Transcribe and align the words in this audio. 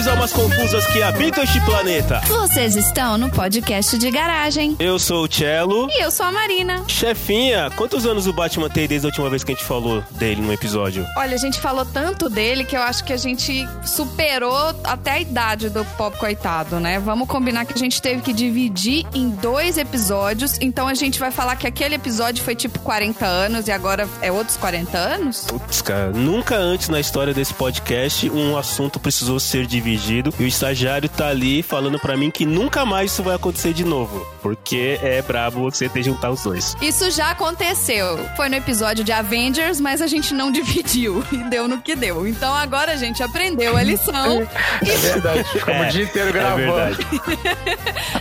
Salve 0.00 0.10
almas 0.10 0.32
confusas 0.32 0.86
que 0.86 1.02
habitam 1.02 1.44
este 1.44 1.60
planeta. 1.60 2.22
Vocês 2.26 2.74
estão 2.74 3.18
no 3.18 3.30
podcast 3.30 3.98
de 3.98 4.10
garagem. 4.10 4.74
Eu 4.78 4.98
sou 4.98 5.24
o 5.24 5.28
Cello. 5.30 5.88
E 5.90 6.02
eu 6.02 6.10
sou 6.10 6.24
a 6.24 6.32
Marina. 6.32 6.82
Chefinha, 6.88 7.70
quantos 7.76 8.06
anos 8.06 8.26
o 8.26 8.32
Batman 8.32 8.70
tem 8.70 8.88
desde 8.88 9.06
a 9.06 9.08
última 9.08 9.28
vez 9.28 9.44
que 9.44 9.52
a 9.52 9.54
gente 9.54 9.66
falou 9.66 10.02
dele 10.12 10.40
no 10.40 10.52
episódio? 10.54 11.06
Olha, 11.18 11.34
a 11.34 11.38
gente 11.38 11.60
falou 11.60 11.84
tanto 11.84 12.30
dele 12.30 12.64
que 12.64 12.74
eu 12.74 12.80
acho 12.80 13.04
que 13.04 13.12
a 13.12 13.16
gente 13.16 13.66
superou 13.84 14.74
até 14.84 15.12
a 15.12 15.20
idade 15.20 15.68
do 15.68 15.84
Pop 15.84 16.16
Coitado, 16.16 16.80
né? 16.80 16.98
Vamos 16.98 17.28
combinar 17.28 17.66
que 17.66 17.74
a 17.74 17.78
gente 17.78 18.00
teve 18.00 18.22
que 18.22 18.32
dividir 18.32 19.06
em 19.12 19.28
dois 19.28 19.76
episódios. 19.76 20.56
Então 20.62 20.88
a 20.88 20.94
gente 20.94 21.20
vai 21.20 21.30
falar 21.30 21.56
que 21.56 21.66
aquele 21.66 21.96
episódio 21.96 22.42
foi 22.42 22.54
tipo 22.54 22.78
40 22.78 23.26
anos 23.26 23.68
e 23.68 23.72
agora 23.72 24.08
é 24.22 24.32
outros 24.32 24.56
40 24.56 24.96
anos? 24.96 25.44
Putz, 25.46 25.82
cara, 25.82 26.10
nunca 26.10 26.56
antes 26.56 26.88
na 26.88 27.00
história 27.00 27.34
desse 27.34 27.52
podcast 27.52 28.30
um 28.30 28.56
assunto 28.56 28.98
precisou 28.98 29.38
ser 29.38 29.66
dividido 29.66 29.89
e 30.38 30.44
o 30.44 30.46
estagiário 30.46 31.08
tá 31.08 31.28
ali 31.28 31.62
falando 31.62 31.98
para 31.98 32.16
mim 32.16 32.30
que 32.30 32.44
nunca 32.46 32.84
mais 32.86 33.12
isso 33.12 33.22
vai 33.22 33.34
acontecer 33.36 33.72
de 33.72 33.84
novo, 33.84 34.26
porque 34.42 34.98
é 35.02 35.20
brabo 35.22 35.60
você 35.70 35.88
ter 35.88 36.02
juntar 36.02 36.30
os 36.30 36.42
dois. 36.42 36.76
Isso 36.80 37.10
já 37.10 37.30
aconteceu. 37.30 38.18
Foi 38.36 38.48
no 38.48 38.56
episódio 38.56 39.04
de 39.04 39.12
Avengers, 39.12 39.80
mas 39.80 40.00
a 40.00 40.06
gente 40.06 40.32
não 40.34 40.50
dividiu 40.52 41.24
e 41.32 41.36
deu 41.50 41.66
no 41.68 41.80
que 41.80 41.94
deu. 41.96 42.26
Então 42.26 42.54
agora 42.54 42.92
a 42.92 42.96
gente 42.96 43.22
aprendeu 43.22 43.76
a 43.76 43.82
lição. 43.82 44.46
É 44.82 44.96
verdade, 44.96 45.44
ficamos 45.44 45.82
É, 45.82 45.88
o 45.88 45.92
dia 45.92 46.04
inteiro 46.04 46.28
É 46.28 46.32
gravando. 46.32 46.72
verdade. 46.74 47.06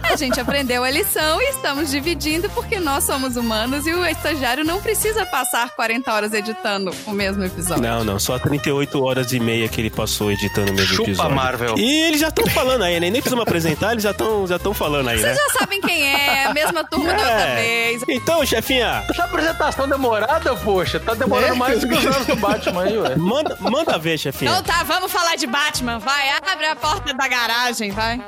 A 0.11 0.15
gente 0.15 0.39
aprendeu 0.39 0.83
a 0.83 0.89
lição 0.89 1.39
e 1.41 1.49
estamos 1.51 1.91
dividindo 1.91 2.49
porque 2.49 2.79
nós 2.79 3.03
somos 3.03 3.35
humanos 3.35 3.85
e 3.85 3.93
o 3.93 4.03
estagiário 4.05 4.63
não 4.65 4.81
precisa 4.81 5.25
passar 5.25 5.69
40 5.75 6.11
horas 6.11 6.33
editando 6.33 6.91
o 7.05 7.11
mesmo 7.11 7.43
episódio. 7.43 7.83
Não, 7.83 8.03
não, 8.03 8.19
só 8.19 8.37
38 8.39 9.01
horas 9.03 9.31
e 9.33 9.39
meia 9.39 9.67
que 9.67 9.79
ele 9.79 9.89
passou 9.89 10.31
editando 10.31 10.71
o 10.71 10.75
mesmo 10.75 10.95
Chupa, 10.95 11.09
episódio. 11.09 11.35
Marvel. 11.35 11.58
E 11.77 12.01
eles 12.03 12.19
já 12.19 12.27
estão 12.29 12.45
falando 12.47 12.83
aí, 12.83 12.93
né? 12.99 13.09
Nem 13.09 13.21
precisa 13.21 13.35
me 13.35 13.41
apresentar, 13.41 13.91
eles 13.91 14.03
já 14.03 14.11
estão 14.11 14.47
já 14.47 14.57
tão 14.59 14.73
falando 14.73 15.09
aí, 15.09 15.17
né? 15.17 15.33
Vocês 15.33 15.37
já 15.37 15.59
sabem 15.59 15.81
quem 15.81 16.03
é, 16.03 16.45
a 16.45 16.53
mesma 16.53 16.83
turma 16.83 17.13
da 17.13 17.21
outra 17.21 17.55
vez. 17.55 18.03
Então, 18.09 18.45
chefinha, 18.45 19.03
Essa 19.09 19.23
apresentação 19.23 19.87
demorada, 19.87 20.55
poxa, 20.57 20.99
tá 20.99 21.13
demorando 21.13 21.55
mais 21.55 21.79
do 21.81 21.87
que 21.87 21.93
os 21.95 22.05
anos 22.05 22.25
do 22.25 22.35
Batman 22.35 22.83
aí, 22.83 22.97
ué. 22.97 23.15
manda, 23.15 23.57
manda 23.59 23.97
ver, 23.97 24.17
chefinha. 24.17 24.51
Então 24.51 24.63
tá, 24.63 24.83
vamos 24.83 25.11
falar 25.11 25.35
de 25.35 25.47
Batman. 25.47 25.99
Vai, 25.99 26.29
abre 26.51 26.65
a 26.65 26.75
porta 26.75 27.13
da 27.13 27.27
garagem, 27.27 27.91
vai. 27.91 28.21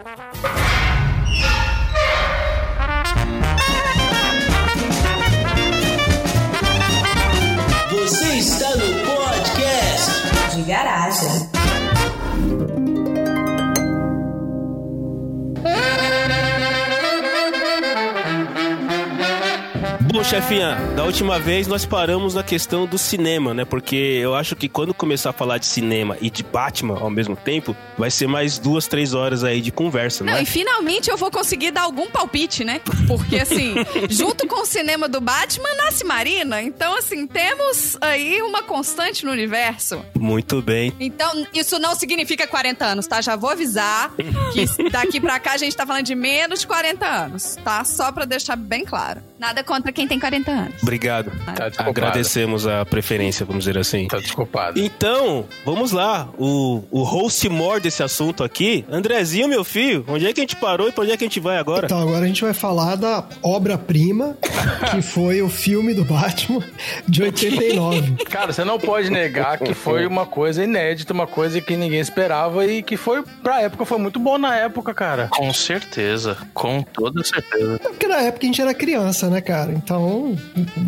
Você 7.91 8.25
está 8.37 8.69
no 8.75 8.93
podcast 9.05 10.55
de 10.55 10.61
garagem. 10.63 11.60
Bom, 20.11 20.23
chefinha, 20.25 20.75
da 20.95 21.05
última 21.05 21.39
vez 21.39 21.67
nós 21.67 21.85
paramos 21.85 22.33
na 22.35 22.43
questão 22.43 22.85
do 22.85 22.97
cinema, 22.97 23.53
né? 23.53 23.63
Porque 23.63 23.95
eu 23.95 24.35
acho 24.35 24.57
que 24.57 24.67
quando 24.67 24.93
começar 24.93 25.29
a 25.29 25.33
falar 25.33 25.57
de 25.57 25.65
cinema 25.65 26.17
e 26.19 26.29
de 26.29 26.43
Batman 26.43 26.99
ao 26.99 27.09
mesmo 27.09 27.35
tempo, 27.35 27.75
vai 27.97 28.11
ser 28.11 28.27
mais 28.27 28.59
duas, 28.59 28.87
três 28.87 29.13
horas 29.13 29.43
aí 29.43 29.61
de 29.61 29.71
conversa, 29.71 30.23
Não, 30.25 30.33
né? 30.33 30.43
e 30.43 30.45
finalmente 30.45 31.09
eu 31.09 31.15
vou 31.15 31.31
conseguir 31.31 31.71
dar 31.71 31.83
algum 31.83 32.09
palpite, 32.09 32.63
né? 32.65 32.81
Porque, 33.07 33.37
assim, 33.39 33.73
junto 34.09 34.45
com 34.47 34.61
o 34.63 34.65
cinema 34.65 35.07
do 35.07 35.21
Batman, 35.21 35.69
nasce 35.77 36.03
Marina. 36.03 36.61
Então, 36.61 36.97
assim, 36.97 37.25
temos 37.25 37.97
aí 38.01 38.41
uma 38.41 38.63
constante 38.63 39.25
no 39.25 39.31
universo. 39.31 40.03
Muito 40.19 40.61
bem. 40.61 40.93
Então, 40.99 41.45
isso 41.53 41.79
não 41.79 41.95
significa 41.95 42.45
40 42.45 42.85
anos, 42.85 43.07
tá? 43.07 43.21
Já 43.21 43.37
vou 43.37 43.49
avisar 43.49 44.11
que 44.51 44.89
daqui 44.89 45.21
pra 45.21 45.39
cá 45.39 45.53
a 45.53 45.57
gente 45.57 45.75
tá 45.75 45.85
falando 45.85 46.05
de 46.05 46.15
menos 46.15 46.59
de 46.59 46.67
40 46.67 47.05
anos, 47.07 47.57
tá? 47.63 47.83
Só 47.85 48.11
pra 48.11 48.25
deixar 48.25 48.57
bem 48.57 48.83
claro. 48.83 49.21
Nada 49.39 49.63
contra 49.63 49.91
quem 49.91 50.00
tem 50.07 50.19
40 50.19 50.51
anos. 50.51 50.81
Obrigado. 50.81 51.31
Tá 51.45 51.69
desculpado. 51.69 51.89
Agradecemos 51.89 52.67
a 52.67 52.85
preferência, 52.85 53.45
vamos 53.45 53.65
dizer 53.65 53.79
assim. 53.79 54.07
Tá 54.07 54.17
desculpado. 54.17 54.79
Então, 54.79 55.45
vamos 55.65 55.91
lá. 55.91 56.29
O, 56.37 56.83
o 56.91 57.03
host 57.03 57.47
more 57.49 57.79
desse 57.79 58.03
assunto 58.03 58.43
aqui, 58.43 58.85
Andrezinho, 58.89 59.47
meu 59.47 59.63
filho, 59.63 60.03
onde 60.07 60.27
é 60.27 60.33
que 60.33 60.39
a 60.39 60.43
gente 60.43 60.55
parou 60.55 60.87
e 60.87 60.91
pra 60.91 61.03
onde 61.03 61.11
é 61.13 61.17
que 61.17 61.23
a 61.23 61.27
gente 61.27 61.39
vai 61.39 61.57
agora? 61.57 61.85
Então, 61.85 61.99
agora 61.99 62.23
a 62.23 62.27
gente 62.27 62.41
vai 62.41 62.53
falar 62.53 62.95
da 62.95 63.23
obra-prima, 63.41 64.37
que 64.91 65.01
foi 65.01 65.41
o 65.41 65.49
filme 65.49 65.93
do 65.93 66.03
Batman 66.03 66.63
de 67.07 67.23
89. 67.23 68.25
Cara, 68.25 68.53
você 68.53 68.63
não 68.63 68.79
pode 68.79 69.09
negar 69.09 69.57
que 69.57 69.73
foi 69.73 70.05
uma 70.05 70.25
coisa 70.25 70.63
inédita, 70.63 71.13
uma 71.13 71.27
coisa 71.27 71.59
que 71.61 71.75
ninguém 71.75 71.99
esperava 71.99 72.65
e 72.65 72.81
que 72.83 72.97
foi, 72.97 73.23
pra 73.43 73.61
época, 73.61 73.85
foi 73.85 73.97
muito 73.97 74.19
bom 74.19 74.37
na 74.37 74.55
época, 74.55 74.93
cara. 74.93 75.27
Com 75.29 75.53
certeza. 75.53 76.37
Com 76.53 76.81
toda 76.83 77.23
certeza. 77.23 77.75
É 77.75 77.89
Porque 77.89 78.07
na 78.07 78.17
época 78.17 78.45
a 78.45 78.47
gente 78.47 78.61
era 78.61 78.73
criança, 78.73 79.29
né, 79.29 79.41
cara? 79.41 79.71
Então, 79.71 79.90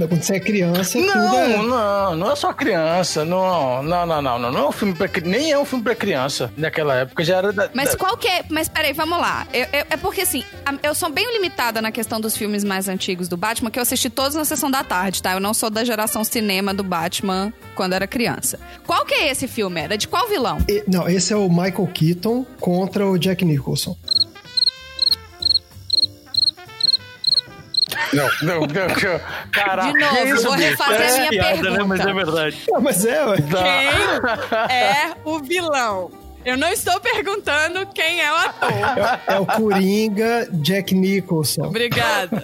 quando 0.07 0.21
você 0.21 0.35
é 0.35 0.39
criança, 0.39 0.99
tudo 0.99 1.05
Não, 1.13 1.37
é... 1.39 1.57
não, 1.57 2.15
não 2.15 2.31
é 2.31 2.35
só 2.35 2.53
criança, 2.53 3.23
não, 3.25 3.81
não, 3.83 4.05
não, 4.05 4.21
não, 4.21 4.39
não, 4.39 4.51
não 4.51 4.59
é 4.59 4.67
um 4.67 4.71
filme 4.71 4.93
pra, 4.93 5.09
nem 5.23 5.51
é 5.51 5.59
um 5.59 5.65
filme 5.65 5.83
pra 5.83 5.95
criança. 5.95 6.51
Naquela 6.57 6.95
época 6.95 7.23
já 7.23 7.37
era 7.37 7.51
da, 7.53 7.69
Mas 7.73 7.91
da- 7.91 7.97
qual 7.97 8.15
que 8.17 8.27
é. 8.27 8.43
Mas 8.49 8.67
peraí, 8.69 8.93
vamos 8.93 9.17
lá. 9.19 9.47
Eu- 9.53 9.67
eu- 9.73 9.85
é 9.89 9.97
porque 9.97 10.21
assim, 10.21 10.43
eu 10.81 10.93
sou 10.95 11.09
bem 11.09 11.31
limitada 11.33 11.81
na 11.81 11.91
questão 11.91 12.19
dos 12.19 12.35
filmes 12.37 12.63
mais 12.63 12.87
antigos 12.87 13.27
do 13.27 13.37
Batman, 13.37 13.69
que 13.71 13.79
eu 13.79 13.83
assisti 13.83 14.09
todos 14.09 14.35
na 14.35 14.45
sessão 14.45 14.69
da 14.69 14.83
tarde, 14.83 15.21
tá? 15.21 15.33
Eu 15.33 15.39
não 15.39 15.53
sou 15.53 15.69
da 15.69 15.83
geração 15.83 16.23
cinema 16.23 16.73
do 16.73 16.83
Batman 16.83 17.53
quando 17.75 17.93
era 17.93 18.07
criança. 18.07 18.59
Qual 18.85 19.05
que 19.05 19.13
é 19.13 19.29
esse 19.31 19.47
filme? 19.47 19.81
Era 19.81 19.97
de 19.97 20.07
qual 20.07 20.27
vilão? 20.27 20.57
E- 20.69 20.83
Não, 20.87 21.07
esse 21.07 21.33
é 21.33 21.35
o 21.35 21.49
Michael 21.49 21.87
Keaton 21.93 22.45
contra 22.59 23.05
o 23.07 23.17
Jack 23.17 23.43
Nicholson. 23.45 23.95
Não, 28.13 28.29
não, 28.41 28.59
não. 28.61 28.67
Caraca, 29.51 29.91
De 29.93 29.99
novo, 29.99 30.15
que 30.15 30.29
isso, 30.29 30.43
vou 30.43 30.55
bicho? 30.55 30.69
refazer 30.69 31.09
a 31.09 31.13
minha 31.17 31.29
piada, 31.29 31.61
pergunta. 31.61 31.77
né? 31.77 31.83
Mas 31.85 31.99
é 31.99 32.13
verdade. 32.13 32.63
Ah, 32.73 32.79
mas 32.79 33.05
é, 33.05 33.25
ué. 33.25 33.37
Quem 33.37 34.75
é 34.77 35.13
o 35.25 35.39
vilão? 35.39 36.11
Eu 36.45 36.57
não 36.57 36.69
estou 36.69 36.99
perguntando 36.99 37.85
quem 37.93 38.21
é 38.21 38.31
o 38.31 38.35
ator. 38.35 39.19
É 39.27 39.39
o 39.39 39.45
Coringa 39.45 40.47
Jack 40.51 40.93
Nicholson. 40.93 41.63
Obrigada. 41.67 42.43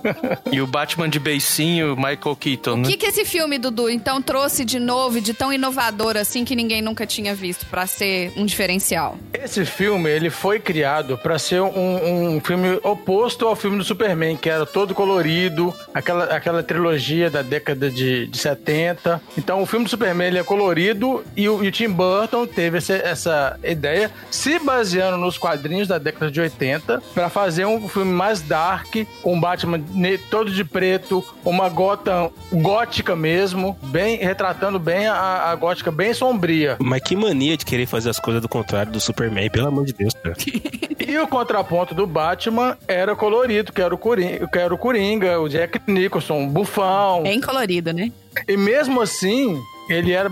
E 0.52 0.62
o 0.62 0.68
Batman 0.68 1.10
de 1.10 1.20
beicinho, 1.20 1.96
Michael 1.96 2.36
Keaton, 2.40 2.74
O 2.74 2.78
né? 2.78 2.90
que, 2.90 2.98
que 2.98 3.06
esse 3.08 3.26
filme, 3.26 3.58
Dudu, 3.58 3.90
então 3.90 4.22
trouxe 4.22 4.64
de 4.64 4.80
novo, 4.80 5.18
e 5.18 5.22
de 5.22 5.34
tão 5.34 5.52
inovador 5.52 6.16
assim 6.18 6.46
que 6.46 6.56
ninguém 6.56 6.82
nunca 6.82 7.06
tinha 7.06 7.34
visto 7.36 7.66
pra 7.66 7.86
ser 7.88 8.32
um 8.38 8.46
diferencial? 8.46 9.18
Esse 9.34 9.66
filme, 9.66 10.10
ele 10.10 10.30
foi 10.30 10.60
criado 10.60 11.18
pra 11.18 11.38
ser 11.40 11.62
um, 11.62 12.36
um 12.36 12.42
filme 12.42 12.80
oposto 12.84 13.48
ao 13.48 13.56
filme 13.56 13.78
do 13.78 13.84
Superman, 13.84 14.38
que 14.38 14.50
era 14.50 14.66
todo 14.66 14.94
colorido, 14.96 15.74
aquela, 15.94 16.26
aquela 16.26 16.64
trilogia 16.64 17.30
da 17.30 17.42
década 17.42 17.90
de, 17.90 18.28
de 18.28 18.38
70. 18.38 19.22
Então, 19.38 19.62
o 19.62 19.66
filme 19.66 19.86
do 19.86 19.90
Superman, 19.90 20.28
ele 20.28 20.38
é 20.40 20.44
colorido 20.44 21.24
e 21.36 21.48
o, 21.50 21.64
e 21.64 21.68
o 21.68 21.72
Tim 21.72 21.90
Burton 21.90 22.46
teve 22.46 22.78
essa, 22.78 22.94
essa 22.94 23.60
ideia, 23.64 23.89
se 24.30 24.60
baseando 24.60 25.18
nos 25.18 25.38
quadrinhos 25.38 25.88
da 25.88 25.98
década 25.98 26.32
de 26.32 26.40
80, 26.40 27.02
pra 27.14 27.30
fazer 27.30 27.66
um 27.66 27.88
filme 27.88 28.12
mais 28.12 28.42
dark, 28.42 28.96
com 29.22 29.34
um 29.34 29.40
Batman 29.40 29.82
todo 30.30 30.52
de 30.52 30.64
preto, 30.64 31.24
uma 31.44 31.70
Gotham 31.70 32.32
gótica 32.52 33.16
mesmo, 33.16 33.78
bem 33.84 34.18
retratando 34.18 34.80
bem 34.80 35.08
a, 35.08 35.50
a 35.50 35.56
gótica 35.56 35.92
bem 35.92 36.14
sombria. 36.14 36.78
Mas 36.80 37.02
que 37.02 37.16
mania 37.16 37.58
de 37.58 37.66
querer 37.66 37.86
fazer 37.86 38.10
as 38.10 38.20
coisas 38.20 38.42
do 38.42 38.50
contrário 38.50 38.92
do 38.92 39.00
Superman, 39.00 39.50
pelo 39.50 39.68
amor 39.68 39.86
de 39.86 39.94
Deus, 39.94 40.14
cara. 40.14 40.36
E 41.10 41.18
o 41.18 41.28
contraponto 41.28 41.96
do 41.96 42.06
Batman 42.06 42.78
era 42.88 43.16
colorido, 43.16 43.74
que 43.74 43.82
era 43.82 43.96
o 43.96 43.98
Coringa, 43.98 44.48
que 44.48 44.60
era 44.60 44.72
o, 44.72 44.78
Coringa, 44.78 45.40
o 45.40 45.50
Jack 45.50 45.82
Nicholson, 45.88 46.36
um 46.36 46.48
bufão. 46.48 47.24
Bem 47.24 47.42
colorido, 47.42 47.92
né? 47.92 48.12
E 48.48 48.56
mesmo 48.56 49.02
assim, 49.02 49.60
ele 49.90 50.12
era. 50.12 50.30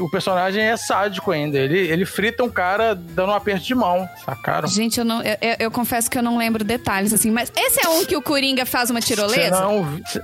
O 0.00 0.10
personagem 0.10 0.62
é 0.62 0.76
sádico 0.76 1.30
ainda. 1.30 1.58
Ele, 1.58 1.78
ele 1.78 2.04
frita 2.04 2.42
um 2.44 2.50
cara 2.50 2.94
dando 2.94 3.30
um 3.32 3.34
aperto 3.34 3.64
de 3.64 3.74
mão. 3.74 4.08
Sacaram? 4.24 4.68
Gente, 4.68 4.98
eu, 4.98 5.04
não, 5.04 5.22
eu, 5.22 5.36
eu- 5.40 5.56
eu 5.60 5.70
confesso 5.70 6.10
que 6.10 6.18
eu 6.18 6.22
não 6.22 6.36
lembro 6.38 6.64
detalhes, 6.64 7.12
assim. 7.12 7.30
Mas 7.30 7.50
esse 7.56 7.84
é 7.84 7.88
um 7.88 8.04
que 8.04 8.16
o 8.16 8.22
Coringa 8.22 8.64
faz 8.66 8.90
uma 8.90 9.00
tirolesa? 9.00 9.60
Não, 9.60 9.98
cê- 10.06 10.20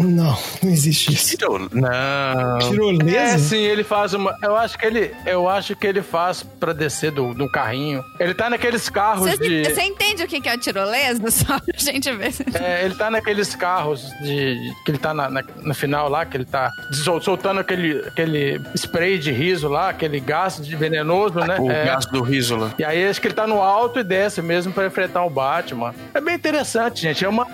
Não, 0.00 0.38
não 0.62 0.70
existe 0.70 1.12
isso. 1.12 1.36
Tirou. 1.36 1.58
Não. 1.72 1.88
é 1.88 2.58
Tirolesa? 2.60 3.38
sim, 3.38 3.58
ele 3.62 3.84
faz 3.84 4.14
uma. 4.14 4.36
Eu 4.42 4.56
acho 4.56 4.78
que 4.78 4.86
ele. 4.86 5.14
Eu 5.26 5.48
acho 5.48 5.74
que 5.76 5.86
ele 5.86 6.02
faz 6.02 6.42
pra 6.42 6.72
descer 6.72 7.10
do, 7.10 7.34
do 7.34 7.50
carrinho. 7.50 8.02
Ele 8.18 8.34
tá 8.34 8.48
naqueles 8.50 8.88
carros 8.88 9.30
Você, 9.30 9.36
de. 9.62 9.64
você 9.74 9.82
entende 9.82 10.22
o 10.22 10.26
que 10.28 10.40
que 10.40 10.48
é 10.48 10.54
o 10.54 10.58
tirolesa? 10.58 11.22
Só 11.30 11.58
pra 11.58 11.78
gente 11.78 12.10
ver. 12.12 12.32
É, 12.54 12.84
ele 12.84 12.94
tá 12.94 13.10
naqueles 13.10 13.54
carros 13.54 14.02
de. 14.22 14.72
que 14.84 14.90
ele 14.90 14.98
tá 14.98 15.12
na, 15.14 15.28
na- 15.28 15.44
no 15.62 15.74
final 15.74 16.08
lá, 16.08 16.24
que 16.24 16.36
ele 16.36 16.44
tá 16.44 16.70
sol- 17.04 17.20
soltando 17.20 17.60
aquele, 17.60 17.98
aquele 18.06 18.21
spray 18.76 19.18
de 19.18 19.30
riso 19.32 19.68
lá, 19.68 19.88
aquele 19.90 20.20
gás 20.20 20.56
de 20.64 20.74
venenoso, 20.76 21.38
né? 21.40 21.56
O 21.58 21.70
É. 21.70 21.84
gás 21.86 22.06
do 22.06 22.22
riso 22.22 22.56
lá. 22.56 22.72
E 22.78 22.84
aí 22.84 23.06
acho 23.08 23.20
que 23.20 23.26
ele 23.28 23.34
tá 23.34 23.46
no 23.46 23.60
alto 23.60 23.98
e 24.00 24.04
desce 24.04 24.40
mesmo 24.42 24.72
pra 24.72 24.86
enfrentar 24.86 25.24
o 25.24 25.30
Batman. 25.30 25.94
É 26.14 26.20
bem 26.20 26.34
interessante, 26.34 27.00
gente. 27.02 27.24
É 27.24 27.28
uma 27.28 27.46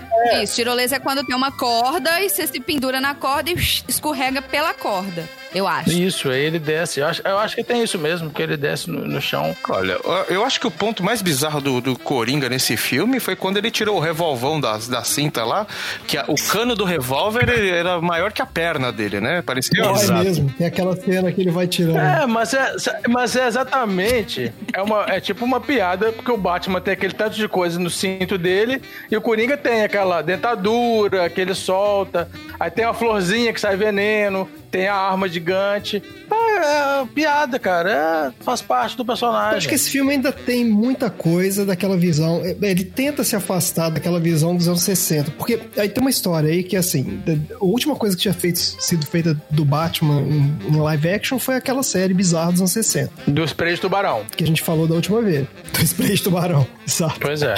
Isso, 0.43 0.55
tirolesa 0.57 0.97
é 0.97 0.99
quando 0.99 1.25
tem 1.25 1.35
uma 1.37 1.53
corda 1.53 2.21
e 2.21 2.29
você 2.29 2.47
se 2.47 2.61
pendura 2.61 3.01
na 3.01 3.15
corda 3.15 3.51
e 3.51 3.55
escorrega 3.89 4.43
pela 4.43 4.75
corda. 4.75 5.29
Eu 5.55 5.67
acho. 5.67 5.91
Isso, 5.91 6.29
aí 6.31 6.45
ele 6.45 6.59
desce. 6.59 7.01
Eu 7.01 7.07
acho, 7.07 7.23
eu 7.25 7.39
acho 7.39 7.57
que 7.57 7.65
tem 7.65 7.83
isso 7.83 7.99
mesmo, 7.99 8.31
que 8.31 8.43
ele 8.43 8.57
desce 8.57 8.91
no, 8.91 9.07
no 9.07 9.21
chão. 9.21 9.57
Olha, 9.71 9.99
eu 10.29 10.45
acho 10.45 10.61
que 10.61 10.67
o 10.67 10.71
ponto 10.71 11.03
mais 11.03 11.23
bizarro 11.23 11.61
do, 11.61 11.81
do 11.81 11.99
Coringa 11.99 12.49
nesse 12.49 12.77
filme 12.77 13.19
foi 13.19 13.35
quando 13.35 13.57
ele 13.57 13.71
tirou 13.71 13.97
o 13.97 14.01
revolvão 14.01 14.61
da, 14.61 14.77
da 14.77 15.03
cinta 15.05 15.45
lá, 15.45 15.67
que 16.07 16.19
a- 16.19 16.25
o 16.29 16.35
cano 16.35 16.75
do 16.75 16.85
revólver 16.85 17.49
ele 17.49 17.71
era 17.71 18.01
maior 18.01 18.33
que 18.33 18.43
a 18.43 18.47
perna 18.47 18.93
dele, 18.93 19.21
né? 19.21 19.41
Parecia. 19.43 19.83
Não, 19.83 19.91
é 19.97 20.03
Exato. 20.03 20.25
mesmo. 20.25 20.53
Tem 20.57 20.67
aquela 20.67 20.95
cena 20.97 21.33
que 21.33 21.41
ele 21.41 21.51
vai 21.51 21.67
tirando. 21.67 21.97
É, 21.99 22.27
mas 22.27 22.53
é, 22.53 22.75
mas 23.09 23.35
é 23.37 23.47
exatamente. 23.47 24.53
É, 24.73 24.83
uma, 24.83 25.05
é 25.09 25.21
tipo 25.21 25.45
uma 25.45 25.61
piada, 25.61 26.13
porque 26.13 26.31
o 26.31 26.37
Batman 26.37 26.81
tem 26.81 26.93
aquele 26.95 27.13
tanto 27.15 27.37
de 27.37 27.49
coisa 27.49 27.79
no 27.79 27.89
cinto 27.91 28.37
dele, 28.37 28.83
e 29.11 29.17
o 29.17 29.21
Coringa 29.21 29.57
tem 29.57 29.83
aquela 29.83 30.21
dentadura 30.23 31.29
que 31.31 31.41
ele 31.41 31.55
solta, 31.55 32.29
aí 32.61 32.71
tem 32.71 32.85
a 32.85 32.93
florzinha 32.93 33.53
que 33.53 33.61
sai 33.61 33.77
veneno, 33.77 34.49
tem 34.71 34.89
a 34.89 34.95
arma 34.95 35.29
gigante. 35.29 36.03
É, 36.31 37.03
é 37.03 37.07
piada, 37.15 37.59
cara. 37.59 37.91
É, 38.39 38.45
faz 38.45 38.61
parte 38.61 38.97
do 38.97 39.05
personagem. 39.05 39.53
Eu 39.53 39.59
acho 39.59 39.69
que 39.69 39.75
esse 39.75 39.91
filme 39.91 40.13
ainda 40.13 40.33
tem 40.33 40.65
muita 40.65 41.11
coisa 41.11 41.65
daquela 41.65 41.97
visão. 41.97 42.43
Ele 42.45 42.85
tenta 42.85 43.25
se 43.25 43.37
afastar 43.37 43.91
daquela 43.91 44.21
visão 44.21 44.57
dos 44.57 44.69
anos 44.69 44.83
60. 44.83 45.33
Porque 45.33 45.61
aí 45.77 45.89
tem 45.89 46.01
uma 46.01 46.11
história 46.11 46.51
aí 46.51 46.63
que, 46.63 46.77
assim, 46.77 47.23
a 47.61 47.65
última 47.65 47.97
coisa 47.97 48.17
que 48.17 48.23
tinha 48.23 48.35
feito, 48.35 48.59
sido 48.59 49.07
feita 49.07 49.41
do 49.51 49.65
Batman 49.65 50.21
em, 50.23 50.77
live 50.77 51.09
action 51.11 51.39
foi 51.39 51.57
aquela 51.57 51.83
série 51.83 52.15
bizarra 52.15 52.53
dos 52.53 52.61
anos 52.61 52.73
60. 52.73 53.13
Do 53.27 53.45
spray 53.45 53.75
de 53.75 53.81
tubarão. 53.81 54.23
Que 54.37 54.45
a 54.45 54.47
gente 54.47 54.63
falou 54.63 54.87
da 54.87 54.95
última 54.95 55.21
vez. 55.23 55.47
Do 55.73 55.85
spray 55.85 56.15
de 56.15 56.23
tubarão. 56.23 56.67
Exato. 56.87 57.21
Pois 57.21 57.43
é. 57.43 57.55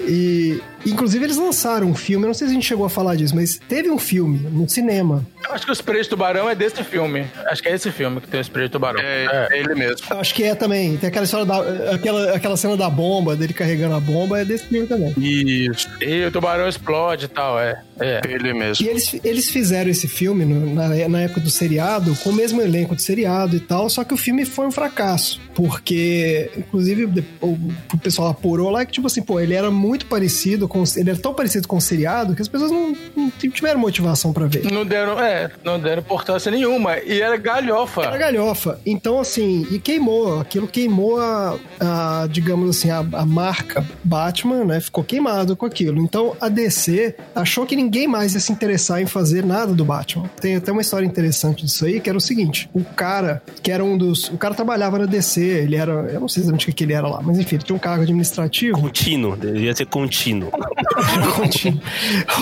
E, 0.00 0.60
inclusive, 0.86 1.24
eles 1.24 1.36
lançaram 1.36 1.88
um 1.88 1.94
filme. 1.94 2.24
Eu 2.24 2.28
não 2.28 2.34
sei 2.34 2.46
se 2.46 2.52
a 2.52 2.54
gente 2.54 2.66
chegou 2.66 2.86
a 2.86 2.90
falar 2.90 3.14
disso, 3.16 3.34
mas 3.34 3.60
teve 3.68 3.90
um 3.90 3.98
filme 3.98 4.38
no 4.38 4.68
cinema. 4.68 5.26
Eu 5.46 5.54
acho 5.54 5.64
que 5.64 5.72
o 5.72 5.74
spray 5.74 6.02
de 6.02 6.08
é 6.48 6.54
desse 6.54 6.82
filme. 6.84 7.26
Acho 7.46 7.62
que 7.62 7.68
é 7.68 7.74
esse 7.74 7.90
filme 7.90 8.20
que 8.20 8.28
tem 8.28 8.40
o 8.40 8.44
de 8.44 8.68
tubarão. 8.68 9.00
É, 9.00 9.48
ele 9.58 9.74
mesmo. 9.74 10.06
Eu 10.10 10.18
Acho 10.20 10.34
que 10.34 10.44
é 10.44 10.54
também. 10.54 10.96
Tem 10.96 11.08
aquela 11.08 11.24
história 11.24 11.46
da. 11.46 11.58
Aquela, 11.94 12.32
aquela 12.34 12.56
cena 12.56 12.76
da 12.76 12.88
bomba, 12.90 13.36
dele 13.36 13.52
carregando 13.52 13.94
a 13.94 14.00
bomba, 14.00 14.40
é 14.40 14.44
desse 14.44 14.66
filme 14.66 14.86
também. 14.86 15.12
Isso, 15.18 15.88
E 16.00 16.24
o 16.24 16.30
tubarão 16.32 16.68
explode 16.68 17.26
e 17.26 17.28
tal, 17.28 17.58
é. 17.60 17.82
É. 18.00 18.20
ele 18.28 18.52
mesmo. 18.54 18.84
E 18.86 18.88
eles, 18.88 19.18
eles 19.24 19.50
fizeram 19.50 19.90
esse 19.90 20.06
filme 20.06 20.44
no- 20.44 20.72
na, 20.74 21.08
na 21.08 21.20
época 21.22 21.40
do 21.40 21.50
seriado, 21.50 22.14
com 22.22 22.30
o 22.30 22.32
mesmo 22.32 22.62
elenco 22.62 22.94
do 22.94 23.00
seriado 23.00 23.56
e 23.56 23.60
tal, 23.60 23.90
só 23.90 24.04
que 24.04 24.14
o 24.14 24.16
filme 24.16 24.44
foi 24.44 24.66
um 24.66 24.70
fracasso. 24.72 25.40
Porque, 25.54 26.50
inclusive, 26.56 27.24
o, 27.40 27.46
o 27.92 27.98
pessoal 28.00 28.28
apurou 28.28 28.70
lá 28.70 28.84
que, 28.86 28.92
tipo 28.92 29.06
assim, 29.08 29.20
pô, 29.22 29.40
ele 29.40 29.54
era 29.54 29.70
muito 29.70 30.06
parecido 30.06 30.68
com. 30.68 30.84
Ele 30.96 31.10
era 31.10 31.18
tão 31.18 31.34
parecido 31.34 31.66
com 31.66 31.76
o 31.76 31.80
seriado 31.80 32.34
que 32.36 32.42
as 32.42 32.46
pessoas 32.48 32.70
não, 32.70 32.96
não 33.16 33.30
tiveram 33.30 33.80
motivação 33.80 34.32
pra 34.32 34.46
ver. 34.46 34.70
Não 34.70 34.84
deram, 34.86 35.18
é, 35.20 35.50
não 35.64 35.80
deram 35.80 36.00
importância 36.02 36.37
nenhuma. 36.50 36.98
E 36.98 37.20
era 37.20 37.36
galhofa. 37.36 38.02
Era 38.02 38.16
galhofa. 38.16 38.80
Então, 38.84 39.20
assim, 39.20 39.66
e 39.70 39.78
queimou. 39.78 40.40
Aquilo 40.40 40.66
queimou 40.66 41.20
a, 41.20 41.58
a, 41.78 42.28
digamos 42.30 42.76
assim, 42.76 42.90
a, 42.90 42.98
a 42.98 43.26
marca 43.26 43.84
Batman, 44.02 44.64
né? 44.64 44.80
Ficou 44.80 45.04
queimado 45.04 45.56
com 45.56 45.66
aquilo. 45.66 46.00
Então, 46.00 46.36
a 46.40 46.48
DC 46.48 47.14
achou 47.34 47.66
que 47.66 47.76
ninguém 47.76 48.06
mais 48.08 48.34
ia 48.34 48.40
se 48.40 48.52
interessar 48.52 49.02
em 49.02 49.06
fazer 49.06 49.44
nada 49.44 49.72
do 49.74 49.84
Batman. 49.84 50.28
Tem 50.40 50.56
até 50.56 50.72
uma 50.72 50.80
história 50.80 51.06
interessante 51.06 51.64
disso 51.64 51.84
aí, 51.84 52.00
que 52.00 52.08
era 52.08 52.16
o 52.16 52.20
seguinte: 52.20 52.70
o 52.72 52.82
cara, 52.82 53.42
que 53.62 53.70
era 53.70 53.84
um 53.84 53.96
dos. 53.98 54.28
O 54.28 54.38
cara 54.38 54.54
trabalhava 54.54 54.98
na 54.98 55.06
DC, 55.06 55.40
ele 55.40 55.76
era. 55.76 55.92
Eu 55.92 56.20
não 56.20 56.28
sei 56.28 56.42
exatamente 56.42 56.64
o 56.64 56.66
que 56.66 56.78
que 56.78 56.84
ele 56.84 56.92
era 56.92 57.08
lá, 57.08 57.20
mas 57.20 57.38
enfim, 57.38 57.56
ele 57.56 57.64
tinha 57.64 57.74
um 57.74 57.78
cargo 57.78 58.04
administrativo. 58.04 58.80
Contínuo, 58.80 59.36
devia 59.36 59.74
ser 59.74 59.86
contínuo. 59.86 60.50
Contínuo. 61.34 61.80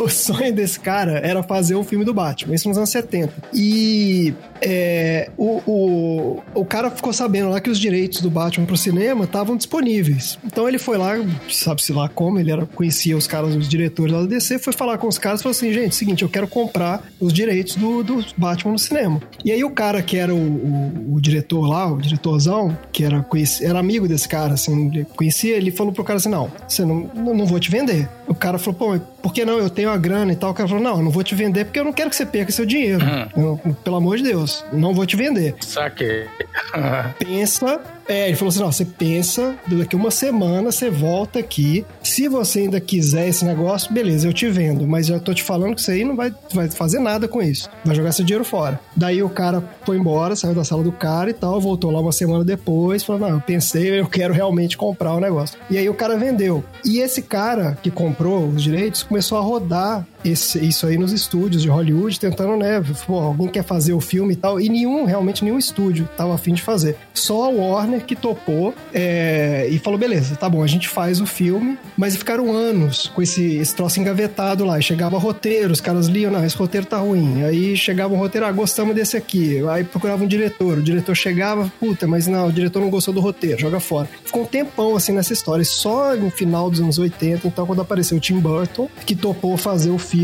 o 0.03 0.09
sonho 0.11 0.53
desse 0.53 0.79
cara 0.79 1.19
era 1.21 1.43
fazer 1.43 1.75
um 1.75 1.83
filme 1.83 2.05
do 2.05 2.13
Batman, 2.13 2.55
isso 2.55 2.69
nos 2.69 2.77
anos 2.77 2.91
70. 2.91 3.33
E 3.55 3.86
que 3.87 4.35
é, 4.63 5.31
o, 5.37 5.61
o, 5.67 6.43
o 6.55 6.65
cara 6.65 6.91
ficou 6.91 7.13
sabendo 7.13 7.51
lá 7.51 7.61
que 7.61 7.71
os 7.71 7.79
direitos 7.79 8.21
do 8.21 8.31
Batman 8.31 8.67
pro 8.67 8.77
cinema 8.77 9.25
estavam 9.25 9.57
disponíveis. 9.57 10.39
Então 10.45 10.69
ele 10.69 10.79
foi 10.79 10.97
lá, 10.99 11.15
sabe-se 11.51 11.93
lá 11.93 12.09
como, 12.09 12.39
ele 12.39 12.51
era, 12.51 12.67
conhecia 12.67 13.17
os 13.17 13.27
caras, 13.27 13.55
os 13.55 13.69
diretores 13.69 14.13
lá 14.13 14.21
da 14.21 14.27
DC, 14.27 14.59
foi 14.59 14.73
falar 14.73 14.99
com 14.99 15.07
os 15.09 15.19
caras 15.19 15.41
e 15.41 15.43
falou 15.43 15.53
assim: 15.53 15.73
gente, 15.73 15.95
seguinte, 15.95 16.23
eu 16.23 16.29
quero 16.29 16.49
comprar 16.49 17.03
os 17.21 17.33
direitos 17.33 17.77
do, 17.77 18.03
do 18.03 18.25
Batman 18.37 18.73
no 18.73 18.79
cinema. 18.79 19.21
E 19.45 19.53
aí 19.53 19.63
o 19.65 19.71
cara 19.71 20.03
que 20.03 20.17
era 20.17 20.35
o, 20.35 20.39
o, 20.39 21.15
o 21.15 21.21
diretor 21.21 21.67
lá, 21.67 21.91
o 21.93 22.01
diretorzão, 22.01 22.77
que 22.93 23.05
era, 23.05 23.25
era 23.61 23.79
amigo 23.79 24.09
desse 24.09 24.29
cara, 24.29 24.55
assim, 24.55 24.89
ele 24.89 25.07
conhecia, 25.17 25.57
ele 25.57 25.71
falou 25.71 25.93
pro 25.93 26.05
cara 26.05 26.19
assim: 26.19 26.29
não, 26.29 26.51
você 26.69 26.85
não, 26.85 27.11
não, 27.15 27.47
vou 27.47 27.61
te 27.61 27.71
vender. 27.71 28.09
O 28.27 28.35
cara 28.35 28.59
falou, 28.59 28.75
pô, 28.75 29.01
por 29.23 29.33
que 29.33 29.45
não? 29.45 29.59
Eu 29.59 29.71
tenho 29.71 29.89
a 29.91 29.97
grana 29.97 30.33
e 30.33 30.37
tal. 30.37 30.51
O 30.51 30.55
cara 30.55 30.69
falou, 30.69 30.83
não, 30.83 30.97
eu 30.99 31.03
não 31.05 31.11
vou 31.11 31.23
te 31.23 31.35
vender 31.35 31.65
porque 31.65 31.79
eu 31.79 31.85
não 31.85 31.93
quero 31.93 32.11
que 32.11 32.17
você 32.17 32.27
perca 32.27 32.51
seu 32.51 32.67
dinheiro. 32.67 33.05
Eu- 33.37 33.61
pelo 33.85 33.97
amor 33.97 34.17
de 34.17 34.25
Deus, 34.25 34.46
não 34.73 34.95
vou 34.95 35.07
te 35.07 35.17
vender. 35.17 35.55
Saquei. 35.61 36.27
Pensa. 37.19 37.81
É, 38.09 38.29
ele 38.29 38.37
falou 38.37 38.51
assim: 38.51 38.61
não, 38.61 38.73
você 38.73 38.85
pensa, 38.85 39.57
daqui 39.67 39.97
uma 39.97 40.11
semana 40.11 40.71
você 40.71 40.89
volta 40.89 41.39
aqui. 41.39 41.85
Se 42.03 42.29
você 42.29 42.61
ainda 42.61 42.81
quiser 42.81 43.29
esse 43.29 43.45
negócio, 43.45 43.93
beleza, 43.93 44.29
eu 44.29 44.33
te 44.33 44.49
vendo. 44.49 44.87
Mas 44.87 45.09
eu 45.09 45.21
tô 45.21 45.35
te 45.35 45.43
falando 45.43 45.75
que 45.75 45.83
você 45.83 45.93
aí 45.93 46.05
não 46.05 46.15
vai, 46.15 46.33
vai 46.53 46.71
fazer 46.71 47.01
nada 47.01 47.27
com 47.27 47.43
isso. 47.43 47.69
Vai 47.85 47.97
jogar 47.97 48.13
seu 48.13 48.25
dinheiro 48.25 48.45
fora. 48.45 48.79
Daí 48.95 49.23
o 49.23 49.29
cara 49.29 49.63
foi 49.85 49.97
embora, 49.97 50.37
saiu 50.37 50.55
da 50.55 50.65
sala 50.65 50.83
do 50.83 50.93
cara 50.93 51.31
e 51.31 51.35
tal, 51.35 51.61
voltou 51.61 51.91
lá 51.91 52.01
uma 52.01 52.13
semana 52.13 52.45
depois, 52.45 53.03
falou: 53.03 53.23
não, 53.23 53.37
eu 53.37 53.41
pensei, 53.41 53.99
eu 53.99 54.07
quero 54.07 54.33
realmente 54.33 54.77
comprar 54.77 55.15
o 55.15 55.21
negócio. 55.21 55.59
E 55.69 55.77
aí 55.77 55.89
o 55.89 55.95
cara 55.95 56.17
vendeu. 56.17 56.63
E 56.85 57.01
esse 57.01 57.23
cara 57.23 57.77
que 57.83 57.91
comprou 57.91 58.47
os 58.47 58.63
direitos 58.63 59.03
começou 59.03 59.39
a 59.39 59.41
rodar 59.41 60.07
esse- 60.31 60.59
isso 60.65 60.87
aí 60.87 60.97
nos 60.99 61.13
estúdios 61.13 61.63
de 61.63 61.69
Hollywood, 61.69 62.19
tentando, 62.19 62.57
né? 62.57 62.83
Pô, 63.07 63.19
alguém 63.19 63.49
quer 63.49 63.65
fazer 63.65 63.93
o 63.93 64.01
filme 64.01 64.33
e 64.35 64.37
tal. 64.37 64.61
E 64.61 64.69
nenhum, 64.69 65.05
realmente, 65.05 65.45
nenhum 65.45 65.59
estúdio 65.59 66.09
tava 66.17 66.35
afim 66.35 66.53
de 66.55 66.63
fazer. 66.63 66.97
Só 67.15 67.45
a 67.45 67.49
Warner 67.49 68.05
que 68.05 68.15
topou 68.17 68.75
é, 68.93 69.69
e 69.71 69.79
falou: 69.79 69.99
beleza, 69.99 70.37
tá 70.37 70.49
bom, 70.49 70.63
a 70.63 70.67
gente 70.67 70.89
faz 70.89 71.21
o 71.21 71.27
filme, 71.27 71.79
mas 71.97 72.17
ficaram 72.17 72.53
anos 72.53 73.11
com 73.15 73.23
esse, 73.23 73.57
esse 73.57 73.75
troço 73.75 74.01
engavetado 74.01 74.65
lá. 74.65 74.79
E 74.79 74.83
chegava 74.83 75.19
roteiro, 75.19 75.73
os 75.73 75.81
caras 75.81 76.07
liam, 76.07 76.31
não, 76.33 76.45
esse 76.45 76.57
roteiro 76.57 76.87
tá 76.87 76.99
ruim. 76.99 77.45
Aí 77.45 77.77
chegava 77.77 78.15
um 78.15 78.17
roteiro, 78.19 78.47
ah, 78.47 78.53
gostamos 78.53 78.95
desse 78.95 79.17
aqui. 79.17 79.63
Aí 79.69 79.85
procurava 79.85 80.25
um 80.25 80.27
diretor, 80.27 80.79
o 80.79 80.83
diretor 80.83 81.15
chegava, 81.15 81.71
puta, 81.79 82.07
mas 82.07 82.27
não, 82.27 82.49
o 82.49 82.53
diretor 82.53 82.81
não 82.81 82.91
gostou 82.91 83.13
do 83.15 83.21
roteiro, 83.21 83.59
joga 83.61 83.81
fora. 83.81 84.09
Ficou 84.25 84.43
um 84.43 84.47
tempão 84.47 84.97
assim 84.97 85.13
nessa 85.13 85.33
história. 85.33 85.65
Só 85.65 86.15
no 86.17 86.31
final 86.31 86.71
dos 86.71 86.81
anos 86.81 86.99
80, 86.99 87.47
então, 87.47 87.67
quando 87.67 87.81
apareceu 87.81 88.17
o 88.17 88.21
Tim 88.21 88.39
Burton, 88.39 88.89
que 89.05 89.15
topou 89.15 89.57
fazer 89.57 89.91
o 89.91 89.99
filme, 89.99 90.16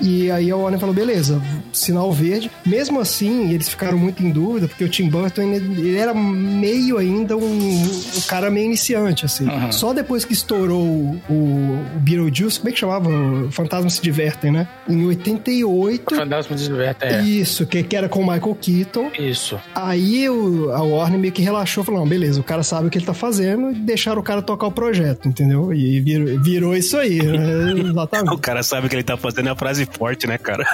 e 0.00 0.30
aí 0.30 0.50
a 0.50 0.56
Warner 0.56 0.78
falou: 0.78 0.94
beleza, 0.94 1.40
sinal 1.72 2.12
verde. 2.12 2.50
Mesmo 2.64 3.00
assim, 3.00 3.52
eles 3.52 3.68
ficaram 3.68 3.98
muito 3.98 4.22
em 4.22 4.30
dúvida, 4.30 4.68
porque 4.68 4.84
o 4.84 4.88
Tim 4.88 5.08
Burton 5.08 5.42
ele, 5.42 5.56
ele 5.80 5.96
era 5.96 6.14
meio 6.14 6.98
ainda 6.98 7.36
um, 7.36 7.82
um 7.82 8.20
cara 8.26 8.50
meio 8.50 8.66
iniciante, 8.66 9.24
assim. 9.24 9.46
Só 9.70 9.92
depois 9.92 10.24
que 10.24 10.32
estourou 10.32 10.80
o, 10.82 11.20
o 11.28 11.98
Beetlejuice, 12.00 12.58
como 12.58 12.68
é 12.68 12.72
que 12.72 12.78
chamava? 12.78 13.08
O 13.08 13.50
Fantasmas 13.50 13.94
se 13.94 14.02
Divertem, 14.02 14.52
né? 14.52 14.68
Em 14.88 15.04
88. 15.06 16.14
Fantasma 16.14 16.56
de 16.56 16.64
Divertem, 16.64 17.08
é. 17.08 17.22
Isso, 17.22 17.66
que, 17.66 17.82
que 17.82 17.96
era 17.96 18.08
com 18.08 18.20
o 18.20 18.22
Michael 18.22 18.56
Keaton. 18.60 19.10
Isso. 19.18 19.58
Aí 19.74 20.28
o, 20.28 20.70
a 20.72 20.82
Warner 20.82 21.18
meio 21.18 21.32
que 21.32 21.42
relaxou, 21.42 21.84
falou: 21.84 22.00
não, 22.00 22.08
beleza, 22.08 22.40
o 22.40 22.44
cara 22.44 22.62
sabe 22.62 22.88
o 22.88 22.90
que 22.90 22.98
ele 22.98 23.06
tá 23.06 23.14
fazendo 23.14 23.70
e 23.70 23.74
deixaram 23.74 24.20
o 24.20 24.24
cara 24.24 24.42
tocar 24.42 24.66
o 24.66 24.72
projeto, 24.72 25.28
entendeu? 25.28 25.72
E 25.72 26.00
virou, 26.00 26.42
virou 26.42 26.76
isso 26.76 26.96
aí, 26.96 27.22
né? 27.22 27.74
O 27.84 27.88
Exatamente. 27.94 28.38
cara 28.38 28.62
sabe 28.62 28.86
o 28.86 28.90
que 28.90 28.96
ele 28.96 29.02
tá 29.02 29.13
fazendo 29.16 29.48
é 29.48 29.52
a 29.52 29.56
frase 29.56 29.86
forte, 29.86 30.26
né, 30.26 30.38
cara? 30.38 30.64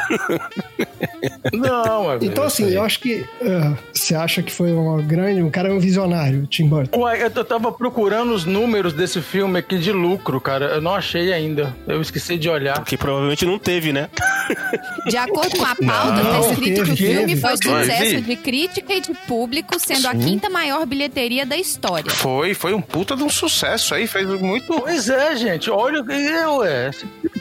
Não, 1.52 2.12
é 2.12 2.18
Então, 2.22 2.44
assim, 2.44 2.70
eu 2.70 2.82
acho 2.82 3.00
que 3.00 3.24
ah, 3.42 3.74
você 3.92 4.14
acha 4.14 4.42
que 4.42 4.52
foi 4.52 4.72
uma 4.72 5.00
grande. 5.02 5.42
O 5.42 5.50
cara 5.50 5.68
é 5.68 5.72
um 5.72 5.78
visionário, 5.78 6.46
Tim 6.46 6.66
Burton. 6.66 6.98
Ué, 7.00 7.30
eu 7.34 7.44
tava 7.44 7.72
procurando 7.72 8.32
os 8.32 8.44
números 8.44 8.92
desse 8.92 9.20
filme 9.20 9.58
aqui 9.58 9.78
de 9.78 9.92
lucro, 9.92 10.40
cara. 10.40 10.66
Eu 10.66 10.80
não 10.80 10.94
achei 10.94 11.32
ainda. 11.32 11.74
Eu 11.86 12.00
esqueci 12.00 12.36
de 12.36 12.48
olhar. 12.48 12.84
Que 12.84 12.96
provavelmente 12.96 13.44
não 13.44 13.58
teve, 13.58 13.92
né? 13.92 14.08
De 15.06 15.16
acordo 15.16 15.56
com 15.56 15.64
a 15.64 15.74
pauta, 15.74 16.22
Não, 16.22 16.42
tá 16.42 16.50
escrito 16.50 16.84
que 16.84 16.92
o 16.92 16.96
filme 16.96 17.36
foi 17.36 17.56
sucesso 17.56 18.20
de 18.20 18.36
crítica 18.36 18.94
e 18.94 19.00
de 19.00 19.14
público, 19.26 19.78
sendo 19.78 20.08
a 20.08 20.14
quinta 20.14 20.50
maior 20.50 20.84
bilheteria 20.86 21.46
da 21.46 21.56
história. 21.56 22.10
Foi, 22.10 22.54
foi 22.54 22.74
um 22.74 22.80
puta 22.80 23.16
de 23.16 23.22
um 23.22 23.28
sucesso 23.28 23.94
aí, 23.94 24.06
fez 24.06 24.26
muito. 24.40 24.66
Pois 24.66 25.08
é, 25.08 25.36
gente. 25.36 25.70
Olha, 25.70 26.04
é, 26.12 26.48
ué. 26.48 26.90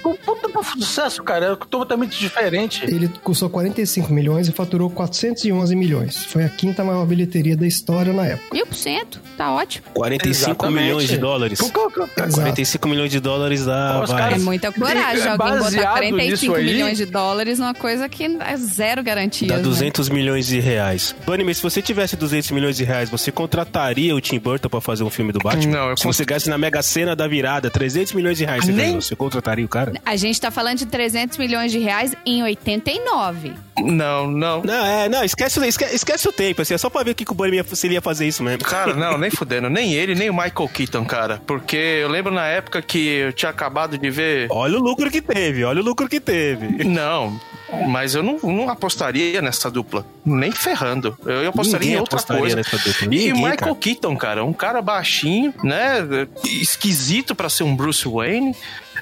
Um 0.05 0.15
puta 0.15 0.49
pra 0.49 0.63
sucesso, 0.89 1.23
cara. 1.23 1.53
É 1.53 1.55
totalmente 1.69 2.17
diferente. 2.19 2.83
Ele 2.85 3.07
custou 3.23 3.49
45 3.49 4.11
milhões 4.13 4.47
e 4.47 4.51
faturou 4.51 4.89
411 4.89 5.75
milhões. 5.75 6.25
Foi 6.25 6.43
a 6.43 6.49
quinta 6.49 6.83
maior 6.83 7.05
bilheteria 7.05 7.55
da 7.55 7.65
história 7.67 8.11
na 8.13 8.25
época. 8.25 8.53
Mil 8.53 8.65
por 8.65 8.75
cento, 8.75 9.21
tá 9.37 9.51
ótimo. 9.53 9.85
45 9.93 10.49
Exatamente. 10.51 10.83
milhões 10.83 11.07
de 11.07 11.17
dólares. 11.17 11.59
Por 11.59 11.71
que- 11.71 11.93
que- 12.05 12.21
Exato. 12.21 12.33
45 12.33 12.87
milhões 12.87 13.11
de 13.11 13.19
dólares 13.19 13.65
dá 13.65 14.01
Os 14.03 14.09
vai. 14.09 14.19
É 14.19 14.23
caras- 14.23 14.43
muita 14.43 14.71
coragem 14.71 15.23
E, 15.23 15.27
alguém 15.27 15.37
botar 15.37 15.59
baseado 15.59 15.91
45 15.93 16.31
nisso 16.31 16.55
aí- 16.55 16.65
milhões 16.65 16.97
de 16.97 17.05
dólares 17.05 17.59
numa 17.59 17.73
coisa 17.73 18.09
que 18.09 18.25
é 18.25 18.57
zero 18.57 19.03
garantia. 19.03 19.47
Dá 19.47 19.57
né? 19.57 19.63
200 19.63 20.09
milhões 20.09 20.47
de 20.47 20.59
reais. 20.59 21.15
Bunny, 21.25 21.43
mas 21.43 21.57
se 21.57 21.63
você 21.63 21.81
tivesse 21.81 22.15
200 22.15 22.51
milhões 22.51 22.75
de 22.77 22.83
reais, 22.83 23.09
você 23.09 23.31
contrataria 23.31 24.15
o 24.15 24.21
Tim 24.21 24.39
Burton 24.39 24.69
pra 24.69 24.81
fazer 24.81 25.03
um 25.03 25.09
filme 25.09 25.31
do 25.31 25.39
Batman? 25.39 25.71
Não, 25.77 25.89
eu 25.91 25.97
Se 25.97 26.03
você 26.05 26.25
gaste 26.25 26.49
na 26.49 26.57
Mega 26.57 26.81
Sena 26.81 27.15
da 27.15 27.27
virada 27.27 27.69
300 27.69 28.13
milhões 28.13 28.37
de 28.37 28.45
reais, 28.45 28.65
você, 28.65 28.71
Nem- 28.71 28.85
ganhou, 28.87 29.01
você 29.01 29.15
contrataria 29.15 29.65
o 29.65 29.67
cara? 29.67 29.91
cara. 29.91 30.01
A 30.05 30.15
gente 30.15 30.39
tá 30.41 30.51
falando 30.51 30.78
de 30.79 30.85
300 30.85 31.37
milhões 31.37 31.71
de 31.71 31.79
reais 31.79 32.15
em 32.25 32.41
89. 32.41 33.53
Não, 33.79 34.29
não. 34.29 34.61
Não, 34.61 34.85
é, 34.85 35.07
não, 35.07 35.23
esquece, 35.23 35.65
esquece, 35.67 35.95
esquece 35.95 36.27
o 36.27 36.31
tempo, 36.31 36.61
assim, 36.61 36.73
é 36.73 36.77
só 36.77 36.89
pra 36.89 37.03
ver 37.03 37.11
o 37.11 37.15
que, 37.15 37.25
que 37.25 37.31
o 37.31 37.35
Bunny 37.35 37.57
ia, 37.57 37.63
se 37.63 37.87
ele 37.87 37.93
ia 37.93 38.01
fazer 38.01 38.27
isso 38.27 38.43
mesmo. 38.43 38.63
Cara, 38.63 38.93
não, 38.93 39.17
nem 39.19 39.29
fudendo. 39.29 39.69
Nem 39.69 39.93
ele, 39.93 40.15
nem 40.15 40.29
o 40.29 40.33
Michael 40.33 40.69
Keaton, 40.73 41.05
cara. 41.05 41.41
Porque 41.45 41.75
eu 41.75 42.09
lembro 42.09 42.33
na 42.33 42.47
época 42.47 42.81
que 42.81 43.07
eu 43.07 43.33
tinha 43.33 43.49
acabado 43.49 43.97
de 43.97 44.09
ver. 44.09 44.47
Olha 44.49 44.77
o 44.77 44.81
lucro 44.81 45.09
que 45.11 45.21
teve, 45.21 45.63
olha 45.63 45.81
o 45.81 45.83
lucro 45.83 46.07
que 46.07 46.19
teve. 46.19 46.83
Não, 46.89 47.39
mas 47.87 48.15
eu 48.15 48.23
não, 48.23 48.39
não 48.39 48.69
apostaria 48.69 49.41
nessa 49.41 49.69
dupla. 49.69 50.05
Nem 50.25 50.51
ferrando. 50.51 51.17
Eu 51.25 51.49
apostaria 51.49 51.79
Ninguém 51.79 51.97
em 51.97 51.99
outra 51.99 52.15
apostaria 52.17 52.41
coisa. 52.41 52.55
nessa 52.55 52.77
dupla. 52.77 53.05
E 53.05 53.07
Ninguém, 53.07 53.33
o 53.33 53.35
Michael 53.35 53.57
cara. 53.57 53.75
Keaton, 53.75 54.17
cara, 54.17 54.43
um 54.43 54.53
cara 54.53 54.81
baixinho, 54.81 55.53
né? 55.63 56.27
Esquisito 56.45 57.35
pra 57.35 57.49
ser 57.49 57.63
um 57.63 57.75
Bruce 57.75 58.07
Wayne. 58.07 58.55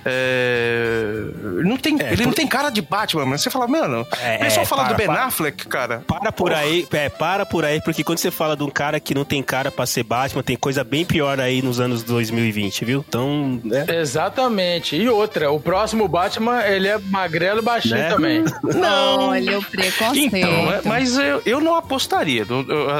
É, 0.07 1.63
Não 1.63 1.77
tem, 1.77 1.97
É, 2.01 2.13
ele 2.13 2.23
não 2.23 2.31
por- 2.31 2.35
tem 2.35 2.47
cara 2.47 2.69
de 2.69 2.81
Batman, 2.81 3.25
mas 3.25 3.41
você 3.41 3.49
fala, 3.49 3.67
mano. 3.67 4.05
É, 4.21 4.35
o 4.35 4.39
pessoal 4.39 4.63
é, 4.63 4.65
fala 4.65 4.83
para, 4.83 4.93
do 4.93 4.97
Ben 4.97 5.07
para. 5.07 5.23
Affleck, 5.25 5.67
cara. 5.67 6.03
Para 6.07 6.31
por 6.31 6.53
aí, 6.53 6.87
é, 6.91 7.09
para 7.09 7.45
por 7.45 7.65
aí, 7.65 7.81
porque 7.81 8.03
quando 8.03 8.19
você 8.19 8.31
fala 8.31 8.55
de 8.55 8.63
um 8.63 8.69
cara 8.69 8.99
que 8.99 9.13
não 9.13 9.25
tem 9.25 9.41
cara 9.43 9.71
pra 9.71 9.85
ser 9.85 10.03
Batman, 10.03 10.43
tem 10.43 10.55
coisa 10.55 10.83
bem 10.83 11.05
pior 11.05 11.39
aí 11.39 11.61
nos 11.61 11.79
anos 11.79 12.03
2020, 12.03 12.85
viu? 12.85 13.05
Então, 13.07 13.59
né? 13.63 13.85
Exatamente. 13.99 14.95
E 14.95 15.07
outra, 15.09 15.51
o 15.51 15.59
próximo 15.59 16.07
Batman, 16.07 16.63
ele 16.65 16.87
é 16.87 16.97
magrelo 16.97 17.59
e 17.59 17.63
baixinho 17.63 17.95
Né? 17.95 18.09
também. 18.09 18.43
Olha 19.19 19.59
o 19.59 19.63
preconceito. 19.63 20.35
Então, 20.35 20.71
é- 20.71 20.81
mas 20.85 21.17
eu, 21.17 21.41
eu 21.45 21.59
não 21.59 21.75
apostaria. 21.75 22.45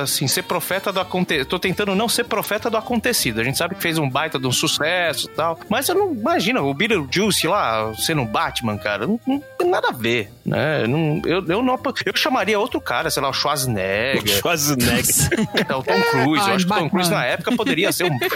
Assim, 0.02 0.28
ser 0.28 0.44
profeta 0.44 0.92
do 0.92 1.00
acontecido. 1.00 1.46
Tô 1.48 1.60
tentando 1.60 1.96
não 1.96 2.10
ser 2.10 2.24
profeta 2.26 2.70
do 2.70 2.78
acontecido. 2.78 3.40
A 3.42 3.44
gente 3.44 3.58
sabe 3.58 3.76
que 3.76 3.82
fez 3.82 3.98
um 3.98 4.10
baita 4.10 4.40
de 4.40 4.48
um 4.48 4.52
sucesso 4.52 5.28
e 5.28 5.30
tal. 5.30 5.60
Mas 5.70 5.88
eu 5.90 5.96
não 5.96 6.12
imagina 6.14 6.62
o 6.62 6.74
Beetlejuice 7.04 7.48
lá 7.48 7.94
sendo 7.96 8.22
um 8.22 8.25
Batman, 8.25 8.77
cara. 8.77 9.06
Não, 9.08 9.20
não 9.27 9.42
tem 9.58 9.70
nada 9.70 9.89
a 9.89 9.92
ver, 9.92 10.30
né? 10.46 10.86
Não- 10.88 11.22
eu, 11.25 11.44
eu 11.48 11.62
não 11.63 11.77
Eu 12.06 12.16
chamaria 12.16 12.60
outro 12.60 12.80
cara, 12.82 13.10
sei 13.10 13.22
lá, 13.22 13.30
o 13.30 13.34
Schwarzenegger. 13.34 14.27
Schwarzenegger. 14.39 15.06
é, 15.70 15.75
o 15.75 15.84
Tom 15.84 16.01
Cruise. 16.12 16.44
Ai, 16.44 16.51
eu 16.51 16.56
acho 16.56 16.66
que 16.68 16.74
o 16.74 16.75
Tom. 16.77 16.89
Cruise 16.89 17.12
na 17.12 17.25
época 17.25 17.56
poderia 17.56 17.92
ser 17.92 18.06
um 18.06 18.10
bom. 18.18 18.27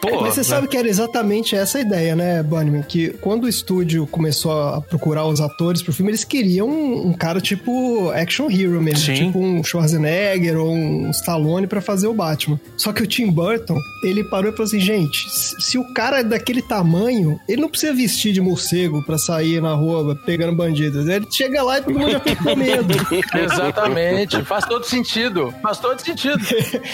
Pô, 0.00 0.22
Mas 0.22 0.34
você 0.34 0.40
né? 0.40 0.44
sabe 0.44 0.68
que 0.68 0.76
era 0.76 0.88
exatamente 0.88 1.54
essa 1.56 1.78
a 1.78 1.80
ideia, 1.80 2.14
né, 2.16 2.42
Bunnyman? 2.42 2.82
Que 2.82 3.10
quando 3.20 3.44
o 3.44 3.48
estúdio 3.48 4.06
começou 4.06 4.52
a 4.74 4.80
procurar 4.80 5.24
os 5.26 5.40
atores 5.40 5.82
pro 5.82 5.92
filme, 5.92 6.10
eles 6.10 6.24
queriam 6.24 6.68
um, 6.68 7.08
um 7.08 7.12
cara 7.12 7.40
tipo 7.40 8.10
action 8.10 8.50
hero 8.50 8.80
mesmo. 8.80 9.00
Sim. 9.00 9.26
Tipo 9.26 9.38
um 9.38 9.62
Schwarzenegger 9.62 10.58
ou 10.58 10.70
um 10.72 11.10
Stallone 11.10 11.66
pra 11.66 11.80
fazer 11.80 12.06
o 12.06 12.14
Batman. 12.14 12.58
Só 12.76 12.92
que 12.92 13.02
o 13.02 13.06
Tim 13.06 13.30
Burton, 13.30 13.76
ele 14.04 14.24
parou 14.24 14.50
e 14.50 14.52
falou 14.52 14.66
assim, 14.66 14.80
gente, 14.80 15.28
se 15.30 15.56
se 15.66 15.78
o 15.78 15.92
cara 15.92 16.20
é 16.20 16.24
daquele 16.24 16.62
tamanho, 16.62 17.40
ele 17.48 17.60
não 17.60 17.68
precisa 17.76 17.92
vestir 17.92 18.32
de 18.32 18.40
morcego 18.40 19.02
pra 19.02 19.18
sair 19.18 19.60
na 19.60 19.74
rua 19.74 20.16
pegando 20.16 20.56
bandidos. 20.56 21.06
Ele 21.06 21.26
chega 21.30 21.62
lá 21.62 21.78
e 21.78 21.82
todo 21.82 21.98
mundo 21.98 22.10
já 22.12 22.20
fica 22.20 22.42
com 22.42 22.56
medo. 22.56 22.94
Exatamente. 23.36 24.42
Faz 24.44 24.64
todo 24.64 24.84
sentido. 24.84 25.54
Faz 25.62 25.78
todo 25.78 26.00
sentido. 26.00 26.36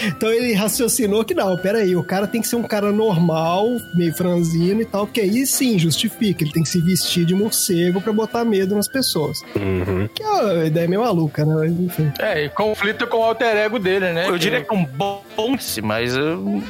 Então 0.05 0.31
ele 0.31 0.53
raciocinou 0.53 1.23
que 1.23 1.33
não, 1.33 1.55
peraí, 1.57 1.95
o 1.95 2.03
cara 2.03 2.27
tem 2.27 2.41
que 2.41 2.47
ser 2.47 2.55
um 2.55 2.63
cara 2.63 2.91
normal, 2.91 3.67
meio 3.95 4.13
franzino 4.13 4.81
e 4.81 4.85
tal, 4.85 5.05
porque 5.05 5.21
aí 5.21 5.45
sim 5.45 5.77
justifica, 5.79 6.43
ele 6.43 6.51
tem 6.51 6.63
que 6.63 6.69
se 6.69 6.81
vestir 6.81 7.25
de 7.25 7.33
morcego 7.33 8.01
pra 8.01 8.11
botar 8.11 8.43
medo 8.43 8.75
nas 8.75 8.87
pessoas. 8.87 9.39
Uhum. 9.55 10.07
Que 10.13 10.23
é 10.23 10.27
uma 10.27 10.65
ideia 10.65 10.87
meio 10.87 11.01
maluca, 11.01 11.45
né? 11.45 11.55
Mas, 11.55 11.71
enfim. 11.71 12.11
É, 12.19 12.45
e 12.45 12.49
conflito 12.49 13.07
com 13.07 13.17
o 13.17 13.23
alter 13.23 13.55
ego 13.55 13.79
dele, 13.79 14.11
né? 14.11 14.27
Eu 14.27 14.37
diria 14.37 14.61
que 14.61 14.73
é 14.73 14.77
um 14.77 14.85
bom, 14.85 15.23
mas 15.81 16.15
eu 16.15 16.61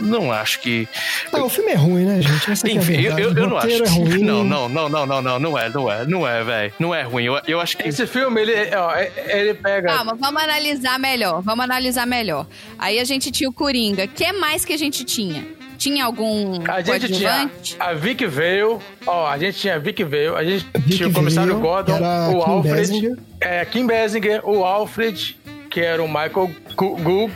não 0.00 0.32
acho 0.32 0.60
que. 0.60 0.88
Ah, 1.32 1.44
o 1.44 1.48
filme 1.48 1.72
é 1.72 1.76
ruim, 1.76 2.04
né, 2.04 2.20
gente? 2.20 2.50
Essa 2.50 2.68
é 2.68 2.72
Enfim, 2.72 3.00
eu, 3.00 3.16
verdade. 3.16 3.40
eu, 3.40 3.41
eu 3.42 3.50
não 3.50 3.56
acho. 3.58 3.82
é 3.84 3.88
ruim. 3.88 4.22
Não, 4.24 4.44
não, 4.44 4.68
não, 4.68 4.88
não, 4.88 5.06
não, 5.06 5.22
não, 5.22 5.38
não 5.38 5.58
é, 5.58 5.68
não 5.68 5.90
é, 5.90 6.06
não 6.06 6.28
é, 6.28 6.44
velho. 6.44 6.72
Não 6.78 6.94
é 6.94 7.02
ruim. 7.02 7.24
Eu, 7.24 7.40
eu 7.46 7.60
acho 7.60 7.76
que. 7.76 7.88
Esse 7.88 8.06
filme, 8.06 8.40
ele, 8.42 8.54
ó, 8.76 8.92
ele 9.28 9.54
pega. 9.54 9.88
Calma, 9.94 10.14
vamos 10.14 10.42
analisar 10.42 10.98
melhor. 10.98 11.42
Vamos 11.42 11.64
analisar 11.64 12.06
melhor. 12.06 12.46
Aí 12.78 12.98
a 12.98 13.04
gente 13.04 13.30
tinha 13.30 13.48
o 13.48 13.52
Coringa. 13.52 14.04
O 14.04 14.08
que 14.08 14.32
mais 14.32 14.64
que 14.64 14.72
a 14.72 14.78
gente 14.78 15.04
tinha? 15.04 15.46
Tinha 15.78 16.04
algum 16.04 16.60
A 16.68 16.80
gente 16.80 17.12
tinha 17.12 17.50
a 17.80 17.92
Vic 17.92 18.24
Vale, 18.26 18.78
ó, 19.04 19.26
a 19.26 19.36
gente 19.36 19.58
tinha 19.58 19.74
a 19.74 19.78
Vic 19.80 20.04
Vale, 20.04 20.28
a 20.28 20.44
gente 20.44 20.64
Vic 20.76 20.96
tinha 20.96 21.08
o 21.08 21.12
comissário 21.12 21.58
Vale, 21.58 21.62
Gordon, 21.66 21.96
o 21.96 22.44
Kim 22.44 22.50
Alfred, 22.52 22.76
Basinger. 22.76 23.18
é, 23.40 23.64
Kim 23.64 23.86
Basinger, 23.88 24.48
o 24.48 24.64
Alfred, 24.64 25.36
que 25.68 25.80
era 25.80 26.00
o 26.00 26.06
Michael 26.06 26.50
Gook, 26.76 27.32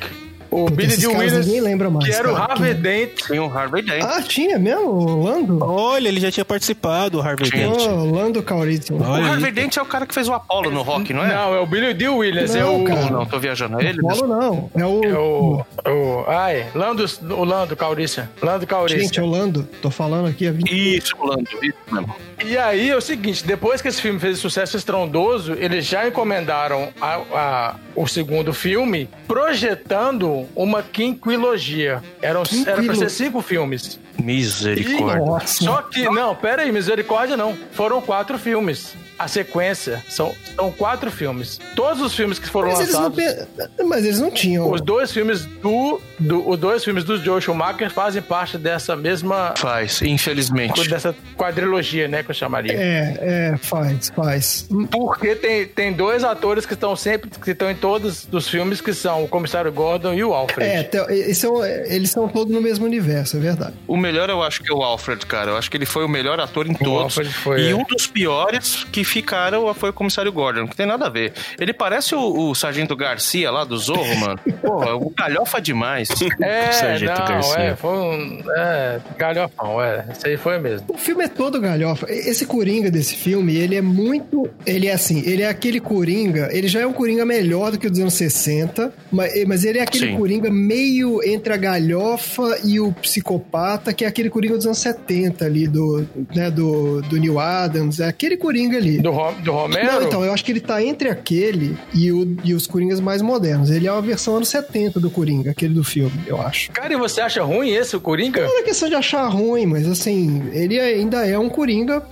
o 0.51 0.65
Puta, 0.65 0.75
Billy 0.75 0.89
esses 0.89 1.01
D. 1.01 1.07
caras 1.09 1.23
Williams, 1.27 1.47
ninguém 1.47 1.61
lembra 1.61 1.91
mais, 1.91 2.07
que 2.09 2.15
era 2.15 2.33
o 2.33 2.37
cara. 2.37 2.53
Harvey 2.53 2.73
Quem- 2.75 2.83
Dent. 2.83 3.11
Tem 3.29 3.39
o 3.41 3.47
Harvey 3.59 3.83
Dent. 3.83 4.03
Ah, 4.05 4.23
tinha 4.23 4.59
mesmo? 4.59 4.89
O 4.91 5.23
Lando? 5.25 5.59
Olha, 5.63 6.09
ele 6.09 6.21
já 6.21 6.31
tinha 6.31 6.45
participado, 6.45 7.19
o 7.19 7.23
Harvey 7.23 7.51
Tinha. 7.51 7.69
Dent. 7.69 7.81
Oh, 7.89 8.05
Lando 8.17 8.43
Calrissian. 8.43 8.97
o. 8.97 9.03
Harvey 9.05 9.53
Dent 9.53 9.77
é 9.77 9.83
o 9.83 9.87
cara 9.87 10.07
que 10.07 10.15
fez 10.15 10.29
o 10.29 10.33
Apollo 10.33 10.71
no 10.71 10.83
rock, 10.83 11.13
não 11.13 11.25
é? 11.25 11.35
Não, 11.35 11.55
é 11.55 11.61
o 11.61 11.67
Billy 11.67 11.95
D. 11.95 12.09
Williams, 12.09 12.55
é 12.55 12.61
Não, 12.61 12.83
o... 12.83 12.85
cara. 12.85 13.11
Não, 13.11 13.27
tô 13.27 13.39
viajando. 13.39 13.81
É 13.81 13.87
ele? 13.89 14.01
Apolo 14.01 14.27
não, 14.27 14.71
é 14.75 14.85
o... 14.87 15.05
É 15.05 15.15
o, 15.19 15.65
o... 15.91 16.25
Ai, 16.29 16.67
Lando, 16.75 17.05
o 17.37 17.45
Lando 17.45 17.77
Calrissian. 17.77 18.29
Lando 18.43 18.67
Calrissian. 18.67 19.01
Gente, 19.03 19.19
é 19.21 19.23
o 19.23 19.27
Lando. 19.27 19.69
Tô 19.83 19.91
falando 19.91 20.29
aqui 20.29 20.47
há 20.47 20.53
20 20.53 20.71
Isso, 20.97 21.15
Lando. 21.23 21.43
Isso 21.63 21.75
mesmo. 21.91 22.15
E 22.45 22.57
aí 22.57 22.91
é 22.91 22.97
o 22.97 23.01
seguinte, 23.01 23.45
depois 23.45 23.81
que 23.81 23.89
esse 23.89 24.01
filme 24.01 24.19
fez 24.21 24.39
sucesso 24.39 24.77
estrondoso, 24.77 25.55
eles 25.55 25.85
já 25.87 26.07
encomendaram 26.07 26.89
a- 27.01 27.21
a- 27.35 27.75
o 27.95 28.07
segundo 28.07 28.53
filme 28.53 29.09
projetando 29.27 30.36
uma 30.55 30.83
quinquilogia. 30.83 32.03
Eram, 32.21 32.43
era 32.43 32.65
pra 32.65 32.75
Quinquilo- 32.77 32.97
ser 32.97 33.11
cinco 33.11 33.41
filmes. 33.41 33.99
Misericórdia. 34.23 35.25
Nossa. 35.25 35.65
Só 35.65 35.83
que, 35.83 36.05
não, 36.09 36.35
pera 36.35 36.63
aí, 36.63 36.73
misericórdia 36.73 37.37
não. 37.37 37.57
Foram 37.73 38.01
quatro 38.01 38.39
filmes. 38.39 38.95
A 39.19 39.27
sequência 39.29 40.05
são, 40.11 40.35
são 40.55 40.71
quatro 40.71 41.11
filmes. 41.11 41.59
Todos 41.75 42.03
os 42.03 42.15
filmes 42.15 42.39
que 42.39 42.51
foram 42.51 42.69
Mas 42.69 42.81
eles, 42.81 42.93
não, 42.93 43.05
lançados... 43.05 43.47
pe- 43.57 43.83
mas 43.85 44.05
eles 44.05 44.21
não 44.21 44.31
tinham. 44.31 44.71
Os 44.71 44.83
dois 44.83 45.11
filmes 45.11 45.47
do, 45.47 45.99
do 46.19 46.47
os 46.47 46.59
dois 46.59 46.85
filmes 46.85 47.03
do 47.03 47.17
Joe 47.17 47.41
Schumacher 47.41 47.91
fazem 47.91 48.21
parte 48.21 48.59
dessa 48.59 48.95
mesma 48.95 49.55
Faz, 49.57 50.03
infelizmente. 50.03 50.87
dessa 50.91 51.15
quadrilogia, 51.35 52.07
né, 52.09 52.23
que 52.23 52.31
eu 52.31 52.35
chamaria. 52.35 52.75
É, 52.75 53.17
é, 53.55 53.57
faz, 53.57 54.13
faz. 54.15 54.69
Porque 54.91 55.35
tem, 55.35 55.67
tem 55.67 55.93
dois 55.95 56.23
atores 56.23 56.67
que 56.67 56.75
estão 56.75 56.95
sempre, 56.95 57.31
que 57.31 57.53
estão 57.53 57.71
em 57.71 57.75
todos 57.75 58.29
os 58.31 58.47
filmes, 58.47 58.83
que 58.83 58.93
são 58.93 59.25
o 59.25 59.29
Comissário 59.29 59.73
Gordon 59.73 60.13
e 60.13 60.23
o 60.23 60.35
Alfred. 60.35 60.71
É, 60.71 60.91
eles 61.09 61.39
são, 61.39 61.65
eles 61.65 62.11
são 62.11 62.29
todos 62.29 62.53
no 62.55 62.61
mesmo 62.61 62.85
universo, 62.85 63.39
é 63.39 63.41
verdade. 63.41 63.73
O 63.89 63.97
melhor 64.07 64.31
eu 64.31 64.43
acho 64.43 64.63
que 64.63 64.71
é 64.71 64.75
o 64.75 64.83
Alfred, 64.83 65.27
cara. 65.27 65.51
Eu 65.51 65.57
acho 65.57 65.71
que 65.71 65.77
ele 65.77 65.87
foi 65.87 66.05
o 66.05 66.09
melhor 66.09 66.39
ator 66.39 66.67
em 66.67 66.75
todos. 66.75 67.19
Alfred 67.19 67.33
foi, 67.33 67.61
e 67.63 67.71
é. 67.71 67.75
um 67.75 67.83
dos 67.85 68.07
piores 68.07 68.85
que 68.85 69.03
ficaram 69.03 69.73
foi 69.75 69.91
o 69.91 69.93
comissário 69.93 70.33
Gordon. 70.33 70.61
Não 70.61 70.69
tem 70.69 70.87
nada 70.87 71.07
a 71.07 71.11
ver. 71.11 71.33
Ele 71.59 71.73
parece 71.73 72.15
o, 72.15 72.51
o 72.51 72.55
Sargento 72.55 72.95
Garcia 72.95 73.51
lá 73.51 73.65
do 73.65 73.77
Zorro, 73.77 74.15
mano. 74.17 74.39
Porra, 74.63 74.95
o 74.95 75.11
galhofa 75.11 75.61
demais. 75.61 76.09
É, 76.41 76.71
Sargento 76.73 77.19
não, 77.19 77.29
Garcia. 77.29 77.63
é, 77.63 77.77
foi 77.77 77.91
um. 77.91 78.43
É, 78.57 79.01
galhofão, 79.19 79.83
é. 79.83 80.05
Isso 80.13 80.27
aí 80.27 80.37
foi 80.37 80.59
mesmo. 80.59 80.87
O 80.89 80.99
filme 80.99 81.25
é 81.25 81.29
todo 81.29 81.61
galhofa. 81.61 82.07
Esse 82.09 82.47
Coringa 82.47 82.91
desse 82.91 83.17
filme, 83.17 83.57
ele 83.57 83.75
é 83.75 83.83
muito. 83.83 84.49
Ele 84.65 84.87
é 84.87 84.93
assim, 84.93 85.23
ele 85.27 85.43
é 85.43 85.49
aquele 85.49 85.81
Coringa. 85.81 86.49
Ele 86.53 86.69
já 86.69 86.81
é 86.81 86.87
um 86.87 86.93
Coringa 86.93 87.25
melhor 87.25 87.73
do 87.73 87.79
que 87.79 87.87
o 87.87 87.91
dos 87.91 88.01
anos 88.01 88.15
60, 88.15 88.93
mas, 89.11 89.45
mas 89.47 89.65
ele 89.65 89.79
é 89.79 89.83
aquele 89.83 90.13
Sim. 90.13 90.17
Coringa 90.17 90.51
meio 90.51 91.23
entre 91.25 91.53
a 91.53 91.57
galhofa 91.57 92.59
e 92.65 92.79
o 92.79 92.93
psicopata, 92.93 93.93
que 93.97 94.05
é 94.05 94.09
aquele 94.09 94.31
Coringa 94.31 94.55
dos 94.57 94.67
anos 94.67 94.79
70 94.79 95.45
ali, 95.45 95.67
do, 95.67 96.07
né, 96.35 96.51
do, 96.51 97.01
do 97.03 97.17
Neil 97.17 97.39
Adams. 97.39 98.01
É 98.01 98.07
aquele 98.07 98.37
Coringa 98.37 98.77
ali. 98.77 98.99
Do, 98.99 99.11
Rom- 99.11 99.35
do 99.43 99.53
Romero? 99.53 99.87
Não, 99.87 100.03
então, 100.03 100.25
eu 100.25 100.33
acho 100.33 100.45
que 100.45 100.53
ele 100.53 100.61
tá 100.61 100.83
entre 100.83 101.09
aquele 101.09 101.77
e, 101.95 102.13
o, 102.13 102.37
e 102.45 102.55
os 102.55 102.67
Coringas 102.67 103.01
mais 103.01 103.23
modernos. 103.23 103.71
Ele 103.71 103.87
é 103.87 103.93
uma 103.93 104.03
versão 104.03 104.37
anos 104.37 104.49
70 104.49 105.01
do 105.01 105.11
Coringa, 105.11 105.51
aquele 105.51 105.75
do 105.75 105.83
filme, 105.85 106.13
eu 106.27 106.41
acho. 106.41 106.71
Cara, 106.73 106.93
e 106.93 106.97
você 106.97 107.21
acha 107.21 107.43
ruim 107.43 107.71
esse, 107.71 107.97
o 107.97 108.01
Coringa? 108.01 108.45
Não 108.45 108.59
é 108.61 108.63
questão 108.63 108.89
de 108.89 108.95
achar 108.95 109.27
ruim, 109.29 109.67
mas 109.67 109.89
assim, 109.89 110.43
ele 110.53 110.79
ainda 110.79 111.27
é 111.27 111.39
um 111.39 111.49
Coringa. 111.49 112.03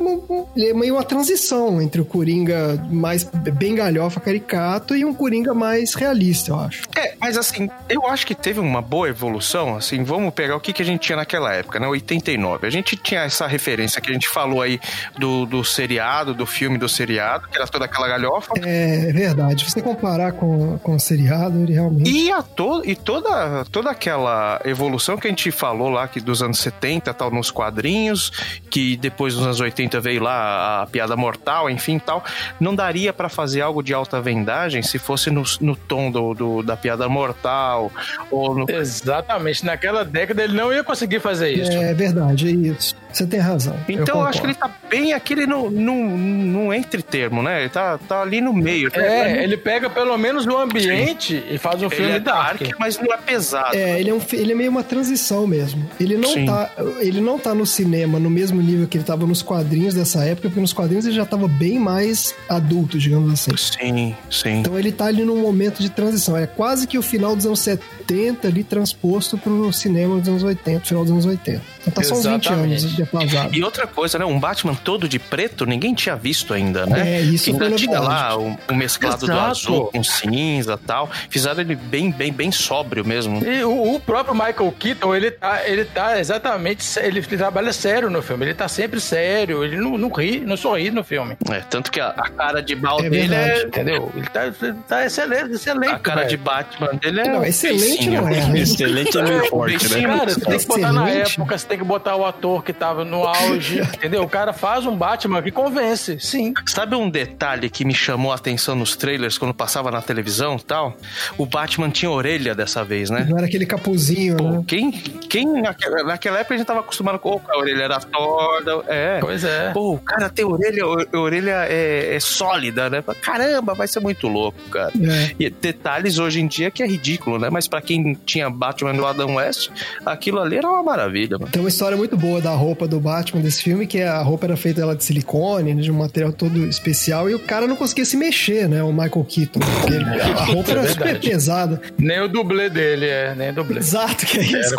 Ele 0.56 0.68
é 0.70 0.74
meio 0.74 0.94
uma 0.94 1.04
transição 1.04 1.80
entre 1.82 2.00
o 2.00 2.04
Coringa 2.04 2.82
mais 2.90 3.24
bem 3.24 3.74
galhofa, 3.74 4.20
caricato 4.20 4.96
e 4.96 5.04
um 5.04 5.12
Coringa 5.14 5.52
mais 5.54 5.94
realista, 5.94 6.50
eu 6.50 6.58
acho. 6.58 6.82
É, 6.96 7.14
mas 7.20 7.36
assim, 7.36 7.68
eu 7.88 8.06
acho 8.06 8.26
que 8.26 8.34
teve 8.34 8.60
uma 8.60 8.80
boa 8.82 9.08
evolução, 9.08 9.76
assim, 9.76 10.02
vamos 10.02 10.32
pegar 10.32 10.56
o 10.56 10.60
que, 10.60 10.72
que 10.72 10.82
a 10.82 10.84
gente 10.84 11.00
tinha 11.02 11.16
naquela 11.16 11.52
época, 11.52 11.73
né, 11.80 11.86
89. 11.86 12.66
A 12.66 12.70
gente 12.70 12.96
tinha 12.96 13.22
essa 13.22 13.46
referência 13.46 14.00
que 14.00 14.10
a 14.10 14.12
gente 14.12 14.28
falou 14.28 14.62
aí 14.62 14.80
do, 15.18 15.46
do 15.46 15.64
seriado, 15.64 16.34
do 16.34 16.46
filme 16.46 16.78
do 16.78 16.88
seriado, 16.88 17.48
que 17.48 17.56
era 17.56 17.66
toda 17.66 17.84
aquela 17.84 18.08
galhofa. 18.08 18.52
É, 18.62 19.08
é 19.10 19.12
verdade. 19.12 19.64
Se 19.64 19.70
você 19.70 19.82
comparar 19.82 20.32
com, 20.32 20.78
com 20.78 20.94
o 20.96 21.00
seriado, 21.00 21.58
ele 21.62 21.72
realmente. 21.74 22.10
E, 22.10 22.30
a 22.32 22.42
to, 22.42 22.82
e 22.84 22.94
toda, 22.96 23.64
toda 23.70 23.90
aquela 23.90 24.60
evolução 24.64 25.16
que 25.16 25.26
a 25.26 25.30
gente 25.30 25.50
falou 25.50 25.88
lá, 25.90 26.06
que 26.08 26.20
dos 26.20 26.42
anos 26.42 26.58
70, 26.58 27.12
tal, 27.14 27.30
nos 27.30 27.50
quadrinhos, 27.50 28.30
que 28.70 28.96
depois 28.96 29.34
dos 29.34 29.44
anos 29.44 29.60
80 29.60 30.00
veio 30.00 30.22
lá 30.22 30.82
a 30.82 30.86
piada 30.86 31.16
mortal, 31.16 31.68
enfim, 31.70 31.98
tal, 31.98 32.24
não 32.60 32.74
daria 32.74 33.12
pra 33.12 33.28
fazer 33.28 33.60
algo 33.60 33.82
de 33.82 33.92
alta 33.94 34.20
vendagem 34.20 34.82
se 34.82 34.98
fosse 34.98 35.30
no, 35.30 35.42
no 35.60 35.76
tom 35.76 36.10
do, 36.10 36.34
do- 36.34 36.62
da 36.62 36.76
piada 36.76 37.08
mortal, 37.08 37.90
ou 38.30 38.54
no, 38.54 38.66
Exatamente. 38.70 39.64
Naquela 39.64 40.04
década 40.04 40.42
ele 40.44 40.54
não 40.54 40.72
ia 40.72 40.82
conseguir 40.84 41.20
fazer 41.20 41.50
isso. 41.52 41.63
Isso. 41.68 41.78
É 41.78 41.94
verdade, 41.94 42.48
é 42.48 42.50
isso. 42.52 42.96
Você 43.14 43.26
tem 43.26 43.38
razão. 43.38 43.78
Então 43.88 44.20
eu, 44.20 44.26
acho 44.26 44.40
que 44.40 44.46
ele 44.48 44.54
tá 44.54 44.68
bem 44.90 45.12
aquele 45.12 45.46
no, 45.46 45.70
no, 45.70 46.16
no 46.16 46.74
entre 46.74 47.00
termo, 47.00 47.44
né? 47.44 47.60
Ele 47.60 47.68
tá, 47.68 47.96
tá 47.96 48.20
ali 48.20 48.40
no 48.40 48.52
meio. 48.52 48.90
É, 48.92 49.44
ele 49.44 49.56
pega 49.56 49.88
pelo 49.88 50.18
menos 50.18 50.44
o 50.46 50.58
ambiente 50.58 51.40
e 51.48 51.56
faz 51.56 51.80
um 51.80 51.86
ele 51.86 51.94
filme 51.94 52.10
é 52.12 52.18
dark. 52.18 52.60
dark, 52.60 52.74
mas 52.78 52.98
não 52.98 53.14
é 53.14 53.16
pesado. 53.18 53.76
É, 53.76 54.00
ele 54.00 54.10
é, 54.10 54.14
um, 54.14 54.20
ele 54.32 54.50
é 54.50 54.54
meio 54.56 54.70
uma 54.70 54.82
transição 54.82 55.46
mesmo. 55.46 55.88
Ele 56.00 56.16
não, 56.16 56.32
Sim. 56.32 56.46
tá, 56.46 56.70
ele 56.98 57.20
não 57.20 57.38
tá 57.38 57.54
no 57.54 57.64
cinema 57.64 58.18
no 58.18 58.28
mesmo 58.28 58.60
nível 58.60 58.88
que 58.88 58.96
ele 58.96 59.04
tava 59.04 59.24
nos 59.26 59.42
quadrinhos 59.42 59.94
dessa 59.94 60.24
época, 60.24 60.48
porque 60.48 60.60
nos 60.60 60.72
quadrinhos 60.72 61.06
ele 61.06 61.14
já 61.14 61.24
tava 61.24 61.46
bem 61.46 61.78
mais 61.78 62.34
adulto, 62.48 62.98
digamos 62.98 63.32
assim. 63.32 63.56
Sim, 63.56 64.16
sim. 64.28 64.58
Então 64.58 64.76
ele 64.76 64.90
tá 64.90 65.06
ali 65.06 65.24
num 65.24 65.40
momento 65.40 65.80
de 65.80 65.88
transição. 65.88 66.36
É 66.36 66.48
quase 66.48 66.88
que 66.88 66.98
o 66.98 67.02
final 67.02 67.36
dos 67.36 67.46
anos 67.46 67.60
70 67.60 68.48
ali 68.48 68.64
transposto 68.64 69.38
pro 69.38 69.72
cinema 69.72 70.18
dos 70.18 70.28
anos 70.28 70.42
80, 70.42 70.80
final 70.80 71.04
dos 71.04 71.12
anos 71.12 71.26
80. 71.26 71.53
you. 71.54 71.73
Então 71.86 71.92
tá 71.94 72.02
só 72.02 72.14
uns 72.14 72.24
20 72.26 72.44
Exatamente. 72.46 72.82
anos 72.84 72.94
defasado. 72.96 73.54
E 73.54 73.62
outra 73.64 73.86
coisa, 73.86 74.18
né? 74.18 74.24
Um 74.24 74.38
Batman 74.40 74.74
todo 74.74 75.08
de 75.08 75.18
preto, 75.18 75.66
ninguém 75.66 75.94
tinha 75.94 76.16
visto 76.16 76.52
ainda, 76.54 76.86
né? 76.86 77.16
É, 77.16 77.20
isso 77.20 77.44
Que 77.44 77.50
ainda 77.50 77.66
foi 77.68 77.74
tinha 77.76 78.00
lá 78.00 78.36
o, 78.38 78.56
o 78.70 78.74
mesclado 78.74 79.26
do 79.26 79.32
Exato. 79.32 79.50
azul 79.50 79.84
com 79.92 80.02
cinza 80.04 80.78
e 80.82 80.86
tal. 80.86 81.10
Fizeram 81.28 81.60
ele 81.60 81.74
bem, 81.76 82.10
bem, 82.10 82.32
bem 82.32 82.50
sóbrio 82.52 83.04
mesmo. 83.04 83.42
E 83.44 83.62
o, 83.64 83.94
o 83.94 84.00
próprio 84.00 84.34
Michael 84.34 84.74
Keaton, 84.78 85.14
ele 85.14 85.30
tá, 85.30 85.66
ele 85.66 85.84
tá 85.84 86.18
exatamente. 86.18 86.82
sé- 86.84 87.06
Ele 87.06 87.20
trabalha 87.22 87.72
sério 87.72 88.08
no 88.10 88.22
filme. 88.22 88.46
Ele 88.46 88.54
tá 88.54 88.68
sempre 88.68 89.00
sério. 89.00 89.62
Ele 89.64 89.76
não, 89.76 89.98
não 89.98 90.08
ri, 90.10 90.40
não 90.40 90.56
sorri 90.56 90.90
no 90.90 91.04
filme. 91.04 91.36
É, 91.50 91.60
tanto 91.60 91.90
que 91.90 92.00
a, 92.00 92.08
a 92.08 92.28
cara 92.30 92.62
de 92.62 92.74
mal 92.76 93.00
É 93.00 93.10
dele 93.10 93.34
é. 93.34 93.62
Entendeu? 93.64 94.10
Ele 94.14 94.26
tá, 94.26 94.46
ele 94.46 94.74
tá 94.88 95.04
excelente, 95.06 95.52
excelente. 95.54 95.92
A 95.94 95.98
cara 95.98 96.16
velho. 96.20 96.30
de 96.30 96.36
Batman 96.36 96.88
dele 97.00 97.20
é. 97.20 97.28
Não, 97.28 97.44
excelente 97.44 98.08
não 98.10 98.28
é. 98.28 98.46
né? 98.46 98.58
Excelente 98.60 99.18
é 99.18 99.22
meio 99.22 99.46
forte, 99.48 99.88
né? 99.94 100.02
Cara, 100.02 100.30
você 100.32 100.40
tem 100.40 100.58
que 100.58 100.66
botar 100.66 100.92
na 100.92 101.08
época, 101.10 101.58
você 101.58 101.66
tem 101.74 101.78
que 101.78 101.84
botar 101.84 102.14
o 102.14 102.24
ator 102.24 102.62
que 102.62 102.72
tava 102.72 103.04
no 103.04 103.24
auge, 103.24 103.80
entendeu? 103.94 104.22
O 104.22 104.28
cara 104.28 104.52
faz 104.52 104.86
um 104.86 104.96
Batman 104.96 105.42
que 105.42 105.50
convence, 105.50 106.18
sim. 106.20 106.54
Sabe 106.66 106.94
um 106.94 107.10
detalhe 107.10 107.68
que 107.68 107.84
me 107.84 107.94
chamou 107.94 108.30
a 108.30 108.36
atenção 108.36 108.76
nos 108.76 108.94
trailers 108.96 109.36
quando 109.36 109.52
passava 109.52 109.90
na 109.90 110.00
televisão 110.00 110.56
e 110.56 110.62
tal? 110.62 110.96
O 111.36 111.44
Batman 111.44 111.90
tinha 111.90 112.10
orelha 112.10 112.54
dessa 112.54 112.84
vez, 112.84 113.10
né? 113.10 113.26
Não 113.28 113.36
era 113.36 113.46
aquele 113.46 113.66
capuzinho, 113.66 114.36
Pô, 114.36 114.50
né? 114.50 114.64
quem, 114.66 114.92
quem 114.92 115.60
naquela, 115.60 116.04
naquela 116.04 116.38
época 116.38 116.54
a 116.54 116.58
gente 116.58 116.66
tava 116.66 116.80
acostumado 116.80 117.18
com 117.18 117.40
a 117.48 117.58
orelha 117.58 117.82
era 117.82 117.98
torta, 117.98 118.84
é. 118.86 119.18
Pois 119.20 119.42
é. 119.42 119.72
Pô, 119.72 119.94
o 119.94 119.98
cara 119.98 120.30
tem 120.30 120.44
orelha, 120.44 120.84
a 120.84 121.18
orelha 121.18 121.66
é, 121.68 122.14
é 122.14 122.20
sólida, 122.20 122.88
né? 122.88 123.02
Caramba, 123.20 123.74
vai 123.74 123.88
ser 123.88 123.98
muito 123.98 124.28
louco, 124.28 124.58
cara. 124.70 124.92
É. 124.94 125.34
E 125.40 125.50
detalhes 125.50 126.18
hoje 126.18 126.40
em 126.40 126.46
dia 126.46 126.70
que 126.70 126.82
é 126.82 126.86
ridículo, 126.86 127.38
né? 127.38 127.50
Mas 127.50 127.66
pra 127.66 127.80
quem 127.80 128.14
tinha 128.24 128.48
Batman 128.48 128.94
do 128.94 129.04
Adam 129.04 129.34
West, 129.34 129.70
aquilo 130.06 130.40
ali 130.40 130.56
era 130.56 130.68
uma 130.68 130.82
maravilha, 130.82 131.36
mano. 131.36 131.50
Tem 131.50 131.63
uma 131.64 131.68
história 131.68 131.96
muito 131.96 132.16
boa 132.16 132.40
da 132.42 132.50
roupa 132.50 132.86
do 132.86 133.00
Batman 133.00 133.40
desse 133.40 133.62
filme, 133.62 133.86
que 133.86 134.00
a 134.02 134.20
roupa 134.20 134.46
era 134.46 134.56
feita 134.56 134.94
de 134.94 135.02
silicone, 135.04 135.74
né, 135.74 135.80
de 135.82 135.90
um 135.90 135.94
material 135.94 136.30
todo 136.32 136.66
especial, 136.66 137.28
e 137.30 137.34
o 137.34 137.38
cara 137.38 137.66
não 137.66 137.74
conseguia 137.74 138.04
se 138.04 138.16
mexer, 138.16 138.68
né? 138.68 138.82
O 138.82 138.92
Michael 138.92 139.24
Keaton. 139.28 139.60
ele- 139.86 140.04
a 140.32 140.44
roupa 140.44 140.70
era 140.72 140.80
É 140.82 140.88
super 140.88 141.20
pesada. 141.20 141.80
Nem 141.98 142.20
o 142.20 142.28
dublê 142.28 142.68
dele, 142.68 143.06
é, 143.06 143.34
nem 143.34 143.50
o 143.50 143.54
dublê. 143.54 143.78
Exato, 143.78 144.26
que 144.26 144.38
aí 144.38 144.52
eles 144.52 144.72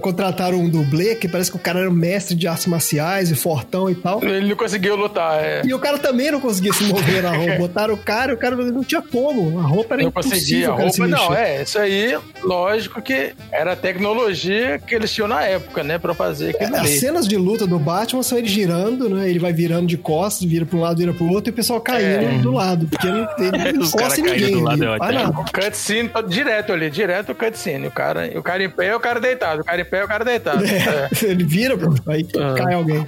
contrataram 0.00 0.58
um 0.60 0.68
dublê, 0.68 1.14
que 1.16 1.28
parece 1.28 1.50
que 1.50 1.56
o 1.56 1.60
cara 1.60 1.80
era 1.80 1.90
um 1.90 1.92
mestre 1.94 2.34
de 2.36 2.46
artes 2.46 2.66
marciais 2.66 3.30
e 3.30 3.34
fortão 3.34 3.90
e 3.90 3.94
tal. 3.94 4.22
Ele 4.22 4.48
não 4.48 4.56
conseguiu 4.56 4.94
lutar, 4.96 5.42
é. 5.42 5.62
E 5.64 5.74
o 5.74 5.78
cara 5.78 5.98
também 5.98 6.30
não 6.30 6.40
conseguia 6.40 6.72
se 6.72 6.84
mover 6.84 7.22
na 7.22 7.32
roupa. 7.34 7.54
Botaram 7.58 7.94
o 7.94 7.98
cara 7.98 8.32
e 8.32 8.34
o 8.34 8.38
cara 8.38 8.54
não 8.56 8.84
tinha 8.84 9.02
como. 9.02 9.58
A 9.58 9.62
roupa 9.62 9.94
era 9.94 10.04
Não 10.04 10.12
conseguia. 10.12 10.66
impossível 10.68 10.74
A 10.74 10.76
cara 10.76 10.90
se 10.90 11.00
roupa, 11.00 11.16
não, 11.16 11.34
é. 11.34 11.62
Isso 11.62 11.78
aí, 11.78 12.16
lógico 12.42 13.02
que 13.02 13.32
era 13.50 13.72
a 13.72 13.76
tecnologia 13.76 14.78
que 14.86 14.94
eles 14.94 15.12
tinham 15.12 15.26
na 15.28 15.47
época, 15.48 15.82
né? 15.82 15.98
Pra 15.98 16.14
fazer 16.14 16.50
aquilo 16.50 16.76
As 16.76 16.90
cenas 16.90 17.26
de 17.26 17.36
luta 17.36 17.66
do 17.66 17.78
Batman 17.78 18.22
são 18.22 18.38
ele 18.38 18.48
girando, 18.48 19.08
né? 19.08 19.28
Ele 19.28 19.38
vai 19.38 19.52
virando 19.52 19.86
de 19.86 19.96
costas, 19.96 20.48
vira 20.48 20.64
pra 20.66 20.76
um 20.78 20.80
lado, 20.80 20.98
vira 20.98 21.12
pro 21.12 21.26
outro, 21.28 21.50
e 21.50 21.52
o 21.52 21.54
pessoal 21.54 21.80
caindo 21.80 22.42
do 22.42 22.52
lado. 22.52 22.86
Porque 22.86 23.06
ele, 23.06 23.26
ele 23.38 23.72
não 23.78 23.84
encosta 23.86 24.20
ninguém. 24.22 24.52
do 24.52 24.60
lado 24.60 24.92
ali, 24.92 25.16
é 25.16 25.22
nada. 25.22 25.44
Cutscene 25.52 26.10
direto 26.28 26.72
ali, 26.72 26.90
direto 26.90 27.32
o 27.32 27.34
cutscene. 27.34 27.86
O 27.86 27.90
cara, 27.90 28.30
o 28.36 28.42
cara 28.42 28.62
em 28.62 28.70
pé, 28.70 28.94
o 28.94 29.00
cara 29.00 29.20
deitado. 29.20 29.62
O 29.62 29.64
cara 29.64 29.80
em 29.80 29.84
pé, 29.84 30.04
o 30.04 30.08
cara 30.08 30.24
deitado. 30.24 30.64
É. 30.64 30.78
É, 30.78 31.08
ele 31.24 31.44
vira, 31.44 31.76
aí 32.06 32.24
cai 32.24 32.74
alguém. 32.74 33.04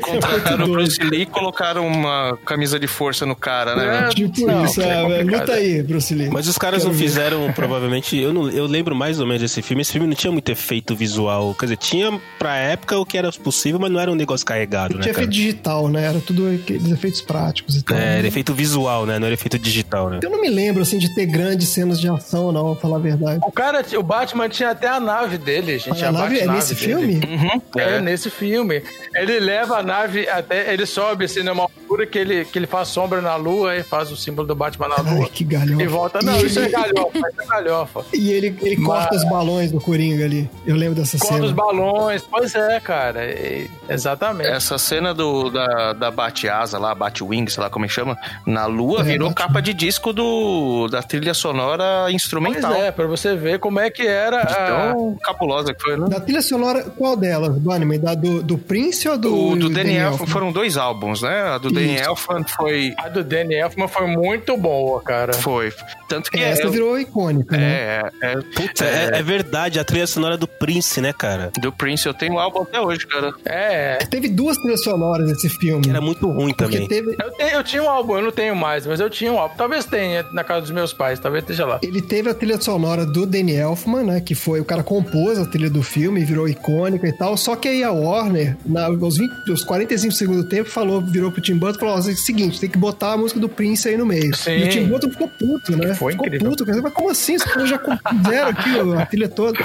Contrataram 0.00 0.66
o. 0.66 0.72
Bruce 0.72 1.02
Lee 1.02 1.22
e 1.22 1.26
colocaram 1.26 1.86
uma 1.86 2.38
camisa 2.44 2.78
de 2.78 2.86
força 2.86 3.24
no 3.26 3.36
cara, 3.36 3.76
né? 3.76 4.06
É. 4.06 4.08
tipo 4.08 4.46
Não, 4.46 4.64
isso, 4.64 4.80
é 4.80 5.20
é, 5.20 5.22
luta 5.22 5.52
aí, 5.52 5.82
Bruce 5.82 6.14
Lee. 6.14 6.28
Mas 6.30 6.48
os 6.48 6.58
caras 6.58 6.82
Quero 6.82 6.92
não 6.92 6.98
ver. 6.98 7.04
fizeram, 7.04 7.52
provavelmente. 7.52 8.18
Eu, 8.18 8.32
não, 8.32 8.48
eu 8.50 8.66
lembro 8.66 8.94
mais 8.94 9.20
ou 9.20 9.26
menos 9.26 9.42
desse 9.42 9.62
filme. 9.62 9.82
Esse 9.82 9.92
filme 9.92 10.06
não 10.06 10.14
tinha 10.14 10.32
muito 10.32 10.43
efeito 10.52 10.94
visual. 10.94 11.54
Quer 11.54 11.66
dizer, 11.66 11.76
tinha 11.76 12.20
pra 12.38 12.56
época 12.56 12.98
o 12.98 13.04
que 13.06 13.16
era 13.18 13.30
possível, 13.32 13.78
mas 13.80 13.90
não 13.90 14.00
era 14.00 14.10
um 14.10 14.14
negócio 14.14 14.44
carregado, 14.46 14.94
né? 14.96 15.02
Tinha 15.02 15.12
efeito 15.12 15.30
digital, 15.30 15.88
né? 15.88 16.04
Era 16.04 16.20
tudo 16.20 16.48
aqueles 16.48 16.90
efeitos 16.90 17.20
práticos 17.20 17.76
e 17.76 17.82
tal. 17.82 17.96
É, 17.96 18.18
era 18.18 18.26
efeito 18.26 18.54
visual, 18.54 19.06
né? 19.06 19.18
Não 19.18 19.26
era 19.26 19.34
efeito 19.34 19.58
digital, 19.58 20.08
né? 20.10 20.20
Eu 20.22 20.30
não 20.30 20.40
me 20.40 20.48
lembro, 20.48 20.82
assim, 20.82 20.98
de 20.98 21.14
ter 21.14 21.26
grandes 21.26 21.68
cenas 21.68 22.00
de 22.00 22.08
ação, 22.08 22.52
não, 22.52 22.72
pra 22.72 22.82
falar 22.82 22.96
a 22.96 23.00
verdade. 23.00 23.40
O 23.46 23.52
cara, 23.52 23.84
o 23.96 24.02
Batman 24.02 24.48
tinha 24.48 24.70
até 24.70 24.88
a 24.88 25.00
nave 25.00 25.38
dele, 25.38 25.78
gente. 25.78 26.04
A 26.04 26.12
nave 26.12 26.38
é 26.38 26.46
nesse 26.46 26.74
dele. 26.74 26.86
filme? 26.86 27.14
Uhum, 27.26 27.62
É, 27.76 27.96
é. 27.96 28.00
nesse 28.00 28.30
filme. 28.30 28.82
Ele 29.14 29.38
leva 29.40 29.78
a 29.78 29.82
nave 29.82 30.28
até. 30.28 30.72
Ele 30.72 30.86
sobe 30.86 31.24
assim 31.26 31.42
numa 31.42 31.62
altura 31.64 32.06
que 32.06 32.18
ele, 32.18 32.44
que 32.44 32.58
ele 32.58 32.66
faz 32.66 32.88
sombra 32.88 33.20
na 33.20 33.36
lua 33.36 33.76
e 33.76 33.82
faz 33.82 34.10
o 34.10 34.16
símbolo 34.16 34.46
do 34.48 34.54
Batman 34.54 34.88
na 34.88 34.96
Ai, 34.98 35.14
lua. 35.18 35.28
que 35.28 35.44
galhofa. 35.44 35.82
E 35.82 35.86
volta. 35.86 36.18
Não, 36.22 36.38
E 36.40 36.46
isso 36.46 36.58
é 36.60 36.68
galhofa, 36.68 37.18
isso 37.18 37.42
é 37.42 37.46
galhofa. 37.46 38.04
E 38.14 38.30
ele, 38.32 38.56
ele 38.62 38.76
Mas- 38.76 38.86
corta 38.86 39.16
os 39.16 39.24
balões 39.28 39.70
do 39.70 39.80
Coringa 39.80 40.24
ali. 40.24 40.33
Eu 40.66 40.76
lembro 40.76 40.94
dessa 40.94 41.18
Corta 41.18 41.34
cena. 41.36 41.46
os 41.46 41.52
balões. 41.52 42.22
Pois 42.30 42.54
é, 42.54 42.80
cara. 42.80 43.24
e- 43.26 43.68
exatamente. 43.88 44.48
Essa 44.50 44.78
cena 44.78 45.12
do, 45.14 45.50
da, 45.50 45.92
da 45.92 46.10
Bate-Asa 46.10 46.78
lá, 46.78 46.94
Bate-Wing, 46.94 47.50
sei 47.50 47.62
lá 47.62 47.70
como 47.70 47.84
é 47.84 47.88
que 47.88 47.94
chama, 47.94 48.16
na 48.46 48.66
lua, 48.66 49.00
É, 49.00 49.02
virou 49.04 49.28
Bate- 49.30 49.42
capa 49.42 49.60
de 49.62 49.72
disco 49.74 50.12
do, 50.12 50.88
da 50.88 51.02
trilha 51.02 51.34
sonora 51.34 52.02
Pois 52.04 52.14
instrumental. 52.14 52.72
é, 52.74 52.90
pra 52.90 53.06
você 53.06 53.34
ver 53.36 53.58
como 53.58 53.78
é 53.80 53.90
que 53.90 54.06
era. 54.06 54.40
a- 54.40 54.90
Tão 54.92 55.16
cabulosa 55.22 55.72
que 55.74 55.82
foi, 55.82 55.96
né? 55.96 56.06
Da 56.08 56.20
trilha 56.20 56.42
sonora, 56.42 56.82
qual 56.96 57.16
delas, 57.16 57.56
Bunnyman? 57.58 57.98
Da 58.00 58.14
do, 58.14 58.42
do 58.42 58.58
Prince 58.58 59.08
ou 59.08 59.16
do. 59.18 59.34
O 59.50 59.56
do 59.56 59.68
Daniel 59.68 60.12
Elfman? 60.12 60.26
foram 60.28 60.52
dois 60.52 60.76
álbuns, 60.76 61.22
né? 61.22 61.42
A 61.42 61.58
do 61.58 61.68
Elfman 61.78 62.44
foi. 62.44 62.94
A 62.98 63.08
do 63.08 63.22
Danny 63.24 63.54
Elfman 63.54 63.88
foi 63.88 64.06
muito 64.06 64.56
boa, 64.56 65.00
cara. 65.02 65.32
Foi. 65.32 65.72
Tanto 66.08 66.30
que. 66.30 66.38
Essa 66.40 66.64
é, 66.64 66.68
virou 66.70 66.98
icônica, 66.98 67.56
né? 67.56 67.64
é, 67.64 68.10
é, 68.22 68.36
Putz, 68.54 68.80
é, 68.82 69.10
é 69.18 69.22
verdade, 69.22 69.78
a 69.80 69.84
trilha 69.84 70.06
sonora 70.14 70.36
do 70.36 70.46
Prince, 70.48 71.00
né, 71.00 71.12
cara? 71.12 71.50
do 71.60 71.72
Prince, 71.72 72.06
eu 72.06 72.14
tenho 72.14 72.34
o 72.34 72.38
álbum 72.38 72.62
até 72.62 72.80
hoje, 72.80 73.06
cara. 73.06 73.32
É. 73.44 73.98
Teve 74.10 74.28
duas 74.28 74.56
trilhas 74.58 74.82
sonoras 74.82 75.28
nesse 75.28 75.48
filme. 75.48 75.88
Era 75.88 76.00
muito 76.00 76.26
ruim 76.28 76.52
porque 76.54 76.72
também. 76.72 76.88
teve. 76.88 77.16
Eu, 77.20 77.30
tenho- 77.32 77.50
eu 77.50 77.64
tinha 77.64 77.82
um 77.82 77.88
álbum, 77.88 78.16
eu 78.16 78.22
não 78.22 78.30
tenho 78.32 78.54
mais, 78.56 78.86
mas 78.86 79.00
eu 79.00 79.10
tinha 79.10 79.32
um 79.32 79.38
álbum. 79.38 79.54
Talvez 79.56 79.84
tenha 79.84 80.24
na 80.32 80.42
casa 80.44 80.62
dos 80.62 80.70
meus 80.70 80.92
pais, 80.92 81.18
talvez 81.18 81.42
esteja 81.44 81.66
lá. 81.66 81.78
Ele 81.82 82.00
teve 82.02 82.28
a 82.30 82.34
trilha 82.34 82.60
sonora 82.60 83.04
do 83.06 83.26
Danny 83.26 83.54
Elfman, 83.56 84.04
né? 84.04 84.20
Que 84.20 84.34
foi 84.34 84.60
o 84.60 84.64
cara 84.64 84.82
compôs 84.82 85.38
a 85.38 85.46
trilha 85.46 85.70
do 85.70 85.82
filme, 85.82 86.24
virou 86.24 86.48
icônica 86.48 87.06
e 87.06 87.12
tal. 87.12 87.36
Só 87.36 87.56
que 87.56 87.68
aí 87.68 87.82
a 87.82 87.90
Warner, 87.92 88.56
na, 88.64 88.86
aos, 88.86 89.16
20, 89.18 89.50
aos 89.50 89.64
45 89.64 90.12
segundos 90.14 90.44
do 90.44 90.48
tempo, 90.48 90.68
falou, 90.70 91.00
virou 91.00 91.30
pro 91.30 91.40
Tim 91.40 91.56
Burton 91.56 91.76
e 91.76 91.80
falou: 91.80 91.94
ó, 91.94 91.98
é 91.98 92.00
o 92.12 92.16
seguinte, 92.16 92.60
tem 92.60 92.68
que 92.70 92.78
botar 92.78 93.12
a 93.12 93.16
música 93.16 93.38
do 93.40 93.48
Prince 93.48 93.88
aí 93.88 93.96
no 93.96 94.06
meio. 94.06 94.34
Sim. 94.36 94.52
E 94.58 94.64
o 94.64 94.68
Tim 94.68 94.84
Burton 94.86 95.10
ficou 95.10 95.28
puto, 95.28 95.76
né? 95.76 95.94
Foi 95.94 96.12
ficou 96.12 96.26
incrível. 96.26 96.50
puto. 96.50 96.64
Mas 96.82 96.92
como 96.92 97.10
assim? 97.10 97.36
Os 97.36 97.42
caras 97.44 97.68
já 97.68 97.78
fizeram 97.78 98.48
aqui 98.50 98.70
a 99.00 99.06
trilha 99.06 99.28
toda. 99.28 99.58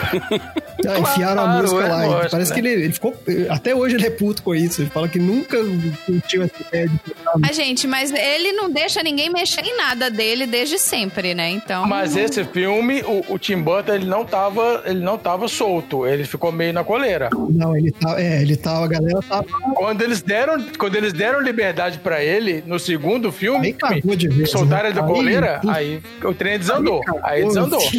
Ah, 0.88 1.00
enfiaram 1.00 1.42
a 1.42 1.46
Claro, 1.46 1.62
música 1.62 1.84
é 1.84 1.88
lá. 1.90 2.06
Lógico, 2.06 2.32
parece 2.32 2.50
né? 2.52 2.56
que 2.62 2.68
ele, 2.68 2.84
ele 2.86 2.94
ficou. 2.94 3.14
Até 3.50 3.76
hoje 3.76 3.96
ele 3.96 4.08
é 4.08 4.10
puto 4.10 4.42
com 4.42 4.56
isso. 4.56 4.82
Ele 4.82 4.90
fala 4.90 5.10
que 5.10 5.20
nunca 5.20 5.58
curtiu 6.06 6.44
essa 6.44 6.54
ideia 6.68 6.88
de 6.88 7.00
Ah, 7.44 7.52
gente, 7.52 7.86
mas 7.86 8.12
ele 8.14 8.54
não 8.54 8.70
deixa 8.70 9.04
ninguém 9.04 9.30
mexer 9.30 9.62
em 9.66 9.76
nada 9.76 10.10
dele 10.10 10.46
desde 10.46 10.80
sempre, 10.80 11.34
né? 11.34 11.50
Então. 11.50 11.86
Mas 11.86 12.16
esse 12.16 12.46
filme, 12.46 13.02
o, 13.02 13.34
o 13.34 13.38
Tim 13.38 13.62
Burton, 13.62 13.94
ele 13.94 14.06
não 14.06 14.24
tava, 14.24 14.84
ele 14.86 15.02
não 15.02 15.18
tava 15.18 15.48
solto, 15.50 16.08
ele 16.08 16.24
ficou 16.24 16.52
meio 16.52 16.72
na 16.72 16.84
coleira. 16.84 17.30
Não, 17.50 17.76
ele 17.76 17.92
tá. 17.92 18.20
É, 18.22 18.42
ele 18.42 18.56
tava. 18.56 18.86
A 18.86 18.88
galera 18.88 19.20
tava. 19.28 19.46
Quando 19.76 20.02
eles 20.02 20.22
deram, 20.22 20.64
quando 20.78 20.96
eles 20.96 21.12
deram 21.12 21.42
liberdade 21.42 21.98
pra 22.00 22.24
ele 22.24 22.64
no 22.66 22.80
segundo 22.80 23.32
filme, 23.34 23.68
Aí 23.68 23.74
cagou 23.74 24.16
de 24.16 24.30
vez. 24.30 24.50
soltaram 24.52 24.86
ele 24.90 24.96
da 24.96 25.02
né? 25.02 25.08
Aí, 25.10 25.14
coleira, 25.14 25.60
puta, 25.60 25.74
aí 25.74 26.02
o 26.24 26.34
trem 26.34 26.58
desandou. 26.58 27.02
Aí 27.24 27.42
Pô, 27.42 27.48
desandou. 27.50 27.80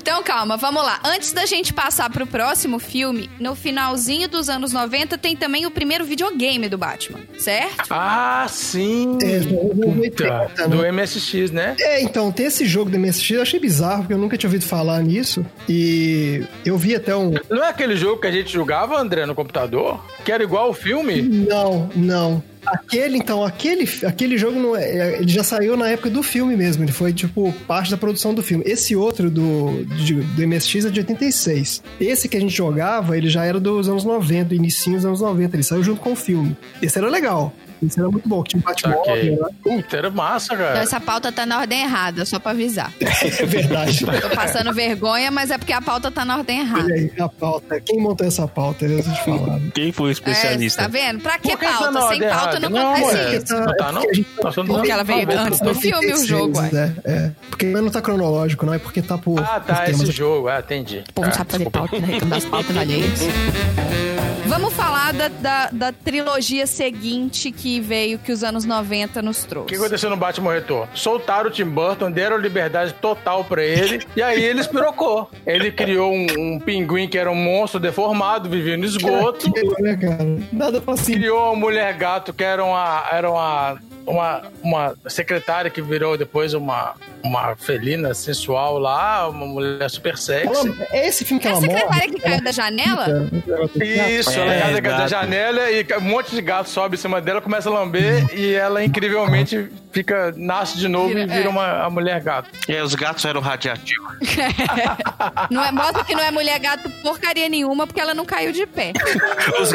Então 0.00 0.22
calma, 0.22 0.56
vamos 0.56 0.82
lá. 0.82 1.00
Antes 1.04 1.17
da 1.34 1.46
gente 1.46 1.72
passar 1.72 2.10
pro 2.10 2.26
próximo 2.26 2.78
filme, 2.78 3.28
no 3.38 3.54
finalzinho 3.54 4.28
dos 4.28 4.48
anos 4.48 4.72
90 4.72 5.18
tem 5.18 5.36
também 5.36 5.66
o 5.66 5.70
primeiro 5.70 6.04
videogame 6.04 6.68
do 6.68 6.78
Batman, 6.78 7.20
certo? 7.38 7.86
Ah, 7.90 8.46
sim. 8.48 9.18
É, 9.22 9.40
do 9.40 9.60
anos 9.60 10.00
80, 10.00 10.38
Puta, 10.48 10.68
né? 10.68 10.76
do 10.76 10.92
MSX, 10.92 11.50
né? 11.50 11.76
É, 11.80 12.00
então, 12.02 12.30
tem 12.30 12.46
esse 12.46 12.64
jogo 12.64 12.90
do 12.90 12.98
MSX, 12.98 13.30
eu 13.30 13.42
achei 13.42 13.58
bizarro, 13.60 14.02
porque 14.02 14.14
eu 14.14 14.18
nunca 14.18 14.36
tinha 14.36 14.48
ouvido 14.48 14.64
falar 14.64 15.02
nisso. 15.02 15.44
E 15.68 16.42
eu 16.64 16.76
vi 16.78 16.94
até 16.94 17.14
um. 17.14 17.34
Não 17.50 17.64
é 17.64 17.68
aquele 17.68 17.96
jogo 17.96 18.20
que 18.20 18.26
a 18.26 18.32
gente 18.32 18.52
jogava, 18.52 18.98
André, 18.98 19.26
no 19.26 19.34
computador? 19.34 20.04
Que 20.24 20.32
era 20.32 20.42
igual 20.42 20.70
o 20.70 20.74
filme? 20.74 21.22
Não, 21.22 21.90
não. 21.94 22.42
Aquele, 22.66 23.16
então, 23.18 23.44
aquele, 23.44 23.88
aquele 24.06 24.36
jogo 24.36 24.58
não 24.58 24.76
é, 24.76 24.84
é- 24.84 25.18
ele 25.20 25.28
já 25.30 25.42
saiu 25.42 25.76
na 25.76 25.88
época 25.88 26.10
do 26.10 26.22
filme 26.22 26.56
mesmo. 26.56 26.84
Ele 26.84 26.92
foi, 26.92 27.12
tipo, 27.12 27.52
parte 27.66 27.90
da 27.90 27.96
produção 27.96 28.34
do 28.34 28.42
filme. 28.42 28.64
Esse 28.66 28.94
outro 28.96 29.30
do, 29.30 29.84
de- 30.04 30.14
do 30.22 30.42
MSX 30.46 30.84
é 30.86 30.90
de 30.90 31.00
86. 31.00 31.82
Esse 32.00 32.28
que 32.28 32.36
a 32.36 32.40
gente 32.40 32.54
jogava, 32.54 33.16
ele 33.16 33.28
já 33.28 33.44
era 33.44 33.58
dos 33.60 33.88
anos 33.88 34.04
90, 34.04 34.54
início 34.54 34.92
dos 34.92 35.04
anos 35.04 35.20
90. 35.20 35.56
Ele 35.56 35.62
saiu 35.62 35.82
junto 35.82 36.00
com 36.00 36.12
o 36.12 36.16
filme. 36.16 36.56
Esse 36.82 36.98
era 36.98 37.08
legal. 37.08 37.52
Esse 37.82 38.00
era 38.00 38.10
muito 38.10 38.28
bom, 38.28 38.42
que 38.42 38.50
tinha 38.50 38.60
um 38.60 38.64
Batmóvel, 38.64 39.00
Ok. 39.00 39.30
né? 39.30 39.48
Puta, 39.62 39.96
era 39.96 40.10
massa, 40.10 40.54
Então, 40.54 40.66
cara. 40.66 40.78
essa 40.80 41.00
pauta 41.00 41.30
tá 41.30 41.46
na 41.46 41.58
ordem 41.58 41.82
errada, 41.82 42.24
só 42.24 42.38
pra 42.38 42.50
avisar. 42.52 42.92
É 43.38 43.46
verdade. 43.46 44.04
Tô 44.20 44.30
passando 44.30 44.72
vergonha, 44.72 45.30
mas 45.30 45.50
é 45.50 45.58
porque 45.58 45.72
a 45.72 45.80
pauta 45.80 46.10
tá 46.10 46.24
na 46.24 46.38
ordem 46.38 46.60
errada. 46.60 46.92
Aí, 46.92 47.12
a 47.18 47.28
pauta. 47.28 47.80
Quem 47.80 48.00
montou 48.00 48.26
essa 48.26 48.46
pauta? 48.48 48.84
Eu 48.84 49.02
te 49.02 49.24
falar. 49.24 49.60
Quem 49.74 49.92
foi 49.92 50.06
o 50.06 50.08
É, 50.08 50.12
especialista? 50.12 50.82
tá 50.82 50.88
vendo? 50.88 51.20
Pra 51.20 51.38
que 51.38 51.50
Por 51.50 51.58
que 51.58 51.66
tá 51.66 51.72
pauta? 51.72 51.90
na 51.92 52.00
Sem 52.08 52.08
pauta 52.20 52.24
errada? 52.24 52.60
não 52.60 52.70
Não, 52.70 52.94
acontece 52.94 53.16
é. 53.16 53.36
isso. 53.36 53.54
Não 53.54 53.76
tá, 53.76 53.92
não? 53.92 54.00
porque 54.02 54.10
a 54.10 54.14
gente- 54.14 54.28
Nós 54.42 54.54
somos 54.54 54.76
Porque 54.76 54.90
ela 54.90 55.04
veio 55.04 55.38
antes 55.38 55.60
do 55.60 55.74
filme, 55.74 56.12
o 56.12 56.26
jogo. 56.26 56.60
É, 56.60 56.92
é. 57.04 57.30
Porque 57.50 57.66
não 57.66 57.90
tá 57.90 58.00
cronológico, 58.00 58.64
não 58.66 58.74
é 58.74 58.78
porque 58.78 59.02
tá 59.02 59.16
por. 59.18 59.38
Ah, 59.40 59.60
por 59.60 59.74
tá, 59.74 59.82
temas. 59.84 60.02
esse 60.02 60.12
jogo. 60.12 60.48
Ah, 60.48 60.60
entendi. 60.60 61.04
O 61.08 61.12
povo 61.12 61.26
não 61.28 61.34
Ah, 61.34 61.36
sabe 61.38 61.50
fazer 61.52 61.70
pauta, 61.70 61.98
né? 61.98 62.18
Das 62.26 62.44
pautas 62.44 62.76
alheias. 62.76 63.20
Vamos 64.46 64.72
falar 64.72 65.12
da, 65.12 65.28
da, 65.28 65.70
da 65.70 65.92
trilogia 65.92 66.66
seguinte 66.66 67.52
que 67.52 67.67
veio, 67.80 68.18
que 68.18 68.32
os 68.32 68.42
anos 68.42 68.64
90 68.64 69.20
nos 69.22 69.38
O 69.38 69.42
que 69.42 69.48
trouxe. 69.48 69.74
aconteceu 69.76 70.10
no 70.10 70.16
Batman 70.16 70.54
Retorno? 70.54 70.88
Soltaram 70.94 71.48
o 71.48 71.52
Tim 71.52 71.64
Burton, 71.64 72.10
deram 72.10 72.36
liberdade 72.38 72.94
total 72.94 73.44
pra 73.44 73.62
ele, 73.62 74.04
e 74.16 74.22
aí 74.22 74.42
ele 74.42 74.60
espirocou. 74.60 75.30
Ele 75.46 75.70
criou 75.70 76.12
um, 76.12 76.26
um 76.38 76.58
pinguim 76.58 77.08
que 77.08 77.18
era 77.18 77.30
um 77.30 77.34
monstro 77.34 77.78
deformado, 77.78 78.48
vivia 78.48 78.76
no 78.76 78.84
esgoto. 78.84 79.48
Aquilo, 79.54 79.74
né, 79.80 79.96
cara? 79.96 80.24
Nada 80.52 80.80
pra 80.80 80.96
cima. 80.96 81.18
Criou 81.18 81.52
uma 81.52 81.56
mulher 81.56 81.92
gato 81.94 82.32
que 82.32 82.44
era 82.44 82.64
uma, 82.64 83.04
era 83.12 83.30
uma, 83.30 83.78
uma, 84.08 84.42
uma 84.62 84.94
secretária 85.06 85.70
que 85.70 85.80
virou 85.82 86.16
depois 86.16 86.54
uma, 86.54 86.94
uma 87.22 87.54
felina 87.56 88.14
sensual 88.14 88.78
lá, 88.78 89.28
uma 89.28 89.46
mulher 89.46 89.88
super 89.90 90.16
sexy. 90.16 90.46
Ela- 90.68 90.76
é 90.90 91.06
esse 91.08 91.24
filme 91.24 91.40
que 91.40 91.48
É 91.48 91.50
a 91.50 91.54
ela 91.54 91.60
morre. 91.60 91.72
secretária 91.78 92.08
que 92.12 92.20
caiu 92.20 92.44
da 92.44 92.52
janela? 92.52 93.30
Isso, 94.18 94.30
É, 94.30 94.60
ela 94.60 94.78
é 94.78 94.80
da, 94.80 95.06
janela 95.08 95.70
e 95.70 95.86
um 95.98 96.00
monte 96.00 96.34
de 96.34 96.40
gato 96.42 96.68
sobe 96.68 96.96
em 96.96 96.98
cima 96.98 97.20
dela, 97.20 97.40
começa 97.40 97.68
a 97.68 97.72
lamber 97.72 98.26
e 98.34 98.54
ela 98.54 98.84
incrivelmente 98.84 99.68
fica, 99.92 100.32
nasce 100.36 100.76
de 100.78 100.88
novo 100.88 101.08
Vira- 101.08 101.20
e 101.22 101.26
vira 101.26 101.44
é. 101.46 101.48
uma 101.48 101.82
a 101.84 101.90
mulher 101.90 102.20
gato. 102.20 102.48
E 102.68 102.72
aí 102.74 102.80
os 102.82 102.94
gatos 102.94 103.24
eram 103.24 103.40
radiativos. 103.40 104.08
Não 105.50 105.64
é, 105.64 105.72
mostra 105.72 106.04
que 106.04 106.14
não 106.14 106.22
é 106.22 106.30
mulher 106.30 106.58
gato 106.58 106.88
porcaria 107.02 107.48
nenhuma, 107.48 107.86
porque 107.86 108.00
ela 108.00 108.14
não 108.14 108.24
caiu 108.24 108.52
de 108.52 108.66
pé. 108.66 108.92
Os, 109.60 109.72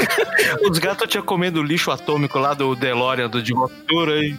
os 0.69 0.79
gatos 0.79 1.07
tinham 1.09 1.23
comendo 1.25 1.61
lixo 1.63 1.91
atômico 1.91 2.37
lá 2.39 2.53
do 2.53 2.75
DeLorean 2.75 3.29
do 3.29 3.41
de 3.41 3.53
Motura 3.53 4.22
e 4.23 4.37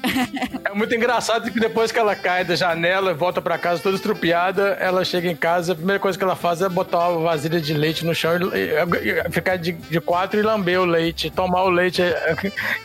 É 0.64 0.74
muito 0.74 0.94
engraçado 0.94 1.50
que 1.50 1.60
depois 1.60 1.92
que 1.92 1.98
ela 1.98 2.14
cai 2.16 2.44
da 2.44 2.54
janela 2.56 3.10
e 3.10 3.14
volta 3.14 3.40
pra 3.40 3.58
casa 3.58 3.82
toda 3.82 3.96
estrupiada, 3.96 4.76
ela 4.80 5.04
chega 5.04 5.30
em 5.30 5.36
casa, 5.36 5.72
a 5.72 5.76
primeira 5.76 5.98
coisa 6.00 6.16
que 6.18 6.24
ela 6.24 6.36
faz 6.36 6.60
é 6.62 6.68
botar 6.68 7.08
uma 7.10 7.20
vasilha 7.20 7.60
de 7.60 7.74
leite 7.74 8.04
no 8.04 8.14
chão 8.14 8.32
e, 8.54 9.30
ficar 9.30 9.56
de, 9.56 9.72
de 9.72 10.00
quatro 10.00 10.38
e 10.38 10.42
lamber 10.42 10.80
o 10.80 10.84
leite, 10.84 11.30
tomar 11.30 11.62
o 11.64 11.70
leite 11.70 12.02
é, 12.02 12.34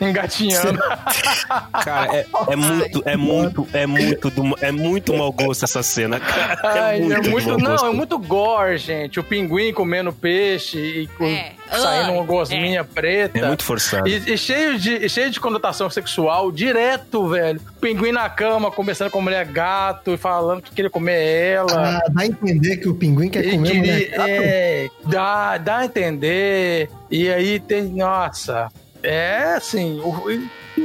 engatinhando. 0.00 0.78
Cara, 1.84 2.14
é, 2.16 2.26
é 2.50 2.56
muito, 2.56 3.02
é 3.06 3.16
muito, 3.16 3.68
é 3.72 3.86
muito, 3.86 4.30
do- 4.30 4.56
é 4.60 4.70
muito 4.72 5.14
mau 5.16 5.32
gosto 5.32 5.64
essa 5.64 5.82
cena. 5.82 6.20
cara. 6.20 6.58
Ai, 6.62 6.96
É 6.96 7.00
muito, 7.00 7.26
é 7.26 7.30
muito, 7.30 7.48
mau 7.48 7.58
não, 7.58 7.86
é 7.88 7.92
muito 7.92 8.18
gore, 8.18 8.78
gente. 8.78 9.18
O 9.18 9.24
pinguim 9.24 9.72
comendo 9.72 10.12
peixe 10.12 10.78
e 10.78 11.06
com- 11.08 11.24
É. 11.26 11.52
saindo 11.70 12.10
Ai, 12.10 12.16
uma 12.16 12.24
gosminha 12.24 12.84
preta. 12.84 13.38
É 13.38 13.46
muito 13.46 13.62
forçado. 13.64 14.08
E, 14.08 14.32
e 14.34 14.38
cheio, 14.38 14.78
de, 14.78 15.08
cheio 15.08 15.30
de 15.30 15.38
conotação 15.40 15.88
sexual, 15.90 16.50
direto, 16.50 17.28
velho. 17.28 17.60
Pinguim 17.80 18.12
na 18.12 18.28
cama, 18.28 18.70
conversando 18.70 19.10
com 19.10 19.18
a 19.18 19.22
mulher 19.22 19.44
gato 19.46 20.12
e 20.12 20.16
falando 20.16 20.62
que 20.62 20.70
queria 20.72 20.90
comer 20.90 21.20
ela. 21.54 21.98
Ah, 21.98 22.02
dá 22.10 22.22
a 22.22 22.26
entender 22.26 22.76
que 22.78 22.88
o 22.88 22.94
pinguim 22.94 23.28
quer 23.28 23.44
E 23.46 23.50
comer 23.52 23.68
a 23.68 23.72
queria- 23.72 23.92
mulher 23.94 24.10
gato? 24.10 24.28
é, 24.30 24.88
dá, 25.06 25.58
dá 25.58 25.76
a 25.78 25.84
entender. 25.84 26.90
E 27.10 27.30
aí 27.30 27.60
tem. 27.60 27.84
Nossa. 27.84 28.68
É 29.02 29.54
assim. 29.56 29.98
O, 30.00 30.28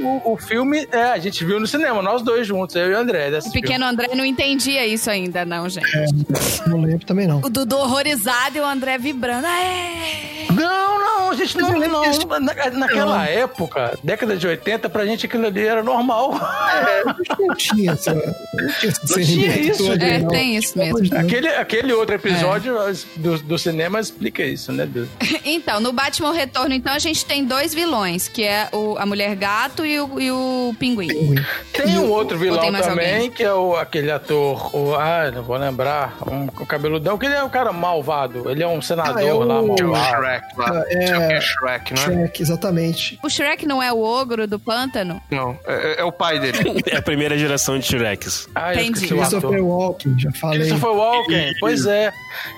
o, 0.04 0.34
o 0.34 0.38
filme. 0.38 0.88
É, 0.92 1.04
a 1.12 1.18
gente 1.18 1.44
viu 1.46 1.60
no 1.60 1.68
cinema, 1.68 2.02
nós 2.02 2.22
dois 2.22 2.46
juntos, 2.48 2.76
eu 2.76 2.92
e 2.92 2.94
o 2.94 2.98
André. 2.98 3.30
O 3.46 3.52
pequeno 3.52 3.86
André 3.86 4.10
não 4.16 4.26
entendia 4.26 4.86
isso 4.86 5.10
ainda, 5.10 5.46
não, 5.46 5.68
gente. 5.70 5.88
Não 6.68 6.82
lembro 6.82 7.06
também, 7.06 7.28
não. 7.28 7.40
O 7.40 7.50
Dudu 7.50 7.78
horrorizado 7.78 8.58
e 8.58 8.62
o 8.62 8.66
André 8.66 8.98
vibrando. 8.98 9.46
Aê! 9.48 10.36
Não, 10.54 11.00
não, 11.00 11.32
a 11.32 11.36
gente 11.36 11.58
não. 11.58 11.72
não 11.80 12.06
esse- 12.06 12.26
na- 12.26 12.70
naquela 12.72 13.26
época, 13.26 13.98
década 14.04 14.38
de 14.38 14.46
80, 14.48 14.88
pra 14.90 15.06
gente 15.06 15.26
aquilo 15.26 15.48
ali 15.48 15.66
era 15.66 15.84
normal. 15.84 16.34
Não 17.40 17.56
tinha 17.56 17.92
essa. 17.92 18.14
Não 18.14 18.24
tinha 18.80 18.92
esse 18.92 19.26
tinha 19.26 19.58
isso, 19.60 19.86
todo, 19.86 20.02
É, 20.04 20.20
não. 20.20 20.28
tem 20.30 20.56
isso 20.56 20.78
mesmo. 20.78 21.00
Deus. 21.02 21.12
Aquele, 21.14 21.48
aquele 21.50 21.94
outro 21.94 22.16
episódio 22.16 22.76
do, 23.18 23.38
do 23.40 23.58
cinema 23.58 24.00
explica 24.00 24.44
isso, 24.44 24.72
né? 24.72 24.86
Do- 24.86 25.10
Então, 25.44 25.80
no 25.80 25.92
Batman 25.92 26.32
Retorno, 26.34 26.74
então, 26.74 26.94
a 26.94 27.00
gente 27.00 27.26
tem 27.26 27.44
dois 27.44 27.74
vilões, 27.74 28.28
que 28.28 28.44
é 28.44 28.70
o, 28.72 28.96
a 28.98 29.06
Mulher 29.06 29.36
Gato 29.36 29.85
e 29.86 30.00
o, 30.00 30.20
e 30.20 30.32
o 30.32 30.76
Pinguim. 30.80 31.08
Pinguim. 31.08 31.46
Tem 31.74 31.98
um 31.98 32.10
outro 32.12 32.38
vilão 32.38 32.72
também, 32.72 33.14
alguém? 33.16 33.32
que 33.32 33.44
é 33.44 33.54
o, 33.54 33.76
aquele 33.76 34.12
ator, 34.12 34.76
o, 34.76 34.96
ah, 34.96 35.32
não 35.34 35.44
vou 35.44 35.58
lembrar, 35.58 36.18
um, 36.30 36.46
o 36.46 36.66
cabeludão, 36.66 37.18
que 37.18 37.26
ele 37.26 37.36
é 37.36 37.44
um 37.44 37.50
cara 37.50 37.72
malvado. 37.72 38.50
Ele 38.50 38.64
é 38.64 38.68
um 38.68 38.82
senador 38.82 39.18
Ah, 39.18 39.24
é 39.24 39.34
o- 39.34 39.40
lá, 39.40 39.62
o 39.62 39.68
malvado. 39.68 40.16
Shrek 40.16 40.46
lá. 40.58 40.84
É. 40.90 41.16
O 41.16 41.28
que 41.28 41.34
é 41.34 41.42
Shrek, 41.42 41.94
não 41.94 42.02
é? 42.02 42.06
Shrek, 42.06 42.42
exatamente. 42.42 43.20
O 43.24 43.30
Shrek 43.30 43.66
não 43.66 43.82
é 43.82 43.92
o 43.92 44.02
ogro 44.02 44.48
do 44.48 44.60
pântano? 44.60 45.22
Não, 45.32 45.58
é, 45.66 46.02
é 46.02 46.04
o 46.04 46.12
pai 46.12 46.40
dele. 46.40 46.56
É 46.96 46.98
a 46.98 47.02
primeira 47.02 47.38
geração 47.38 47.78
de 47.80 47.86
Shreks. 47.86 48.48
Ah, 48.56 48.74
eu 48.74 48.80
Entendi. 48.82 49.06
esqueci 49.06 49.14
o. 49.14 49.18
Christopher 49.18 49.64
Walken, 49.66 50.20
já 50.20 50.32
falei. 50.32 50.60
Christopher 50.60 50.92
Walken, 50.92 51.54
pois 51.60 51.86
é. 51.86 52.12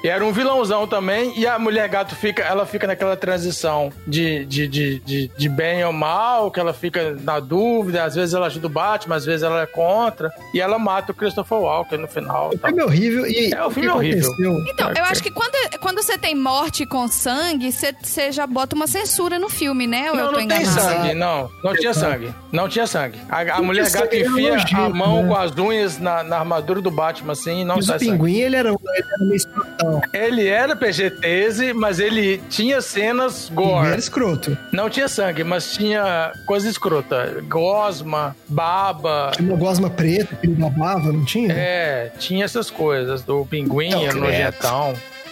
E 0.04 0.08
era 0.10 0.24
um 0.26 0.32
vilãozão 0.32 0.86
também. 0.88 1.34
E 1.40 1.48
a 1.48 1.58
mulher 1.58 1.88
gato 1.90 2.16
fica, 2.16 2.44
ela 2.44 2.66
fica 2.66 2.86
naquela 2.88 3.16
transição 3.16 3.92
de, 4.06 4.46
de, 4.46 4.68
de, 4.68 5.00
de, 5.00 5.32
de 5.36 5.50
bem 5.50 5.84
ou 5.86 5.94
mal, 5.94 6.52
que 6.52 6.60
ela 6.60 6.74
fica 6.74 7.17
na 7.24 7.40
dúvida. 7.40 8.04
Às 8.04 8.16
vezes 8.16 8.34
ela 8.34 8.48
ajuda 8.48 8.68
o 8.68 8.70
Batman, 8.70 9.16
às 9.16 9.26
vezes 9.26 9.44
ela 9.44 9.62
é 9.62 9.66
contra. 9.66 10.32
E 10.54 10.60
ela 10.62 10.78
mata 10.80 11.12
o 11.12 11.16
Christopher 11.16 11.58
Walken 11.60 12.00
no 12.00 12.08
final. 12.08 12.52
O 12.54 12.58
filme 12.58 12.82
é 12.82 12.86
horrível 12.86 13.28
e 13.28 13.54
É, 13.54 13.64
o 13.66 13.70
filme 13.72 13.90
é 13.90 13.94
horrível. 13.94 14.32
aconteceu? 14.32 14.58
Então, 14.74 14.92
eu 14.98 15.04
acho 15.06 15.22
que 15.24 15.32
quando, 15.32 15.54
quando 15.80 16.02
você 16.04 16.18
tem 16.18 16.36
morte 16.36 16.86
com 16.86 17.08
sangue, 17.08 17.72
você, 17.72 17.94
você 18.02 18.32
já 18.32 18.46
bota 18.48 18.76
uma 18.76 18.88
censura 18.88 19.38
no 19.40 19.50
filme, 19.50 19.88
né? 19.88 20.12
Ou 20.12 20.18
eu 20.18 20.26
Não, 20.26 20.34
tô 20.34 20.40
não 20.40 20.48
tem 20.48 20.62
enganada? 20.62 20.82
sangue, 20.82 21.14
não. 21.14 21.50
Não 21.64 21.74
tinha 21.76 21.94
sangue. 21.94 22.34
Não 22.52 22.70
tinha 22.70 22.88
sangue. 22.88 23.20
A, 23.30 23.58
a 23.58 23.62
mulher 23.62 23.88
era 23.94 24.06
enfia 24.06 24.54
a 24.54 24.58
nojento, 24.58 24.96
mão 24.96 25.24
né? 25.24 25.28
com 25.30 25.36
as 25.36 25.52
unhas 25.58 25.98
na, 26.00 26.24
na 26.24 26.38
armadura 26.40 26.82
do 26.82 26.92
Batman, 26.92 27.34
assim, 27.34 27.62
e 27.62 27.66
não 27.66 27.76
Mas 27.76 27.86
o 27.86 27.88
sai 27.88 28.00
sangue. 28.00 28.12
pinguim, 28.12 28.36
ele 28.38 28.56
era, 28.56 28.70
ele 28.70 28.80
era 28.96 29.18
meio 29.26 29.36
escrotão. 29.36 30.02
Ele 30.14 30.48
era 30.48 30.76
PG-13, 30.76 31.74
mas 31.74 32.00
ele 32.00 32.38
tinha 32.50 32.82
cenas 32.82 33.48
Ele 33.48 33.56
gore. 33.56 33.88
era 33.88 33.98
escroto. 34.00 34.58
Não 34.72 34.90
tinha 34.90 35.08
sangue, 35.08 35.44
mas 35.44 35.72
tinha 35.74 36.32
coisa 36.46 36.70
escrota. 36.70 37.07
Gosma, 37.48 38.36
baba. 38.48 39.32
Tinha 39.36 39.50
uma 39.50 39.58
gosma 39.58 39.90
preta 39.90 40.36
que 40.36 40.48
ele 40.48 40.56
babava, 40.56 41.12
não 41.12 41.26
tinha? 41.26 41.54
É, 41.54 42.12
tinha 42.20 42.46
essas 42.46 42.70
coisas. 42.70 43.22
Do 43.24 43.46
pinguim, 43.46 43.90
Não, 43.90 44.26
era 44.28 44.52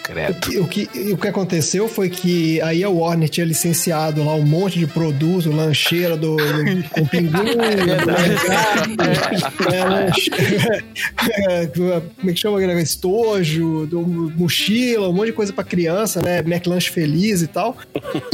credo. 0.06 0.62
O 0.62 0.68
que, 0.68 0.88
o, 1.12 1.16
que, 1.16 1.28
aconteceu 1.28 1.88
foi 1.88 2.08
que 2.08 2.60
aí 2.62 2.84
a 2.84 2.88
Warner 2.88 3.28
tinha 3.28 3.44
licenciado 3.44 4.24
lá 4.24 4.34
um 4.34 4.44
monte 4.44 4.78
de 4.78 4.86
produto, 4.86 5.50
lancheira 5.50 6.16
do, 6.16 6.36
do 6.36 6.88
com 6.90 7.06
pinguim, 7.06 7.50
é, 9.72 9.84
lanche- 9.84 10.30
é, 11.48 11.66
como 11.66 12.30
é 12.30 12.32
que 12.32 12.36
chama 12.36 12.56
aquele 12.56 12.74
negócio? 12.74 12.86
Estojo, 12.86 13.86
do, 13.86 14.00
mochila, 14.36 15.08
um 15.08 15.12
monte 15.12 15.26
de 15.26 15.32
coisa 15.32 15.52
pra 15.52 15.64
criança, 15.64 16.22
né? 16.22 16.38
McLanche 16.38 16.90
feliz 16.90 17.42
e 17.42 17.46
tal. 17.46 17.76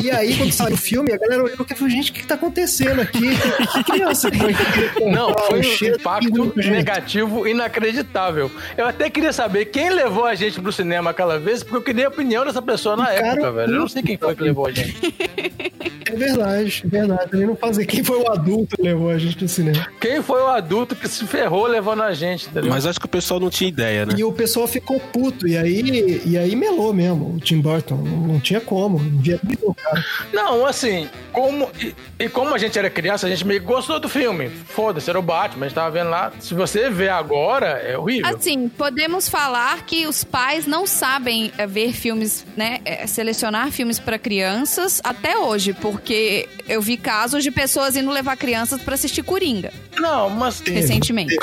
E 0.03 0.11
aí, 0.11 0.37
quando 0.37 0.53
saiu 0.53 0.75
o 0.75 0.77
filme, 0.77 1.13
a 1.13 1.17
galera 1.17 1.45
olhou 1.45 1.67
e 1.69 1.75
falou, 1.75 1.91
gente, 1.91 2.11
o 2.11 2.15
que, 2.15 2.21
que 2.21 2.27
tá 2.27 2.35
acontecendo 2.35 3.01
aqui? 3.01 3.31
Que 3.73 3.85
criança 3.85 4.31
que 4.31 4.39
comprar 4.39 5.11
Não, 5.11 5.35
foi 5.39 5.61
um 5.61 5.95
impacto 5.95 6.53
negativo 6.57 7.47
inacreditável. 7.47 8.51
Eu 8.77 8.87
até 8.87 9.09
queria 9.09 9.33
saber 9.33 9.67
quem 9.67 9.91
levou 9.91 10.25
a 10.25 10.35
gente 10.35 10.61
pro 10.61 10.73
cinema 10.73 11.11
aquela 11.11 11.39
vez, 11.39 11.62
porque 11.63 11.77
eu 11.77 11.83
queria 11.83 12.07
a 12.07 12.09
opinião 12.09 12.45
dessa 12.45 12.63
pessoa 12.63 12.97
na 12.97 13.07
Cara, 13.07 13.27
época, 13.27 13.53
velho. 13.53 13.73
Eu 13.73 13.81
não 13.81 13.89
sei 13.89 14.03
quem 14.03 14.17
foi 14.17 14.35
que 14.35 14.43
levou 14.43 14.67
a 14.67 14.73
gente. 14.73 15.15
É 16.13 16.17
verdade, 16.17 16.83
é 16.85 16.89
verdade. 16.89 17.31
Também 17.31 17.47
não 17.47 17.57
fazer 17.57 17.87
quem 17.87 18.05
foi 18.05 18.19
o 18.19 18.31
adulto 18.31 18.77
que 18.77 18.83
levou 18.83 19.09
a 19.09 19.19
gente 19.19 19.41
no 19.43 19.49
cinema. 19.49 19.89
Quem 19.99 20.23
foi 20.23 20.43
o 20.43 20.49
adulto 20.49 20.95
que 20.95 21.09
se 21.09 21.27
ferrou 21.27 21.67
levando 21.67 22.03
a 22.03 22.13
gente, 22.13 22.49
entendeu? 22.49 22.71
Mas 22.71 22.85
acho 22.85 23.01
que 23.01 23.07
o 23.07 23.09
pessoal 23.09 23.41
não 23.41 23.49
tinha 23.49 23.69
ideia, 23.69 24.05
né? 24.05 24.15
E 24.17 24.23
o 24.23 24.33
pessoal 24.33 24.67
ficou 24.67 25.01
puto, 25.01 25.49
e 25.49 25.57
aí, 25.57 26.21
e 26.27 26.37
aí 26.37 26.55
melou 26.55 26.93
mesmo, 26.93 27.35
o 27.37 27.41
Tim 27.41 27.61
Burton. 27.61 27.97
Não, 27.97 28.17
não 28.19 28.41
tinha 28.41 28.61
como, 28.61 29.01
cara. 29.75 30.05
Não, 30.33 30.67
assim, 30.67 31.09
como. 31.33 31.71
E, 31.81 31.95
e 32.19 32.29
como 32.29 32.55
a 32.55 32.59
gente 32.59 32.79
era 32.79 32.91
criança, 32.91 33.27
a 33.27 33.31
gente 33.31 33.47
meio 33.47 33.61
que 33.61 33.67
gostou 33.67 33.99
do 33.99 34.09
filme. 34.09 34.51
Foda-se, 34.51 35.09
era 35.09 35.19
o 35.19 35.23
Batman, 35.23 35.67
a 35.67 35.69
gente 35.69 35.75
tava 35.75 35.91
vendo 35.91 36.11
lá. 36.11 36.33
Se 36.41 36.53
você 36.53 36.91
vê 36.91 37.09
agora, 37.09 37.69
é 37.69 37.97
horrível. 37.97 38.35
Assim, 38.35 38.69
podemos 38.69 39.29
falar 39.29 39.87
que 39.87 40.07
os 40.07 40.25
pais 40.25 40.67
não 40.67 40.87
sabem 40.87 41.52
ver 41.69 41.93
filmes, 41.93 42.45
né? 42.57 42.81
é, 42.85 43.07
selecionar 43.07 43.71
filmes 43.71 43.99
pra 43.99 44.19
crianças 44.19 45.01
até 45.05 45.37
hoje, 45.39 45.73
porque 45.73 46.49
eu 46.69 46.81
vi 46.81 46.97
casos 46.97 47.43
de 47.43 47.51
pessoas 47.51 47.97
indo 47.97 48.11
levar 48.11 48.37
crianças 48.37 48.81
pra 48.83 48.95
assistir 48.95 49.23
Coringa 49.23 49.73
Não, 49.97 50.29
mas 50.31 50.61
recentemente. 50.61 51.37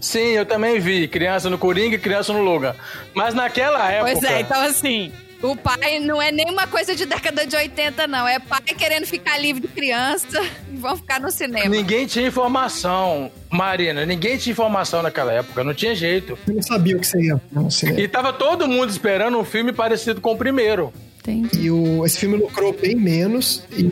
sim, 0.00 0.32
eu 0.32 0.44
também 0.44 0.78
vi. 0.80 1.08
Criança 1.08 1.48
no 1.48 1.58
Coringa 1.58 1.96
e 1.96 1.98
criança 1.98 2.32
no 2.32 2.42
Logan. 2.42 2.74
Mas 3.14 3.34
naquela 3.34 3.90
época. 3.90 4.12
Pois 4.12 4.24
é, 4.24 4.40
então 4.40 4.60
assim. 4.62 5.12
O 5.42 5.56
pai 5.56 5.98
não 6.00 6.20
é 6.20 6.32
nenhuma 6.32 6.66
coisa 6.66 6.94
de 6.94 7.04
década 7.04 7.46
de 7.46 7.54
80, 7.54 8.06
não. 8.06 8.26
É 8.26 8.38
pai 8.38 8.62
querendo 8.62 9.06
ficar 9.06 9.38
livre 9.38 9.62
de 9.62 9.68
criança 9.68 10.40
e 10.72 10.76
vão 10.76 10.96
ficar 10.96 11.20
no 11.20 11.30
cinema. 11.30 11.68
Ninguém 11.68 12.06
tinha 12.06 12.26
informação, 12.26 13.30
Marina. 13.50 14.06
Ninguém 14.06 14.38
tinha 14.38 14.52
informação 14.52 15.02
naquela 15.02 15.32
época. 15.32 15.62
Não 15.62 15.74
tinha 15.74 15.94
jeito. 15.94 16.38
Eu 16.46 16.54
não 16.54 16.62
sabia 16.62 16.96
o 16.96 17.00
que 17.00 17.06
você 17.06 17.20
ia 17.20 17.40
no 17.52 17.70
cinema. 17.70 18.00
E 18.00 18.08
tava 18.08 18.32
todo 18.32 18.66
mundo 18.66 18.90
esperando 18.90 19.38
um 19.38 19.44
filme 19.44 19.72
parecido 19.72 20.20
com 20.20 20.32
o 20.32 20.36
primeiro. 20.36 20.92
Entendi. 21.26 21.58
E 21.62 21.70
o, 21.70 22.04
esse 22.04 22.18
filme 22.18 22.36
lucrou 22.36 22.72
bem 22.78 22.94
menos 22.94 23.62
e, 23.72 23.90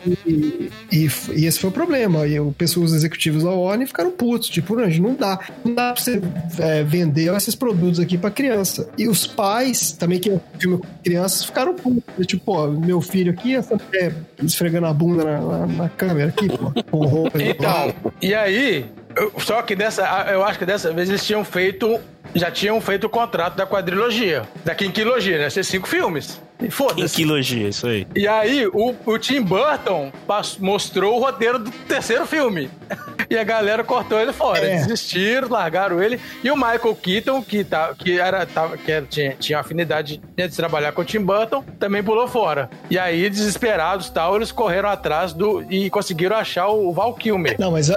e, 0.91 1.09
e 1.35 1.45
esse 1.45 1.59
foi 1.59 1.69
o 1.71 1.73
problema. 1.73 2.27
E 2.27 2.39
o 2.39 2.51
pessoal, 2.51 2.85
os 2.85 2.93
executivos 2.93 3.43
da 3.43 3.49
Warner 3.49 3.87
ficaram 3.87 4.11
putos. 4.11 4.49
Tipo, 4.49 4.75
não, 4.75 4.87
não 4.87 5.15
dá. 5.15 5.39
Não 5.65 5.73
dá 5.73 5.93
pra 5.93 6.01
você 6.03 6.21
é, 6.59 6.83
vender 6.83 7.33
esses 7.35 7.55
produtos 7.55 7.99
aqui 7.99 8.17
pra 8.19 8.29
criança. 8.29 8.87
E 8.97 9.07
os 9.07 9.25
pais, 9.25 9.93
também 9.93 10.19
que 10.19 10.29
é 10.29 10.33
um 10.33 10.39
filme 10.59 10.77
com 10.77 10.87
crianças, 11.03 11.43
ficaram 11.45 11.73
putos. 11.73 12.27
Tipo, 12.27 12.43
pô, 12.45 12.67
meu 12.67 13.01
filho 13.01 13.31
aqui, 13.31 13.55
essa 13.55 13.75
mulher 13.75 14.13
esfregando 14.43 14.85
a 14.85 14.93
bunda 14.93 15.23
na, 15.23 15.41
na- 15.41 15.67
na 15.67 15.89
câmera 15.89 16.29
aqui, 16.29 16.47
pô. 16.49 16.71
Com 16.91 17.05
roupa 17.07 17.41
e 17.41 17.49
Então, 17.49 17.93
e 18.21 18.33
aí, 18.35 18.85
eu- 19.15 19.33
só 19.39 19.61
que 19.61 19.75
dessa, 19.75 20.03
eu 20.31 20.43
acho 20.43 20.57
que 20.59 20.65
dessa 20.65 20.91
vez 20.91 21.09
eles 21.09 21.25
tinham 21.25 21.43
feito, 21.43 21.99
já 22.35 22.49
tinham 22.51 22.79
feito 22.81 23.05
o 23.05 23.09
contrato 23.09 23.55
da 23.55 23.65
quadrilogia, 23.65 24.43
da 24.63 24.73
quinquilogia, 24.75 25.37
né? 25.39 25.49
Ser 25.49 25.63
cinco 25.63 25.87
filmes. 25.87 26.41
E 26.61 26.69
foda-se. 26.69 27.15
Quinquilogia, 27.15 27.67
isso 27.67 27.85
aí. 27.87 28.07
E 28.15 28.25
aí, 28.27 28.65
o, 28.67 28.95
o 29.05 29.17
Tim 29.19 29.41
Burton 29.41 30.11
pass- 30.25 30.57
mostrou 30.59 31.17
o 31.17 31.19
roteiro 31.19 31.59
do 31.59 31.69
terceiro 31.71 32.25
filme. 32.25 32.69
E 33.29 33.37
a 33.37 33.43
galera 33.43 33.83
cortou 33.83 34.19
ele 34.19 34.31
fora. 34.33 34.59
É. 34.63 34.75
Desistiram, 34.75 35.47
largaram 35.49 36.03
ele. 36.03 36.19
E 36.43 36.51
o 36.51 36.55
Michael 36.55 36.93
Keaton, 37.01 37.41
que, 37.41 37.63
tá, 37.63 37.91
que, 37.97 38.19
era, 38.19 38.45
tava, 38.45 38.77
que 38.77 38.91
era- 38.91 39.05
tinha, 39.07 39.31
tinha 39.39 39.59
afinidade 39.59 40.21
de 40.35 40.49
trabalhar 40.49 40.91
com 40.91 41.01
o 41.01 41.05
Tim 41.05 41.21
Burton, 41.21 41.63
também 41.79 42.03
pulou 42.03 42.27
fora. 42.27 42.69
E 42.91 42.99
aí, 42.99 43.27
desesperados 43.29 44.09
tal, 44.09 44.35
eles 44.35 44.51
correram 44.51 44.89
atrás 44.89 45.33
do 45.33 45.63
e 45.71 45.89
conseguiram 45.89 46.35
achar 46.35 46.67
o 46.67 46.91
Val 46.93 47.13
Kilmer, 47.15 47.55
Não, 47.57 47.71
mas 47.71 47.89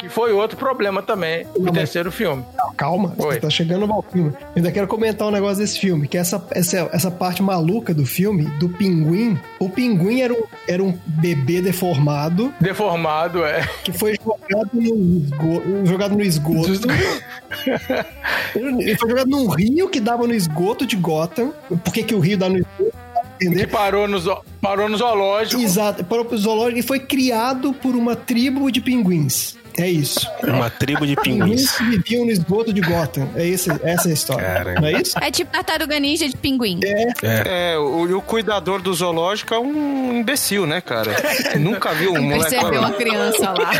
que 0.00 0.08
foi 0.08 0.32
outro 0.32 0.56
problema 0.56 1.02
também 1.02 1.44
Não, 1.44 1.52
no 1.58 1.62
mas- 1.66 1.74
terceiro 1.74 2.10
filme. 2.10 2.42
calma, 2.76 3.12
Oi. 3.18 3.34
você 3.34 3.40
tá 3.40 3.50
chegando 3.50 3.80
no 3.82 3.86
Valkyrie. 3.88 4.26
Eu 4.28 4.34
ainda 4.56 4.72
quero 4.72 4.86
comentar 4.88 5.28
um 5.28 5.30
negócio 5.30 5.58
desse 5.58 5.78
filme, 5.78 6.08
que 6.08 6.16
essa, 6.16 6.42
essa, 6.52 6.88
essa 6.92 7.10
parte 7.10 7.42
maluca 7.42 7.92
do 7.92 8.06
filme, 8.06 8.44
do 8.58 8.68
pinguim. 8.70 9.38
O 9.58 9.68
pinguim 9.68 10.22
era 10.22 10.32
um, 10.32 10.42
era 10.66 10.82
um 10.82 10.96
bebê 11.06 11.60
deformado 11.60 12.52
Deformado, 12.60 13.44
é. 13.44 13.68
que 13.84 13.92
foi 13.92 14.14
jogado 14.14 14.70
no 14.72 14.82
esgoto. 14.82 15.86
Jogado 15.86 16.14
no 16.16 16.22
esgoto. 16.22 16.70
Ele 18.54 18.96
foi 18.96 19.10
jogado 19.10 19.28
num 19.28 19.48
rio 19.48 19.88
que 19.88 20.00
dava 20.00 20.26
no 20.26 20.34
esgoto 20.34 20.86
de 20.86 20.96
Gotham. 20.96 21.52
Por 21.84 21.92
que, 21.92 22.02
que 22.02 22.14
o 22.14 22.20
rio 22.20 22.38
dá 22.38 22.48
no 22.48 22.56
esgoto? 22.58 22.92
Que 23.38 23.46
Entender? 23.46 23.66
parou 23.68 24.06
no, 24.06 24.18
parou 24.60 24.88
no 24.88 24.96
zoológico. 24.98 25.62
Exato. 25.62 26.04
Para 26.04 26.20
o 26.22 26.36
zoológico 26.36 26.78
e 26.78 26.82
foi 26.82 27.00
criado 27.00 27.72
por 27.72 27.94
uma 27.96 28.14
tribo 28.14 28.70
de 28.70 28.80
pinguins. 28.82 29.56
É 29.78 29.88
isso. 29.88 30.26
Uma 30.42 30.68
tribo 30.70 31.06
de 31.06 31.16
Pinguins 31.16 31.40
pinguins. 31.40 31.70
que 31.76 31.84
viviam 31.84 32.24
no 32.24 32.30
esgoto 32.30 32.72
de 32.72 32.80
Gotham. 32.80 33.28
É 33.34 33.46
esse, 33.46 33.70
essa 33.82 34.08
é 34.08 34.10
a 34.10 34.14
história. 34.14 34.44
Caramba. 34.46 34.80
Não 34.80 34.88
é 34.88 34.92
isso? 35.02 35.18
É 35.20 35.30
tipo 35.30 35.50
tartaruga 35.52 35.98
ninja 35.98 36.28
de 36.28 36.36
pinguim. 36.36 36.80
É, 37.22 37.76
o, 37.78 38.08
e 38.08 38.14
o 38.14 38.20
cuidador 38.22 38.80
do 38.82 38.92
zoológico 38.92 39.54
é 39.54 39.58
um 39.58 40.18
imbecil, 40.20 40.66
né, 40.66 40.80
cara? 40.80 41.14
Nunca 41.58 41.92
viu 41.92 42.12
um 42.12 42.22
moleque. 42.22 42.50
Percebeu 42.50 42.80
uma 42.80 42.92
criança 42.92 43.50
lá. 43.58 43.70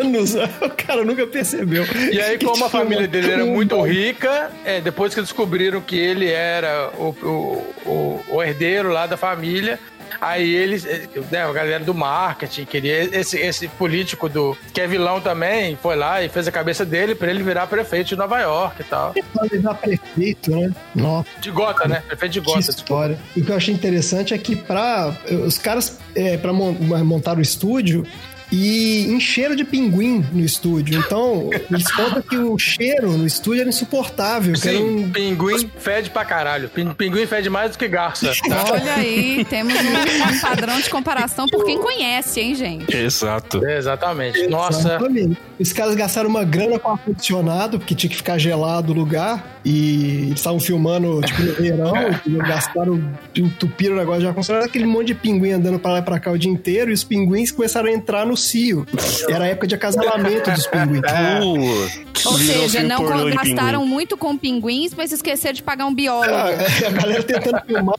anos. 0.00 0.34
O 0.60 0.70
cara 0.70 1.04
nunca 1.04 1.26
percebeu. 1.26 1.84
E 2.12 2.20
aí, 2.20 2.38
como 2.38 2.64
a 2.64 2.68
família 2.68 3.06
dele 3.06 3.30
era 3.30 3.44
muito 3.44 3.80
rica, 3.82 4.50
é, 4.64 4.80
depois 4.80 5.14
que 5.14 5.20
descobriram 5.20 5.80
que 5.80 5.96
ele 5.96 6.28
era 6.30 6.90
o, 6.98 7.08
o, 7.22 7.74
o- 7.86 8.20
o 8.36 8.42
herdeiro 8.42 8.90
lá 8.90 9.06
da 9.06 9.16
família, 9.16 9.78
aí 10.20 10.54
eles, 10.54 10.84
eh, 10.84 11.08
né, 11.30 11.42
a 11.42 11.52
galera 11.52 11.84
do 11.84 11.94
marketing 11.94 12.64
queria. 12.64 13.16
Esse, 13.18 13.38
esse 13.38 13.68
político 13.68 14.28
do 14.28 14.56
que 14.72 14.80
é 14.80 14.86
vilão 14.86 15.20
também 15.20 15.76
foi 15.76 15.96
lá 15.96 16.22
e 16.22 16.28
fez 16.28 16.46
a 16.46 16.52
cabeça 16.52 16.84
dele 16.84 17.14
pra 17.14 17.30
ele 17.30 17.42
virar 17.42 17.66
prefeito 17.66 18.08
de 18.08 18.16
Nova 18.16 18.38
York 18.40 18.82
e 18.82 18.84
tal. 18.84 19.14
Pode 19.32 19.58
dar 19.58 19.74
prefeito, 19.74 20.50
né? 20.50 20.70
Nossa, 20.94 21.28
De 21.40 21.50
Gota, 21.50 21.88
né? 21.88 22.02
Prefeito 22.06 22.32
de 22.32 22.40
que 22.40 22.46
Gota. 22.46 22.58
desculpa. 22.58 22.82
história. 22.82 23.18
E 23.36 23.40
o 23.40 23.44
que 23.44 23.50
eu 23.52 23.56
achei 23.56 23.74
interessante 23.74 24.34
é 24.34 24.38
que 24.38 24.56
para 24.56 25.14
os 25.46 25.58
caras, 25.58 25.98
é, 26.14 26.36
para 26.36 26.52
montar 26.52 27.36
o 27.38 27.40
estúdio, 27.40 28.06
e 28.52 29.06
encheram 29.08 29.54
de 29.54 29.64
pinguim 29.64 30.24
no 30.32 30.40
estúdio. 30.40 30.98
Então, 30.98 31.50
eles 31.70 31.90
contam 31.92 32.22
que 32.22 32.36
o 32.36 32.58
cheiro 32.58 33.12
no 33.16 33.26
estúdio 33.26 33.60
era 33.60 33.68
insuportável. 33.68 34.54
que 34.54 34.68
era 34.68 34.78
Sim, 34.78 35.04
um- 35.04 35.10
pinguim 35.10 35.70
fede 35.78 36.10
pra 36.10 36.24
caralho. 36.24 36.68
Pin- 36.68 36.92
Pinguim 36.94 37.26
fede 37.26 37.48
mais 37.48 37.72
do 37.72 37.78
que 37.78 37.88
garça. 37.88 38.30
Olha 38.72 38.94
aí, 38.94 39.44
temos 39.48 39.72
um, 39.74 40.34
um 40.34 40.40
padrão 40.40 40.80
de 40.80 40.90
comparação 40.90 41.46
por 41.46 41.64
quem 41.64 41.78
conhece, 41.78 42.40
hein, 42.40 42.54
gente? 42.54 42.94
Exato. 42.96 43.64
É, 43.66 43.78
Exatamente. 43.78 44.46
Nossa. 44.48 44.80
Exatamente. 44.80 45.38
Os 45.58 45.72
caras 45.72 45.94
gastaram 45.94 46.28
uma 46.28 46.44
grana 46.44 46.78
com 46.78 46.90
ar-condicionado, 46.92 47.78
porque 47.78 47.94
tinha 47.94 48.10
que 48.10 48.16
ficar 48.16 48.38
gelado 48.38 48.92
o 48.92 48.96
lugar. 48.96 49.59
E 49.64 50.26
eles 50.26 50.38
estavam 50.38 50.58
filmando, 50.58 51.20
tipo, 51.22 51.42
no 51.42 51.52
verão. 51.54 51.92
e 52.26 52.30
gastaram, 52.36 53.02
entupiram 53.36 53.94
o 53.94 53.98
negócio 53.98 54.20
de 54.20 54.26
ar-condicionado. 54.26 54.66
Aquele 54.66 54.86
monte 54.86 55.08
de 55.08 55.14
pinguim 55.14 55.52
andando 55.52 55.78
pra 55.78 55.92
lá 55.92 55.98
e 55.98 56.02
pra 56.02 56.18
cá 56.18 56.30
o 56.30 56.38
dia 56.38 56.50
inteiro. 56.50 56.90
E 56.90 56.94
os 56.94 57.04
pinguins 57.04 57.50
começaram 57.50 57.88
a 57.88 57.92
entrar 57.92 58.24
no 58.26 58.36
cio. 58.36 58.86
Era 59.28 59.44
a 59.44 59.48
época 59.48 59.66
de 59.66 59.74
acasalamento 59.74 60.50
dos 60.50 60.66
pinguins. 60.66 61.00
Putz, 62.20 62.26
Ou 62.26 62.38
seja, 62.38 62.82
não 62.82 63.30
gastaram 63.30 63.86
muito 63.86 64.16
com 64.16 64.36
pinguins, 64.36 64.92
mas 64.94 65.10
esqueceram 65.10 65.54
de 65.54 65.62
pagar 65.62 65.86
um 65.86 65.94
biólogo. 65.94 66.32
Ah, 66.34 66.48
a 66.86 66.90
galera 66.90 67.22
tentando 67.22 67.62
filmar, 67.66 67.94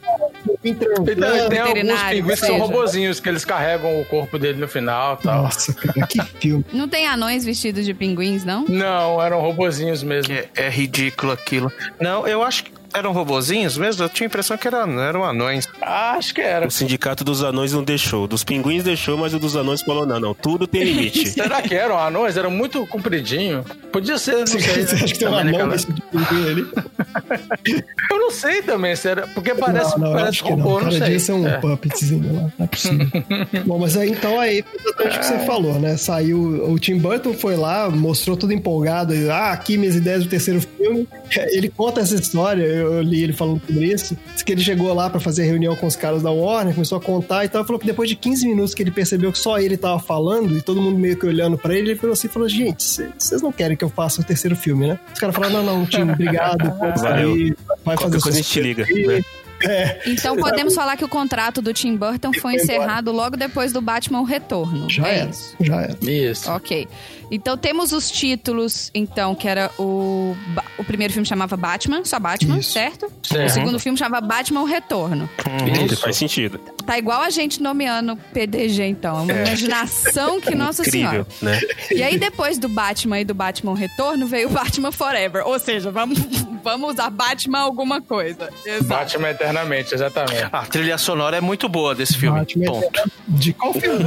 pinguim 0.62 0.82
Então, 0.84 1.04
transando. 1.06 1.50
tem 1.50 1.60
alguns 1.60 2.04
pinguins 2.04 2.40
que 2.40 2.46
são 2.46 2.60
robozinhos, 2.60 3.20
que 3.20 3.30
eles 3.30 3.44
carregam 3.44 4.00
o 4.00 4.06
corpo 4.06 4.38
dele 4.38 4.60
no 4.60 4.68
final 4.68 5.18
e 5.20 5.24
tal. 5.24 5.44
Nossa, 5.44 5.74
cara, 5.74 6.08
que 6.08 6.22
filme. 6.40 6.64
Não 6.72 6.88
tem 6.88 7.08
anões 7.08 7.44
vestidos 7.44 7.84
de 7.84 7.94
pinguins, 7.94 8.44
não? 8.44 8.66
Não, 8.68 9.22
eram 9.22 9.40
robozinhos 9.42 10.04
mesmo. 10.04 10.34
É, 10.34 10.48
é 10.56 10.70
ridículo 10.70 11.32
aquilo. 11.52 11.72
Não, 12.00 12.26
eu 12.26 12.42
acho 12.42 12.64
que 12.64 12.72
eram 12.94 13.12
robozinhos 13.12 13.78
mesmo. 13.78 14.04
Eu 14.04 14.10
tinha 14.10 14.26
a 14.26 14.30
impressão 14.30 14.58
que 14.58 14.68
eram, 14.68 15.00
eram 15.02 15.24
anões. 15.24 15.68
Acho 15.82 16.34
que 16.34 16.42
era. 16.42 16.68
O 16.68 16.72
sindicato 16.72 17.24
dos 17.24 17.44
anões 17.44 17.74
não 17.74 17.84
deixou. 17.84 18.28
Dos 18.28 18.44
pinguins 18.44 18.84
deixou, 18.84 19.18
mas 19.18 19.34
o 19.34 19.40
dos 19.40 19.56
anões 19.56 19.82
falou: 19.82 20.06
não, 20.06 20.20
não, 20.20 20.34
tudo 20.34 20.68
tem 20.68 20.84
limite. 20.84 21.30
Será 21.32 21.62
que 21.62 21.74
eram 21.76 21.98
anões? 21.98 22.38
Eram 22.38 22.52
muito 22.52 22.86
compridinho. 22.88 23.64
Podia 23.92 24.18
ser, 24.18 24.38
não 24.38 24.48
Você, 24.48 24.60
sei. 24.60 24.86
você 24.86 24.96
acha 24.96 25.06
que 25.08 25.20
tem 25.20 25.28
um 25.28 25.32
Também 25.32 25.56
anão 25.56 25.68
naquela- 25.68 25.72
nesse 25.74 25.92
de 25.94 26.02
pinguim 26.02 26.50
ali? 26.50 26.66
Eu 28.12 28.20
não 28.20 28.32
sei 28.32 28.62
também, 28.62 28.96
se 28.96 29.08
era... 29.10 29.28
porque 29.28 29.54
parece, 29.56 29.98
não, 29.98 30.06
não, 30.08 30.12
parece 30.14 30.30
acho 30.30 30.44
que 30.44 30.50
robô, 30.52 30.64
não. 30.64 30.70
não 30.72 30.80
Cara, 30.80 30.92
sei. 30.92 31.00
devia 31.02 31.20
ser 31.20 31.32
um 31.34 31.48
É. 31.48 31.58
puppetzinho 31.58 32.34
lá. 32.34 32.42
Não 32.58 32.66
é 32.66 32.68
possível. 32.68 33.08
Bom, 33.66 33.80
mas 33.80 33.98
aí, 33.98 34.10
então 34.12 34.40
aí, 34.40 34.64
exatamente 34.80 35.16
o 35.16 35.20
que 35.20 35.26
você 35.26 35.40
falou, 35.46 35.80
né? 35.80 35.98
Saiu, 35.98 36.72
o 36.72 36.80
Tim 36.80 36.98
Burton 36.98 37.34
foi 37.34 37.56
lá, 37.56 37.90
mostrou 37.90 38.38
tudo 38.38 38.54
empolgado. 38.54 39.14
e, 39.16 39.30
Ah, 39.30 39.52
aqui 39.52 39.78
minhas 39.78 39.96
ideias 39.96 40.24
do 40.24 40.30
terceiro 40.30 40.62
filme. 40.62 41.08
Ele 41.52 41.70
conta 41.70 42.02
essa 42.02 42.16
história, 42.16 42.64
eu 42.82 43.02
li 43.02 43.24
ele 43.24 43.34
falando 43.34 43.62
sobre 43.66 43.86
isso. 43.86 44.18
Diz 44.34 44.44
que 44.44 44.52
ele 44.52 44.62
chegou 44.62 44.94
lá 44.94 45.10
pra 45.10 45.20
fazer 45.20 45.44
reunião 45.44 45.76
com 45.76 45.88
os 45.88 45.96
caras 45.96 46.22
da 46.22 46.32
Warner, 46.32 46.74
começou 46.74 46.98
a 46.98 47.02
contar 47.02 47.46
e 47.46 47.50
tal. 47.50 47.64
Falou 47.66 47.80
que 47.80 47.86
depois 47.86 48.10
de 48.10 48.16
15 48.16 48.48
minutos 48.48 48.74
que 48.74 48.84
ele 48.84 48.92
percebeu 48.92 49.32
que 49.32 49.38
só 49.38 49.60
ele 49.60 49.78
tava 49.78 50.00
falando 50.00 50.58
e 50.58 50.62
todo 50.62 50.82
mundo 50.82 50.98
meio 50.98 51.18
que 51.18 51.26
olhando 51.26 51.58
pra 51.58 51.74
ele, 51.74 51.92
ele 51.92 52.00
falou 52.00 52.14
assim: 52.14 52.28
falou, 52.28 52.48
gente, 52.50 52.84
cê- 52.84 53.10
vocês 53.18 53.42
não 53.42 53.52
querem 53.52 53.76
que 53.78 53.84
eu 53.84 53.90
faça 53.90 54.22
o 54.22 54.24
terceiro 54.24 54.56
filme, 54.56 54.88
né? 54.88 55.00
Os 55.14 55.20
caras 55.20 55.36
falaram: 55.36 55.64
não, 55.64 55.80
não, 55.80 55.86
Tim, 55.86 56.02
obrigado, 56.04 56.64
sair, 57.00 57.56
vai 57.86 57.96
fazer 57.98 58.20
Qualquer 58.20 58.22
coisa 58.22 58.30
a 58.30 58.42
gente 58.42 58.50
te 58.50 58.62
liga. 58.62 58.86
filme." 58.86 59.24
Né? 59.68 60.00
Então 60.06 60.36
podemos 60.38 60.74
falar 60.76 60.98
que 60.98 61.06
o 61.06 61.10
contrato 61.10 61.62
do 61.62 61.74
Tim 61.74 61.96
Burton 61.96 62.32
foi 62.34 62.56
encerrado 62.56 63.12
logo 63.12 63.38
depois 63.38 63.72
do 63.72 63.82
Batman 63.82 64.22
O 64.22 64.24
Retorno. 64.24 64.90
Já 64.90 65.08
é 65.08 65.20
era, 65.20 65.30
isso. 65.30 65.56
já 65.60 65.82
era. 65.82 65.98
Isso. 66.02 66.52
Ok. 66.52 66.88
Então 67.34 67.56
temos 67.58 67.94
os 67.94 68.12
títulos, 68.12 68.92
então, 68.94 69.34
que 69.34 69.48
era 69.48 69.72
o. 69.80 70.36
O 70.78 70.84
primeiro 70.84 71.14
filme 71.14 71.26
chamava 71.26 71.56
Batman, 71.56 72.04
só 72.04 72.20
Batman, 72.20 72.58
Isso. 72.60 72.72
certo? 72.74 73.10
Certo. 73.24 73.46
O 73.50 73.54
segundo 73.54 73.80
filme 73.80 73.98
chamava 73.98 74.26
Batman 74.26 74.62
O 74.62 74.66
Retorno. 74.66 75.30
Uhum, 75.48 75.86
Isso. 75.86 76.02
Faz 76.02 76.18
sentido. 76.18 76.58
Tá 76.86 76.98
igual 76.98 77.22
a 77.22 77.30
gente 77.30 77.62
nomeando 77.62 78.18
PDG, 78.34 78.84
então. 78.86 79.20
É 79.20 79.22
uma 79.22 79.34
imaginação 79.34 80.42
que, 80.42 80.54
nossa 80.56 80.82
Incrível, 80.82 81.26
senhora. 81.40 81.60
né? 81.62 81.62
E 81.92 82.04
aí, 82.04 82.18
depois 82.18 82.58
do 82.58 82.68
Batman 82.68 83.20
e 83.22 83.26
do 83.26 83.34
Batman 83.34 83.76
Retorno, 83.76 84.28
veio 84.28 84.50
o 84.50 84.52
Batman 84.52 84.92
Forever. 84.92 85.48
Ou 85.48 85.58
seja, 85.60 85.90
vamos, 85.92 86.20
vamos 86.64 86.94
usar 86.94 87.10
Batman 87.10 87.60
alguma 87.60 88.02
coisa. 88.02 88.50
Exato. 88.66 88.84
Batman 88.86 89.30
eternamente, 89.30 89.51
exatamente. 89.94 90.48
A 90.52 90.66
trilha 90.66 90.98
sonora 90.98 91.38
é 91.38 91.42
muito 91.42 91.68
boa 91.68 91.94
desse 91.94 92.18
filme. 92.18 92.40
Batman 92.40 92.66
Ponto. 92.66 93.12
De 93.28 93.54
qual 93.54 93.74
filme? 93.74 94.06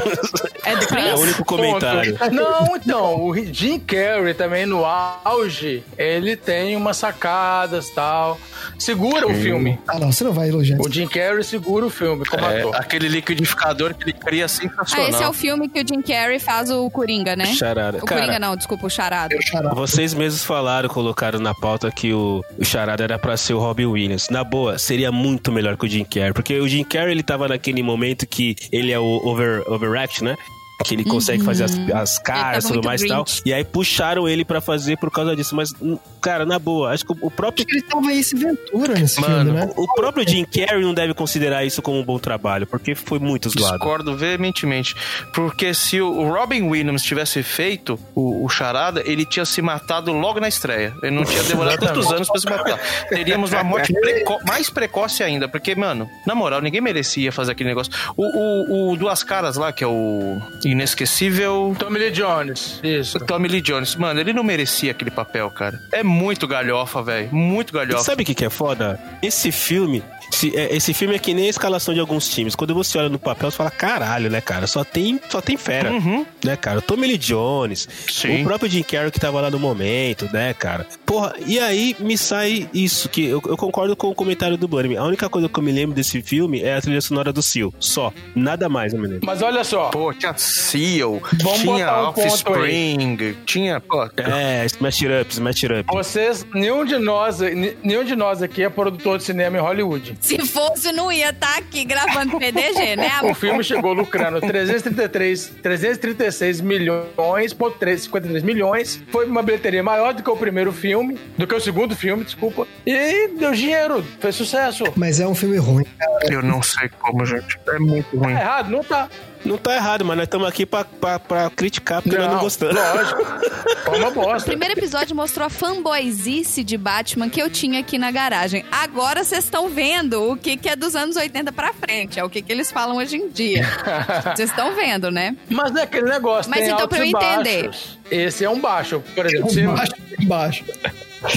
É 0.64 0.76
do 0.76 0.94
É 0.94 1.14
o 1.14 1.20
único 1.20 1.44
comentário. 1.44 2.16
Ponto. 2.18 2.34
Não, 2.34 2.76
então, 2.76 3.24
o 3.24 3.34
Jim 3.52 3.78
Carrey 3.78 4.34
também 4.34 4.66
no 4.66 4.84
auge, 4.84 5.82
ele 5.98 6.36
tem 6.36 6.76
umas 6.76 6.96
sacadas 6.96 7.90
tal. 7.90 8.38
Segura 8.78 9.26
o 9.26 9.34
filme. 9.34 9.78
Ah, 9.86 9.98
não, 9.98 10.10
você 10.12 10.24
não 10.24 10.32
vai 10.32 10.48
elogiar. 10.48 10.78
O 10.80 10.90
Jim 10.90 11.06
Carrey 11.06 11.42
segura 11.44 11.86
o 11.86 11.90
filme 11.90 12.24
como 12.24 12.44
É, 12.44 12.60
ator. 12.60 12.76
aquele 12.76 13.08
liquidificador 13.08 13.94
que 13.94 14.04
ele 14.04 14.12
cria 14.12 14.44
Ah, 14.44 14.48
sensacional. 14.48 15.08
esse 15.08 15.22
é 15.22 15.28
o 15.28 15.32
filme 15.32 15.68
que 15.68 15.80
o 15.80 15.86
Jim 15.86 16.02
Carrey 16.02 16.38
faz 16.38 16.70
o 16.70 16.88
Coringa, 16.90 17.34
né? 17.36 17.46
Charada. 17.46 17.98
O 17.98 18.04
Cara, 18.06 18.20
Coringa 18.22 18.38
não, 18.38 18.56
desculpa, 18.56 18.86
o 18.86 18.90
Charada. 18.90 19.34
Vocês 19.74 20.12
mesmos 20.14 20.44
falaram, 20.44 20.88
colocaram 20.88 21.38
na 21.38 21.54
pauta 21.54 21.90
que 21.90 22.12
o, 22.12 22.42
o 22.58 22.64
Charada 22.64 23.04
era 23.04 23.18
pra 23.18 23.36
ser 23.36 23.54
o 23.54 23.58
Robin 23.58 23.86
Williams. 23.86 24.28
Na 24.30 24.42
boa, 24.44 24.78
seria 24.78 25.10
muito 25.12 25.50
melhor 25.52 25.76
que 25.76 25.86
o 25.86 25.88
Jim 25.88 26.04
Carrey. 26.04 26.32
Porque 26.32 26.58
o 26.58 26.68
Jim 26.68 26.84
Carrey, 26.84 27.12
ele 27.12 27.22
tava 27.22 27.48
naquele 27.48 27.82
momento 27.82 28.26
que 28.26 28.54
ele 28.72 28.92
é 28.92 28.98
o 28.98 29.20
over, 29.24 29.62
overact, 29.70 30.22
né? 30.22 30.36
Que 30.84 30.94
ele 30.94 31.04
consegue 31.04 31.42
fazer 31.44 31.64
as, 31.64 31.78
as 31.94 32.18
caras 32.18 32.64
e 32.64 32.68
tudo 32.68 32.82
mais 32.84 33.00
e 33.02 33.06
tal. 33.08 33.24
E 33.46 33.52
aí 33.54 33.64
puxaram 33.64 34.28
ele 34.28 34.44
pra 34.44 34.60
fazer 34.60 34.96
por 34.98 35.10
causa 35.10 35.34
disso. 35.36 35.54
Mas, 35.54 35.72
hum, 35.80 35.96
cara, 36.20 36.44
na 36.44 36.58
boa, 36.58 36.92
acho 36.92 37.04
que 37.06 37.12
o- 37.22 37.30
próprio 37.30 37.64
Ele 37.68 37.80
tava 37.82 38.12
Ace 38.12 38.34
Ventura 38.36 38.94
nesse 38.94 39.20
Mano, 39.20 39.52
filme, 39.52 39.66
né? 39.66 39.72
O 39.76 39.94
próprio 39.94 40.28
Jim 40.28 40.44
Carrey 40.44 40.82
não 40.82 40.92
deve 40.92 41.14
considerar 41.14 41.64
isso 41.64 41.80
como 41.80 41.98
um 42.00 42.04
bom 42.04 42.18
trabalho, 42.18 42.66
porque 42.66 42.94
foi 42.94 43.18
muito 43.18 43.48
zoado. 43.50 43.74
Discordo 43.78 44.16
veementemente. 44.16 44.94
Porque 45.32 45.72
se 45.74 46.00
o 46.00 46.28
Robin 46.28 46.62
Williams 46.62 47.02
tivesse 47.02 47.42
feito 47.42 47.98
o, 48.14 48.44
o 48.44 48.48
Charada, 48.48 49.02
ele 49.06 49.24
tinha 49.24 49.44
se 49.44 49.62
matado 49.62 50.12
logo 50.12 50.40
na 50.40 50.48
estreia. 50.48 50.92
Ele 51.02 51.14
não 51.14 51.24
tinha 51.24 51.42
demorado 51.44 51.78
tantos 51.86 52.10
anos 52.12 52.28
pra 52.28 52.40
se 52.40 52.46
matar. 52.50 52.78
Teríamos 53.08 53.52
uma 53.52 53.62
morte 53.64 53.92
preco- 53.98 54.40
mais 54.46 54.68
precoce 54.68 55.22
ainda. 55.22 55.48
Porque, 55.48 55.74
mano, 55.74 56.08
na 56.26 56.34
moral, 56.34 56.60
ninguém 56.60 56.80
merecia 56.80 57.30
fazer 57.32 57.52
aquele 57.52 57.68
negócio. 57.70 57.92
O, 58.16 58.24
o, 58.24 58.92
o 58.92 58.96
Duas 58.96 59.22
Caras 59.22 59.56
lá, 59.56 59.72
que 59.72 59.82
é 59.82 59.86
o 59.86 60.40
inesquecível. 60.70 61.74
Tommy 61.78 61.98
Lee 61.98 62.10
Jones, 62.10 62.80
isso. 62.82 63.18
Tommy 63.20 63.48
Lee 63.48 63.60
Jones, 63.60 63.94
mano, 63.96 64.20
ele 64.20 64.32
não 64.32 64.42
merecia 64.44 64.90
aquele 64.92 65.10
papel, 65.10 65.50
cara. 65.50 65.80
É 65.92 66.02
muito 66.02 66.46
galhofa, 66.46 67.02
velho. 67.02 67.28
Muito 67.34 67.70
E 67.70 67.74
galhofa. 67.74 68.04
sabe 68.04 68.22
o 68.22 68.26
que, 68.26 68.34
que 68.34 68.44
é 68.44 68.50
foda? 68.50 68.98
Esse 69.22 69.50
filme. 69.52 70.02
Se- 70.34 70.56
é, 70.56 70.74
esse 70.76 70.92
filme 70.94 71.14
é 71.14 71.18
que 71.18 71.32
nem 71.34 71.46
a 71.46 71.50
escalação 71.50 71.94
de 71.94 72.00
alguns 72.00 72.28
times. 72.28 72.54
Quando 72.54 72.74
você 72.74 72.98
olha 72.98 73.08
no 73.08 73.18
papel, 73.18 73.50
você 73.50 73.56
fala, 73.56 73.70
caralho, 73.70 74.30
né, 74.30 74.40
cara? 74.40 74.66
Só 74.66 74.84
tem, 74.84 75.20
só 75.28 75.40
tem 75.40 75.56
fera. 75.56 75.92
Uhum. 75.92 76.24
Né, 76.44 76.56
cara? 76.56 76.80
Tommy 76.80 77.06
Lee 77.06 77.18
Jones, 77.18 77.88
Sim. 78.10 78.42
o 78.42 78.44
próprio 78.44 78.70
Jim 78.70 78.82
Carrey 78.82 79.10
que 79.10 79.20
tava 79.20 79.40
lá 79.40 79.50
no 79.50 79.58
momento, 79.58 80.28
né, 80.32 80.52
cara? 80.54 80.86
Porra, 81.06 81.34
e 81.46 81.58
aí 81.58 81.96
me 81.98 82.16
sai 82.18 82.68
isso, 82.74 83.08
que 83.08 83.24
eu, 83.24 83.42
eu 83.46 83.56
concordo 83.56 83.94
com 83.96 84.08
o 84.08 84.14
comentário 84.14 84.56
do 84.56 84.66
Bunny. 84.68 84.96
A 84.96 85.04
única 85.04 85.28
coisa 85.28 85.48
que 85.48 85.58
eu 85.58 85.62
me 85.62 85.72
lembro 85.72 85.94
desse 85.94 86.20
filme 86.22 86.62
é 86.62 86.76
a 86.76 86.80
trilha 86.80 87.00
sonora 87.00 87.32
do 87.32 87.42
Seal. 87.42 87.72
Só. 87.78 88.12
Nada 88.34 88.68
mais, 88.68 88.92
eu 88.92 89.00
me 89.00 89.06
lembro. 89.08 89.26
Mas 89.26 89.40
olha 89.42 89.62
só, 89.64 89.90
Pô, 89.90 90.12
tinha 90.12 90.34
Seal, 90.36 91.20
Vamos 91.42 91.60
tinha 91.60 91.92
um 92.02 92.08
Offspring, 92.08 93.36
tinha. 93.46 93.80
Pô, 93.80 94.04
É, 94.16 94.64
Smash 94.66 95.02
It 95.02 95.12
Up, 95.22 95.32
Smash 95.32 95.64
It 95.64 95.74
Up. 95.80 95.84
vocês, 95.92 96.46
nenhum 96.54 96.84
de 96.84 96.98
nós, 96.98 97.38
nenhum 97.82 98.04
de 98.04 98.14
nós 98.16 98.42
aqui 98.42 98.62
é 98.62 98.68
produtor 98.68 99.18
de 99.18 99.24
cinema 99.24 99.56
em 99.58 99.60
Hollywood. 99.60 100.16
Se 100.24 100.38
fosse, 100.46 100.90
não 100.90 101.12
ia 101.12 101.30
estar 101.30 101.58
aqui 101.58 101.84
gravando 101.84 102.36
PDG, 102.40 102.96
né? 102.96 103.10
O 103.24 103.34
filme 103.34 103.62
chegou 103.62 103.92
lucrando 103.92 104.40
333, 104.40 105.52
336 105.62 106.60
milhões, 106.60 107.52
ponto 107.52 107.76
três- 107.78 108.02
53 108.04 108.42
milhões. 108.42 109.02
Foi 109.08 109.26
uma 109.26 109.42
bilheteria 109.42 109.82
maior 109.82 110.14
do 110.14 110.22
que 110.22 110.30
o 110.30 110.36
primeiro 110.36 110.72
filme, 110.72 111.18
do 111.36 111.46
que 111.46 111.54
o 111.54 111.60
segundo 111.60 111.94
filme, 111.94 112.24
desculpa. 112.24 112.66
E 112.86 113.28
deu 113.38 113.52
dinheiro, 113.52 114.02
fez 114.20 114.34
sucesso. 114.34 114.84
Mas 114.96 115.20
é 115.20 115.26
um 115.26 115.34
filme 115.34 115.58
ruim. 115.58 115.84
eu 116.30 116.42
não 116.42 116.62
sei 116.62 116.88
como, 117.00 117.24
gente. 117.26 117.58
É 117.68 117.78
muito 117.78 118.16
ruim. 118.16 118.32
Tá 118.34 118.40
errado? 118.40 118.70
Não 118.70 118.82
tá. 118.82 119.08
Não 119.44 119.58
tá 119.58 119.74
errado, 119.74 120.04
mas 120.04 120.16
nós 120.16 120.24
estamos 120.24 120.48
aqui 120.48 120.64
pra, 120.64 120.84
pra, 120.84 121.18
pra 121.18 121.50
criticar 121.50 122.00
porque 122.00 122.16
nós 122.16 122.30
não 122.32 122.38
gostamos. 122.40 122.74
Lógico. 122.74 123.24
Foi 123.84 123.98
uma 123.98 124.08
O 124.08 124.12
bosta. 124.12 124.48
primeiro 124.48 124.72
episódio 124.78 125.14
mostrou 125.14 125.46
a 125.46 125.50
fanboyzice 125.50 126.64
de 126.64 126.76
Batman 126.78 127.28
que 127.28 127.40
eu 127.42 127.50
tinha 127.50 127.80
aqui 127.80 127.98
na 127.98 128.10
garagem. 128.10 128.64
Agora 128.72 129.22
vocês 129.22 129.44
estão 129.44 129.68
vendo 129.68 130.32
o 130.32 130.36
que, 130.36 130.56
que 130.56 130.68
é 130.68 130.74
dos 130.74 130.96
anos 130.96 131.16
80 131.16 131.52
pra 131.52 131.74
frente. 131.74 132.18
É 132.18 132.24
o 132.24 132.30
que, 132.30 132.40
que 132.40 132.50
eles 132.50 132.72
falam 132.72 132.96
hoje 132.96 133.16
em 133.16 133.28
dia. 133.28 133.64
Vocês 134.34 134.48
estão 134.50 134.74
vendo, 134.74 135.10
né? 135.10 135.36
Mas 135.50 135.70
não 135.70 135.80
é 135.80 135.84
aquele 135.84 136.08
negócio, 136.08 136.50
Mas 136.50 136.60
tem 136.60 136.68
então, 136.70 136.80
altos 136.82 136.96
pra 136.96 137.06
eu 137.06 137.10
entender. 137.10 137.64
baixos. 137.64 137.98
Esse 138.10 138.44
é 138.44 138.50
um 138.50 138.58
baixo, 138.60 139.02
por 139.14 139.26
exemplo. 139.26 139.50
cine- 139.50 139.66
Embaixo, 139.68 139.92
embaixo. 140.18 140.64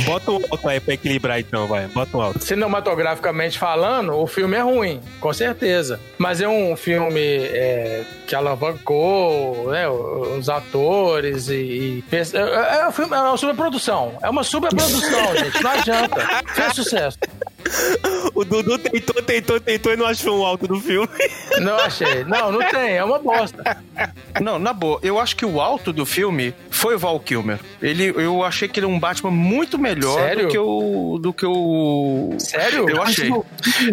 Bota 0.05 0.31
um 0.31 0.35
alto 0.49 0.69
aí 0.69 0.79
pra 0.79 0.93
equilibrar 0.93 1.39
então, 1.39 1.67
vai. 1.67 1.87
Bota 1.87 2.17
um 2.17 2.21
alto. 2.21 2.43
Cinematograficamente 2.43 3.57
falando, 3.57 4.13
o 4.13 4.27
filme 4.27 4.55
é 4.55 4.61
ruim, 4.61 5.01
com 5.19 5.31
certeza. 5.33 5.99
Mas 6.17 6.41
é 6.41 6.47
um 6.47 6.75
filme 6.75 7.21
é, 7.21 8.03
que 8.25 8.35
alavancou 8.35 9.69
né, 9.71 9.87
os 9.89 10.49
atores 10.49 11.49
e. 11.49 11.53
e 11.53 12.03
é, 12.11 12.17
é, 12.17 12.79
é 12.81 12.87
um 12.87 12.91
filme, 12.91 13.15
é 13.15 13.19
uma 13.21 13.37
superprodução. 13.37 14.17
É 14.21 14.29
uma 14.29 14.43
superprodução, 14.43 15.35
gente. 15.37 15.63
Não 15.63 15.71
adianta. 15.71 16.43
Fez 16.53 16.73
sucesso. 16.73 17.17
O 18.33 18.43
Dudu 18.45 18.77
tentou, 18.77 19.21
tentou, 19.23 19.59
tentou 19.59 19.93
e 19.93 19.97
não 19.97 20.05
achou 20.05 20.39
um 20.39 20.45
alto 20.45 20.67
do 20.67 20.79
filme. 20.79 21.07
Não 21.59 21.75
achei. 21.77 22.23
Não, 22.25 22.51
não 22.51 22.59
tem. 22.69 22.97
É 22.97 23.03
uma 23.03 23.17
bosta. 23.19 23.77
Não, 24.41 24.59
na 24.59 24.73
boa, 24.73 24.99
eu 25.01 25.19
acho 25.19 25.35
que 25.35 25.45
o 25.45 25.59
alto 25.59 25.91
do 25.91 26.05
filme 26.05 26.53
foi 26.69 26.95
o 26.95 26.99
Val 26.99 27.19
Kilmer. 27.19 27.59
Ele, 27.81 28.13
eu 28.15 28.43
achei 28.43 28.67
que 28.67 28.79
ele 28.79 28.85
é 28.85 28.89
um 28.89 28.99
Batman 28.99 29.31
muito 29.31 29.77
melhor 29.79 30.19
Sério? 30.19 30.43
do 30.47 30.51
que 30.51 30.57
o. 30.59 31.19
do 31.21 31.33
que 31.33 31.45
o. 31.45 32.35
Sério? 32.37 32.87
Eu 32.89 33.01
achei. 33.01 33.29
Mas 33.29 33.43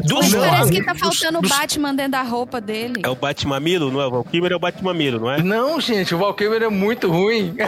Dos 0.07 0.35
parece 0.35 0.37
novos- 0.37 0.71
que 0.71 0.83
tá 0.85 0.95
faltando 0.95 1.39
o 1.39 1.43
dos- 1.43 1.51
Batman 1.51 1.95
dentro 1.95 2.13
da 2.13 2.23
roupa 2.23 2.61
dele. 2.61 3.01
É 3.03 3.09
o 3.09 3.15
Batmamilo, 3.15 3.91
não 3.91 4.01
é? 4.01 4.07
O 4.07 4.11
Valkymer 4.11 4.53
é 4.53 4.57
o 4.57 4.59
Batmamilo, 4.59 5.21
não 5.21 5.31
é? 5.31 5.43
Não, 5.43 5.81
gente, 5.81 6.15
o 6.15 6.19
Val 6.19 6.35
Kilmer 6.35 6.63
é 6.63 6.69
muito 6.69 7.11
ruim. 7.11 7.55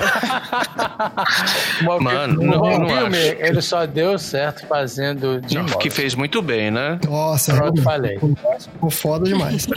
O 1.83 1.85
Val 1.85 2.01
Mano, 2.01 2.39
Kilmer- 2.39 2.59
não, 2.59 2.63
o 2.63 2.79
Val 2.79 2.87
Kilmer, 2.87 3.37
ele 3.41 3.61
só 3.63 3.87
deu 3.87 4.19
certo 4.19 4.67
fazendo 4.67 5.41
de 5.41 5.57
Não, 5.57 5.65
que 5.67 5.91
fez 5.97 6.15
muito 6.15 6.43
bem, 6.43 6.71
né? 6.71 7.01
Nossa, 7.09 7.55
Pronto, 7.55 7.81
realmente, 7.81 7.83
falei. 7.83 8.19
Ficou 8.59 8.91
foda 8.91 9.25
demais. 9.25 9.67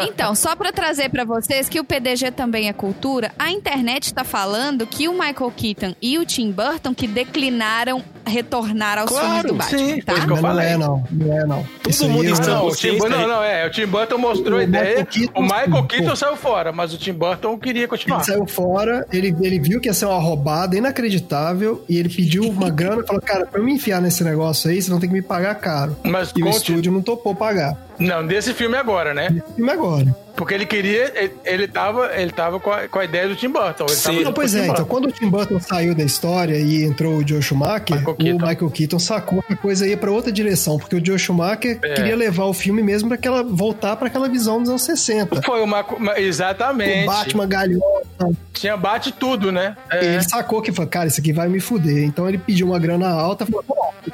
Então, 0.00 0.34
só 0.34 0.56
pra 0.56 0.72
trazer 0.72 1.10
pra 1.10 1.24
vocês 1.24 1.68
que 1.68 1.78
o 1.78 1.84
PDG 1.84 2.30
também 2.32 2.68
é 2.68 2.72
cultura, 2.72 3.30
a 3.38 3.50
internet 3.50 4.12
tá 4.12 4.24
falando 4.24 4.86
que 4.86 5.06
o 5.08 5.12
Michael 5.12 5.52
Keaton 5.56 5.94
e 6.00 6.18
o 6.18 6.24
Tim 6.24 6.50
Burton 6.50 6.94
que 6.94 7.06
declinaram 7.06 8.02
retornar 8.28 8.98
aos 8.98 9.10
Claro, 9.10 9.26
filmes 9.28 9.44
do 9.46 9.54
Batman, 9.54 9.78
sim, 9.94 10.00
tá? 10.02 10.26
não 10.26 10.36
falei. 10.36 10.66
é, 10.68 10.76
não. 10.76 11.04
Não 11.10 11.32
é, 11.38 11.44
não. 11.46 11.62
Todo 11.82 11.90
Isso 11.90 12.08
mundo 12.08 12.24
está- 12.28 12.46
Não, 12.46 12.58
o 12.58 12.68
Consciência, 12.68 12.90
Tim 12.92 12.98
Burton, 12.98 13.16
não, 13.22 13.28
não, 13.28 13.42
é. 13.44 13.66
O 13.66 13.70
Tim 13.70 13.86
Burton 13.86 14.18
mostrou 14.18 14.58
a 14.58 14.60
O 14.60 14.64
ideia. 14.64 14.84
Michael 14.88 15.06
Keaton- 15.06 15.40
o 15.40 15.42
Michael 15.42 15.82
Keaton 15.86 16.10
Pô. 16.10 16.16
saiu 16.16 16.36
fora, 16.36 16.72
mas 16.72 16.92
o 16.94 16.98
Tim 16.98 17.12
Burton 17.12 17.58
queria 17.58 17.88
continuar. 17.88 18.16
Ele 18.18 18.24
saiu 18.26 18.46
fora, 18.46 19.06
ele, 19.12 19.34
ele 19.40 19.58
viu 19.58 19.80
que 19.80 19.88
ia 19.88 19.94
ser 19.94 20.06
uma 20.06 20.18
roubada 20.20 20.76
inacreditável 20.76 21.84
e 21.88 21.96
ele 21.98 22.08
pediu 22.08 22.44
uma 22.44 22.70
grana 22.70 23.02
e 23.02 23.06
falou: 23.06 23.20
Cara, 23.22 23.46
pra 23.46 23.60
eu 23.60 23.64
me 23.64 23.72
enfiar 23.72 24.00
nesse 24.00 24.22
negócio 24.24 24.70
aí, 24.70 24.80
você 24.80 24.90
não 24.90 25.00
tem 25.00 25.08
que 25.08 25.14
me 25.14 25.22
pagar 25.22 25.54
caro. 25.56 25.96
Mas 26.04 26.32
E 26.36 26.42
o 26.42 26.44
conti- 26.46 26.56
estúdio 26.56 26.92
não 26.92 27.00
topou 27.02 27.34
pagar. 27.34 27.76
Não, 27.98 28.24
desse 28.26 28.54
filme 28.54 28.76
agora, 28.76 29.12
né? 29.12 29.42
E 29.58 29.70
agora? 29.70 30.14
Porque 30.38 30.54
ele 30.54 30.64
queria. 30.64 31.12
Ele, 31.14 31.32
ele 31.44 31.68
tava, 31.68 32.10
ele 32.14 32.30
tava 32.32 32.58
com, 32.60 32.70
a, 32.70 32.88
com 32.88 32.98
a 33.00 33.04
ideia 33.04 33.28
do 33.28 33.34
Tim 33.36 33.48
Burton. 33.50 33.84
Ele 33.86 33.94
Sim. 33.96 34.02
tava 34.04 34.20
Não, 34.22 34.32
pois 34.32 34.54
é, 34.54 34.66
então 34.68 34.84
quando 34.84 35.06
o 35.08 35.12
Tim 35.12 35.28
Burton 35.28 35.58
saiu 35.60 35.94
da 35.94 36.04
história 36.04 36.54
e 36.56 36.84
entrou 36.84 37.16
o 37.16 37.26
Joe 37.26 37.42
Schumacher, 37.42 37.96
Michael 37.96 38.10
o 38.10 38.14
Keaton. 38.16 38.46
Michael 38.46 38.70
Keaton 38.70 38.98
sacou 38.98 39.42
que 39.42 39.52
a 39.52 39.56
coisa 39.56 39.86
ia 39.86 39.96
pra 39.96 40.10
outra 40.10 40.30
direção, 40.32 40.78
porque 40.78 40.94
o 40.96 41.04
Joe 41.04 41.18
Schumacher 41.18 41.78
É. 41.82 41.94
queria 41.94 42.16
levar 42.16 42.44
o 42.44 42.54
filme 42.54 42.82
mesmo 42.82 43.08
pra 43.08 43.16
aquela, 43.16 43.42
voltar 43.42 43.96
pra 43.96 44.06
aquela 44.06 44.28
visão 44.28 44.60
dos 44.60 44.70
anos 44.70 44.82
60. 44.82 45.42
Foi 45.42 45.60
uma. 45.60 45.82
uma- 45.84 46.18
Exatamente. 46.18 47.02
O 47.02 47.06
Batman 47.06 47.46
galhofa. 47.46 48.30
Tinha 48.52 48.76
bate 48.76 49.12
tudo, 49.12 49.50
né? 49.52 49.76
É. 49.90 50.04
Ele 50.04 50.22
sacou 50.22 50.62
que 50.62 50.72
falou, 50.72 50.88
cara, 50.90 51.08
isso 51.08 51.20
aqui 51.20 51.32
vai 51.32 51.48
me 51.48 51.60
fuder. 51.60 52.04
Então 52.04 52.28
ele 52.28 52.38
pediu 52.38 52.68
uma 52.68 52.78
grana 52.78 53.08
alta, 53.08 53.44
falou, 53.44 53.64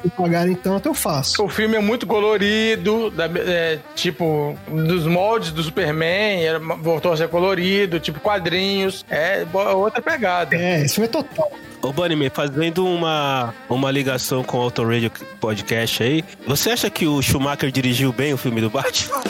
me 0.03 0.09
pagarem 0.11 0.55
tanto, 0.55 0.87
eu 0.89 0.93
faço. 0.93 1.43
O 1.43 1.49
filme 1.49 1.75
é 1.75 1.79
muito 1.79 2.05
colorido, 2.07 3.09
da- 3.11 3.25
é, 3.25 3.79
tipo, 3.95 4.57
dos 4.67 5.05
moldes 5.05 5.51
do 5.51 5.61
Superman, 5.63 6.43
era- 6.43 6.59
voltou 6.59 7.11
a 7.13 7.17
ser 7.17 7.27
colorido, 7.27 7.99
tipo 7.99 8.19
quadrinhos. 8.19 9.05
É 9.09 9.45
outra 9.73 10.01
pegada. 10.01 10.55
É, 10.55 10.81
esse 10.81 10.95
filme 10.95 11.07
é 11.07 11.11
total. 11.11 11.51
Ô, 11.85 11.93
Bunny, 11.93 12.31
fazendo 12.31 12.83
uma, 12.83 13.53
uma 13.69 13.91
ligação 13.91 14.43
com 14.43 14.57
o 14.57 14.61
Auto 14.61 14.83
Radio 14.83 15.11
Podcast 15.39 16.01
aí, 16.01 16.25
você 16.47 16.71
acha 16.71 16.89
que 16.89 17.05
o 17.05 17.21
Schumacher 17.21 17.69
dirigiu 17.71 18.11
bem 18.11 18.33
o 18.33 18.37
filme 18.37 18.59
do 18.59 18.71
Batman? 18.71 19.21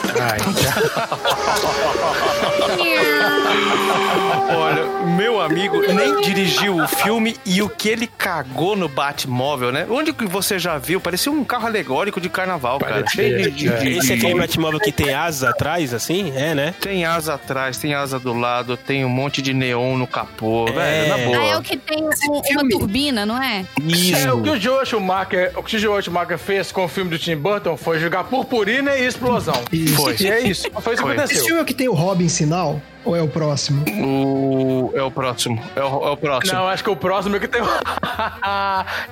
Olha, 4.58 4.86
meu 5.18 5.41
amigo 5.41 5.82
nem 5.94 6.22
dirigiu 6.22 6.78
o 6.78 6.88
filme 6.88 7.36
e 7.46 7.62
o 7.62 7.70
que 7.70 7.89
ele 7.89 8.08
cagou 8.08 8.76
no 8.76 8.88
Batmóvel, 8.88 9.72
né? 9.72 9.86
Onde 9.89 10.13
que 10.13 10.26
você 10.26 10.58
já 10.58 10.78
viu? 10.78 11.00
Parecia 11.02 11.32
um 11.32 11.44
carro 11.44 11.68
alegórico 11.68 12.22
de 12.22 12.30
carnaval, 12.30 12.80
cara. 12.80 13.06
Cheio 13.08 13.44
de, 13.44 13.52
de, 13.52 13.68
é. 13.70 13.78
de- 13.78 13.98
Esse 13.98 14.13
é 14.13 14.15
aquele 14.15 14.34
de- 14.34 14.39
Batmóvel 14.39 14.80
que 14.80 14.91
tem 14.91 15.13
asa 15.13 15.50
atrás, 15.50 15.94
assim? 15.94 16.32
É, 16.36 16.56
né? 16.56 16.74
Tem 16.80 17.06
asa 17.06 17.34
atrás, 17.36 17.78
tem 17.78 17.93
asa 17.93 18.20
do 18.20 18.34
lado, 18.34 18.78
tem 18.78 19.03
um 19.03 19.10
monte 19.10 19.41
de 19.41 19.53
neon 19.53 19.97
no 19.97 20.08
capô, 20.08 20.68
É. 20.70 20.72
velho, 20.72 21.10
na 21.10 21.16
Ah, 21.16 21.20
é 21.20 21.26
boa. 21.26 21.60
o 21.60 21.64
que 21.64 21.78
tem 21.78 22.03
um, 22.03 22.10
uma 22.54 22.70
turbina, 22.70 23.26
não 23.26 23.41
é? 23.41 23.66
É, 24.14 24.32
o 24.32 24.41
que 24.41 24.50
o 24.50 24.60
Joe 24.60 24.86
Schumacher, 24.86 25.52
o 25.56 25.64
que 25.64 25.76
o 25.76 25.80
Joe 25.80 26.02
Schumacher 26.02 26.38
fez 26.38 26.72
com 26.72 26.86
o 26.86 26.88
filme 26.88 27.10
do 27.10 27.20
Tim 27.20 27.36
Burton 27.36 27.78
foi 27.78 28.00
jogar 28.00 28.26
purpurina 28.26 28.96
e 28.96 29.06
explosão. 29.06 29.64
Isso. 29.72 29.96
Foi. 29.96 30.16
E 30.20 30.28
é 30.28 30.39
isso. 30.41 30.70
Foi 30.82 30.93
isso 30.93 31.04
que 31.04 31.10
Foi. 31.10 31.16
Esse 31.16 31.24
aconteceu. 31.24 31.46
filme 31.46 31.60
é 31.60 31.64
o 31.64 31.66
que 31.66 31.74
tem 31.74 31.88
o 31.88 31.93
Robin 31.93 32.30
sinal? 32.30 32.82
Ou 33.06 33.16
é 33.16 33.22
o 33.22 33.28
próximo? 33.28 33.86
O... 34.03 34.91
É 34.95 35.01
o 35.03 35.12
próximo. 35.12 35.62
É 35.76 35.82
o, 35.84 36.08
é 36.08 36.12
o 36.12 36.18
próximo. 36.18 36.53
Não, 36.58 36.68
acho 36.68 36.84
que 36.84 36.89
o 36.89 36.95
próximo 36.95 37.36
é 37.36 37.39
que 37.39 37.47
tem 37.47 37.62
o. 37.62 37.66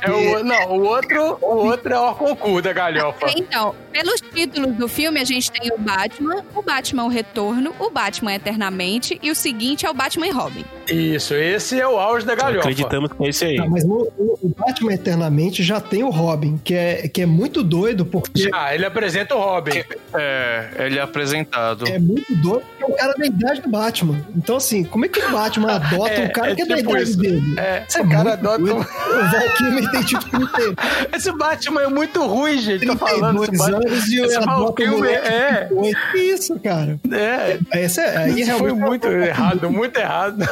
é 0.01 0.11
o, 0.11 0.43
não, 0.43 0.69
o 0.71 0.81
outro, 0.83 1.37
o 1.41 1.55
outro 1.67 1.93
é 1.93 1.99
o 1.99 2.13
concurso 2.15 2.61
da 2.63 2.73
galhofa. 2.73 3.27
Então, 3.35 3.75
pelos 3.91 4.19
títulos 4.21 4.75
do 4.75 4.87
filme, 4.87 5.19
a 5.19 5.23
gente 5.23 5.51
tem 5.51 5.71
o 5.71 5.77
Batman, 5.77 6.43
o 6.55 6.61
Batman 6.61 7.03
o 7.05 7.07
Retorno, 7.07 7.73
o 7.79 7.89
Batman 7.89 8.33
Eternamente 8.35 9.19
e 9.21 9.29
o 9.29 9.35
seguinte 9.35 9.85
é 9.85 9.89
o 9.89 9.93
Batman 9.93 10.27
e 10.27 10.31
Robin. 10.31 10.65
Isso, 10.89 11.33
esse 11.35 11.79
é 11.79 11.87
o 11.87 11.97
auge 11.97 12.25
da 12.25 12.35
galhofa. 12.35 12.59
Acreditamos 12.61 13.11
que 13.13 13.23
é 13.25 13.29
esse 13.29 13.45
aí. 13.45 13.55
Não, 13.57 13.69
mas 13.69 13.85
no, 13.85 14.11
no- 14.17 14.39
o 14.41 14.49
Batman 14.57 14.93
Eternamente 14.93 15.63
já 15.63 15.79
tem 15.79 16.03
o 16.03 16.09
Robin, 16.09 16.59
que 16.63 16.73
é, 16.73 17.07
que 17.07 17.21
é 17.21 17.25
muito 17.25 17.63
doido, 17.63 18.05
porque 18.05 18.49
Ah, 18.53 18.73
ele 18.73 18.85
apresenta 18.85 19.35
o 19.35 19.39
Robin. 19.39 19.83
É, 20.13 20.69
ele 20.79 20.99
é 20.99 21.01
apresentado. 21.01 21.87
é 21.87 21.99
muito 21.99 22.33
doido, 22.35 22.63
é 22.83 22.85
um 22.87 22.95
cara 22.95 23.13
da 23.17 23.25
idade 23.25 23.61
do 23.61 23.69
Batman. 23.69 24.19
Então, 24.35 24.57
assim, 24.57 24.83
como 24.83 25.05
é 25.05 25.07
que 25.07 25.19
o 25.19 25.31
Batman 25.31 25.73
adota 25.75 26.13
É, 26.13 26.25
um 26.25 26.29
cara 26.31 26.51
é 26.51 26.55
que 26.55 26.61
é 26.61 26.65
da 26.65 26.75
tipo 26.77 26.89
idade 26.91 27.09
isso. 27.09 27.17
dele? 27.19 27.53
É, 27.59 27.83
Isso 27.87 28.01
o 28.01 28.09
cara 28.09 28.33
adota 28.33 28.57
doido. 28.59 28.75
um- 28.75 28.79
O 28.79 29.31
Val 29.31 29.49
Kilmer 29.57 29.91
tem 29.91 30.03
tipo 30.03 30.47
30, 30.47 30.75
Esse 31.17 31.31
Batman 31.31 31.81
é 31.83 31.87
muito 31.87 32.23
ruim, 32.25 32.57
gente. 32.59 32.85
Tô 32.85 32.95
falando. 32.97 33.43
Esse 33.43 33.51
32 33.51 33.57
Batman, 33.71 33.77
anos 33.93 34.07
e 34.07 34.19
esse 34.21 34.35
adota 34.35 34.51
um 34.51 34.63
Val 34.63 34.73
Kilmer 34.73 34.97
moleque 34.97 35.21
de 35.29 35.33
é. 35.33 35.67
28. 35.71 35.97
Que 36.11 36.17
isso, 36.17 36.59
cara? 36.59 36.99
É. 37.11 37.59
Esse 37.83 37.99
é, 38.01 38.17
aí 38.17 38.41
Isso 38.41 38.51
foi 38.57 38.67
realmente 38.71 38.79
muito 38.89 39.07
errado, 39.07 39.69
muito 39.71 39.97
errado. 39.97 40.43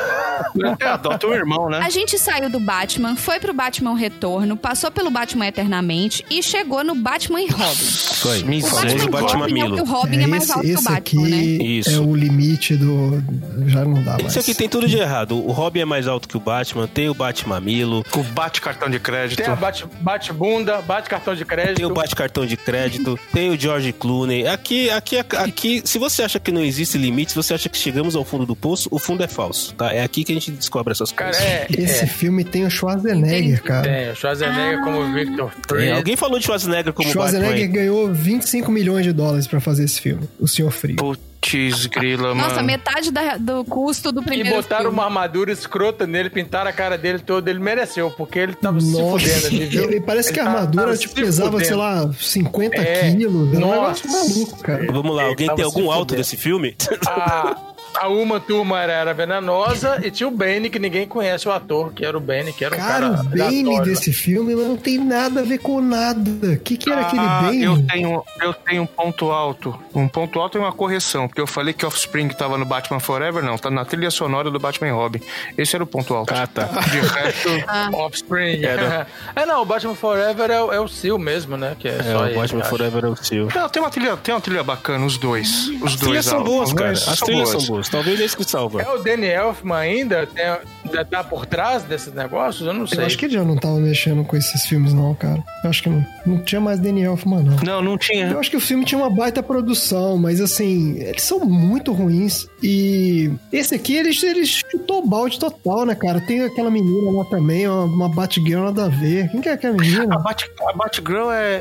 É, 0.79 0.87
adota 0.87 1.27
o 1.27 1.33
irmão, 1.33 1.69
né? 1.69 1.79
A 1.83 1.89
gente 1.89 2.17
saiu 2.17 2.49
do 2.49 2.59
Batman, 2.59 3.15
foi 3.15 3.39
pro 3.39 3.53
Batman 3.53 3.95
Retorno, 3.95 4.55
passou 4.57 4.91
pelo 4.91 5.09
Batman 5.09 5.47
Eternamente 5.47 6.25
e 6.29 6.41
chegou 6.43 6.83
no 6.83 6.95
Batman 6.95 7.41
e 7.41 7.47
Robin. 7.47 7.75
Foi. 7.75 8.43
Me 8.43 8.59
O 8.59 8.69
Batman 8.69 8.91
e 8.91 9.09
Batman 9.09 9.39
Robin 9.39 9.41
é 9.41 9.45
o 9.45 9.45
que 9.47 9.51
o 9.51 9.53
Milo. 9.53 9.83
Robin 9.85 10.21
é, 10.23 10.27
mais 10.27 10.43
esse, 10.43 10.51
alto 10.51 10.63
que 10.63 10.71
o 10.71 10.75
Batman, 10.75 10.97
aqui 10.97 11.17
né? 11.17 11.37
Isso. 11.37 11.89
é 11.91 11.97
o 11.99 12.15
limite 12.21 12.75
do. 12.75 13.21
Já 13.67 13.83
não 13.85 14.01
dá 14.03 14.11
mais. 14.13 14.27
Isso 14.27 14.39
aqui 14.39 14.53
tem 14.53 14.69
tudo 14.69 14.87
de 14.87 14.97
errado. 14.97 15.35
O 15.37 15.51
Robin 15.51 15.79
é 15.81 15.85
mais 15.85 16.07
alto 16.07 16.27
que 16.27 16.37
o 16.37 16.39
Batman, 16.39 16.87
tem 16.87 17.09
o 17.09 17.13
Batman 17.13 17.59
Milo, 17.59 18.03
O 18.15 18.23
bate 18.23 18.61
cartão 18.61 18.89
de 18.89 18.99
crédito. 18.99 19.37
Tem 19.37 19.45
a 19.47 19.55
bate, 19.55 19.85
bate 20.01 20.31
bunda, 20.33 20.81
bate 20.81 21.09
cartão 21.09 21.35
de 21.35 21.43
crédito. 21.45 21.77
tem 21.77 21.85
o 21.85 21.93
Bate 21.93 22.15
cartão 22.15 22.45
de 22.45 22.55
crédito, 22.57 23.19
tem 23.33 23.49
o 23.49 23.59
George 23.59 23.91
Clooney. 23.93 24.47
Aqui, 24.47 24.89
aqui, 24.89 25.17
aqui, 25.17 25.81
se 25.85 25.97
você 25.99 26.23
acha 26.23 26.39
que 26.39 26.51
não 26.51 26.63
existe 26.63 26.97
limite, 26.97 27.31
se 27.31 27.35
você 27.35 27.53
acha 27.53 27.69
que 27.69 27.77
chegamos 27.77 28.15
ao 28.15 28.23
fundo 28.23 28.45
do 28.45 28.55
poço, 28.55 28.87
o 28.91 28.97
fundo 28.99 29.23
é 29.23 29.27
falso, 29.27 29.73
tá? 29.75 29.91
É 29.93 30.03
aqui 30.03 30.23
que 30.23 30.31
a 30.31 30.35
gente 30.35 30.51
descobre 30.51 30.91
essas 30.91 31.11
Cara, 31.11 31.31
coisas. 31.31 31.45
é. 31.47 31.67
Esse 31.77 32.03
é. 32.03 32.07
filme 32.07 32.43
tem 32.43 32.65
o 32.65 32.69
Schwarzenegger, 32.69 33.61
cara. 33.63 33.83
Tem, 33.87 34.11
o 34.11 34.15
Schwarzenegger 34.15 34.83
como 34.83 35.13
Victor 35.13 35.51
Tem. 35.51 35.61
Freeze. 35.67 35.91
Alguém 35.91 36.15
falou 36.15 36.39
de 36.39 36.45
Schwarzenegger 36.45 36.93
como 36.93 37.09
Schwarzenegger 37.09 37.51
Batman? 37.67 37.73
ganhou 37.73 38.13
25 38.13 38.71
milhões 38.71 39.03
de 39.05 39.11
dólares 39.13 39.47
pra 39.47 39.59
fazer 39.59 39.83
esse 39.83 39.99
filme, 40.01 40.27
O 40.39 40.47
Senhor 40.47 40.71
Frio. 40.71 40.95
Putz, 41.41 41.87
grila, 41.87 42.35
Nossa, 42.35 42.55
mano. 42.55 42.67
metade 42.67 43.11
da- 43.11 43.35
do 43.35 43.65
custo 43.65 44.11
do 44.11 44.21
E 44.21 44.25
primeiro 44.25 44.55
botaram 44.57 44.83
filme. 44.83 44.97
uma 44.97 45.05
armadura 45.05 45.51
escrota 45.51 46.05
nele, 46.05 46.29
pintaram 46.29 46.69
a 46.69 46.73
cara 46.73 46.97
dele 46.97 47.19
toda. 47.19 47.49
Ele 47.49 47.59
mereceu, 47.59 48.11
porque 48.11 48.37
ele 48.39 48.53
tava 48.53 48.79
se 48.79 48.91
Nossa, 48.91 49.25
fudendo 49.25 49.47
ali, 49.47 49.65
viu? 49.65 49.83
ele 49.85 49.99
parece 50.01 50.31
que 50.31 50.39
a 50.39 50.43
tava- 50.45 50.57
armadura 50.59 50.85
tava 50.85 50.97
tipo, 50.97 51.15
se 51.15 51.21
pesava, 51.21 51.51
fudendo. 51.51 51.67
sei 51.67 51.75
lá, 51.75 52.13
50 52.17 52.81
É. 52.81 53.11
quilos. 53.11 53.53
Era 53.55 53.65
um 53.65 53.69
Nossa. 53.69 54.07
negócio 54.07 54.11
maluco, 54.11 54.59
cara. 54.63 54.87
Vamos 54.93 55.15
lá, 55.15 55.23
alguém 55.23 55.47
tem 55.47 55.57
se 55.57 55.63
algum 55.63 55.91
alto 55.91 55.99
fudendo. 56.11 56.17
desse 56.21 56.37
filme? 56.37 56.75
A, 57.07 57.57
a 57.95 58.07
Uma 58.07 58.39
Turma 58.39 58.79
era, 58.81 58.93
era 58.93 59.13
venenosa 59.13 59.99
e 60.03 60.11
tinha 60.11 60.27
o 60.27 60.31
Bane, 60.31 60.69
que 60.69 60.79
ninguém 60.79 61.07
conhece 61.07 61.47
o 61.47 61.51
ator, 61.51 61.91
que 61.93 62.05
era 62.05 62.17
o 62.17 62.21
Bane, 62.21 62.53
que 62.53 62.63
era 62.65 62.75
um 62.75 62.77
Cara, 62.79 63.09
cara. 63.09 63.21
o 63.21 63.23
Bane 63.23 63.41
aleatório. 63.61 63.83
desse 63.93 64.13
filme 64.13 64.53
não 64.55 64.75
tem 64.77 64.97
nada 64.97 65.41
a 65.41 65.43
ver 65.43 65.57
com 65.59 65.81
nada. 65.81 66.21
O 66.53 66.57
que, 66.59 66.77
que 66.77 66.91
era 66.91 67.01
aquele 67.01 67.21
Ah, 67.21 67.41
Bane? 67.43 67.63
eu 67.63 67.85
tenho, 67.87 68.23
eu 68.41 68.53
tenho 68.53 68.83
um 68.83 68.85
ponto 68.87 69.31
alto. 69.31 69.77
Um 69.93 70.07
ponto 70.07 70.39
alto 70.39 70.57
e 70.57 70.61
uma 70.61 70.71
correção. 70.71 71.27
Porque 71.27 71.41
eu 71.41 71.47
falei 71.47 71.73
que 71.73 71.85
Offspring 71.85 72.27
tava 72.29 72.57
no 72.57 72.65
Batman 72.65 72.99
Forever, 72.99 73.43
não. 73.43 73.57
Tá 73.57 73.69
na 73.69 73.83
trilha 73.85 74.09
sonora 74.11 74.49
do 74.49 74.59
Batman 74.59 74.91
Robin. 74.93 75.19
Esse 75.57 75.75
era 75.75 75.83
o 75.83 75.87
ponto 75.87 76.13
alto. 76.13 76.33
Ah, 76.33 76.47
tá. 76.47 76.63
De 76.65 76.99
resto, 76.99 77.49
Offspring. 77.93 78.63
Era. 78.63 79.07
É, 79.35 79.45
não, 79.45 79.61
o 79.61 79.65
Batman 79.65 79.95
Forever 79.95 80.49
é, 80.51 80.61
o- 80.61 80.71
é 80.73 80.79
o 80.79 80.87
Seal 80.87 81.17
mesmo, 81.17 81.55
né? 81.57 81.75
Que 81.79 81.87
é, 81.87 81.91
É, 81.97 82.03
só 82.03 82.23
o 82.23 82.25
ele, 82.25 82.35
Batman 82.35 82.59
acho. 82.61 82.69
Forever 82.69 83.05
é 83.05 83.07
o 83.07 83.15
seu. 83.15 83.47
não, 83.53 83.69
tem 83.69 83.81
uma 83.81 83.89
trilha, 83.89 84.17
tem 84.17 84.33
uma 84.33 84.41
trilha 84.41 84.63
bacana, 84.63 85.05
os 85.05 85.17
dois. 85.17 85.67
Os 85.81 85.93
As 85.93 85.95
trilhas 85.95 85.99
dois 86.01 86.25
são 86.25 86.37
álbuns, 86.39 86.55
boas, 86.55 86.73
cara. 86.73 86.91
As 86.91 86.99
são 86.99 87.25
trilhas 87.27 87.49
boas. 87.51 87.63
são 87.63 87.73
boas. 87.75 87.80
Talvez 87.89 88.19
é 88.19 88.25
isso 88.25 88.37
que 88.37 88.43
salva. 88.43 88.81
É 88.81 88.89
o 88.89 88.97
Danny 88.99 89.27
Elfman 89.27 89.75
ainda? 89.75 90.27
Tem, 90.27 90.45
ainda 90.85 91.05
tá 91.05 91.23
por 91.23 91.45
trás 91.45 91.83
desses 91.83 92.13
negócios? 92.13 92.65
Eu 92.67 92.73
não 92.73 92.85
sei. 92.87 92.99
Eu 92.99 93.05
acho 93.05 93.17
que 93.17 93.25
ele 93.25 93.33
já 93.33 93.43
não 93.43 93.55
tava 93.57 93.75
mexendo 93.79 94.23
com 94.23 94.35
esses 94.35 94.65
filmes, 94.65 94.93
não, 94.93 95.13
cara. 95.15 95.43
Eu 95.63 95.69
acho 95.69 95.83
que 95.83 95.89
não, 95.89 96.05
não 96.25 96.39
tinha 96.43 96.61
mais 96.61 96.79
Daniel 96.79 97.11
Elfman, 97.13 97.43
não. 97.43 97.57
Não, 97.63 97.81
não 97.81 97.97
tinha. 97.97 98.27
Eu 98.27 98.39
acho 98.39 98.49
que 98.49 98.57
o 98.57 98.61
filme 98.61 98.85
tinha 98.85 98.99
uma 98.99 99.09
baita 99.09 99.41
produção, 99.43 100.17
mas 100.17 100.39
assim, 100.41 100.97
eles 100.99 101.23
são 101.23 101.39
muito 101.39 101.91
ruins. 101.91 102.47
E 102.61 103.31
esse 103.51 103.73
aqui, 103.75 103.95
ele, 103.95 104.09
ele 104.23 104.45
chutou 104.45 105.03
o 105.03 105.07
balde 105.07 105.39
total, 105.39 105.85
né, 105.85 105.95
cara? 105.95 106.21
Tem 106.21 106.41
aquela 106.43 106.69
menina 106.69 107.11
lá 107.11 107.25
também, 107.25 107.67
uma, 107.67 107.85
uma 107.85 108.09
Batgirl 108.09 108.63
nada 108.65 108.85
a 108.85 108.89
ver. 108.89 109.29
Quem 109.31 109.41
que 109.41 109.49
é 109.49 109.53
aquela 109.53 109.75
A, 109.75 109.77
menina? 109.81 110.17
Bat, 110.19 110.49
a 110.67 110.73
Batgirl 110.73 111.31
é, 111.31 111.59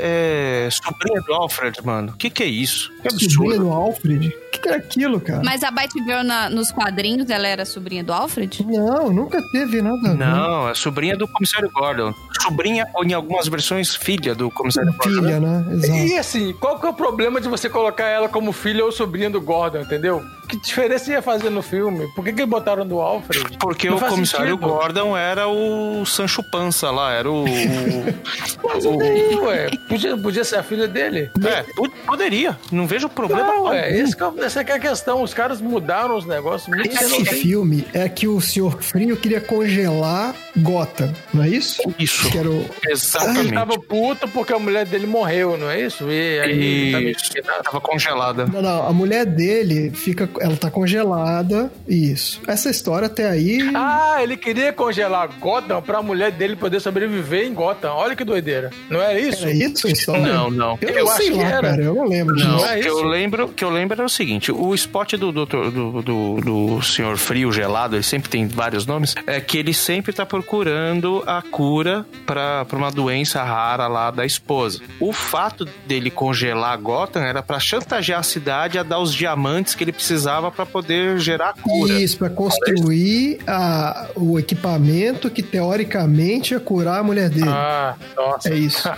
é 0.67 0.69
sobrinha 0.71 1.21
do 1.23 1.33
Alfred, 1.33 1.79
mano. 1.85 2.13
O 2.13 2.17
que, 2.17 2.31
que 2.31 2.43
é 2.43 2.47
isso? 2.47 2.91
Que 3.03 3.11
Sobrinha 3.11 3.57
absurdo. 3.57 3.65
do 3.65 3.71
Alfred? 3.73 4.29
O 4.29 4.51
que, 4.51 4.59
que 4.59 4.69
era 4.69 4.77
aquilo, 4.79 5.21
cara? 5.21 5.43
Mas 5.45 5.63
a 5.63 5.71
Batgirl 5.71 6.10
na- 6.25 6.49
nos 6.51 6.71
quadrinhos, 6.71 7.29
ela 7.31 7.47
era 7.49 7.65
sobrinha 7.65 8.03
do 8.05 8.13
Alfred? 8.13 8.65
Não, 8.67 9.11
nunca 9.13 9.41
teve 9.53 9.81
nada. 9.83 10.15
Não, 10.15 10.69
é 10.69 10.75
sobrinha 10.75 11.17
do 11.17 11.27
comissário 11.29 11.71
Gordon. 11.73 12.13
Sobrinha, 12.43 12.87
ou 12.95 13.05
em 13.05 13.13
algumas 13.13 13.49
versões, 13.49 13.95
filha 13.95 14.35
do 14.35 14.51
comissário 14.51 14.93
Gordon. 14.93 15.23
Filha, 15.23 15.41
né? 15.41 15.67
Exato. 15.73 15.93
E 15.99 16.19
assim, 16.19 16.53
qual 16.55 16.79
que 16.79 16.87
é 16.87 16.91
o 16.91 16.95
problema 16.95 17.41
de 17.41 17.49
você 17.49 17.69
colocar 17.69 18.07
ela 18.07 18.29
como 18.29 18.53
filha 18.53 18.85
ou 18.85 18.93
sobrinha 18.93 19.31
do 19.31 19.41
Gordon, 19.41 19.81
entendeu? 19.81 20.23
Que 20.51 20.57
diferença 20.59 21.11
ia 21.13 21.23
fazer 21.23 21.51
no 21.51 21.63
filme? 21.63 22.07
Por 22.15 22.25
que, 22.25 22.33
que 22.33 22.45
botaram 22.47 22.87
do 22.87 23.01
Alfred? 23.01 23.57
Porque 23.59 23.89
Não 23.89 23.97
o 23.97 24.01
comissário 24.01 24.55
sentido. 24.55 24.67
Gordon 24.69 25.17
era 25.17 25.47
o 25.49 26.05
Sancho 26.05 26.43
Pança 26.51 26.91
lá, 26.91 27.13
era 27.13 27.31
o. 27.31 27.45
o- 27.45 27.47
Mas 28.65 28.85
e 28.85 28.97
daí, 28.99 29.35
ué? 29.37 29.71
Podia, 29.89 30.17
podia 30.17 30.45
ser 30.45 30.57
a 30.57 30.63
filha 30.63 30.87
dele? 30.89 31.31
é, 31.47 31.63
po- 31.75 31.91
poderia. 32.07 32.59
Não 32.73 32.87
vejo 32.87 33.09
problema 33.09 33.43
Não, 33.47 33.55
algum. 33.67 33.73
é, 33.73 33.97
esse 33.99 34.17
que 34.17 34.23
é- 34.23 34.31
essa 34.45 34.65
que 34.65 34.73
é 34.73 34.75
a 34.75 34.79
questão. 34.79 35.23
Os 35.23 35.33
caras 35.35 35.61
mudaram 35.61 36.17
os 36.17 36.27
negócios 36.27 36.69
muito 36.75 36.91
Esse 36.93 37.25
filme 37.27 37.87
é 37.93 38.09
que 38.09 38.27
o 38.29 38.41
Senhor 38.41 38.83
Frio 38.83 39.17
queria 39.17 39.41
congelar 39.41 40.35
Gotham, 40.59 41.13
não 41.33 41.45
é 41.45 41.49
isso? 41.49 41.83
Isso. 41.99 42.31
Que 42.31 42.39
era 42.39 42.49
o... 42.51 42.61
Ele 42.83 42.93
Exatamente. 42.93 43.53
tava 43.55 43.79
puto 43.79 44.27
porque 44.29 44.53
a 44.53 44.59
mulher 44.59 44.85
dele 44.87 45.07
morreu, 45.07 45.57
não 45.57 45.71
é 45.71 45.81
isso? 45.81 46.11
E 46.11 46.41
aí 46.41 46.51
ele 46.51 46.93
tava 46.93 47.05
Isso. 47.05 47.25
indignado. 47.31 47.63
Tava 47.63 47.81
congelada. 47.81 48.47
Não, 48.47 48.63
não, 48.63 48.87
a 48.89 48.93
mulher 48.93 49.25
dele 49.27 49.91
fica. 49.91 50.29
Ela 50.41 50.57
tá 50.57 50.71
congelada. 50.71 51.71
Isso. 51.87 52.41
Essa 52.47 52.71
história 52.71 53.07
até 53.07 53.29
aí. 53.29 53.71
Ah, 53.75 54.19
ele 54.23 54.37
queria 54.37 54.73
congelar 54.73 55.29
Gotham 55.39 55.81
pra 55.83 56.03
mulher 56.03 56.31
dele 56.33 56.57
poder 56.57 56.81
sobreviver 56.81 57.47
em 57.47 57.53
Gotham. 57.55 57.93
Olha 57.95 58.17
que 58.17 58.25
doideira. 58.25 58.71
Não 58.89 59.01
é 59.01 59.21
isso? 59.21 59.43
Era 59.43 59.53
isso 59.53 59.87
a 59.87 59.91
história? 59.91 60.23
Não, 60.23 60.51
não. 60.51 60.79
Eu, 60.81 60.89
Eu 60.91 61.05
não 61.05 61.13
sei 61.13 61.29
acho 61.29 61.37
que 61.39 61.43
lá, 61.45 61.49
era. 61.51 61.61
cara. 61.71 61.83
Eu 61.83 61.95
não 61.95 62.09
lembro 62.09 62.35
Não, 62.37 62.57
disso. 62.57 62.67
é 62.67 62.71
o 62.71 62.73
que 62.75 62.89
isso? 62.89 62.89
eu 62.89 63.03
lembro, 63.05 63.49
que 63.49 63.65
eu 63.65 63.71
lembro 63.71 63.95
era 63.97 64.05
o 64.05 64.09
seguinte: 64.09 64.51
o 64.53 64.75
spot 64.75 65.15
do 65.15 65.31
doutor 65.33 65.71
do, 65.71 66.03
do, 66.03 66.37
do 66.41 66.83
senhor 66.83 67.17
frio 67.17 67.53
gelado, 67.53 67.97
ele 67.97 68.03
sempre 68.03 68.31
tem 68.31 68.47
vários 68.49 68.87
nomes, 68.87 69.15
é 69.27 69.41
que 69.41 69.59
ele 69.59 69.75
sempre 69.75 70.13
tá 70.13 70.25
procurando 70.25 71.23
a 71.27 71.43
cura 71.43 72.07
pra, 72.25 72.65
pra 72.65 72.79
uma 72.79 72.91
doença 72.91 73.43
rara 73.43 73.87
lá 73.89 74.11
da 74.11 74.25
esposa. 74.25 74.81
O 74.99 75.13
fato 75.13 75.67
dele 75.87 76.11
congelar 76.11 76.79
Gotham 76.79 77.23
era 77.23 77.43
pra 77.43 77.59
chantagear 77.61 78.21
a 78.21 78.23
cidade 78.23 78.79
a 78.79 78.83
dar 78.83 78.99
os 79.01 79.13
diamantes 79.15 79.75
que 79.75 79.85
ele 79.85 79.93
precisava 79.93 80.30
pra 80.53 80.67
poder 80.67 81.19
gerar 81.19 81.55
cura. 81.55 81.95
Isso, 81.95 82.19
pra 82.19 82.29
construir 82.31 83.39
a, 83.47 84.09
o 84.15 84.39
equipamento 84.39 85.31
que 85.31 85.43
teoricamente 85.43 86.53
ia 86.55 86.61
curar 86.61 87.01
a 87.01 87.03
mulher 87.03 87.29
dele. 87.31 87.49
Ah, 87.49 87.95
nossa. 88.17 88.51
É 88.51 88.55
isso. 88.55 88.89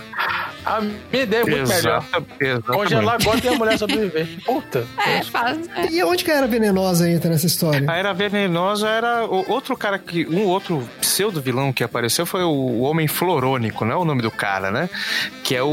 A 0.65 0.79
minha 0.79 1.23
ideia 1.23 1.41
é 1.41 1.45
muito 1.45 1.67
melhor. 1.67 2.05
Congelar 2.65 3.21
Gotham 3.21 3.51
e 3.51 3.53
a 3.53 3.57
mulher 3.57 3.77
sobreviver. 3.77 4.27
Puta. 4.45 4.87
É, 4.97 5.81
é. 5.81 5.91
E 5.91 6.01
onde 6.05 6.23
que 6.23 6.31
a 6.31 6.35
era 6.37 6.47
venenosa 6.47 7.09
entra 7.09 7.29
nessa 7.31 7.45
história? 7.47 7.85
A 7.91 7.97
Era 7.97 8.13
Venenosa 8.13 8.87
era 8.87 9.25
o- 9.25 9.43
outro 9.51 9.75
cara 9.75 9.99
que. 9.99 10.25
Um 10.25 10.45
outro 10.45 10.87
pseudo 11.01 11.41
vilão 11.41 11.73
que 11.73 11.83
apareceu 11.83 12.25
foi 12.25 12.43
o 12.43 12.79
Homem 12.79 13.09
Florônico, 13.09 13.83
não 13.83 13.91
é 13.91 13.97
o 13.97 14.05
nome 14.05 14.21
do 14.21 14.31
cara, 14.31 14.71
né? 14.71 14.89
Que 15.43 15.53
é 15.53 15.61
o, 15.61 15.67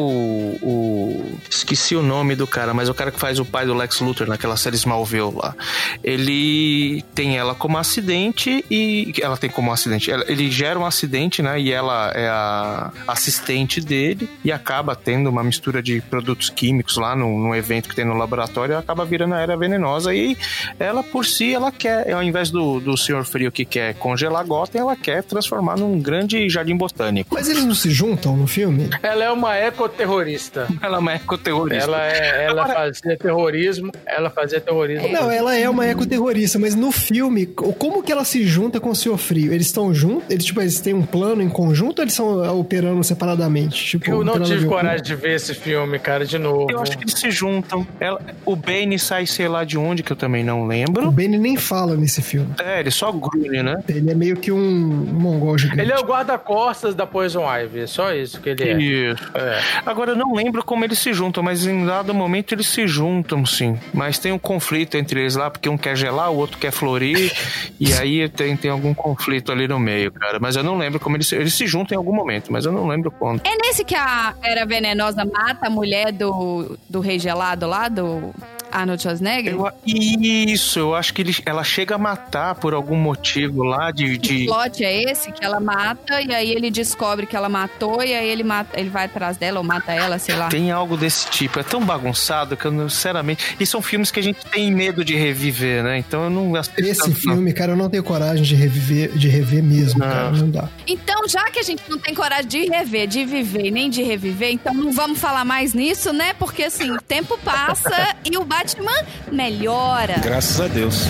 o. 0.60 1.38
Esqueci 1.48 1.94
o 1.94 2.02
nome 2.02 2.34
do 2.34 2.46
cara, 2.46 2.74
mas 2.74 2.88
o 2.88 2.94
cara 2.94 3.12
que 3.12 3.20
faz 3.20 3.38
o 3.38 3.44
pai 3.44 3.64
do 3.66 3.74
Lex 3.74 4.00
Luthor 4.00 4.26
naquela 4.26 4.56
série 4.56 4.74
Smallville 4.74 5.34
lá. 5.40 5.54
Ele 6.02 7.02
tem 7.14 7.38
ela 7.38 7.54
como 7.54 7.78
acidente 7.78 8.64
e. 8.70 9.12
Ela 9.20 9.36
tem 9.36 9.50
como 9.50 9.72
acidente. 9.72 10.10
Ele 10.10 10.50
gera 10.50 10.78
um 10.78 10.86
acidente, 10.86 11.42
né? 11.42 11.60
E 11.60 11.72
ela 11.72 12.12
é 12.14 12.28
a 12.28 12.92
assistente 13.06 13.80
dele 13.80 14.28
e 14.44 14.52
acaba 14.52 14.94
tendo 14.94 15.28
uma 15.28 15.42
mistura 15.42 15.82
de 15.82 16.00
produtos 16.00 16.50
químicos 16.50 16.96
lá 16.96 17.14
no, 17.14 17.38
no 17.38 17.54
evento 17.54 17.88
que 17.88 17.94
tem 17.94 18.04
no 18.04 18.14
laboratório, 18.14 18.76
acaba 18.76 19.04
virando 19.04 19.34
a 19.34 19.40
era 19.40 19.56
venenosa. 19.56 20.14
E 20.14 20.36
ela, 20.78 21.02
por 21.02 21.24
si, 21.24 21.54
ela 21.54 21.72
quer, 21.72 22.12
ao 22.12 22.22
invés 22.22 22.50
do, 22.50 22.80
do 22.80 22.96
Senhor 22.96 23.24
Frio 23.24 23.52
que 23.52 23.64
quer 23.64 23.94
congelar 23.94 24.44
Gotham, 24.44 24.80
ela 24.80 24.96
quer 24.96 25.22
transformar 25.22 25.76
num 25.76 26.00
grande 26.00 26.48
jardim 26.48 26.76
botânico. 26.76 27.34
Mas 27.34 27.48
eles 27.48 27.64
não 27.64 27.74
se 27.74 27.90
juntam 27.90 28.36
no 28.36 28.46
filme? 28.46 28.88
Ela 29.02 29.24
é 29.24 29.30
uma 29.30 29.56
ecoterrorista. 29.56 30.66
Ela 30.80 30.96
é 30.96 31.00
uma 31.00 31.14
ecoterrorista. 31.14 31.84
Ela, 31.84 32.06
é, 32.06 32.44
ela 32.46 32.66
fazia 32.68 33.16
terrorismo, 33.16 33.92
ela 34.06 34.30
fazia 34.30 34.60
terrorismo. 34.60 35.08
Não, 35.08 35.29
ela 35.30 35.56
é 35.56 35.68
uma 35.68 35.86
ecoterrorista, 35.86 36.58
mas 36.58 36.74
no 36.74 36.90
filme, 36.92 37.46
como 37.46 38.02
que 38.02 38.10
ela 38.12 38.24
se 38.24 38.44
junta 38.44 38.80
com 38.80 38.90
o 38.90 38.94
Senhor 38.96 39.16
Frio? 39.18 39.52
Eles 39.52 39.66
estão 39.66 39.92
juntos? 39.94 40.24
Eles, 40.30 40.44
tipo, 40.44 40.60
eles 40.60 40.80
têm 40.80 40.94
um 40.94 41.02
plano 41.02 41.42
em 41.42 41.48
conjunto 41.48 41.98
ou 42.00 42.04
eles 42.04 42.12
estão 42.14 42.58
operando 42.58 43.02
separadamente? 43.04 43.84
Tipo, 43.84 44.10
Eu 44.10 44.24
não 44.24 44.40
tive 44.40 44.66
coragem 44.66 45.02
de 45.02 45.14
ver 45.14 45.36
esse 45.36 45.54
filme, 45.54 45.98
cara, 45.98 46.24
de 46.24 46.38
novo. 46.38 46.66
Eu 46.70 46.80
acho 46.80 46.96
que 46.96 47.04
eles 47.04 47.14
se 47.14 47.30
juntam. 47.30 47.86
Ela- 47.98 48.20
o 48.44 48.54
Bane 48.56 48.98
sai, 48.98 49.26
sei 49.26 49.48
lá 49.48 49.64
de 49.64 49.76
onde, 49.78 50.02
que 50.02 50.12
eu 50.12 50.16
também 50.16 50.42
não 50.44 50.62
O 50.62 50.66
lembro. 50.66 51.10
Benny 51.10 51.38
nem 51.38 51.56
fala 51.56 51.96
nesse 51.96 52.22
filme. 52.22 52.48
É, 52.62 52.80
ele 52.80 52.90
só 52.90 53.10
grunhe, 53.12 53.62
né? 53.62 53.82
Ele 53.88 54.10
é 54.10 54.14
meio 54.14 54.36
que 54.36 54.50
um 54.52 54.58
mongol 54.60 55.56
gigante. 55.58 55.80
Ele 55.80 55.92
é 55.92 55.98
o 55.98 56.02
guarda-costas 56.04 56.94
da 56.94 57.06
Poison 57.06 57.44
Ivy, 57.50 57.80
é 57.80 57.86
só 57.86 58.12
isso 58.14 58.40
que 58.40 58.50
ele 58.50 58.62
é. 58.64 58.78
Isso. 58.80 59.22
É. 59.34 59.60
Agora, 59.84 60.12
eu 60.12 60.16
não 60.16 60.34
lembro 60.34 60.64
como 60.64 60.84
eles 60.84 60.98
se 60.98 61.12
juntam, 61.12 61.42
mas 61.42 61.66
em 61.66 61.84
dado 61.84 62.12
momento 62.14 62.52
eles 62.54 62.66
se 62.66 62.86
juntam, 62.86 63.44
sim. 63.44 63.78
Mas 63.92 64.18
tem 64.18 64.32
um 64.32 64.38
conflito 64.38 64.96
entre 64.96 65.19
lá, 65.28 65.50
porque 65.50 65.68
um 65.68 65.78
quer 65.78 65.96
gelar, 65.96 66.30
o 66.30 66.36
outro 66.36 66.58
quer 66.58 66.70
florir, 66.70 67.32
e 67.78 67.92
aí 67.92 68.28
tem, 68.28 68.56
tem 68.56 68.70
algum 68.70 68.94
conflito 68.94 69.52
ali 69.52 69.66
no 69.66 69.78
meio, 69.78 70.12
cara. 70.12 70.38
Mas 70.40 70.56
eu 70.56 70.62
não 70.62 70.76
lembro 70.76 71.00
como 71.00 71.16
eles 71.16 71.30
eles 71.32 71.54
se 71.54 71.66
juntam 71.66 71.94
em 71.94 71.98
algum 71.98 72.14
momento, 72.14 72.52
mas 72.52 72.64
eu 72.64 72.72
não 72.72 72.86
lembro 72.86 73.10
quando. 73.10 73.42
É 73.44 73.56
nesse 73.66 73.84
que 73.84 73.94
a 73.94 74.34
Era 74.42 74.64
Venenosa 74.66 75.24
mata 75.24 75.66
a 75.66 75.70
mulher 75.70 76.12
do, 76.12 76.78
do 76.88 77.00
Rei 77.00 77.18
Gelado 77.18 77.66
lá, 77.66 77.88
do 77.88 78.32
Arnold 78.72 79.02
Schwarzenegger? 79.02 79.52
Eu, 79.54 79.70
isso, 79.86 80.78
eu 80.78 80.94
acho 80.94 81.12
que 81.14 81.22
ele, 81.22 81.36
ela 81.44 81.62
chega 81.64 81.94
a 81.94 81.98
matar 81.98 82.54
por 82.54 82.74
algum 82.74 82.96
motivo 82.96 83.62
lá 83.62 83.90
de. 83.90 84.04
O 84.14 84.18
de 84.18 84.46
plot 84.46 84.84
é 84.84 85.10
esse, 85.10 85.32
que 85.32 85.44
ela 85.44 85.60
mata, 85.60 86.20
e 86.20 86.34
aí 86.34 86.50
ele 86.50 86.70
descobre 86.70 87.26
que 87.26 87.36
ela 87.36 87.48
matou, 87.48 88.02
e 88.02 88.14
aí 88.14 88.28
ele, 88.28 88.42
mata, 88.42 88.78
ele 88.78 88.88
vai 88.90 89.06
atrás 89.06 89.36
dela 89.36 89.58
ou 89.58 89.64
mata 89.64 89.92
ela, 89.92 90.18
sei 90.18 90.34
lá. 90.36 90.48
Tem 90.48 90.70
algo 90.70 90.96
desse 90.96 91.28
tipo. 91.30 91.58
É 91.60 91.62
tão 91.62 91.80
bagunçado 91.84 92.56
que 92.56 92.64
eu, 92.64 92.70
não- 92.72 92.88
sinceramente. 92.88 93.56
E 93.58 93.66
são 93.66 93.80
filmes 93.82 94.10
que 94.10 94.20
a 94.20 94.22
gente 94.22 94.44
tem 94.46 94.70
medo 94.72 95.04
de 95.04 95.14
reviver, 95.14 95.82
né? 95.82 95.98
Então 95.98 96.24
eu 96.24 96.30
não 96.30 96.56
Esse 96.56 96.70
tanto, 96.70 97.08
não. 97.08 97.14
filme, 97.14 97.52
cara, 97.52 97.72
eu 97.72 97.76
não 97.76 97.88
tenho 97.90 98.02
coragem 98.02 98.42
de 98.42 98.54
reviver, 98.54 99.10
de 99.16 99.28
rever 99.28 99.62
mesmo, 99.62 100.00
Não. 100.00 100.06
cara. 100.08 100.30
Não 100.30 100.50
dá. 100.50 100.68
Então, 100.86 101.28
já 101.28 101.44
que 101.50 101.58
a 101.58 101.62
gente 101.62 101.82
não 101.88 101.98
tem 101.98 102.14
coragem 102.14 102.46
de 102.46 102.66
rever, 102.66 103.06
de 103.06 103.24
viver 103.24 103.66
e 103.66 103.70
nem 103.70 103.90
de 103.90 104.02
reviver, 104.02 104.50
então 104.50 104.72
não 104.74 104.92
vamos 104.92 105.18
falar 105.18 105.44
mais 105.44 105.74
nisso, 105.74 106.12
né? 106.12 106.32
Porque 106.34 106.64
assim, 106.64 106.90
o 106.90 107.00
tempo 107.00 107.38
passa 107.38 108.14
e 108.24 108.36
o 108.36 108.44
Batman 108.60 109.06
melhora. 109.32 110.18
Graças 110.20 110.60
a 110.60 110.68
Deus. 110.68 111.06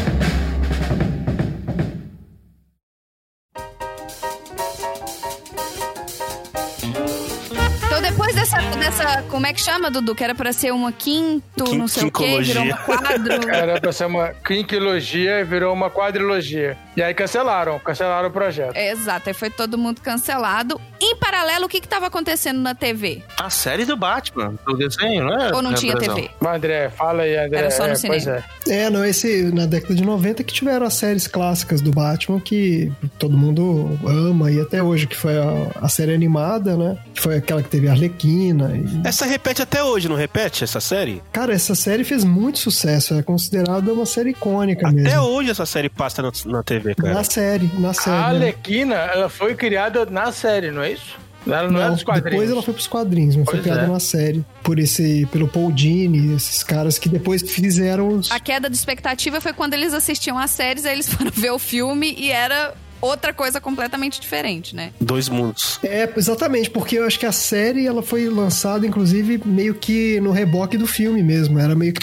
Então, 7.86 8.00
depois 8.02 8.34
dessa, 8.34 8.60
dessa. 8.78 9.22
Como 9.28 9.46
é 9.46 9.52
que 9.52 9.60
chama, 9.60 9.90
Dudu? 9.90 10.14
Que 10.14 10.22
era 10.24 10.34
pra 10.34 10.52
ser 10.52 10.72
uma 10.72 10.92
quinto, 10.92 11.64
Quin- 11.64 11.76
não 11.78 11.88
sei 11.88 12.04
o 12.08 12.12
quê, 12.12 12.40
virou 12.40 12.64
uma 12.64 12.76
quadro. 12.76 13.50
Era 13.52 13.80
pra 13.80 13.92
ser 13.92 14.04
uma 14.06 14.28
quinquilogia 14.28 15.40
e 15.40 15.44
virou 15.44 15.72
uma 15.74 15.90
quadrilogia. 15.90 16.76
E 17.00 17.02
aí 17.02 17.14
cancelaram, 17.14 17.78
cancelaram 17.78 18.28
o 18.28 18.30
projeto. 18.30 18.76
É, 18.76 18.90
Exato, 18.90 19.30
aí 19.30 19.34
foi 19.34 19.48
todo 19.48 19.78
mundo 19.78 20.02
cancelado. 20.02 20.78
Em 21.00 21.16
paralelo, 21.16 21.64
o 21.64 21.68
que 21.68 21.80
que 21.80 21.88
tava 21.88 22.08
acontecendo 22.08 22.60
na 22.60 22.74
TV? 22.74 23.22
A 23.38 23.48
série 23.48 23.86
do 23.86 23.96
Batman, 23.96 24.54
do 24.66 24.76
desenho, 24.76 25.24
não 25.24 25.40
é? 25.40 25.54
Ou 25.54 25.62
não 25.62 25.72
tinha? 25.72 25.96
TV? 25.96 26.28
Mas, 26.38 26.56
André, 26.56 26.90
fala 26.90 27.22
aí, 27.22 27.38
André. 27.38 27.58
Era 27.58 27.70
só 27.70 27.86
no 27.86 27.92
É, 27.92 27.94
cinema. 27.94 28.22
Pois 28.22 28.68
é. 28.68 28.82
É, 28.82 28.90
não, 28.90 29.02
esse 29.02 29.44
na 29.50 29.64
década 29.64 29.94
de 29.94 30.02
90 30.04 30.44
que 30.44 30.52
tiveram 30.52 30.84
as 30.84 30.92
séries 30.92 31.26
clássicas 31.26 31.80
do 31.80 31.90
Batman 31.90 32.38
que 32.38 32.92
todo 33.18 33.34
mundo 33.34 33.98
ama 34.06 34.50
e 34.50 34.60
até 34.60 34.82
hoje, 34.82 35.06
que 35.06 35.16
foi 35.16 35.38
a, 35.38 35.70
a 35.80 35.88
série 35.88 36.12
animada, 36.12 36.76
né? 36.76 36.98
Que 37.14 37.22
foi 37.22 37.36
aquela 37.36 37.62
que 37.62 37.70
teve 37.70 37.88
a 37.88 37.92
Arlequina. 37.92 38.76
E... 38.76 39.08
Essa 39.08 39.24
repete 39.24 39.62
até 39.62 39.82
hoje, 39.82 40.06
não 40.06 40.16
repete 40.16 40.64
essa 40.64 40.80
série? 40.80 41.22
Cara, 41.32 41.54
essa 41.54 41.74
série 41.74 42.04
fez 42.04 42.24
muito 42.24 42.58
sucesso, 42.58 43.14
é 43.14 43.22
considerada 43.22 43.90
uma 43.90 44.04
série 44.04 44.30
icônica 44.32 44.86
Até 44.86 44.94
mesmo. 44.96 45.22
hoje 45.22 45.50
essa 45.50 45.64
série 45.64 45.88
passa 45.88 46.20
na, 46.20 46.30
na 46.44 46.62
TV, 46.62 46.89
cara. 46.94 47.14
Na 47.14 47.24
série, 47.24 47.70
na 47.78 47.92
série. 47.92 48.16
A 48.16 48.20
né? 48.20 48.26
Arlequina, 48.26 48.94
ela 48.94 49.28
foi 49.28 49.54
criada 49.54 50.06
na 50.06 50.32
série, 50.32 50.70
não 50.70 50.82
é 50.82 50.92
isso? 50.92 51.18
Ela 51.46 51.70
não, 51.70 51.80
é 51.80 51.90
dos 51.90 52.02
quadrinhos. 52.02 52.30
depois 52.32 52.50
ela 52.50 52.62
foi 52.62 52.74
pros 52.74 52.86
quadrinhos, 52.86 53.34
mas 53.36 53.44
foi 53.46 53.54
Pois 53.54 53.62
criada 53.62 53.86
é. 53.86 53.88
na 53.88 54.00
série. 54.00 54.44
Por 54.62 54.78
esse, 54.78 55.26
pelo 55.32 55.48
Paul 55.48 55.72
Dini, 55.72 56.34
esses 56.34 56.62
caras 56.62 56.98
que 56.98 57.08
depois 57.08 57.42
fizeram 57.42 58.08
os... 58.08 58.30
A 58.30 58.38
queda 58.38 58.68
de 58.68 58.76
expectativa 58.76 59.40
foi 59.40 59.52
quando 59.52 59.74
eles 59.74 59.94
assistiam 59.94 60.38
as 60.38 60.50
séries, 60.50 60.84
aí 60.84 60.92
eles 60.92 61.08
foram 61.12 61.30
ver 61.30 61.50
o 61.50 61.58
filme 61.58 62.14
e 62.18 62.30
era 62.30 62.74
outra 63.00 63.32
coisa 63.32 63.60
completamente 63.60 64.20
diferente, 64.20 64.74
né? 64.74 64.92
Dois 65.00 65.28
mundos. 65.28 65.78
É, 65.82 66.08
exatamente, 66.16 66.70
porque 66.70 66.98
eu 66.98 67.06
acho 67.06 67.18
que 67.18 67.26
a 67.26 67.32
série 67.32 67.86
ela 67.86 68.02
foi 68.02 68.28
lançada, 68.28 68.86
inclusive, 68.86 69.40
meio 69.44 69.74
que 69.74 70.20
no 70.20 70.30
reboque 70.30 70.76
do 70.76 70.86
filme 70.86 71.22
mesmo. 71.22 71.58
Era 71.58 71.74
meio 71.74 71.92
que 71.92 72.00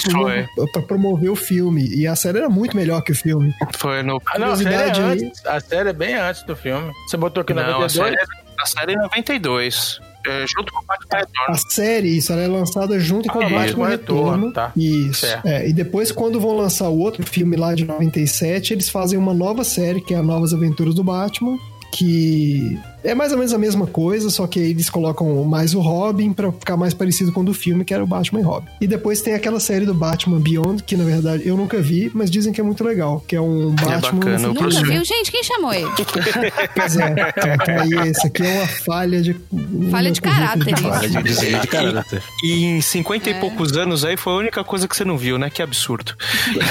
pra 0.72 0.82
promover 0.82 1.30
o 1.30 1.36
filme. 1.36 1.88
E 1.88 2.08
a 2.08 2.16
série 2.16 2.40
era 2.40 2.50
muito 2.50 2.76
melhor 2.76 3.02
que 3.02 3.12
o 3.12 3.16
filme. 3.16 3.54
Foi 3.78 4.02
no. 4.04 4.22
Ah, 4.26 4.40
não, 4.40 4.52
a 4.52 4.56
série, 4.58 4.76
é 4.76 5.02
antes, 5.02 5.46
a 5.46 5.60
série 5.60 5.90
é 5.90 5.94
bem 5.94 6.16
antes 6.16 6.44
do 6.44 6.56
filme. 6.56 6.92
Você 7.08 7.18
botou 7.18 7.42
aqui 7.42 7.54
Não, 7.54 7.62
a 7.64 7.72
92? 7.72 7.92
série, 7.94 8.18
a 8.60 8.66
série 8.66 8.94
é 8.94 8.96
92. 8.96 10.00
É, 10.28 10.46
junto 10.48 10.72
com 10.74 10.80
o 10.80 10.86
Batman 10.86 11.20
Retorno. 11.20 11.54
A 11.54 11.58
série, 11.58 12.18
isso, 12.18 12.32
ela 12.34 12.42
é 12.42 12.48
lançada 12.48 13.00
junto 13.00 13.30
com 13.30 13.40
Ah, 13.40 13.48
o 13.48 13.50
Batman 13.50 13.60
Batman 13.66 13.88
Retorno. 13.88 14.48
Retorno, 14.48 14.54
tá. 14.54 14.72
Isso. 14.76 15.26
É, 15.46 15.68
e 15.68 15.74
depois, 15.74 16.12
quando 16.12 16.40
vão 16.40 16.56
lançar 16.58 16.90
o 16.90 17.00
outro 17.00 17.26
filme 17.26 17.56
lá 17.56 17.74
de 17.74 17.86
97, 17.86 18.74
eles 18.74 18.90
fazem 18.90 19.18
uma 19.18 19.34
nova 19.34 19.64
série, 19.64 20.02
que 20.02 20.14
é 20.14 20.18
a 20.18 20.24
Novas 20.24 20.54
Aventuras 20.54 20.94
do 20.94 21.04
Batman, 21.04 21.58
que 21.92 22.78
é 23.04 23.14
mais 23.16 23.32
ou 23.32 23.38
menos 23.38 23.54
a 23.54 23.58
mesma 23.58 23.88
coisa, 23.88 24.30
só 24.30 24.48
que 24.48 24.60
aí 24.60 24.70
eles 24.72 24.90
colocam 24.90 25.44
mais 25.44 25.74
o 25.74 25.80
Robin 25.80 26.34
pra 26.34 26.52
ficar 26.52 26.76
mais 26.76 26.94
parecido 26.94 27.32
com 27.32 27.42
o 27.42 27.44
do 27.44 27.54
filme, 27.54 27.86
que 27.86 27.94
era 27.94 28.04
o 28.04 28.08
Batman 28.08 28.40
e 28.40 28.44
Robin. 28.44 28.68
E 28.82 28.88
depois 28.88 29.22
tem 29.22 29.34
aquela 29.34 29.60
série 29.60 29.86
do 29.86 29.94
Batman 29.94 30.40
Beyond, 30.40 30.84
que 30.84 30.96
na 30.98 31.04
verdade 31.04 31.48
eu 31.48 31.56
nunca 31.56 31.82
vi, 31.82 32.12
mas 32.14 32.30
dizem 32.30 32.52
que 32.52 32.60
é 32.60 32.64
muito 32.64 32.84
legal, 32.84 33.24
que 33.28 33.36
é 33.36 33.42
um 33.42 33.72
Batman... 33.72 34.20
bacana, 34.20 34.50
o 34.50 34.54
Nunca 34.54 34.70
viu? 34.84 35.04
Gente, 35.06 35.32
quem 35.32 35.44
chamou 35.44 35.74
ele? 35.74 35.88
Pois 36.76 36.96
é, 36.98 37.12
então, 37.12 37.82
aí 38.04 38.10
esse 38.10 38.28
aqui 38.28 38.44
é 38.44 38.54
uma 38.58 38.68
falha 38.68 39.22
de... 39.22 39.36
Falha 39.90 40.12
de 40.12 40.22
caráter. 40.22 40.76
Para 40.82 41.08
de 41.08 41.24
dizer 41.24 41.60
de 41.60 41.68
caráter. 41.68 42.24
E 42.44 42.64
em 42.66 42.82
50 42.82 43.30
e 43.30 43.34
poucos 43.36 43.76
anos 43.78 44.04
aí 44.04 44.18
foi 44.18 44.34
a 44.34 44.36
única 44.38 44.64
coisa 44.64 44.88
que 44.88 44.96
você 44.96 45.06
não 45.06 45.18
viu, 45.18 45.38
né? 45.38 45.50
Que 45.50 45.62
absurdo. 45.62 46.14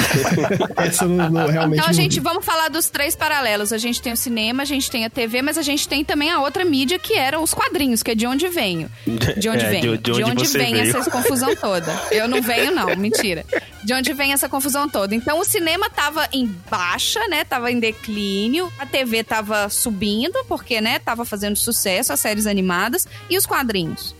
Essa 0.77 1.07
não, 1.07 1.31
não- 1.31 1.47
realmente 1.47 1.79
Então 1.79 1.87
não 1.89 1.95
gente, 1.95 2.15
vi. 2.15 2.21
vamos 2.21 2.45
falar 2.45 2.69
dos 2.69 2.89
três 2.89 3.15
paralelos. 3.17 3.73
A 3.73 3.79
gente 3.79 4.01
tem 4.01 4.13
o 4.13 4.17
cinema, 4.17 4.63
a 4.63 4.67
gente 4.67 4.91
tem 4.91 5.05
a 5.05 5.11
TV, 5.11 5.43
mas 5.43 5.59
a 5.59 5.63
gente 5.63 5.89
tem 5.89 6.05
também 6.05 6.16
a 6.31 6.41
outra 6.41 6.65
mídia 6.65 6.99
que 6.99 7.15
eram 7.15 7.43
os 7.43 7.53
quadrinhos, 7.55 8.03
que 8.03 8.11
é 8.11 8.15
de 8.15 8.27
onde 8.27 8.49
venho. 8.49 8.91
De 9.37 9.49
onde 9.49 9.65
É, 9.67 9.71
vem? 9.71 9.81
de- 9.81 9.99
de 9.99 10.23
onde 10.25 10.47
você 10.47 10.59
vem 10.59 10.75
veio. 10.75 10.97
essa 10.97 11.11
confusão 11.11 11.55
toda? 11.57 11.93
Eu 12.11 12.27
não 12.29 12.41
venho, 12.43 12.71
não, 12.75 12.95
mentira. 12.97 13.45
De 13.85 13.93
onde 13.95 14.13
vem 14.13 14.33
essa 14.33 14.49
confusão 14.49 14.89
toda? 14.89 15.15
Então 15.15 15.39
o 15.39 15.45
cinema 15.45 15.89
tava 15.91 16.29
em 16.33 16.47
baixa, 16.71 17.21
né? 17.29 17.45
Tava 17.45 17.71
em 17.71 17.79
declínio, 17.79 18.73
a 18.79 18.87
TV 18.87 19.23
tava 19.23 19.69
subindo, 19.69 20.45
porque, 20.49 20.81
né, 20.81 20.99
tava 20.99 21.25
fazendo 21.25 21.57
sucesso, 21.57 22.13
as 22.13 22.21
séries 22.21 22.47
animadas, 22.47 23.07
e 23.31 23.37
os 23.37 23.47
quadrinhos. 23.47 24.15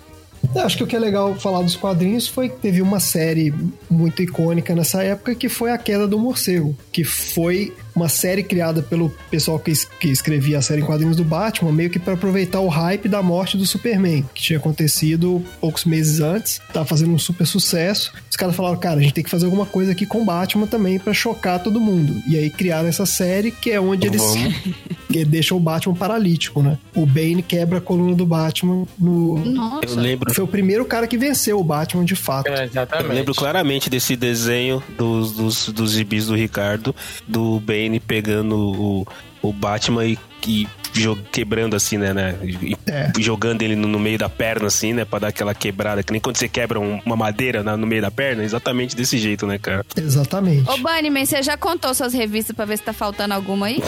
Eu 0.55 0.63
acho 0.63 0.77
que 0.77 0.85
o 0.85 0.87
que 0.87 0.95
é 0.95 0.99
legal 0.99 1.35
falar 1.35 1.61
dos 1.63 1.75
quadrinhos 1.75 2.29
foi 2.29 2.49
que 2.49 2.57
teve 2.57 2.81
uma 2.81 3.01
série 3.01 3.53
muito 3.91 4.23
icônica 4.23 4.75
nessa 4.75 5.03
época 5.03 5.35
que 5.35 5.49
foi 5.49 5.73
A 5.73 5.79
Queda 5.79 6.07
do 6.07 6.19
Morcego, 6.19 6.77
que 6.93 7.03
foi 7.03 7.75
uma 7.97 8.09
série 8.09 8.43
criada 8.43 8.83
pelo 8.83 9.11
pessoal 9.31 9.59
que, 9.59 9.71
es- 9.71 9.85
que 9.85 10.09
escrevia 10.09 10.59
a 10.59 10.63
série 10.63 10.83
em 10.83 10.85
quadrinhos 10.85 11.17
do 11.17 11.25
Batman, 11.25 11.73
meio 11.73 11.89
que 11.91 11.99
para 11.99 12.13
aproveitar 12.15 12.61
o 12.61 12.69
hype 12.69 13.09
da 13.09 13.23
morte 13.23 13.57
do 13.57 13.65
Superman, 13.67 14.25
que 14.35 14.43
tinha 14.43 14.59
acontecido 14.59 15.43
poucos 15.61 15.85
meses 15.85 16.21
antes, 16.21 16.61
tava 16.73 16.85
fazendo 16.87 17.13
um 17.13 17.19
super 17.19 17.47
sucesso. 17.47 18.13
Os 18.31 18.37
caras 18.37 18.55
falaram, 18.55 18.77
cara, 18.79 19.01
a 19.01 19.03
gente 19.03 19.15
tem 19.15 19.25
que 19.25 19.31
fazer 19.31 19.47
alguma 19.47 19.65
coisa 19.67 19.93
aqui 19.93 20.05
com 20.07 20.21
o 20.23 20.25
Batman 20.25 20.67
também 20.67 20.99
para 20.99 21.15
chocar 21.15 21.63
todo 21.63 21.81
mundo. 21.81 22.23
E 22.29 22.37
aí 22.37 22.51
criaram 22.51 22.89
essa 22.89 23.07
série 23.07 23.51
que 23.51 23.71
é 23.71 23.81
onde 23.81 24.07
eles 24.07 24.23
que 25.11 25.25
deixam 25.25 25.57
o 25.57 25.61
Batman 25.61 25.95
paralítico, 25.95 26.63
né? 26.63 26.77
O 26.95 27.07
Bane 27.07 27.43
quebra 27.43 27.79
a 27.79 27.81
coluna 27.81 28.15
do 28.15 28.27
Batman 28.27 28.85
no, 28.99 29.39
Nossa. 29.39 29.87
Eu 29.87 29.95
lembro, 29.97 30.35
foi 30.35 30.45
o 30.45 30.49
primeiro 30.49 30.85
cara 30.85 31.07
que 31.07 31.17
venceu 31.17 31.59
o 31.59 31.65
Batman 31.65 32.05
de 32.05 32.15
fato. 32.17 32.49
É, 32.49 32.61
eu 32.61 32.65
exatamente. 32.65 33.15
lembro 33.15 33.35
claramente 33.35 33.89
desse 33.89 34.17
desenho 34.17 34.83
dos, 34.99 35.33
dos, 35.33 35.69
dos 35.71 35.93
gibis 35.93 36.27
do 36.27 36.35
Ricardo, 36.35 36.95
do 37.27 37.59
Bane 37.61 37.86
pegando 38.01 38.57
o, 38.57 39.07
o 39.43 39.53
Batman 39.53 40.05
e, 40.05 40.19
e 40.47 40.69
quebrando 41.33 41.77
assim, 41.77 41.99
né? 41.99 42.13
né? 42.13 42.35
E 42.43 42.77
É. 42.87 43.11
Jogando 43.19 43.63
ele 43.63 43.75
no, 43.77 43.89
no 43.89 43.99
meio 43.99 44.19
da 44.19 44.29
perna, 44.29 44.67
assim, 44.69 44.93
né? 44.93 45.05
Pra 45.05 45.19
dar 45.19 45.29
aquela 45.29 45.55
quebrada. 45.55 46.03
Que 46.03 46.13
nem 46.13 46.21
quando 46.21 46.37
você 46.37 46.49
quebra 46.49 46.79
um- 46.81 47.01
uma 47.05 47.17
madeira 47.17 47.63
na- 47.63 47.77
no 47.77 47.87
meio 47.87 48.03
da 48.03 48.11
perna. 48.11 48.45
Exatamente 48.45 48.95
desse 48.97 49.19
jeito, 49.19 49.47
né, 49.47 49.59
cara? 49.59 49.85
Exatamente. 49.97 50.69
Ô, 50.71 50.77
Bunnyman, 50.79 51.25
você 51.27 51.43
já 51.43 51.57
contou 51.57 51.93
suas 51.95 52.13
revistas 52.15 52.55
pra 52.55 52.65
ver 52.65 52.77
se 52.77 52.83
tá 52.85 52.93
faltando 52.93 53.35
alguma 53.35 53.67
aí? 53.67 53.83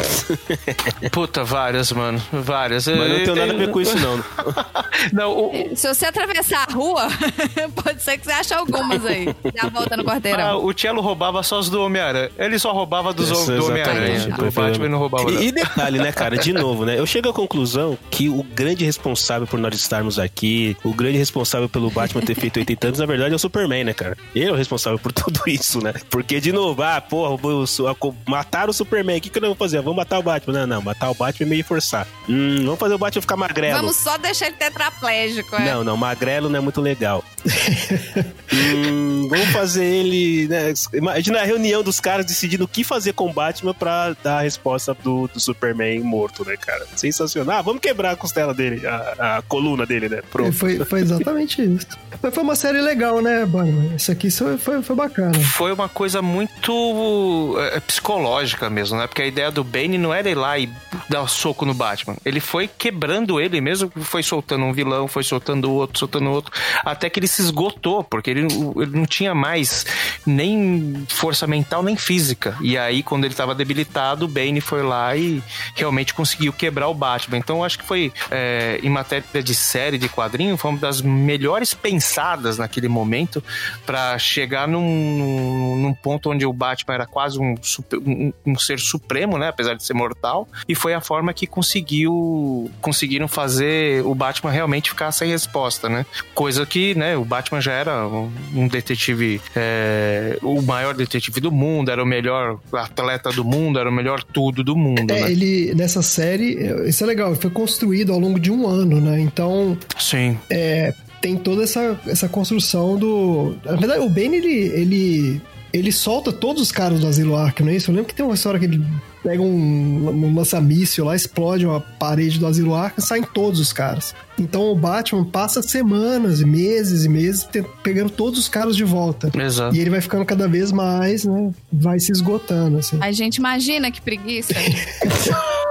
Puta, 1.13 1.45
várias, 1.45 1.93
mano. 1.93 2.21
Várias. 2.33 2.87
Mas 2.87 2.97
não 3.11 3.25
tem 3.25 3.35
nada 3.35 3.53
a 3.53 3.57
ver 3.57 3.71
com 3.71 3.81
isso, 3.81 3.97
não. 3.99 4.19
Não, 5.13 5.31
o, 5.33 5.77
Se 5.77 5.87
você 5.87 6.07
atravessar 6.07 6.67
a 6.69 6.73
rua, 6.73 7.07
pode 7.83 8.03
ser 8.03 8.19
que 8.19 8.25
você 8.25 8.33
ache 8.33 8.53
algumas 8.53 9.05
aí. 9.07 9.27
Dá 9.55 9.67
a 9.67 9.69
volta 9.69 9.97
no 9.97 10.03
ah, 10.03 10.07
quarteirão. 10.07 10.65
o 10.65 10.73
Cello 10.77 11.01
roubava 11.01 11.41
só 11.45 11.61
os 11.61 11.71
do 11.71 11.81
Homem-Aranha. 11.83 12.31
Ele 12.37 12.59
só 12.59 12.73
roubava 12.73 13.13
dos 13.13 13.31
Isso, 13.31 13.53
do 13.53 13.67
Homem-Aranha. 13.67 14.27
Do 14.37 14.51
Batman 14.51 14.89
não 14.89 14.99
roubava. 14.99 15.31
E, 15.31 15.47
e 15.49 15.53
detalhe, 15.53 15.99
né, 15.99 16.11
cara? 16.11 16.37
De 16.37 16.53
novo, 16.53 16.85
né? 16.85 16.98
Eu 16.99 17.07
chego 17.07 17.29
à 17.29 17.33
conclusão 17.33 17.97
que 18.11 18.29
o 18.29 18.43
grande 18.43 18.85
responsável 18.85 19.47
por 19.47 19.59
nós 19.59 19.73
estarmos 19.75 20.19
aqui, 20.19 20.77
o 20.83 20.93
grande 20.93 21.17
responsável 21.17 21.69
pelo 21.69 21.91
Batman 21.91 22.21
ter 22.23 22.35
feito 22.35 22.59
80 22.59 22.87
anos, 22.89 22.99
na 22.99 23.07
verdade, 23.07 23.33
é 23.33 23.37
o 23.37 23.39
Superman, 23.39 23.85
né, 23.85 23.95
cara? 23.95 24.17
Ele 24.35 24.47
é 24.47 24.51
o 24.53 24.57
responsável 24.57 24.99
por 24.99 25.13
tudo 25.15 25.41
isso, 25.47 25.81
né? 25.81 25.95
Porque, 26.11 26.41
de 26.41 26.51
novo, 26.51 26.83
ah, 26.83 27.01
porra, 27.01 27.31
o- 27.41 27.65
o- 27.65 28.15
mataram 28.27 28.71
o 28.71 28.75
Superman, 28.75 29.19
o 29.19 29.21
que, 29.21 29.31
que 29.31 29.39
nós 29.39 29.49
vamos 29.49 29.59
fazer? 29.59 29.79
Vamos 29.81 29.97
matar 29.97 30.19
o 30.19 30.23
Batman. 30.23 30.59
Não, 30.61 30.67
não, 30.67 30.83
matar 30.83 31.11
o 31.11 31.15
Batman 31.15 31.47
é 31.47 31.51
meio 31.51 31.65
forçar. 31.65 32.07
Hum, 32.29 32.65
vamos 32.65 32.81
fazer 32.81 32.95
o 32.95 32.99
Batman 32.99 33.23
ficar 33.23 33.37
magrelo. 33.37 33.77
Vamos 33.79 33.95
só 33.97 34.19
deixar 34.19 34.49
ele 34.49 34.57
tetraplégico, 34.57 35.55
é? 35.55 35.65
Não, 35.73 35.85
não, 35.85 35.97
magrelo 35.97 36.49
não 36.49 36.59
é 36.59 36.61
muito 36.61 36.81
legal. 36.81 37.25
Hum, 38.51 38.98
vamos 39.29 39.47
fazer 39.49 39.85
ele. 39.85 40.49
Né? 40.49 40.72
Imagina 40.95 41.41
a 41.41 41.45
reunião 41.45 41.83
dos 41.83 42.01
caras 42.01 42.26
decidindo 42.26 42.64
o 42.64 42.68
que 42.68 42.85
fazer 42.85 43.12
com 43.12 43.29
o 43.29 43.33
Batman 43.33 43.74
pra 43.74 44.14
dar 44.22 44.39
a 44.39 44.41
resposta 44.43 44.95
do, 44.95 45.29
do 45.29 45.41
Superman 45.41 46.01
morto, 46.01 46.45
né, 46.45 46.57
cara? 46.57 46.87
Sensacional. 46.97 47.59
Ah, 47.59 47.62
vamos 47.62 47.81
quebrar 47.81 48.12
a 48.12 48.16
costela 48.16 48.55
dele, 48.55 48.87
a, 48.87 49.39
a 49.39 49.43
coluna 49.43 49.87
dele, 49.87 50.09
né? 50.09 50.22
Pronto. 50.31 50.53
Foi, 50.53 50.79
foi 50.85 51.01
exatamente 51.01 51.62
isso. 51.62 51.87
Mas 52.20 52.35
foi 52.35 52.43
uma 52.43 52.57
série 52.57 52.81
legal, 52.81 53.20
né, 53.20 53.45
Bunnyman? 53.47 53.95
Isso 53.95 54.11
aqui 54.11 54.31
foi, 54.31 54.59
foi, 54.59 54.83
foi 54.83 54.97
bacana. 54.97 55.39
Foi 55.39 55.72
uma 55.72 55.89
coisa 55.89 56.20
muito 56.20 57.57
é, 57.72 57.81
psicológica 57.81 58.68
mesmo, 58.68 58.99
né? 58.99 59.07
Porque 59.07 59.22
a 59.22 59.26
ideia 59.26 59.51
do 59.51 59.62
Bane 59.62 59.99
não 59.99 60.12
era 60.12 60.29
ir 60.29 60.35
lá 60.35 60.59
e 60.59 60.68
dar 61.09 61.22
um 61.22 61.29
soco 61.29 61.64
no 61.64 61.74
Batman. 61.74 62.16
Ele 62.24 62.41
foi 62.41 62.68
quebrando 62.68 63.41
ele 63.41 63.61
mesmo, 63.61 63.91
foi 64.03 64.22
soltando 64.22 64.64
um 64.64 64.72
vilão, 64.72 65.07
foi 65.07 65.22
soltando 65.22 65.70
outro, 65.72 65.99
soltando 65.99 66.31
outro, 66.31 66.53
até 66.85 67.09
que 67.09 67.20
ele 67.20 67.29
se 67.29 67.43
esgotou, 67.43 68.03
porque 68.05 68.31
ele, 68.31 68.41
ele 68.43 68.97
não 68.97 69.07
tinha 69.07 69.18
mais 69.35 69.87
nem 70.27 71.07
força 71.09 71.47
mental 71.47 71.83
nem 71.83 71.97
física. 71.97 72.57
E 72.61 72.77
aí, 72.77 73.03
quando 73.03 73.25
ele 73.25 73.35
estava 73.35 73.55
debilitado, 73.55 74.25
o 74.25 74.29
Bane 74.29 74.61
foi 74.61 74.83
lá 74.83 75.16
e 75.16 75.43
realmente 75.75 76.14
conseguiu 76.14 76.53
quebrar 76.53 76.89
o 76.89 76.95
Batman. 76.95 77.39
Então, 77.39 77.64
acho 77.64 77.79
que 77.79 77.85
foi, 77.85 78.12
é, 78.31 78.79
em 78.83 78.91
matéria 78.91 79.43
de 79.43 79.55
série, 79.55 79.99
de 79.99 80.09
quadrinho, 80.09 80.57
foi 80.57 80.71
uma 80.71 80.81
das 80.81 81.01
melhores 81.01 81.75
pensadas 81.75 82.59
naquele 82.59 82.89
momento 82.89 83.43
para 83.87 84.19
chegar 84.19 84.69
num, 84.69 85.77
num, 85.77 85.95
ponto 85.95 86.31
onde 86.31 86.45
o 86.47 86.53
Batman 86.53 86.95
era 86.95 87.07
quase 87.07 87.39
um, 87.39 87.55
um, 87.95 88.33
um 88.47 88.59
ser 88.59 88.79
supremo, 88.79 89.39
né? 89.39 89.49
Apesar 89.49 89.75
de 89.75 89.83
ser 89.83 89.95
mortal. 89.95 90.49
E 90.69 90.75
foi 90.75 90.95
a 90.95 91.01
forma 91.01 91.33
que 91.33 91.47
conseguiu 91.47 92.71
conseguiram 92.81 93.29
fazer 93.29 94.05
o 94.05 94.14
Batman 94.14 94.51
realmente 94.51 94.91
ficar 94.91 95.11
sem 95.12 95.31
resposta, 95.31 95.89
né? 95.89 96.05
Coisa 96.35 96.64
que, 96.64 96.95
né? 96.95 97.16
O 97.16 97.25
Batman 97.25 97.61
já 97.61 97.73
era 97.73 98.07
um, 98.07 98.33
um 98.55 98.69
detetive, 99.09 99.41
é, 99.57 100.39
o 100.43 100.61
maior 100.63 100.95
detetive 100.95 101.41
do 101.41 101.51
mundo, 101.51 101.91
era 101.91 102.03
o 102.03 102.07
melhor 102.07 102.59
atleta 102.73 103.31
do 103.31 103.45
mundo, 103.45 103.79
era 103.79 103.89
o 103.89 103.93
melhor 103.93 104.23
tudo 104.23 104.63
do 104.63 104.77
mundo, 104.77 105.13
É, 105.13 105.23
né? 105.23 105.33
ele, 105.33 105.75
nessa 105.75 106.03
série, 106.03 106.59
isso 106.87 107.03
é 107.05 107.07
legal, 107.07 107.31
ele 107.31 107.41
foi 107.41 107.51
construído 107.51 108.13
ao 108.13 108.19
longo 108.19 108.39
de 108.39 108.51
um 108.51 108.67
ano, 108.67 109.01
né? 109.01 109.21
Então, 109.21 109.77
Sim. 109.99 110.37
é, 110.51 110.93
tem 111.21 111.37
toda 111.37 111.63
essa, 111.65 111.99
essa 112.07 112.29
construção 112.29 112.97
do. 112.97 113.57
Na 113.65 113.77
verdade, 113.77 114.01
o 114.01 114.09
Bane, 114.09 114.37
ele, 114.37 114.57
ele, 114.75 115.41
ele 115.73 115.93
solta 115.93 116.33
todos 116.33 116.63
os 116.63 116.73
caras 116.73 117.01
do 117.01 117.07
Asilo 117.07 117.37
Arkham, 117.37 117.67
não 117.67 117.73
é 117.73 117.77
isso? 117.77 117.91
Eu 117.91 117.95
lembro 117.95 118.09
que 118.09 118.15
tem 118.15 118.25
uma 118.25 118.35
história 118.35 118.59
que 118.61 118.67
ele 118.67 118.83
pega 119.23 119.43
um, 119.43 120.09
um 120.09 120.35
lança-míssil 120.35 121.05
lá, 121.05 121.16
explode 121.16 121.66
uma 121.66 121.81
parede 121.81 122.39
do 122.39 122.47
Asilo 122.47 122.75
Arkham, 122.75 123.05
saem 123.05 123.23
todos 123.23 123.61
os 123.61 123.73
caras. 123.73 124.14
Então 124.39 124.71
o 124.71 124.75
Batman 124.75 125.25
passa 125.25 125.61
semanas, 125.62 126.41
e 126.41 126.47
meses 126.47 127.05
e 127.05 127.09
meses 127.09 127.49
pegando 127.83 128.11
todos 128.11 128.39
os 128.39 128.49
caras 128.49 128.77
de 128.77 128.85
volta. 128.85 129.31
Exato. 129.37 129.75
E 129.75 129.81
ele 129.81 129.91
vai 129.91 130.01
ficando 130.01 130.25
cada 130.25 130.47
vez 130.47 130.71
mais, 130.71 131.25
né? 131.25 131.51
Vai 131.73 131.99
se 131.99 132.12
esgotando, 132.12 132.79
assim. 132.79 132.99
A 133.01 133.12
gente 133.12 133.37
imagina 133.37 133.91
que 133.91 134.01
preguiça. 134.01 134.55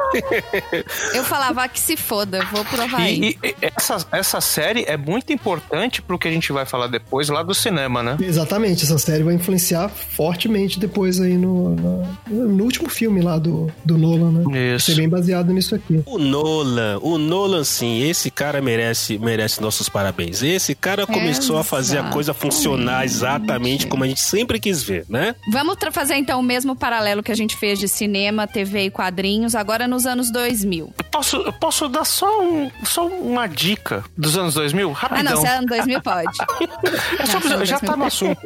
Eu 1.14 1.24
falava 1.24 1.64
"Ah, 1.64 1.68
que 1.68 1.80
se 1.80 1.96
foda, 1.98 2.44
vou 2.52 2.64
provar 2.66 3.02
aí. 3.02 3.20
E, 3.44 3.48
e- 3.48 3.56
e 3.62 3.72
essa, 3.76 4.06
essa 4.12 4.42
série 4.42 4.84
é 4.88 4.96
muito 4.98 5.32
importante 5.34 6.02
pro 6.02 6.18
que 6.18 6.28
a 6.28 6.32
gente 6.32 6.52
vai 6.52 6.66
falar 6.66 6.88
depois 6.88 7.30
lá 7.30 7.44
do 7.44 7.54
cinema, 7.54 8.02
né? 8.04 8.18
Exatamente, 8.22 8.84
essa 8.84 8.98
série 8.98 9.24
vai 9.24 9.34
influenciar 9.36 9.90
fortemente 9.90 10.80
depois 10.80 11.20
aí 11.20 11.34
no, 11.38 11.70
no, 11.76 12.08
no 12.30 12.64
último 12.64 12.90
filme 12.90 13.22
lá 13.22 13.38
do, 13.38 13.72
do 13.84 13.98
Nolan, 13.98 14.32
né? 14.32 14.44
Vai 14.46 14.76
Isso. 14.76 14.88
ser 14.92 14.96
bem 14.96 15.10
baseado 15.10 15.52
nisso 15.54 15.76
aqui. 15.76 16.02
O 16.06 16.18
Nolan, 16.18 17.00
o 17.02 17.18
Nolan, 17.18 17.64
sim, 17.64 18.02
esse 18.08 18.30
cara 18.32 18.62
merece, 18.62 19.18
merece 19.18 19.62
nossos 19.62 19.90
parabéns. 19.90 20.42
Esse 20.44 20.76
cara 20.76 21.06
começou 21.08 21.58
a 21.58 21.64
fazer 21.64 21.98
a 22.00 22.04
coisa 22.10 22.34
funcionar 22.34 23.06
exatamente 23.06 23.88
como 23.88 24.04
a 24.04 24.08
gente 24.08 24.22
sempre 24.22 24.60
quis 24.60 24.84
ver, 24.84 25.06
né? 25.10 25.36
Vamos 25.52 25.76
fazer 25.92 26.16
então 26.16 26.40
o 26.40 26.44
mesmo 26.44 26.76
paralelo 26.76 27.24
que 27.24 27.32
a 27.32 27.36
gente 27.36 27.56
fez 27.56 27.80
de 27.80 27.88
cinema, 27.88 28.46
TV 28.48 28.86
e 28.86 28.92
quadrinhos, 28.92 29.56
agora 29.56 29.88
nos 29.98 30.06
anos 30.06 30.32
2000. 30.32 30.94
Eu 30.98 31.04
posso, 31.06 31.38
eu 31.38 31.54
posso 31.54 31.88
dar 31.90 32.06
só, 32.06 32.42
um, 32.44 32.70
só 32.84 33.08
uma 33.08 33.48
dica 33.48 34.04
dos 34.16 34.38
anos 34.38 34.54
2000? 34.54 34.92
Ah, 34.92 34.94
Rapidão. 34.94 35.34
não, 35.34 35.42
se 35.42 35.48
é 35.48 35.58
ano 35.58 35.68
2000 35.68 36.02
pode. 36.02 36.38
É 37.20 37.26
só 37.26 37.40
Não, 37.40 37.66
já 37.66 37.80
não, 37.82 37.90
tá 37.90 37.98
no 37.98 38.06
assunto. 38.06 38.40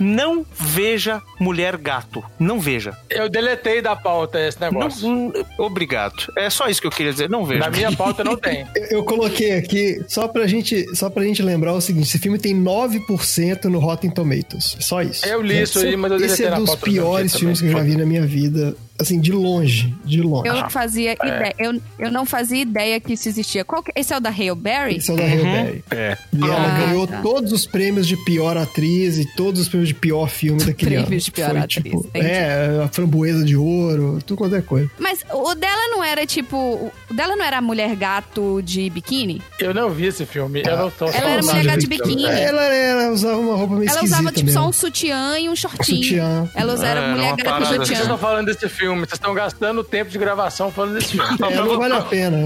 Não 0.00 0.46
veja 0.58 1.20
Mulher 1.38 1.76
Gato. 1.76 2.24
Não 2.38 2.58
veja. 2.58 2.96
Eu 3.10 3.28
deletei 3.28 3.82
da 3.82 3.94
pauta 3.94 4.40
esse 4.40 4.58
Não, 4.60 4.70
negócio. 4.70 5.06
hum, 5.06 5.32
obrigado. 5.58 6.32
É 6.38 6.48
só 6.48 6.68
isso 6.68 6.80
que 6.80 6.86
eu 6.86 6.90
queria 6.90 7.12
dizer. 7.12 7.28
Não 7.28 7.44
veja. 7.44 7.60
Na 7.60 7.70
minha 7.70 7.92
pauta 7.94 8.24
não 8.24 8.36
tem. 8.36 8.66
Eu, 8.74 8.98
eu 8.98 9.04
coloquei 9.04 9.52
aqui, 9.58 10.02
só 10.08 10.26
pra, 10.26 10.46
gente, 10.46 10.94
só 10.96 11.10
pra 11.10 11.22
gente 11.24 11.42
lembrar 11.42 11.74
o 11.74 11.80
seguinte: 11.80 12.06
esse 12.08 12.18
filme 12.18 12.38
tem 12.38 12.54
9% 12.54 13.64
no 13.64 13.78
Rotten 13.78 14.10
Tomatoes. 14.10 14.76
Só 14.80 15.02
isso. 15.02 15.26
Eu 15.26 15.42
li 15.42 15.60
isso 15.62 15.78
aí, 15.78 15.96
mas 15.96 16.10
eu 16.12 16.16
Esse 16.18 16.26
deletei 16.42 16.46
é 16.46 16.50
na 16.50 16.56
dos 16.56 16.66
pauta 16.70 16.80
do 16.86 16.92
meu 16.92 17.02
piores 17.02 17.30
dia 17.32 17.38
filmes 17.40 17.60
que 17.60 17.66
eu 17.66 17.72
já 17.72 17.82
vi 17.82 17.96
na 17.96 18.06
minha 18.06 18.26
vida. 18.26 18.74
Assim, 18.98 19.20
de 19.20 19.32
longe, 19.32 19.92
de 20.04 20.22
longe. 20.22 20.48
Eu 20.48 20.54
não 20.54 20.70
fazia 20.70 21.12
ideia. 21.14 21.54
Eu, 21.58 21.80
eu 21.98 22.12
não 22.12 22.24
fazia 22.24 22.62
ideia 22.62 23.00
que 23.00 23.14
isso 23.14 23.28
existia. 23.28 23.64
Qual 23.64 23.82
que- 23.82 23.90
esse 23.96 24.12
é 24.14 24.16
o 24.16 24.20
da 24.20 24.30
Hale 24.30 24.54
Berry? 24.54 24.96
Esse 24.96 25.10
é 25.10 25.14
o 25.14 25.16
da 25.16 25.24
Halle 25.24 25.42
Berry. 25.42 25.84
É. 25.90 26.16
E 26.32 26.42
ela 26.44 26.66
Ah, 26.76 26.78
ganhou 26.86 27.06
tá. 27.06 27.20
todos 27.20 27.50
os 27.52 27.66
prêmios 27.66 28.06
de 28.06 28.16
pior 28.24 28.56
atriz 28.56 29.18
e 29.18 29.26
todos 29.34 29.60
os 29.62 29.68
prêmios 29.68 29.88
de 29.88 29.94
pior 29.94 30.28
filme 30.28 30.62
daquele 30.62 30.94
ano. 30.94 31.06
Prêmios 31.06 31.24
de 31.24 31.32
pior 31.32 31.50
Foi, 31.50 31.58
atriz, 31.58 31.82
Tipo, 31.84 32.10
é, 32.14 32.82
a 32.84 32.88
framboesa 32.88 33.44
de 33.44 33.56
ouro, 33.56 34.20
tudo 34.24 34.38
quanto 34.38 34.54
é 34.54 34.62
coisa. 34.62 34.88
Mas 34.98 35.24
o 35.32 35.54
dela 35.56 35.88
não 35.90 36.02
era 36.04 36.24
tipo. 36.24 36.56
O 36.56 37.14
dela 37.14 37.34
não 37.34 37.44
era 37.44 37.58
a 37.58 37.60
mulher 37.62 37.96
gato 37.96 38.62
de 38.62 38.88
biquíni? 38.90 39.42
Eu 39.58 39.74
não 39.74 39.90
vi 39.90 40.06
esse 40.06 40.24
filme. 40.24 40.62
Eu 40.64 40.76
não 40.76 40.90
tô 40.90 41.06
Ela 41.06 41.30
era 41.30 41.42
mulher 41.42 41.64
gato 41.64 41.80
de 41.80 41.86
biquíni. 41.88 42.26
Ela, 42.26 42.62
ela 42.62 43.10
usava 43.12 43.38
uma 43.38 43.56
roupa 43.56 43.74
meio 43.74 43.88
Ela 43.90 43.96
esquisita 43.96 44.20
usava 44.20 44.32
tipo 44.32 44.50
só 44.50 44.58
mesmo. 44.60 44.68
um 44.68 44.72
sutiã 44.72 45.38
e 45.40 45.48
um 45.48 45.56
shortinho. 45.56 46.02
Sutiã. 46.04 46.48
Ela 46.54 46.74
usava 46.74 47.00
É, 47.00 47.10
mulher 47.12 47.36
gato 47.36 47.58
de 47.62 47.68
Vocês 47.68 47.82
estão 47.90 47.96
sutiã. 48.02 48.16
falando 48.18 48.46
desse 48.46 48.68
filme, 48.68 48.83
vocês 48.88 49.12
estão 49.12 49.34
gastando 49.34 49.82
tempo 49.84 50.10
de 50.10 50.18
gravação 50.18 50.70
falando 50.70 50.94
desse 50.94 51.12
filme. 51.12 51.28
É, 51.50 51.54
não 51.56 51.78
vale 51.78 51.94
a 51.94 52.02
pena. 52.02 52.36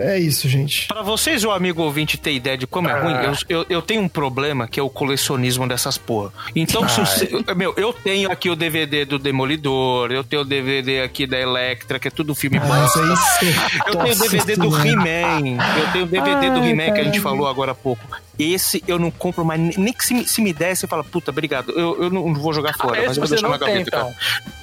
É 0.00 0.18
isso, 0.18 0.48
gente. 0.48 0.86
Pra 0.88 1.02
vocês, 1.02 1.44
o 1.44 1.50
amigo 1.50 1.82
ouvinte, 1.82 2.16
ter 2.18 2.32
ideia 2.32 2.56
de 2.56 2.66
como 2.66 2.88
é 2.88 2.92
Ah. 2.92 3.00
ruim, 3.02 3.14
eu, 3.14 3.58
eu, 3.60 3.66
eu 3.68 3.82
tenho 3.82 4.02
um 4.02 4.08
problema 4.08 4.66
que 4.68 4.78
é 4.80 4.82
o 4.82 4.88
colecionismo 4.90 5.66
dessas 5.68 5.96
porra. 5.98 6.32
Então, 6.54 6.88
se 6.88 7.00
você- 7.00 7.28
meu, 7.56 7.74
eu 7.76 7.92
tenho 7.92 8.30
aqui 8.30 8.48
o 8.50 8.56
DVD 8.56 9.04
do 9.04 9.18
Demolidor, 9.18 10.10
eu 10.12 10.22
tenho 10.24 10.42
o 10.42 10.44
DVD 10.44 11.00
aqui 11.02 11.26
da 11.26 11.38
Electra, 11.38 11.98
que 11.98 12.08
é 12.08 12.10
tudo 12.10 12.34
filme 12.34 12.58
bom. 12.58 12.72
Ah, 12.72 12.84
isso 12.86 12.98
aí. 13.00 13.54
Eu 13.86 13.96
tenho 13.96 14.14
o 14.14 14.18
DVD 14.18 14.56
do. 14.56 14.86
He-Man. 14.86 15.56
Eu 15.78 15.92
tenho 15.92 16.04
o 16.04 16.08
DVD 16.08 16.50
do 16.50 16.64
He-Man 16.64 16.92
que 16.92 17.00
a 17.00 17.04
gente 17.04 17.20
falou 17.20 17.46
agora 17.46 17.72
há 17.72 17.74
pouco. 17.74 18.02
Esse 18.38 18.82
eu 18.86 18.98
não 18.98 19.10
compro 19.10 19.44
mais. 19.44 19.58
Nem 19.76 19.92
que 19.92 20.04
se, 20.04 20.12
me- 20.14 20.26
se 20.26 20.42
me 20.42 20.52
der, 20.52 20.76
você 20.76 20.86
fala, 20.86 21.02
puta, 21.02 21.30
obrigado. 21.30 21.72
Eu, 21.72 22.02
eu 22.04 22.10
não 22.10 22.34
vou 22.34 22.52
jogar 22.52 22.74
fora, 22.74 22.98
esse 22.98 23.06
mas 23.08 23.16
eu 23.16 23.20
vou 23.22 23.26
você 23.28 23.34
deixar 23.36 23.42
não 23.48 23.50
na 23.52 23.58
gaveta, 23.58 23.76
tem, 23.76 23.84
cara. 23.90 24.02
então. 24.10 24.14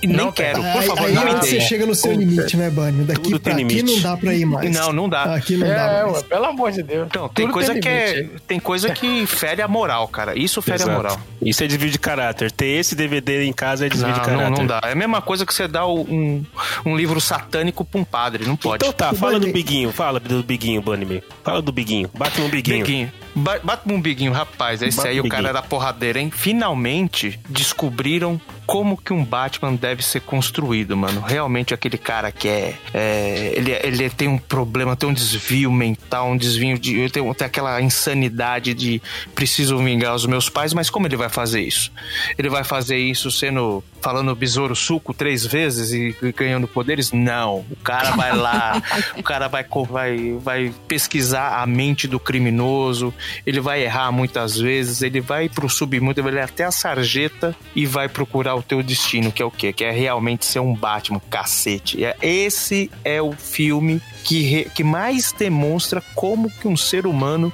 E 0.01 0.07
nem 0.07 0.17
Não 0.17 0.31
tem. 0.31 0.45
quero, 0.45 0.61
por 0.61 0.65
Aí, 0.81 0.87
favor, 0.87 1.05
aí 1.07 1.13
não 1.13 1.23
me 1.23 1.31
é 1.31 1.33
onde 1.35 1.45
você 1.47 1.55
dê. 1.55 1.61
chega 1.61 1.85
no 1.85 1.95
seu 1.95 2.11
limite, 2.11 2.57
né, 2.57 2.69
Bânio? 2.69 3.05
Daqui 3.05 3.21
Tudo 3.21 3.39
pra 3.39 3.53
tem 3.55 3.65
aqui 3.65 3.75
limite. 3.75 3.95
não 3.95 4.01
dá 4.11 4.17
pra 4.17 4.33
ir 4.35 4.45
mais. 4.45 4.71
Não, 4.71 4.93
não 4.93 5.09
dá. 5.09 5.23
Aqui 5.35 5.57
não 5.57 5.65
É, 5.67 5.73
dá 5.75 6.05
ué, 6.05 6.11
mais. 6.11 6.23
pelo 6.23 6.45
amor 6.45 6.71
de 6.71 6.83
Deus. 6.83 7.07
Não, 7.15 7.29
tem 7.29 7.45
Tudo 7.45 7.53
coisa 7.53 7.79
que 7.79 7.87
é. 7.87 8.29
Tem 8.47 8.59
coisa 8.59 8.89
que 8.91 9.25
fere 9.25 9.61
a 9.61 9.67
moral, 9.67 10.07
cara. 10.07 10.37
Isso 10.37 10.61
fere 10.61 10.83
a 10.83 10.85
Exato. 10.85 10.91
moral. 10.97 11.19
Isso 11.41 11.63
é 11.63 11.67
desvio 11.67 11.89
de 11.89 11.97
caráter. 11.99 12.51
Ter 12.51 12.65
esse 12.79 12.95
DVD 12.95 13.43
em 13.43 13.53
casa 13.53 13.85
é 13.85 13.89
desvio 13.89 14.11
de 14.13 14.19
Não, 14.19 14.25
caráter. 14.25 14.49
não, 14.51 14.57
não 14.57 14.67
dá. 14.67 14.81
É 14.83 14.91
a 14.91 14.95
mesma 14.95 15.21
coisa 15.21 15.45
que 15.45 15.53
você 15.53 15.67
dá 15.67 15.87
um, 15.87 16.43
um 16.85 16.95
livro 16.95 17.19
satânico 17.19 17.83
pra 17.85 17.99
um 17.99 18.03
padre. 18.03 18.45
Não 18.45 18.55
pode. 18.55 18.83
Então 18.85 18.93
tá, 18.93 19.11
O 19.11 19.15
fala 19.15 19.33
do 19.33 19.39
Bunny- 19.41 19.53
Biguinho. 19.53 19.91
Fala 19.91 20.19
do 20.19 20.43
Biguinho, 20.43 20.81
Bunny. 20.81 21.23
Fala 21.43 21.61
do 21.61 21.71
Biguinho. 21.71 22.09
Bate 22.13 22.39
no 22.41 22.49
Biguinho. 22.49 22.85
Biguinho. 22.85 23.11
Ba- 23.35 23.59
Bate 23.63 23.91
um 23.91 23.99
biguinho, 23.99 24.31
rapaz. 24.31 24.81
Esse 24.81 24.97
Bate 24.97 25.09
aí, 25.09 25.19
o 25.19 25.27
cara 25.27 25.49
era 25.49 25.61
porradeira, 25.61 26.19
hein? 26.19 26.29
Finalmente 26.31 27.39
descobriram 27.49 28.39
como 28.65 28.97
que 28.97 29.13
um 29.13 29.23
Batman 29.23 29.75
deve 29.75 30.03
ser 30.03 30.21
construído, 30.21 30.95
mano. 30.95 31.21
Realmente 31.21 31.73
aquele 31.73 31.97
cara 31.97 32.31
que 32.31 32.47
é, 32.47 32.75
é 32.93 33.53
ele, 33.55 33.71
ele 33.71 34.09
tem 34.09 34.27
um 34.27 34.37
problema, 34.37 34.95
tem 34.95 35.09
um 35.09 35.13
desvio 35.13 35.71
mental, 35.71 36.29
um 36.29 36.37
desvio 36.37 36.77
de 36.77 37.09
tem, 37.09 37.33
tem 37.33 37.45
aquela 37.45 37.81
insanidade 37.81 38.73
de 38.73 39.01
preciso 39.35 39.77
vingar 39.77 40.15
os 40.15 40.25
meus 40.25 40.49
pais, 40.49 40.73
mas 40.73 40.89
como 40.89 41.07
ele 41.07 41.17
vai 41.17 41.29
fazer 41.29 41.61
isso? 41.61 41.91
Ele 42.37 42.49
vai 42.49 42.63
fazer 42.63 42.97
isso 42.97 43.31
sendo 43.31 43.83
falando 44.01 44.35
besouro 44.35 44.75
suco 44.75 45.13
três 45.13 45.45
vezes 45.45 45.91
e, 45.91 46.15
e 46.21 46.31
ganhando 46.33 46.67
poderes? 46.67 47.13
Não. 47.13 47.65
O 47.71 47.75
cara 47.81 48.11
vai 48.11 48.35
lá, 48.35 48.81
o 49.17 49.23
cara 49.23 49.47
vai, 49.47 49.65
vai, 49.89 50.37
vai 50.39 50.73
pesquisar 50.87 51.61
a 51.61 51.65
mente 51.65 52.07
do 52.07 52.19
criminoso, 52.19 53.13
ele 53.45 53.61
vai 53.61 53.83
errar 53.83 54.11
muitas 54.11 54.57
vezes, 54.57 55.01
ele 55.01 55.21
vai 55.21 55.47
pro 55.47 55.69
submundo, 55.69 56.19
ele 56.19 56.31
vai 56.31 56.43
até 56.43 56.65
a 56.65 56.71
sarjeta 56.71 57.55
e 57.73 57.85
vai 57.85 58.09
procurar 58.09 58.52
o 58.53 58.61
teu 58.63 58.81
destino, 58.83 59.31
que 59.31 59.41
é 59.41 59.45
o 59.45 59.51
quê? 59.51 59.71
Que 59.73 59.83
é 59.85 59.91
realmente 59.91 60.45
ser 60.45 60.59
um 60.59 60.73
Batman, 60.73 61.21
cacete. 61.29 62.03
É- 62.03 62.15
Esse 62.21 62.89
é 63.03 63.21
o 63.21 63.31
filme 63.33 64.01
que, 64.23 64.41
re- 64.43 64.67
que 64.73 64.83
mais 64.83 65.31
demonstra 65.31 66.01
como 66.15 66.49
que 66.49 66.67
um 66.67 66.77
ser 66.77 67.05
humano 67.07 67.51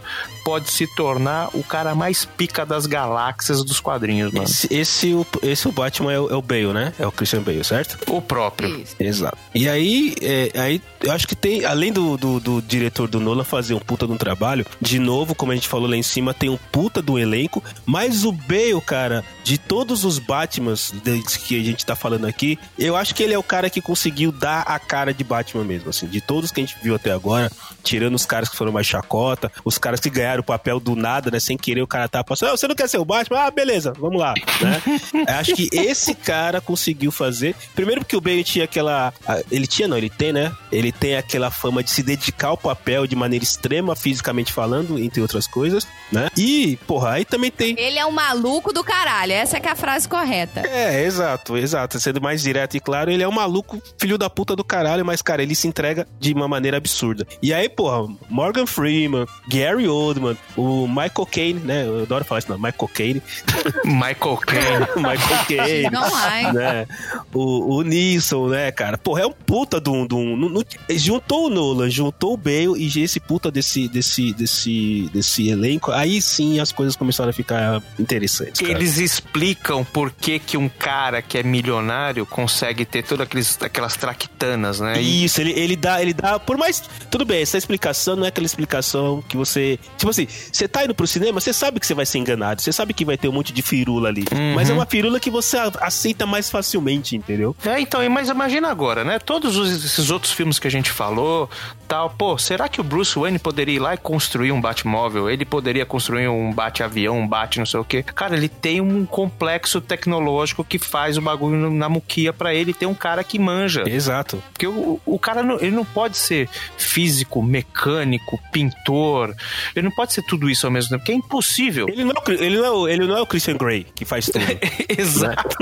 pode 0.49 0.71
se 0.71 0.87
tornar 0.87 1.49
o 1.53 1.63
cara 1.63 1.93
mais 1.93 2.25
pica 2.25 2.65
das 2.65 2.87
galáxias 2.87 3.63
dos 3.63 3.79
quadrinhos, 3.79 4.31
mano. 4.31 4.45
Esse, 4.45 4.73
esse, 4.73 5.13
o, 5.13 5.23
esse 5.43 5.67
o 5.67 5.71
Batman 5.71 6.11
é 6.11 6.19
o, 6.19 6.27
é 6.27 6.35
o 6.35 6.41
Bale, 6.41 6.73
né? 6.73 6.91
É 6.97 7.05
o 7.05 7.11
Christian 7.11 7.43
Bale, 7.43 7.63
certo? 7.63 7.99
O 8.11 8.19
próprio. 8.19 8.81
Isso. 8.81 8.95
Exato. 8.99 9.37
E 9.53 9.69
aí, 9.69 10.15
é, 10.23 10.51
aí 10.59 10.81
eu 11.01 11.11
acho 11.11 11.27
que 11.27 11.35
tem, 11.35 11.65
além 11.65 11.93
do, 11.93 12.17
do, 12.17 12.39
do 12.39 12.61
diretor 12.63 13.07
do 13.07 13.19
Nolan 13.19 13.43
fazer 13.43 13.75
um 13.75 13.79
puta 13.79 14.07
de 14.07 14.11
um 14.11 14.17
trabalho, 14.17 14.65
de 14.81 14.97
novo, 14.97 15.35
como 15.35 15.51
a 15.51 15.55
gente 15.55 15.67
falou 15.67 15.87
lá 15.87 15.95
em 15.95 16.01
cima, 16.01 16.33
tem 16.33 16.49
um 16.49 16.57
puta 16.71 16.99
do 16.99 17.19
elenco, 17.19 17.63
mas 17.85 18.25
o 18.25 18.31
Bale, 18.31 18.81
cara, 18.83 19.23
de 19.43 19.59
todos 19.59 20.03
os 20.03 20.17
Batmans 20.17 20.91
desde 21.03 21.37
que 21.37 21.59
a 21.59 21.63
gente 21.63 21.85
tá 21.85 21.95
falando 21.95 22.25
aqui, 22.25 22.57
eu 22.75 22.95
acho 22.95 23.13
que 23.13 23.21
ele 23.21 23.35
é 23.35 23.37
o 23.37 23.43
cara 23.43 23.69
que 23.69 23.81
conseguiu 23.81 24.31
dar 24.31 24.61
a 24.61 24.79
cara 24.79 25.13
de 25.13 25.23
Batman 25.23 25.63
mesmo, 25.63 25.91
assim, 25.91 26.07
de 26.07 26.21
todos 26.21 26.51
que 26.51 26.59
a 26.59 26.65
gente 26.65 26.75
viu 26.81 26.95
até 26.95 27.11
agora, 27.11 27.51
tirando 27.83 28.15
os 28.15 28.25
caras 28.25 28.49
que 28.49 28.55
foram 28.57 28.71
mais 28.71 28.87
chacota, 28.87 29.51
os 29.63 29.77
caras 29.77 29.99
que 29.99 30.09
ganharam 30.09 30.41
o 30.41 30.45
papel 30.45 30.79
do 30.79 30.95
nada, 30.95 31.31
né, 31.31 31.39
sem 31.39 31.57
querer, 31.57 31.81
o 31.81 31.87
cara 31.87 32.07
tá 32.07 32.23
passando, 32.23 32.49
"Ah, 32.49 32.57
você 32.57 32.67
não 32.67 32.75
quer 32.75 32.87
ser 32.87 32.97
o 32.97 33.05
Batman? 33.05 33.39
Ah, 33.39 33.51
beleza, 33.51 33.93
vamos 33.97 34.19
lá, 34.19 34.33
né? 34.61 34.81
Acho 35.39 35.55
que 35.55 35.69
esse 35.73 36.13
cara 36.13 36.61
conseguiu 36.61 37.11
fazer, 37.11 37.55
primeiro 37.75 38.01
porque 38.01 38.15
o 38.15 38.21
Bale 38.21 38.43
tinha 38.43 38.65
aquela, 38.65 39.13
ele 39.51 39.67
tinha 39.67 39.87
não, 39.87 39.97
ele 39.97 40.09
tem, 40.09 40.33
né? 40.33 40.51
Ele 40.71 40.91
tem 40.91 41.15
aquela 41.15 41.49
fama 41.51 41.83
de 41.83 41.89
se 41.89 42.03
dedicar 42.03 42.49
ao 42.49 42.57
papel 42.57 43.07
de 43.07 43.15
maneira 43.15 43.43
extrema, 43.43 43.95
fisicamente 43.95 44.51
falando, 44.53 44.99
entre 44.99 45.21
outras 45.21 45.47
coisas, 45.47 45.87
né? 46.11 46.29
E, 46.37 46.77
porra, 46.87 47.11
aí 47.11 47.25
também 47.25 47.51
tem 47.51 47.75
Ele 47.77 47.97
é 47.97 48.05
um 48.05 48.11
maluco 48.11 48.73
do 48.73 48.83
caralho. 48.83 49.31
Essa 49.33 49.57
é 49.57 49.59
que 49.59 49.67
é 49.67 49.71
a 49.71 49.75
frase 49.75 50.07
correta. 50.07 50.61
é, 50.61 51.03
exato, 51.03 51.57
exato. 51.57 51.99
Sendo 51.99 52.21
mais 52.21 52.41
direto 52.41 52.75
e 52.75 52.79
claro, 52.79 53.11
ele 53.11 53.23
é 53.23 53.27
um 53.27 53.31
maluco, 53.31 53.81
filho 53.97 54.17
da 54.17 54.29
puta 54.29 54.55
do 54.55 54.63
caralho, 54.63 55.05
mas, 55.05 55.21
cara, 55.21 55.41
ele 55.41 55.55
se 55.55 55.67
entrega 55.67 56.07
de 56.19 56.33
uma 56.33 56.47
maneira 56.47 56.77
absurda. 56.77 57.25
E 57.41 57.53
aí, 57.53 57.69
porra, 57.79 58.13
Morgan 58.29 58.65
Freeman, 58.65 59.25
Gary 59.47 59.87
Oldman, 59.87 60.35
o 60.57 60.85
Michael 60.85 61.25
Caine, 61.31 61.59
né? 61.61 61.85
Eu 61.87 62.03
adoro 62.03 62.25
falar 62.25 62.39
isso, 62.39 62.49
não, 62.51 62.57
Michael 62.57 62.89
Caine. 62.93 63.21
Michael 63.85 64.37
Caine. 64.37 64.85
Michael 64.97 65.45
Caine. 65.47 65.89
Não 65.89 66.09
vai. 66.09 66.51
né? 66.51 66.87
O, 67.33 67.75
o 67.77 67.81
Nilson, 67.83 68.49
né, 68.49 68.69
cara? 68.71 68.97
Porra, 68.97 69.21
é 69.21 69.25
um 69.25 69.31
puta 69.31 69.79
de 69.79 69.89
um. 69.89 70.05
de 70.05 70.13
um- 70.13 70.35
não- 70.35 70.49
não- 70.49 70.63
juntou 70.97 71.45
o 71.45 71.49
Nolan, 71.49 71.89
juntou 71.89 72.33
o 72.33 72.37
Bale 72.37 72.73
e 72.77 72.99
esse 73.01 73.17
puta 73.19 73.49
desse, 73.49 73.87
desse, 73.87 74.33
desse, 74.33 75.09
desse 75.13 75.47
elenco. 75.47 75.91
Aí 75.93 76.21
sim 76.21 76.59
as 76.59 76.73
coisas 76.73 76.97
começaram 76.97 77.29
a 77.29 77.33
ficar 77.33 77.81
interessantes. 77.97 78.59
Cara. 78.59 78.73
Eles 78.73 78.97
explicam 78.97 79.85
por 79.85 80.11
que, 80.11 80.37
que 80.39 80.57
um 80.57 80.67
cara 80.67 81.21
que 81.21 81.37
é 81.37 81.43
milionário 81.43 82.25
consegue 82.25 82.83
ter 82.83 83.03
todas 83.03 83.25
aqueles, 83.25 83.57
aquelas 83.61 83.95
traquitanas, 83.95 84.81
né? 84.81 85.01
E- 85.01 85.23
Isso, 85.23 85.39
ele, 85.39 85.51
ele 85.53 85.75
dá, 85.77 86.01
ele 86.01 86.13
dá. 86.13 86.39
Por 86.39 86.57
mais. 86.57 86.83
Tudo 87.09 87.23
bem, 87.25 87.41
essa 87.41 87.57
explicação 87.59 88.15
não 88.15 88.25
é 88.25 88.29
aquela 88.29 88.45
explicação 88.45 89.23
que 89.27 89.37
você. 89.37 89.77
Tipo 89.97 90.09
assim, 90.09 90.27
você 90.51 90.67
tá 90.67 90.83
indo 90.83 90.95
pro 90.95 91.05
cinema, 91.05 91.39
você 91.39 91.53
sabe 91.53 91.79
que 91.79 91.85
você 91.85 91.93
vai 91.93 92.05
ser 92.05 92.17
enganado, 92.17 92.61
você 92.61 92.71
sabe 92.71 92.93
que 92.93 93.05
vai 93.05 93.17
ter 93.17 93.27
um 93.27 93.31
monte 93.31 93.53
de 93.53 93.61
firula 93.61 94.09
ali. 94.09 94.25
Uhum. 94.31 94.53
Mas 94.55 94.69
é 94.69 94.73
uma 94.73 94.85
firula 94.85 95.19
que 95.19 95.29
você 95.29 95.57
aceita 95.79 96.25
mais 96.25 96.49
facilmente, 96.49 97.15
entendeu? 97.15 97.55
É, 97.65 97.79
então, 97.79 98.07
mas 98.09 98.29
imagina 98.29 98.69
agora, 98.69 99.03
né? 99.03 99.19
Todos 99.19 99.55
os- 99.57 99.85
esses 99.85 100.09
outros 100.09 100.31
filmes 100.31 100.57
que 100.59 100.67
a 100.67 100.71
gente 100.71 100.89
falou, 100.91 101.49
tal, 101.87 102.09
pô, 102.09 102.37
será 102.37 102.67
que 102.67 102.81
o 102.81 102.83
Bruce 102.83 103.17
Wayne 103.19 103.37
poderia 103.39 103.75
ir 103.75 103.79
lá 103.79 103.93
e 103.93 103.97
construir 103.97 104.51
um 104.51 104.59
Batmóvel? 104.61 105.29
Ele 105.29 105.45
poderia 105.45 105.85
construir 105.85 106.27
um 106.27 106.51
bate-avião, 106.53 107.19
um 107.19 107.27
bate 107.27 107.59
não 107.59 107.65
sei 107.65 107.79
o 107.79 107.83
quê? 107.85 108.03
Cara, 108.03 108.35
ele 108.35 108.47
tem 108.49 108.81
um 108.81 109.05
complexo 109.05 109.81
tecnológico 109.81 110.63
que 110.63 110.79
faz 110.79 111.17
o 111.17 111.21
bagulho 111.21 111.69
na 111.71 111.89
muquia 111.89 112.31
pra 112.33 112.53
ele 112.53 112.73
ter 112.73 112.85
um 112.85 112.93
cara 112.93 113.23
que 113.23 113.37
manja. 113.37 113.83
Exato. 113.87 114.41
Porque 114.53 114.67
o, 114.67 114.99
o 115.05 115.19
cara 115.19 115.43
não, 115.43 115.55
ele 115.59 115.71
não 115.71 115.85
pode 115.85 116.17
ser 116.17 116.47
físico, 116.77 117.41
mecânico, 117.49 118.39
pintor. 118.51 119.35
Ele 119.75 119.87
não 119.87 119.95
pode 119.95 120.13
ser 120.13 120.23
tudo 120.23 120.49
isso 120.49 120.65
ao 120.65 120.71
mesmo 120.71 120.89
tempo, 120.91 121.01
porque 121.01 121.11
é 121.11 121.15
impossível. 121.15 121.87
Ele 121.89 122.03
não, 122.03 122.13
é 122.13 122.31
ele, 122.31 122.57
não 122.57 122.87
é 122.87 122.93
ele 122.93 123.07
não 123.07 123.17
é 123.17 123.21
o 123.21 123.25
Christian 123.25 123.57
Grey 123.57 123.85
que 123.95 124.05
faz 124.05 124.25
tudo. 124.27 124.45
Exato. 124.87 125.57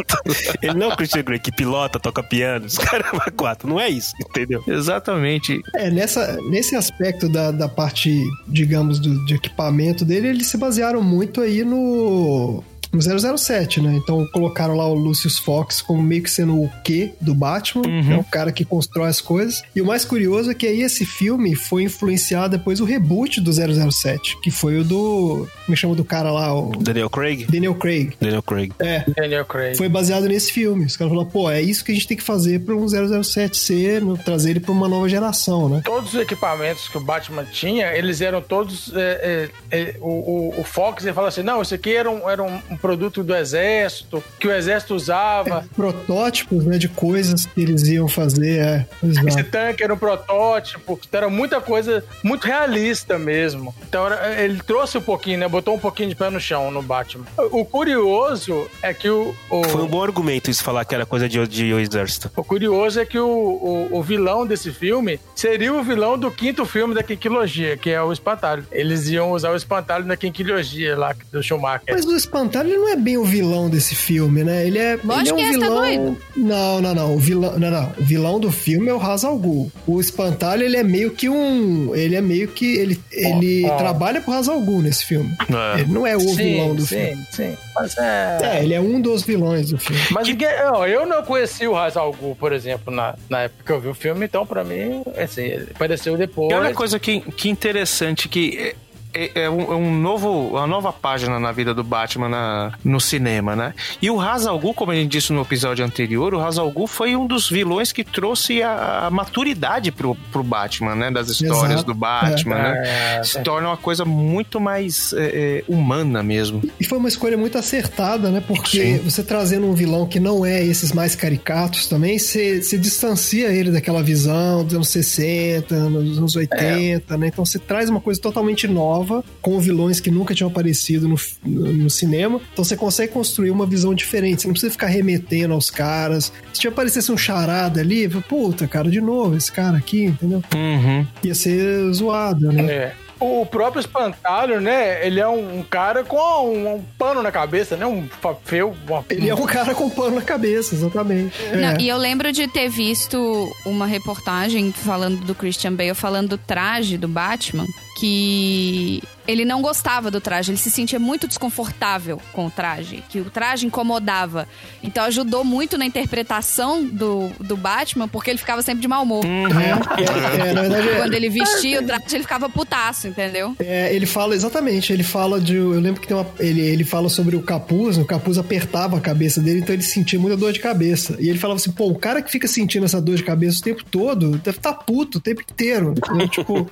ele 0.61 0.73
não 0.73 0.91
é 0.91 0.93
o 0.93 0.97
Christian 0.97 1.23
Grey 1.23 1.39
que 1.39 1.51
pilota, 1.51 1.99
toca 1.99 2.21
piano, 2.21 2.65
os 2.65 2.77
caras 2.77 3.07
quatro. 3.35 3.67
Não 3.67 3.79
é 3.79 3.89
isso, 3.89 4.13
entendeu? 4.19 4.63
Exatamente. 4.67 5.61
É, 5.75 5.89
nessa, 5.89 6.39
nesse 6.49 6.75
aspecto 6.75 7.29
da, 7.29 7.51
da 7.51 7.69
parte, 7.69 8.21
digamos, 8.47 8.99
do, 8.99 9.25
de 9.25 9.35
equipamento 9.35 10.03
dele, 10.03 10.27
eles 10.27 10.47
se 10.47 10.57
basearam 10.57 11.01
muito 11.01 11.41
aí 11.41 11.63
no 11.63 12.63
007, 12.93 13.81
né? 13.81 13.93
Então 13.95 14.25
colocaram 14.31 14.75
lá 14.75 14.87
o 14.87 14.93
Lucius 14.93 15.37
Fox 15.39 15.81
como 15.81 16.01
meio 16.01 16.23
que 16.23 16.31
sendo 16.31 16.61
o 16.61 16.69
Q 16.83 17.13
do 17.21 17.33
Batman, 17.33 17.83
Uhum. 17.87 18.13
é 18.13 18.17
o 18.17 18.23
cara 18.23 18.51
que 18.51 18.63
constrói 18.65 19.09
as 19.09 19.21
coisas. 19.21 19.61
E 19.75 19.81
o 19.81 19.85
mais 19.85 20.03
curioso 20.05 20.51
é 20.51 20.53
que 20.53 20.65
aí 20.67 20.81
esse 20.81 21.05
filme 21.05 21.55
foi 21.55 21.83
influenciado 21.83 22.57
depois 22.57 22.79
o 22.79 22.85
reboot 22.85 23.39
do 23.41 23.51
007, 23.53 24.37
que 24.41 24.51
foi 24.51 24.79
o 24.79 24.83
do. 24.83 25.47
Como 25.65 25.73
é 25.73 25.75
chama 25.75 25.95
do 25.95 26.03
cara 26.05 26.31
lá? 26.31 26.53
O 26.53 26.71
Daniel 26.77 27.09
Craig? 27.09 27.45
Daniel 27.49 27.75
Craig. 27.75 28.13
Daniel 28.19 28.41
Craig. 28.43 28.71
É, 28.79 29.03
Daniel 29.15 29.45
Craig. 29.45 29.75
foi 29.77 29.89
baseado 29.89 30.27
nesse 30.27 30.51
filme. 30.51 30.85
Os 30.85 30.95
caras 30.97 31.11
falaram, 31.11 31.29
pô, 31.29 31.49
é 31.49 31.61
isso 31.61 31.83
que 31.83 31.91
a 31.91 31.95
gente 31.95 32.07
tem 32.07 32.17
que 32.17 32.23
fazer 32.23 32.59
para 32.61 32.75
um 32.75 32.87
007 32.87 33.57
ser, 33.57 34.01
no- 34.01 34.17
trazer 34.17 34.51
ele 34.51 34.59
para 34.59 34.71
uma 34.71 34.87
nova 34.87 35.07
geração, 35.09 35.69
né? 35.69 35.81
Todos 35.83 36.13
os 36.13 36.19
equipamentos 36.19 36.87
que 36.87 36.97
o 36.97 37.01
Batman 37.01 37.45
tinha, 37.45 37.93
eles 37.95 38.21
eram 38.21 38.41
todos. 38.41 38.91
é, 38.95 39.49
é, 39.71 39.77
é, 39.79 39.95
o, 39.99 40.07
o- 40.55 40.61
o 40.61 40.63
Fox 40.63 41.03
ele 41.05 41.13
fala 41.13 41.27
assim: 41.27 41.43
não, 41.43 41.61
isso 41.61 41.73
aqui 41.75 41.93
era 41.95 42.09
um, 42.09 42.29
era 42.29 42.41
um, 42.43 42.59
um 42.77 42.79
produto 42.79 43.23
do 43.23 43.35
exército, 43.35 44.23
que 44.39 44.47
o 44.47 44.51
exército 44.53 44.95
usava. 44.95 45.65
protótipos, 45.75 46.65
né, 46.65 46.77
de 46.77 46.87
coisas 46.87 47.45
que 47.45 47.61
eles 47.61 47.83
iam 47.87 48.07
fazer, 48.07 48.59
é. 48.59 48.85
Esse 49.03 49.19
Exato. 49.27 49.49
tanque 49.51 49.83
era 49.83 49.93
um 49.93 49.97
protótipo, 49.97 50.99
então 51.07 51.17
era 51.17 51.29
muita 51.29 51.59
coisa 51.59 52.03
muito 52.23 52.45
realista 52.45 53.17
mesmo. 53.17 53.73
Então 53.87 54.05
era- 54.05 54.41
ele 54.41 54.61
trouxe 54.61 54.97
um 54.97 55.01
pouquinho, 55.01 55.39
né? 55.39 55.47
Botou 55.47 55.73
um 55.75 55.79
pouquinho 55.79 56.09
de 56.09 56.15
pé 56.15 56.29
no 56.29 56.39
chão 56.39 56.69
no 56.71 56.81
Batman. 56.81 57.25
O, 57.37 57.61
o 57.61 57.65
curioso 57.65 58.67
é 58.81 58.93
que 58.93 59.09
o. 59.09 59.33
o 59.49 59.63
Foi 59.65 59.81
um 59.81 59.87
bom 59.87 60.03
argumento 60.03 60.49
isso 60.51 60.63
falar 60.63 60.85
que 60.85 60.93
era 60.93 61.05
coisa 61.05 61.27
de, 61.27 61.45
de 61.47 61.71
exército. 61.73 62.29
O 62.35 62.43
curioso 62.43 62.99
é 62.99 63.05
que 63.05 63.17
o, 63.19 63.27
o, 63.27 63.97
o 63.97 64.03
vilão 64.03 64.45
desse 64.45 64.71
filme 64.71 65.19
seria 65.35 65.73
o 65.73 65.83
vilão 65.83 66.17
do 66.17 66.29
quinto 66.31 66.65
filme 66.65 66.93
da 66.93 67.01
Quinquilogia, 67.03 67.75
que 67.77 67.89
é 67.89 68.01
o 68.01 68.11
Espantalho. 68.11 68.65
Eles 68.71 69.07
iam 69.09 69.31
usar 69.31 69.51
o 69.51 69.55
Espantalho 69.55 70.05
na 70.05 70.15
Quinquilogia 70.17 70.97
lá 70.97 71.15
do 71.31 71.41
Schumacher. 71.41 71.93
Mas 71.93 72.05
o 72.05 72.15
Espantalho 72.15 72.66
ele 72.67 72.77
não 72.77 72.89
é 72.89 72.95
bem 72.95 73.17
o 73.17 73.23
vilão 73.23 73.69
desse 73.69 73.95
filme, 73.95 74.43
né? 74.43 74.65
Ele 74.67 74.77
é, 74.77 74.99
Lógico 75.03 75.39
ele 75.39 75.45
é 75.45 75.49
um 75.49 75.51
que 75.51 75.55
é, 75.55 75.59
tá 75.59 75.65
vilão. 75.65 75.77
doido? 75.81 76.17
não, 76.35 76.81
não, 76.81 76.95
não. 76.95 77.15
O 77.15 77.17
vilão, 77.19 77.57
não, 77.59 77.71
não. 77.71 77.91
O 77.97 78.03
vilão 78.03 78.39
do 78.39 78.51
filme 78.51 78.89
é 78.89 78.93
o 78.93 78.97
Ra's 78.97 79.23
al 79.23 79.37
Ghul. 79.37 79.71
O 79.85 79.99
Espantalho 79.99 80.63
ele 80.63 80.77
é 80.77 80.83
meio 80.83 81.11
que 81.11 81.29
um, 81.29 81.95
ele 81.95 82.15
é 82.15 82.21
meio 82.21 82.47
que 82.47 82.75
ele, 82.77 82.99
ele 83.11 83.65
ó. 83.65 83.77
trabalha 83.77 84.21
pro 84.21 84.31
Ra's 84.33 84.47
al 84.49 84.59
Ghul 84.61 84.81
nesse 84.81 85.05
filme. 85.05 85.31
É. 85.75 85.81
Ele 85.81 85.91
não 85.91 86.05
é 86.05 86.15
o 86.15 86.33
vilão 86.35 86.75
do 86.75 86.85
sim, 86.85 86.97
filme. 87.07 87.27
sim. 87.31 87.57
Mas 87.75 87.97
é. 87.97 88.37
É, 88.41 88.63
ele 88.63 88.73
é 88.73 88.81
um 88.81 88.99
dos 88.99 89.23
vilões 89.23 89.69
do 89.71 89.77
filme. 89.77 90.01
Mas 90.11 90.27
ninguém- 90.27 90.47
ó, 90.73 90.85
eu 90.85 91.05
não 91.05 91.23
conheci 91.23 91.67
o 91.67 91.73
Ra's 91.73 91.95
al 91.95 92.11
Ghul, 92.13 92.35
por 92.35 92.51
exemplo, 92.51 92.93
na, 92.93 93.15
na 93.29 93.41
época 93.43 93.63
que 93.65 93.71
eu 93.71 93.79
vi 93.79 93.87
o 93.87 93.93
filme, 93.93 94.25
então 94.25 94.45
pra 94.45 94.63
mim, 94.63 95.03
assim, 95.15 95.43
ele 95.43 95.67
apareceu 95.73 96.17
depois. 96.17 96.51
E 96.51 96.53
olha 96.55 96.69
a 96.69 96.73
coisa 96.73 96.99
que, 96.99 97.19
que 97.21 97.49
interessante 97.49 98.27
que 98.27 98.75
é, 99.13 99.31
é- 99.35 99.43
é 99.43 99.49
um, 99.49 99.61
é 99.61 99.75
um 99.75 99.95
novo, 99.99 100.49
uma 100.49 100.67
nova 100.67 100.91
página 100.93 101.39
na 101.39 101.51
vida 101.51 101.73
do 101.73 101.83
Batman 101.83 102.29
na- 102.29 102.73
no 102.83 102.99
cinema, 102.99 103.55
né? 103.55 103.73
E 104.01 104.09
o 104.09 104.15
Ra's 104.17 104.45
al 104.45 104.59
Ghul, 104.59 104.73
como 104.73 104.91
a 104.91 104.95
gente 104.95 105.09
disse 105.11 105.31
no 105.33 105.41
episódio 105.41 105.83
anterior, 105.85 106.33
o 106.33 106.39
Ra's 106.39 106.57
al 106.57 106.69
Ghul 106.71 106.87
foi 106.87 107.15
um 107.15 107.25
dos 107.27 107.49
vilões 107.49 107.91
que 107.91 108.03
trouxe 108.03 108.61
a, 108.61 109.07
a 109.07 109.09
maturidade 109.09 109.91
pro, 109.91 110.15
pro 110.31 110.43
Batman, 110.43 110.95
né? 110.95 111.11
Das 111.11 111.29
histórias 111.29 111.71
Exato. 111.71 111.85
do 111.85 111.93
Batman, 111.93 112.55
né? 112.55 113.17
É, 113.19 113.23
Se 113.23 113.41
torna 113.43 113.69
uma 113.69 113.77
coisa 113.77 114.03
muito 114.05 114.59
mais 114.59 115.13
é, 115.13 115.23
é, 115.23 115.63
humana 115.67 116.21
mesmo. 116.23 116.61
E 116.79 116.83
foi 116.85 116.97
uma 116.97 117.07
escolha 117.07 117.37
muito 117.37 117.57
acertada, 117.57 118.29
né? 118.29 118.43
Porque 118.45 118.97
Sim. 118.97 118.97
você 118.99 119.23
trazendo 119.23 119.67
um 119.67 119.73
vilão 119.73 120.05
que 120.07 120.19
não 120.19 120.45
é 120.45 120.63
esses 120.63 120.91
mais 120.91 121.15
caricatos 121.15 121.87
também, 121.87 122.17
você, 122.19 122.61
você 122.61 122.77
distancia 122.77 123.47
ele 123.49 123.71
daquela 123.71 124.01
visão 124.03 124.63
dos 124.63 124.73
anos 124.75 124.89
60, 124.89 125.75
nos 125.89 126.17
anos 126.17 126.35
80, 126.35 127.17
né? 127.17 127.27
Então 127.27 127.45
você 127.45 127.59
traz 127.59 127.89
uma 127.89 128.01
coisa 128.01 128.19
totalmente 128.21 128.67
nova 128.67 128.96
nova, 128.97 129.23
com 129.41 129.59
vilões 129.59 129.99
que 129.99 130.09
nunca 130.11 130.33
tinham 130.33 130.49
aparecido 130.49 131.07
no, 131.07 131.15
no, 131.45 131.73
no 131.73 131.89
cinema. 131.89 132.39
Então 132.53 132.63
você 132.63 132.75
consegue 132.75 133.13
construir 133.13 133.51
uma 133.51 133.65
visão 133.65 133.93
diferente. 133.93 134.41
Você 134.41 134.47
não 134.47 134.53
precisa 134.53 134.71
ficar 134.71 134.87
remetendo 134.87 135.53
aos 135.53 135.69
caras. 135.69 136.31
Se 136.53 136.61
tinha 136.61 136.71
aparecesse 136.71 137.11
um 137.11 137.17
charada 137.17 137.79
ali, 137.81 138.07
puta, 138.07 138.67
cara, 138.67 138.89
de 138.89 139.01
novo, 139.01 139.35
esse 139.35 139.51
cara 139.51 139.77
aqui, 139.77 140.05
entendeu? 140.05 140.41
Uhum. 140.55 141.05
Ia 141.23 141.35
ser 141.35 141.91
zoado, 141.93 142.51
né? 142.51 142.71
É. 142.71 142.93
O 143.19 143.47
próprio 143.47 143.79
espantalho, 143.79 144.61
né? 144.61 145.03
Ele 145.05 145.19
é 145.19 145.27
um, 145.27 145.57
um 145.59 145.63
cara 145.63 146.03
com 146.03 146.51
um, 146.53 146.75
um 146.75 146.83
pano 146.99 147.23
na 147.23 147.31
cabeça, 147.31 147.75
né? 147.75 147.83
Um 147.83 148.07
feio. 148.45 148.75
Uma... 148.87 149.03
Ele 149.09 149.27
é 149.27 149.33
um 149.33 149.43
cara 149.47 149.73
com 149.73 149.89
pano 149.89 150.17
na 150.17 150.21
cabeça, 150.21 150.75
exatamente. 150.75 151.33
Não, 151.51 151.69
É. 151.69 151.77
e 151.79 151.89
eu 151.89 151.97
lembro 151.97 152.31
de 152.31 152.47
ter 152.47 152.69
visto 152.69 153.51
uma 153.65 153.87
reportagem 153.87 154.71
falando 154.71 155.25
do 155.25 155.33
Christian 155.33 155.73
Bale, 155.73 155.95
falando 155.95 156.29
do 156.29 156.37
traje 156.37 156.95
do 156.95 157.07
Batman, 157.07 157.65
que 157.97 159.01
ele 159.27 159.43
não 159.43 159.61
gostava 159.61 160.09
do 160.09 160.21
traje, 160.21 160.51
ele 160.51 160.57
se 160.57 160.69
sentia 160.71 160.99
muito 160.99 161.27
desconfortável 161.27 162.21
com 162.31 162.45
o 162.45 162.51
traje, 162.51 163.03
que 163.09 163.19
o 163.19 163.25
traje 163.25 163.65
incomodava. 163.65 164.47
Então 164.81 165.03
ajudou 165.03 165.43
muito 165.43 165.77
na 165.77 165.85
interpretação 165.85 166.85
do, 166.85 167.29
do 167.39 167.57
Batman, 167.57 168.07
porque 168.07 168.29
ele 168.29 168.37
ficava 168.37 168.61
sempre 168.61 168.81
de 168.81 168.87
mau 168.87 169.03
humor. 169.03 169.25
É, 169.25 170.47
é, 170.49 170.53
na 170.53 170.61
verdade, 170.61 170.87
é- 170.89 170.95
Quando 170.97 171.13
ele 171.13 171.27
vestia 171.29 171.81
o 171.81 171.85
traje, 171.85 172.03
ele 172.13 172.23
ficava 172.23 172.47
putaço, 172.49 173.07
entendeu? 173.09 173.53
É, 173.59 173.93
ele 173.93 174.05
fala 174.05 174.33
exatamente, 174.33 174.93
ele 174.93 175.03
fala 175.03 175.41
de. 175.41 175.55
Eu 175.55 175.79
lembro 175.79 175.99
que 175.99 176.07
tem 176.07 176.15
uma. 176.15 176.25
Ele, 176.39 176.61
ele 176.61 176.85
fala 176.85 177.09
sobre 177.09 177.35
o 177.35 177.41
capuz, 177.41 177.97
o 177.97 178.05
capuz 178.05 178.37
apertava 178.37 178.97
a 178.97 179.01
cabeça 179.01 179.41
dele, 179.41 179.59
então 179.59 179.73
ele 179.73 179.83
sentia 179.83 180.17
muita 180.19 180.37
dor 180.37 180.53
de 180.53 180.59
cabeça. 180.59 181.17
E 181.19 181.27
ele 181.27 181.37
falava 181.39 181.59
assim: 181.59 181.71
pô, 181.71 181.87
o 181.89 181.95
cara 181.99 182.21
que 182.21 182.31
fica 182.31 182.47
sentindo 182.47 182.85
essa 182.85 183.01
dor 183.01 183.15
de 183.17 183.23
cabeça 183.23 183.59
o 183.59 183.63
tempo 183.63 183.83
todo 183.83 184.37
deve 184.37 184.57
estar 184.57 184.73
puto 184.73 185.17
o 185.17 185.21
tempo 185.21 185.41
inteiro. 185.41 185.93
Eu, 186.17 186.27
tipo, 186.29 186.69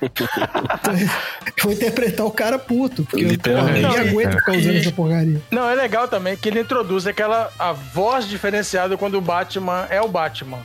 eu 1.46 1.52
vou 1.64 1.72
interpretar 1.72 2.26
o 2.26 2.30
cara 2.30 2.58
puto, 2.58 3.04
porque 3.04 3.24
eu 3.24 3.38
porra, 3.38 3.72
ninguém 3.72 3.92
e- 3.92 4.08
aguenta 4.08 4.36
ficar 4.38 4.52
usando 4.56 4.76
essa 4.76 4.92
porcaria. 4.92 5.40
Não, 5.50 5.68
é 5.68 5.74
legal 5.74 6.08
também 6.08 6.36
que 6.36 6.48
ele 6.48 6.60
introduz 6.60 7.06
aquela 7.06 7.50
a 7.58 7.72
voz 7.72 8.26
diferenciada 8.28 8.96
quando 8.96 9.16
o 9.16 9.20
Batman 9.20 9.86
é 9.90 10.00
o 10.00 10.08
Batman, 10.08 10.58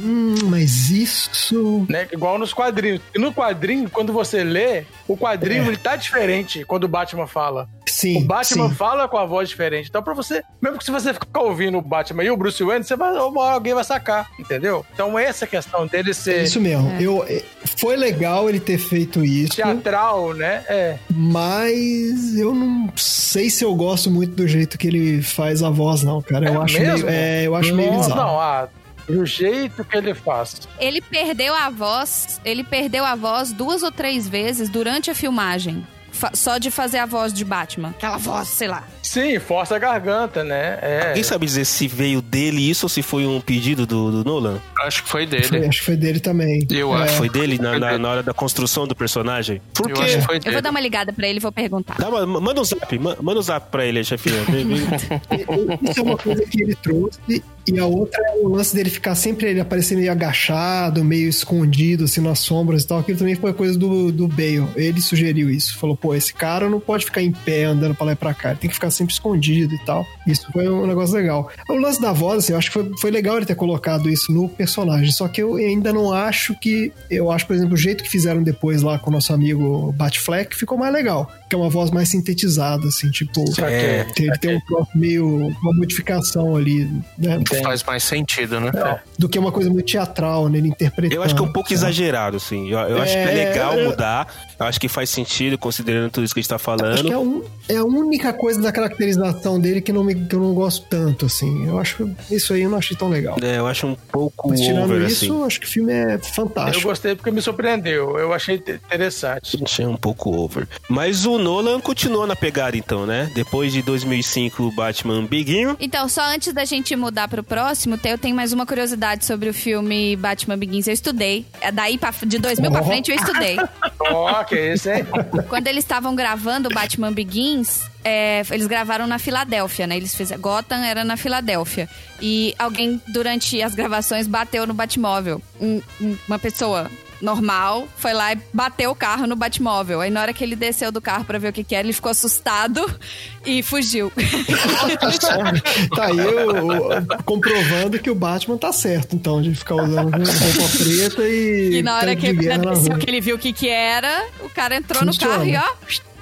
Hum, 0.00 0.34
mas 0.44 0.90
isso. 0.90 1.86
né? 1.88 2.06
Igual 2.12 2.38
nos 2.38 2.52
quadrinhos. 2.52 3.00
E 3.14 3.18
no 3.18 3.32
quadrinho, 3.32 3.88
quando 3.90 4.12
você 4.12 4.42
lê, 4.44 4.84
o 5.08 5.16
quadrinho 5.16 5.64
É. 5.64 5.68
ele 5.68 5.76
tá 5.76 5.96
diferente 5.96 6.64
quando 6.64 6.84
o 6.84 6.88
Batman 6.88 7.26
fala. 7.26 7.68
Sim. 7.86 8.18
O 8.18 8.24
Batman 8.24 8.68
sim. 8.70 8.74
fala 8.74 9.06
com 9.06 9.16
a 9.16 9.24
voz 9.24 9.48
diferente. 9.48 9.88
Então, 9.88 10.02
pra 10.02 10.14
você, 10.14 10.42
mesmo 10.60 10.78
que 10.78 10.84
se 10.84 10.90
você 10.90 11.14
ficar 11.14 11.40
ouvindo 11.40 11.78
o 11.78 11.82
Batman 11.82 12.24
e 12.24 12.30
o 12.30 12.36
Bruce 12.36 12.62
Wayne, 12.62 12.84
você 12.84 12.96
vai, 12.96 13.12
uma 13.12 13.40
hora 13.42 13.54
alguém 13.54 13.72
vai 13.72 13.84
sacar, 13.84 14.28
entendeu? 14.38 14.84
Então, 14.92 15.16
essa 15.18 15.46
questão 15.46 15.86
dele 15.86 16.10
É 16.10 16.14
ser 16.14 16.42
isso 16.42 16.60
mesmo. 16.60 16.90
Eu, 17.00 17.24
é, 17.28 17.42
foi 17.78 17.94
legal 17.96 18.48
ele 18.48 18.58
ter 18.58 18.78
feito 18.78 19.24
isso. 19.24 19.52
Teatral, 19.84 20.34
né? 20.34 20.64
É. 20.68 20.98
Mas 21.10 22.36
eu 22.36 22.54
não 22.54 22.90
sei 22.96 23.50
se 23.50 23.64
eu 23.64 23.74
gosto 23.74 24.10
muito 24.10 24.34
do 24.34 24.48
jeito 24.48 24.78
que 24.78 24.86
ele 24.88 25.22
faz 25.22 25.62
a 25.62 25.70
voz, 25.70 26.02
não, 26.02 26.20
cara. 26.22 26.48
Eu 26.48 26.60
É 26.60 26.64
acho 26.64 26.78
mesmo? 26.80 27.06
meio. 27.06 27.08
É, 27.08 27.42
eu 27.46 27.54
acho 27.54 27.74
meio 27.74 27.92
Não, 27.92 27.98
bizarro. 28.00 28.16
Não, 28.20 28.40
ah, 28.40 28.68
do 29.06 29.26
jeito 29.26 29.84
que 29.84 29.96
ele 29.96 30.14
faz. 30.14 30.62
Ele 30.80 31.00
perdeu 31.00 31.54
a 31.54 31.68
voz, 31.68 32.40
ele 32.44 32.64
perdeu 32.64 33.04
a 33.04 33.14
voz 33.14 33.52
duas 33.52 33.82
ou 33.82 33.92
três 33.92 34.26
vezes 34.26 34.68
durante 34.70 35.10
a 35.10 35.14
filmagem. 35.14 35.86
Só 36.32 36.58
de 36.58 36.70
fazer 36.70 36.98
a 36.98 37.06
voz 37.06 37.32
de 37.32 37.44
Batman. 37.44 37.90
Aquela 37.90 38.16
voz, 38.16 38.48
sei 38.48 38.68
lá. 38.68 38.84
Sim, 39.02 39.38
força 39.38 39.76
a 39.76 39.78
garganta, 39.78 40.42
né? 40.42 40.78
É. 40.80 41.08
Alguém 41.08 41.22
sabe 41.22 41.46
dizer 41.46 41.64
se 41.64 41.86
veio 41.86 42.22
dele 42.22 42.68
isso 42.68 42.86
ou 42.86 42.88
se 42.88 43.02
foi 43.02 43.26
um 43.26 43.40
pedido 43.40 43.86
do, 43.86 44.10
do 44.10 44.24
Nolan? 44.24 44.58
Acho 44.80 45.02
que 45.02 45.08
foi 45.08 45.26
Foi- 45.26 45.40
dele. 45.40 45.66
acho 45.66 45.78
que 45.80 45.84
foi 45.84 45.96
dele 45.96 46.20
também. 46.20 46.66
Eu 46.70 46.96
É. 46.96 47.02
acho. 47.04 47.14
Foi 47.16 47.28
dele 47.28 47.58
na, 47.58 47.70
Foi 47.70 47.78
na- 47.78 47.86
dele. 47.90 48.02
na 48.02 48.08
hora 48.10 48.22
da 48.22 48.32
construção 48.34 48.86
do 48.86 48.94
personagem? 48.96 49.60
Por 49.74 49.90
Eu 49.90 49.96
quê? 49.96 50.02
acho 50.02 50.18
que 50.18 50.24
foi 50.24 50.40
Eu 50.44 50.52
vou 50.52 50.62
dar 50.62 50.70
uma 50.70 50.80
ligada 50.80 51.12
pra 51.12 51.26
ele 51.28 51.38
e 51.38 51.40
vou 51.40 51.52
perguntar. 51.52 51.96
Dá 51.98 52.08
uma- 52.08 52.26
manda 52.40 52.60
um 52.60 52.64
zap, 52.64 52.98
ma- 52.98 53.16
manda 53.20 53.38
um 53.40 53.42
zap 53.42 53.70
pra 53.70 53.84
ele, 53.84 54.02
chefinha. 54.04 54.36
Isso 55.82 56.00
é 56.00 56.02
uma 56.02 56.16
coisa 56.16 56.44
que 56.46 56.62
ele 56.62 56.74
trouxe. 56.76 57.18
E 57.66 57.78
a 57.78 57.86
outra 57.86 58.20
é 58.28 58.32
o 58.42 58.48
lance 58.48 58.74
dele 58.74 58.90
ficar 58.90 59.14
sempre 59.14 59.48
ele 59.48 59.60
aparecer 59.60 59.96
meio 59.96 60.12
agachado, 60.12 61.02
meio 61.02 61.28
escondido, 61.28 62.04
assim, 62.04 62.20
nas 62.20 62.40
sombras 62.40 62.82
e 62.82 62.86
tal. 62.86 62.98
Aquilo 62.98 63.18
também 63.18 63.34
foi 63.34 63.52
coisa 63.54 63.78
do, 63.78 64.12
do 64.12 64.28
Bale. 64.28 64.66
Ele 64.76 65.00
sugeriu 65.00 65.48
isso. 65.48 65.78
Falou, 65.78 65.96
pô, 65.96 66.13
esse 66.16 66.32
cara 66.32 66.68
não 66.68 66.80
pode 66.80 67.04
ficar 67.04 67.22
em 67.22 67.32
pé 67.32 67.64
andando 67.64 67.94
pra 67.94 68.06
lá 68.06 68.12
e 68.12 68.16
pra 68.16 68.34
cá. 68.34 68.50
Ele 68.50 68.58
tem 68.58 68.68
que 68.68 68.74
ficar 68.74 68.90
sempre 68.90 69.12
escondido 69.12 69.74
e 69.74 69.78
tal. 69.84 70.06
Isso 70.26 70.50
foi 70.52 70.68
um 70.68 70.86
negócio 70.86 71.14
legal. 71.14 71.50
O 71.68 71.74
lance 71.74 72.00
da 72.00 72.12
voz, 72.12 72.44
assim, 72.44 72.52
eu 72.52 72.58
acho 72.58 72.68
que 72.68 72.74
foi, 72.74 72.90
foi 72.98 73.10
legal 73.10 73.36
ele 73.36 73.46
ter 73.46 73.54
colocado 73.54 74.08
isso 74.08 74.32
no 74.32 74.48
personagem. 74.48 75.10
Só 75.12 75.28
que 75.28 75.42
eu 75.42 75.56
ainda 75.56 75.92
não 75.92 76.12
acho 76.12 76.54
que. 76.58 76.92
Eu 77.10 77.30
acho, 77.30 77.46
por 77.46 77.54
exemplo, 77.54 77.74
o 77.74 77.78
jeito 77.78 78.02
que 78.04 78.10
fizeram 78.10 78.42
depois 78.42 78.82
lá 78.82 78.98
com 78.98 79.10
o 79.10 79.12
nosso 79.12 79.32
amigo 79.32 79.92
Batfleck 79.92 80.56
ficou 80.56 80.78
mais 80.78 80.92
legal. 80.92 81.30
Que 81.54 81.56
é 81.56 81.62
uma 81.62 81.70
voz 81.70 81.92
mais 81.92 82.08
sintetizada, 82.08 82.88
assim, 82.88 83.08
tipo. 83.10 83.44
É. 83.62 84.04
Ele 84.18 84.38
tem 84.38 84.56
um 84.56 84.60
troço 84.62 84.90
meio. 84.92 85.24
uma 85.62 85.72
modificação 85.76 86.56
ali, 86.56 86.90
né? 87.16 87.38
Faz 87.62 87.80
mais 87.84 88.02
sentido, 88.02 88.58
né? 88.58 88.72
Do 89.16 89.28
que 89.28 89.38
uma 89.38 89.52
coisa 89.52 89.70
muito 89.70 89.86
teatral, 89.86 90.48
né? 90.48 90.58
Ele 90.58 90.68
interpretando. 90.68 91.12
Eu 91.14 91.22
acho 91.22 91.32
que 91.32 91.40
é 91.40 91.44
um 91.44 91.52
pouco 91.52 91.68
sabe? 91.68 91.78
exagerado, 91.80 92.36
assim. 92.38 92.68
Eu, 92.70 92.78
eu 92.80 93.00
acho 93.00 93.12
que 93.12 93.18
é 93.18 93.22
É, 93.42 93.48
legal 93.50 93.78
eu- 93.78 93.90
mudar. 93.90 94.26
Eu 94.58 94.66
acho 94.66 94.80
que 94.80 94.88
faz 94.88 95.10
sentido, 95.10 95.56
considerando 95.56 96.10
tudo 96.10 96.24
isso 96.24 96.34
que 96.34 96.40
a 96.40 96.42
gente 96.42 96.48
tá 96.48 96.56
Acho 96.56 96.64
que 96.64 96.70
falando. 97.10 97.12
é, 97.12 97.18
um, 97.18 97.42
é 97.68 97.76
a 97.76 97.84
única 97.84 98.32
coisa 98.32 98.60
da 98.60 98.72
caracterização 98.72 99.60
dele 99.60 99.80
que, 99.80 99.92
não 99.92 100.02
me, 100.02 100.14
que 100.14 100.34
eu 100.34 100.40
não 100.40 100.54
gosto 100.54 100.84
tanto, 100.88 101.26
assim. 101.26 101.66
Eu 101.68 101.78
acho 101.78 101.96
que 102.26 102.34
isso 102.34 102.52
aí 102.52 102.62
eu 102.62 102.70
não 102.70 102.78
achei 102.78 102.96
tão 102.96 103.08
legal. 103.08 103.36
É, 103.42 103.58
eu 103.58 103.66
acho 103.68 103.86
um 103.86 103.94
pouco 103.94 104.48
Mas 104.48 104.60
tirando 104.60 104.84
over, 104.92 105.02
isso, 105.06 105.24
assim. 105.24 105.28
eu 105.28 105.44
acho 105.44 105.60
que 105.60 105.66
o 105.66 105.70
filme 105.70 105.92
é 105.92 106.14
Eu 106.14 106.18
fantástico. 106.20 106.88
gostei 106.88 107.14
porque 107.14 107.30
me 107.30 107.40
surpreendeu. 107.40 108.18
Eu 108.18 108.32
achei 108.32 108.58
te- 108.58 108.72
interessante. 108.72 109.62
Achei 109.62 109.86
um 109.86 109.96
pouco 109.96 110.34
over. 110.36 110.66
Mas 110.88 111.26
o 111.26 111.38
Nolan 111.44 111.78
continuou 111.78 112.26
na 112.26 112.34
pegada, 112.34 112.74
então, 112.74 113.04
né? 113.04 113.30
Depois 113.34 113.70
de 113.70 113.82
2005, 113.82 114.70
Batman 114.72 115.24
Biguinho. 115.26 115.76
Então, 115.78 116.08
só 116.08 116.22
antes 116.22 116.54
da 116.54 116.64
gente 116.64 116.96
mudar 116.96 117.28
pro 117.28 117.44
próximo, 117.44 117.98
eu 118.02 118.16
tenho 118.16 118.34
mais 118.34 118.52
uma 118.54 118.64
curiosidade 118.64 119.26
sobre 119.26 119.50
o 119.50 119.54
filme 119.54 120.16
Batman 120.16 120.56
Begins. 120.56 120.86
Eu 120.88 120.94
estudei. 120.94 121.44
É 121.60 121.70
Daí, 121.70 121.98
pra, 121.98 122.14
de 122.24 122.38
2000 122.38 122.70
pra 122.70 122.80
Oh. 122.80 122.84
frente, 122.84 123.10
eu 123.10 123.16
estudei. 123.16 123.58
Ó, 124.00 124.42
que 124.44 124.72
isso, 124.72 124.88
hein? 124.90 125.04
Quando 125.48 125.66
eles 125.66 125.84
estavam 125.84 126.14
gravando 126.14 126.70
o 126.70 126.72
Batman 126.74 127.12
Begins, 127.12 127.82
é, 128.02 128.42
eles 128.50 128.66
gravaram 128.66 129.06
na 129.06 129.18
Filadélfia, 129.18 129.86
né? 129.86 129.96
Eles 129.98 130.14
fizeram. 130.14 130.40
Gotham 130.40 130.82
era 130.82 131.04
na 131.04 131.16
Filadélfia. 131.18 131.88
E 132.22 132.54
alguém, 132.58 133.00
durante 133.08 133.60
as 133.62 133.74
gravações, 133.74 134.26
bateu 134.26 134.66
no 134.66 134.72
Batmóvel. 134.72 135.42
Um- 135.60 135.82
um- 136.00 136.16
uma 136.26 136.38
pessoa 136.38 136.90
normal 137.20 137.88
foi 137.96 138.12
lá 138.12 138.32
e 138.32 138.38
bateu 138.52 138.90
o 138.90 138.94
carro 138.94 139.26
no 139.26 139.36
Batmóvel. 139.36 140.00
Aí 140.00 140.10
na 140.10 140.20
hora 140.20 140.32
que 140.32 140.42
ele 140.44 140.56
desceu 140.56 140.90
do 140.92 141.00
carro 141.00 141.24
pra 141.24 141.38
ver 141.38 141.48
o 141.48 141.52
que, 141.52 141.64
que 141.64 141.74
era, 141.74 141.86
ele 141.86 141.92
ficou 141.92 142.10
assustado 142.10 142.84
e 143.44 143.62
fugiu. 143.62 144.12
tá 145.94 146.06
aí 146.06 146.20
o- 146.20 147.22
comprovando 147.24 147.98
que 147.98 148.10
o 148.10 148.14
Batman 148.14 148.56
tá 148.58 148.72
certo, 148.72 149.16
então, 149.16 149.40
de 149.42 149.54
ficar 149.54 149.76
usando 149.76 150.10
roupa 150.12 150.78
preta 150.78 151.22
e. 151.28 151.76
E 151.78 151.82
na 151.82 151.96
hora 151.96 152.16
que 152.16 152.26
ele 152.26 152.38
desceu, 152.58 152.98
que 152.98 153.08
ele 153.10 153.20
viu 153.20 153.36
o 153.36 153.38
que 153.38 153.52
que 153.52 153.68
era, 153.68 154.26
o 154.40 154.48
cara 154.50 154.76
entrou 154.76 155.04
no 155.04 155.16
carro 155.16 155.44
e 155.44 155.56
ó, 155.56 155.62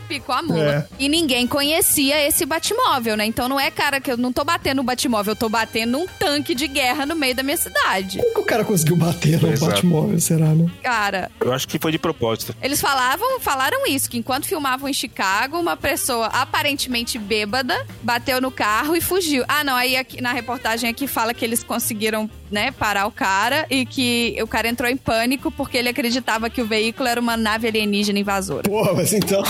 picou 0.03 0.35
a 0.35 0.43
mula. 0.43 0.61
É. 0.61 0.87
E 0.99 1.09
ninguém 1.09 1.47
conhecia 1.47 2.27
esse 2.27 2.45
Batmóvel, 2.45 3.17
né? 3.17 3.25
Então 3.25 3.49
não 3.49 3.59
é 3.59 3.71
cara 3.71 4.01
que 4.01 4.11
eu 4.11 4.17
não 4.17 4.33
tô 4.33 4.45
batendo 4.45 4.77
no 4.79 4.83
Batmóvel, 4.83 5.33
eu 5.33 5.37
tô 5.37 5.49
batendo 5.49 5.93
num 5.93 6.07
tanque 6.07 6.55
de 6.55 6.67
guerra 6.67 7.07
no 7.07 7.15
meio 7.17 7.35
da 7.35 7.43
minha 7.43 7.57
cidade. 7.57 8.19
Como 8.19 8.35
que 8.35 8.41
o 8.41 8.45
cara 8.45 8.65
conseguiu 8.65 8.97
bater 8.97 9.41
no 9.41 9.53
Exato. 9.53 9.73
Batmóvel, 9.73 10.21
será, 10.21 10.47
né? 10.55 10.71
Cara, 10.83 11.31
Eu 11.41 11.53
acho 11.53 11.67
que 11.69 11.79
foi 11.79 11.93
de 11.93 11.99
propósito. 11.99 12.55
eles 12.63 12.81
falavam, 12.81 13.41
falaram 13.41 13.87
isso, 13.87 14.11
que 14.11 14.19
enquanto 14.19 14.47
filmavam 14.47 14.89
em 14.89 14.93
Chicago, 14.95 15.59
uma 15.59 15.77
pessoa 15.77 16.27
aparentemente 16.27 17.19
bêbada 17.19 17.87
bateu 18.03 18.41
no 18.41 18.51
carro 18.51 18.95
e 18.97 19.01
fugiu. 19.01 19.45
Ah, 19.49 19.65
não, 19.65 19.75
aí 19.75 19.97
aqui, 19.97 20.21
na 20.21 20.33
reportagem 20.33 20.89
aqui 20.89 21.07
fala 21.07 21.33
que 21.35 21.45
eles 21.45 21.63
conseguiram, 21.65 22.29
né, 22.53 22.71
parar 22.71 23.07
o 23.07 23.11
cara 23.11 23.67
e 23.71 23.87
que 23.87 24.37
o 24.43 24.47
cara 24.47 24.69
entrou 24.69 24.89
em 24.89 24.97
pânico 24.97 25.51
porque 25.51 25.79
ele 25.79 25.89
acreditava 25.89 26.51
que 26.51 26.61
o 26.61 26.67
veículo 26.67 27.09
era 27.09 27.19
uma 27.19 27.35
nave 27.35 27.67
alienígena 27.67 28.19
invasora. 28.19 28.69
Porra, 28.69 28.93
mas 28.93 29.13
então. 29.15 29.43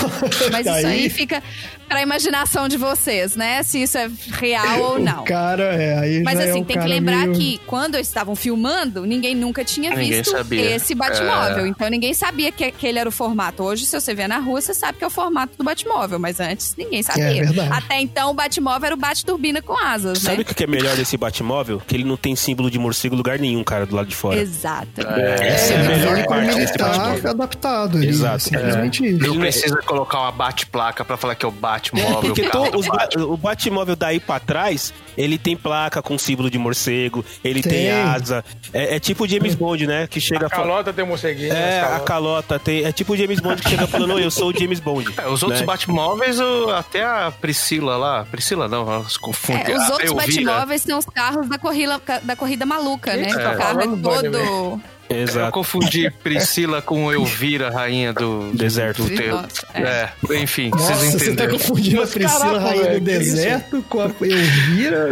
Mas 0.51 0.65
isso 0.65 0.87
aí 0.87 1.09
fica 1.09 1.43
pra 1.87 2.01
imaginação 2.01 2.67
de 2.67 2.77
vocês, 2.77 3.35
né? 3.35 3.61
Se 3.63 3.81
isso 3.83 3.97
é 3.97 4.09
real 4.31 4.81
ou 4.81 4.95
O 4.95 4.99
não. 4.99 5.23
cara, 5.23 5.63
é. 5.75 5.99
Aí 5.99 6.23
Mas 6.23 6.39
é 6.39 6.49
assim, 6.49 6.61
um 6.61 6.63
tem 6.63 6.79
que 6.79 6.87
lembrar 6.87 7.27
meio- 7.27 7.33
que 7.33 7.59
quando 7.67 7.95
eles 7.95 8.07
estavam 8.07 8.35
filmando, 8.35 9.05
ninguém 9.05 9.35
nunca 9.35 9.63
tinha 9.63 9.89
Ninguém 9.91 10.09
visto 10.11 10.31
sabia. 10.31 10.75
esse 10.75 10.95
Batmóvel. 10.95 11.65
É. 11.65 11.67
Então 11.67 11.87
ninguém 11.89 12.13
sabia 12.13 12.51
que 12.51 12.63
aquele 12.63 12.99
era 12.99 13.07
o 13.07 13.11
formato. 13.11 13.63
Hoje, 13.63 13.85
se 13.85 13.99
você 13.99 14.13
vê 14.13 14.27
na 14.27 14.39
rua, 14.39 14.61
você 14.61 14.73
sabe 14.73 14.97
que 14.97 15.03
é 15.03 15.07
o 15.07 15.09
formato 15.09 15.57
do 15.57 15.63
Batmóvel. 15.63 16.19
Mas 16.19 16.39
antes, 16.39 16.73
ninguém 16.77 17.03
sabia. 17.03 17.23
É 17.25 17.43
verdade. 17.43 17.69
Até 17.71 18.01
então, 18.01 18.31
o 18.31 18.33
Batmóvel 18.33 18.85
era 18.87 18.95
o 18.95 18.97
bate-turbina 18.97 19.61
com 19.61 19.77
asas, 19.77 20.19
Sabe 20.19 20.37
né? 20.37 20.45
o 20.49 20.53
que 20.53 20.63
é 20.63 20.67
melhor 20.67 20.95
desse 20.95 21.17
Batmóvel? 21.17 21.81
Que 21.85 21.95
ele 21.95 22.03
não 22.03 22.17
tem 22.17 22.35
símbolo 22.35 22.69
de 22.71 22.79
morcego 22.79 23.15
em 23.15 23.17
lugar 23.17 23.39
nenhum, 23.39 23.63
cara, 23.63 23.85
do 23.85 23.95
lado 23.95 24.07
de 24.07 24.15
fora. 24.15 24.39
Exato. 24.39 24.87
Essa 25.01 25.73
é, 25.73 25.77
a 25.77 25.79
ele 25.79 25.87
melhor 25.95 26.25
parte 26.25 26.55
desse 26.55 26.77
Batmóvel. 26.77 27.29
adaptado 27.31 27.97
ali. 27.97 28.07
Exato, 28.07 28.35
Exato. 28.35 28.43
Simplesmente 28.43 29.05
isso. 29.05 29.27
Não 29.27 29.37
precisa 29.39 29.77
colocar 29.83 30.19
uma 30.21 30.31
bate-placa 30.31 31.03
pra 31.05 31.17
falar 31.17 31.35
que 31.35 31.45
é 31.45 31.47
o 31.47 31.51
Batmóvel. 31.51 31.72
Porque 32.21 32.41
o 32.43 32.49
carro 32.51 32.65
to- 32.65 32.71
do 32.71 32.79
os 32.79 32.87
Batman. 32.87 33.25
o 33.25 33.37
Batmóvel 33.37 33.95
daí 33.95 34.19
pra 34.19 34.39
trás, 34.39 34.93
ele 35.17 35.37
tem 35.37 35.55
placa 35.55 36.01
com 36.01 36.17
símbolo 36.17 36.49
de 36.49 36.57
morcego, 36.57 37.23
ele 37.43 37.61
tem, 37.61 37.71
Tem. 37.71 37.91
asa. 37.91 38.43
É, 38.71 38.95
é 38.95 38.99
tipo 38.99 39.23
o 39.23 39.27
James 39.27 39.55
Bond, 39.55 39.85
né? 39.87 40.07
Que 40.07 40.19
chega 40.19 40.47
A 40.47 40.49
calota 40.49 40.91
tem 40.93 41.05
morceguinho. 41.05 41.53
É, 41.53 41.81
as 41.81 41.93
a 41.93 41.99
calota 42.01 42.57
tem. 42.59 42.83
É 42.85 42.91
tipo 42.91 43.13
o 43.13 43.17
James 43.17 43.39
Bond 43.39 43.61
que 43.61 43.69
chega 43.69 43.87
falando, 43.87 44.13
"Oi, 44.15 44.23
eu 44.25 44.31
sou 44.31 44.49
o 44.51 44.57
James 44.57 44.79
Bond. 44.79 45.13
É, 45.17 45.27
os 45.27 45.41
outros 45.43 45.61
né? 45.61 45.65
Batmóveis, 45.67 46.39
o- 46.39 46.69
até 46.69 47.03
a 47.03 47.31
Priscila 47.31 47.97
lá. 47.97 48.25
Priscila 48.25 48.67
não, 48.67 48.81
ela 48.91 49.07
se 49.09 49.19
confunde. 49.19 49.71
É, 49.71 49.75
os 49.75 49.89
outros. 49.89 50.11
Batmóveis 50.13 50.81
são 50.81 50.97
os 50.99 51.05
carros 51.05 51.47
da 51.47 51.57
corrida, 51.57 52.01
da 52.23 52.35
corrida 52.35 52.65
maluca, 52.65 53.15
né? 53.15 53.23
É. 53.23 53.25
Que 53.27 53.35
o 53.35 53.57
carro 53.57 53.79
é 53.81 53.83
Falando 53.83 54.81
todo. 55.13 55.19
Eu 55.19 55.23
Exato. 55.23 55.51
confundi 55.51 56.09
Priscila 56.23 56.81
com 56.81 57.11
Elvira, 57.11 57.69
rainha 57.69 58.11
do 58.13 58.51
Deserto. 58.53 59.03
Do 59.03 59.15
teu. 59.15 59.35
Nossa, 59.35 59.67
É. 59.73 60.09
enfim, 60.41 60.69
Nossa, 60.69 60.95
vocês 60.95 61.11
você 61.13 61.17
tá 61.19 61.25
entenderam. 61.25 61.57
confundindo 61.59 61.97
a 61.97 61.99
Mas 62.01 62.11
Priscila 62.13 62.39
caraca, 62.39 62.59
Rainha 62.59 62.99
do 62.99 63.11
isso? 63.11 63.19
Deserto 63.35 63.85
com 63.89 64.01
a 64.01 64.05
Elvira. 64.05 65.11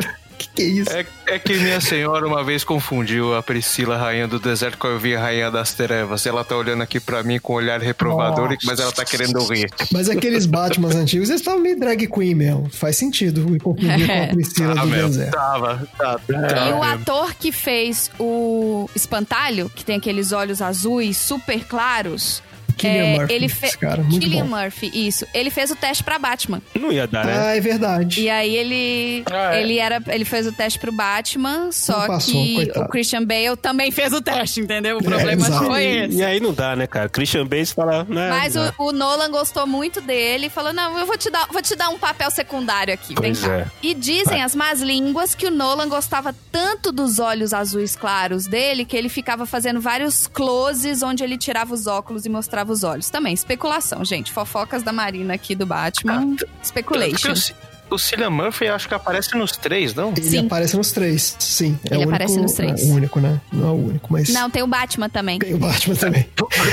Que 0.61 0.67
é 0.67 0.81
isso? 0.81 0.91
É, 0.91 1.05
é 1.27 1.39
que 1.39 1.53
minha 1.55 1.81
senhora 1.81 2.27
uma 2.27 2.43
vez 2.43 2.63
confundiu 2.63 3.35
a 3.35 3.41
Priscila, 3.41 3.97
rainha 3.97 4.27
do 4.27 4.39
deserto, 4.39 4.77
com 4.77 4.87
a 4.87 4.91
Elvira, 4.91 5.19
rainha 5.19 5.49
das 5.51 5.73
trevas. 5.73 6.25
Ela 6.25 6.43
tá 6.43 6.55
olhando 6.55 6.81
aqui 6.83 6.99
pra 6.99 7.23
mim 7.23 7.39
com 7.39 7.53
um 7.53 7.55
olhar 7.57 7.79
reprovador, 7.81 8.45
Nossa. 8.49 8.57
mas 8.65 8.79
ela 8.79 8.91
tá 8.91 9.03
querendo 9.05 9.39
rir. 9.47 9.69
Mas 9.91 10.09
aqueles 10.09 10.45
Batmans 10.45 10.95
antigos, 10.95 11.29
eles 11.29 11.41
estavam 11.41 11.59
meio 11.61 11.79
drag 11.79 12.07
queen 12.07 12.35
mesmo. 12.35 12.69
Faz 12.71 12.95
sentido 12.97 13.41
me 13.49 13.59
confundir 13.59 14.07
com 14.07 14.23
a 14.23 14.27
Priscila 14.33 14.71
Ah, 14.77 14.81
do 14.81 14.87
meu, 14.87 15.07
deserto. 15.07 15.31
tava, 15.31 15.87
tá, 15.97 16.19
E 16.29 16.33
tá. 16.33 16.75
o 16.77 16.83
ator 16.83 17.33
que 17.35 17.51
fez 17.51 18.11
o 18.19 18.89
Espantalho, 18.95 19.69
que 19.73 19.83
tem 19.83 19.95
aqueles 19.97 20.31
olhos 20.31 20.61
azuis 20.61 21.17
super 21.17 21.63
claros. 21.65 22.43
Cillian 22.81 23.03
é, 23.05 23.17
Murphy, 23.17 23.33
ele 23.33 23.45
esse 23.45 23.55
fez. 23.55 23.75
cara, 23.75 24.03
muito 24.03 24.23
Cillian 24.25 24.45
bom. 24.45 24.57
Murphy, 24.57 24.91
isso. 24.93 25.25
Ele 25.33 25.49
fez 25.49 25.71
o 25.71 25.75
teste 25.75 26.03
pra 26.03 26.17
Batman. 26.19 26.61
Não 26.79 26.91
ia 26.91 27.07
dar, 27.07 27.25
né? 27.25 27.33
Ah, 27.37 27.55
é 27.55 27.59
verdade. 27.59 28.21
E 28.21 28.29
aí 28.29 28.55
ele. 28.55 29.23
Ah, 29.31 29.55
é. 29.55 29.61
Ele 29.61 29.77
era. 29.79 30.01
Ele 30.07 30.25
fez 30.25 30.47
o 30.47 30.51
teste 30.51 30.79
pro 30.79 30.91
Batman, 30.91 31.71
só 31.71 32.07
passou, 32.07 32.33
que 32.33 32.55
coitado. 32.55 32.85
o 32.85 32.89
Christian 32.89 33.23
Bale 33.25 33.57
também 33.61 33.91
fez 33.91 34.11
o 34.13 34.21
teste, 34.21 34.59
entendeu? 34.61 34.97
O 34.97 35.03
problema 35.03 35.47
exato. 35.47 35.65
foi 35.65 35.83
esse. 35.83 36.17
E 36.17 36.23
aí 36.23 36.39
não 36.39 36.53
dá, 36.53 36.75
né, 36.75 36.87
cara? 36.87 37.09
Christian 37.09 37.45
Bale 37.45 37.65
fala. 37.65 38.03
Né, 38.03 38.29
Mas 38.29 38.55
não. 38.55 38.73
o, 38.77 38.89
o 38.89 38.91
Nolan 38.91 39.29
gostou 39.31 39.65
muito 39.67 40.01
dele 40.01 40.47
e 40.47 40.49
falou: 40.49 40.73
Não, 40.73 40.97
eu 40.97 41.05
vou 41.05 41.17
te 41.17 41.29
dar, 41.29 41.47
vou 41.51 41.61
te 41.61 41.75
dar 41.75 41.89
um 41.89 41.97
papel 41.99 42.29
secundário 42.31 42.93
aqui. 42.93 43.13
Pois 43.13 43.39
vem 43.39 43.49
cá. 43.49 43.55
é. 43.57 43.67
E 43.81 43.93
dizem 43.93 44.41
as 44.43 44.55
más 44.55 44.81
línguas 44.81 45.35
que 45.35 45.45
o 45.47 45.51
Nolan 45.51 45.87
gostava 45.87 46.35
tanto 46.51 46.91
dos 46.91 47.19
olhos 47.19 47.53
azuis 47.53 47.95
claros 47.95 48.45
dele 48.47 48.85
que 48.85 48.95
ele 48.97 49.09
ficava 49.09 49.45
fazendo 49.45 49.79
vários 49.81 50.27
closes 50.27 51.01
onde 51.03 51.23
ele 51.23 51.37
tirava 51.37 51.73
os 51.73 51.87
óculos 51.87 52.25
e 52.25 52.29
mostrava 52.29 52.70
os 52.71 52.83
olhos. 52.83 53.09
Também, 53.09 53.33
especulação, 53.33 54.03
gente. 54.03 54.31
Fofocas 54.31 54.81
da 54.83 54.91
Marina 54.91 55.33
aqui 55.33 55.53
do 55.55 55.65
Batman. 55.65 56.35
Porque 56.35 56.47
Speculation. 56.63 57.31
o, 57.31 57.35
Ci- 57.35 57.53
o 57.89 57.97
Cillian 57.97 58.29
Murphy 58.29 58.67
acho 58.69 58.87
que 58.87 58.93
aparece 58.93 59.35
nos 59.35 59.51
três, 59.57 59.93
não? 59.93 60.11
Ele 60.15 60.21
Sim. 60.23 60.45
aparece 60.45 60.77
nos 60.77 60.93
três, 60.93 61.35
sim. 61.39 61.77
É 61.89 61.95
Ele 61.95 62.05
o 62.05 62.07
aparece 62.07 62.31
único, 62.35 62.43
nos 62.47 62.53
três. 62.53 62.81
É 62.81 62.85
o 62.85 62.95
único, 62.95 63.19
né? 63.19 63.41
Não 63.51 63.67
é 63.67 63.71
o 63.71 63.75
único, 63.87 64.13
mas 64.13 64.29
Não, 64.29 64.49
tem 64.49 64.63
o 64.63 64.67
Batman 64.67 65.09
também. 65.09 65.37
tem 65.39 65.53
o 65.53 65.57
Batman 65.57 65.95
também. 65.99 66.25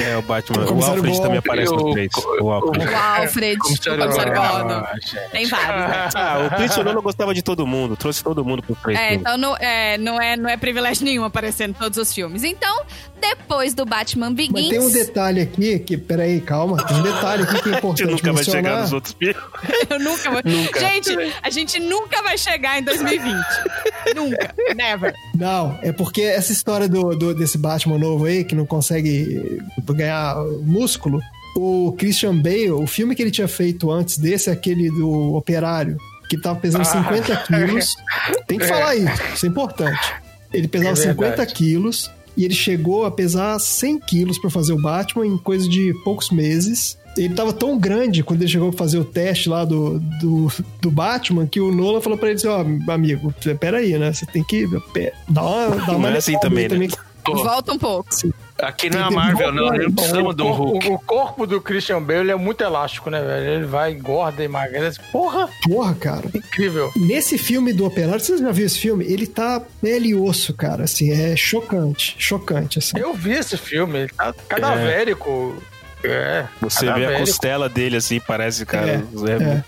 É, 0.07 0.17
o 0.17 0.23
Batman. 0.23 0.65
O 0.71 0.79
O 0.79 0.85
Alfred 0.85 1.21
também 1.21 1.39
aparece 1.39 1.73
O- 1.73 1.77
no 1.77 1.93
3. 1.93 2.09
O 2.41 2.51
Alfred. 2.53 2.85
O 2.89 2.97
Alfred, 2.97 3.57
o 3.57 3.59
Comissário 3.59 4.33
Gordon. 4.33 4.75
Ah. 4.75 4.93
Tem 5.33 5.47
vários, 5.47 5.89
né? 5.91 6.09
Ah, 6.15 6.49
o 6.53 6.57
Christian 6.57 6.85
Nolan 6.85 7.03
gostava 7.03 7.35
de 7.35 7.43
todo 7.43 7.67
mundo. 7.67 7.97
Trouxe 7.97 8.23
todo 8.23 8.45
mundo 8.45 8.63
pro 8.63 8.77
três 8.77 8.97
É, 8.97 9.03
filmes. 9.09 9.21
então 9.21 9.37
não 9.37 9.57
é, 9.57 9.99
não, 9.99 10.21
é, 10.21 10.37
não 10.37 10.49
é 10.49 10.57
privilégio 10.57 11.05
nenhum 11.05 11.25
aparecer 11.25 11.69
em 11.69 11.73
todos 11.73 11.99
os 11.99 12.15
filmes. 12.15 12.45
Então, 12.45 12.83
depois 13.21 13.75
do 13.75 13.85
Batman 13.85 14.33
Begins... 14.33 14.53
Mas 14.53 14.69
tem 14.69 14.79
um 14.81 14.91
detalhe 14.91 15.41
aqui 15.41 15.79
que, 15.79 15.97
peraí, 15.97 16.41
calma. 16.41 16.85
Tem 16.87 16.97
um 16.97 17.03
detalhe 17.03 17.43
aqui 17.43 17.63
que 17.63 17.69
é 17.69 17.73
A 17.73 17.75
gente 17.75 17.79
importante 17.79 18.11
nunca 18.11 18.23
vai 18.25 18.35
mencionar. 18.35 18.63
chegar 18.65 18.81
nos 18.83 18.93
outros 18.93 19.15
filmes. 19.19 19.37
Eu 19.91 19.99
nunca 20.01 20.31
vou... 20.31 20.41
Gente, 20.81 21.35
a 21.43 21.51
gente 21.51 21.81
nunca 21.81 22.23
vai 22.23 22.39
chegar 22.39 22.79
em 22.79 22.83
2020. 22.83 23.37
nunca. 24.15 24.55
Never. 24.77 25.15
Não, 25.35 25.79
é 25.83 25.93
porque 25.93 26.23
essa 26.23 26.53
história 26.53 26.89
do, 26.89 27.15
do- 27.17 27.35
desse 27.35 27.59
Batman 27.59 27.99
novo 27.99 28.25
aí, 28.25 28.45
que 28.45 28.55
não 28.55 28.67
consegue 28.67 29.61
ganhar 29.91 30.37
músculo, 30.63 31.21
o 31.57 31.95
Christian 31.99 32.37
Bale, 32.37 32.71
o 32.73 32.87
filme 32.87 33.15
que 33.15 33.23
ele 33.23 33.31
tinha 33.31 33.49
feito 33.49 33.91
antes 33.91 34.17
desse, 34.19 34.49
é 34.49 34.53
aquele 34.53 34.91
do 34.91 35.35
Operário, 35.35 35.97
que 36.29 36.39
tava 36.41 36.59
pesando 36.61 36.85
50 36.85 37.37
quilos. 37.39 37.97
Tem 38.47 38.59
que 38.59 38.67
falar 38.67 38.95
isso, 38.97 39.23
isso 39.35 39.47
é 39.47 39.49
importante. 39.49 40.15
Ele 40.53 40.69
pesava 40.69 40.93
É 40.93 40.97
50 40.97 41.29
verdade. 41.29 41.55
quilos 41.55 42.11
e 42.39 42.45
ele 42.45 42.55
chegou 42.55 43.05
a 43.05 43.11
pesar 43.11 43.59
100 43.59 43.99
quilos 43.99 44.39
pra 44.39 44.49
fazer 44.49 44.73
o 44.73 44.81
Batman 44.81 45.27
em 45.27 45.37
coisa 45.37 45.69
de 45.69 45.93
poucos 46.05 46.31
meses. 46.31 46.97
Ele 47.17 47.35
tava 47.35 47.53
tão 47.53 47.77
grande 47.77 48.23
quando 48.23 48.43
ele 48.43 48.51
chegou 48.51 48.69
a 48.69 48.73
fazer 48.73 48.97
o 48.97 49.05
teste 49.05 49.49
lá 49.49 49.65
do, 49.65 49.99
do, 50.21 50.47
do 50.81 50.89
Batman 50.89 51.49
que 51.49 51.61
o 51.61 51.73
Nolan 51.73 52.01
falou 52.01 52.17
pra 52.17 52.29
ele 52.29 52.37
assim: 52.37 52.47
Ó, 52.47 52.65
amigo, 52.93 53.35
peraí, 53.59 53.99
né? 53.99 54.13
Você 54.13 54.25
tem 54.25 54.45
que 54.45 54.69
dar 55.29 55.43
uma. 55.43 55.77
Não 55.87 55.97
uma 55.97 56.11
é 56.11 56.19
assim 56.19 56.39
também, 56.39 56.69
né? 56.69 56.87
Volta 57.27 57.73
um 57.73 57.79
pouco. 57.79 58.09
Aqui 58.61 58.91
não 58.91 58.99
é 58.99 59.03
a 59.03 59.11
Marvel, 59.11 59.53
não. 59.53 59.75
Ele 59.75 59.85
não 59.87 59.93
precisamos 59.93 60.35
de 60.35 60.43
um 60.43 60.47
o, 60.47 60.53
Hulk. 60.53 60.89
corpo, 60.89 60.95
o 60.95 61.07
corpo 61.07 61.47
do 61.47 61.61
Christian 61.61 62.03
Bale 62.03 62.31
é 62.31 62.35
muito 62.35 62.63
elástico, 62.63 63.09
né, 63.09 63.21
velho? 63.23 63.49
Ele 63.49 63.67
vai, 63.67 63.93
engorda, 63.93 64.43
emagrece. 64.43 64.99
Porra, 65.13 65.49
Porra, 65.63 65.95
cara. 65.95 66.25
incrível. 66.35 66.91
Nesse 66.97 67.39
filme 67.39 67.73
do 67.73 67.87
Operário, 67.87 68.21
você 68.21 68.37
já 68.37 68.51
viu 68.51 68.67
esse 68.67 68.79
filme? 68.79 69.05
Ele 69.05 69.27
tá 69.27 69.63
pele 69.81 70.09
e 70.09 70.15
osso, 70.15 70.53
cara. 70.55 70.85
Assim, 70.85 71.13
é 71.13 71.37
chocante. 71.37 72.17
Chocante, 72.19 72.79
assim. 72.79 72.99
Eu 72.99 73.15
vi 73.15 73.33
esse 73.33 73.57
filme, 73.57 74.01
ele 74.01 74.09
tá 74.09 74.35
cadavérico. 74.49 75.57
É. 75.75 75.78
Você 76.61 76.93
vê 76.93 77.07
a 77.07 77.19
costela 77.19 77.69
dele 77.69 77.97
assim, 77.97 78.21
parece, 78.21 78.65
cara. 78.65 79.03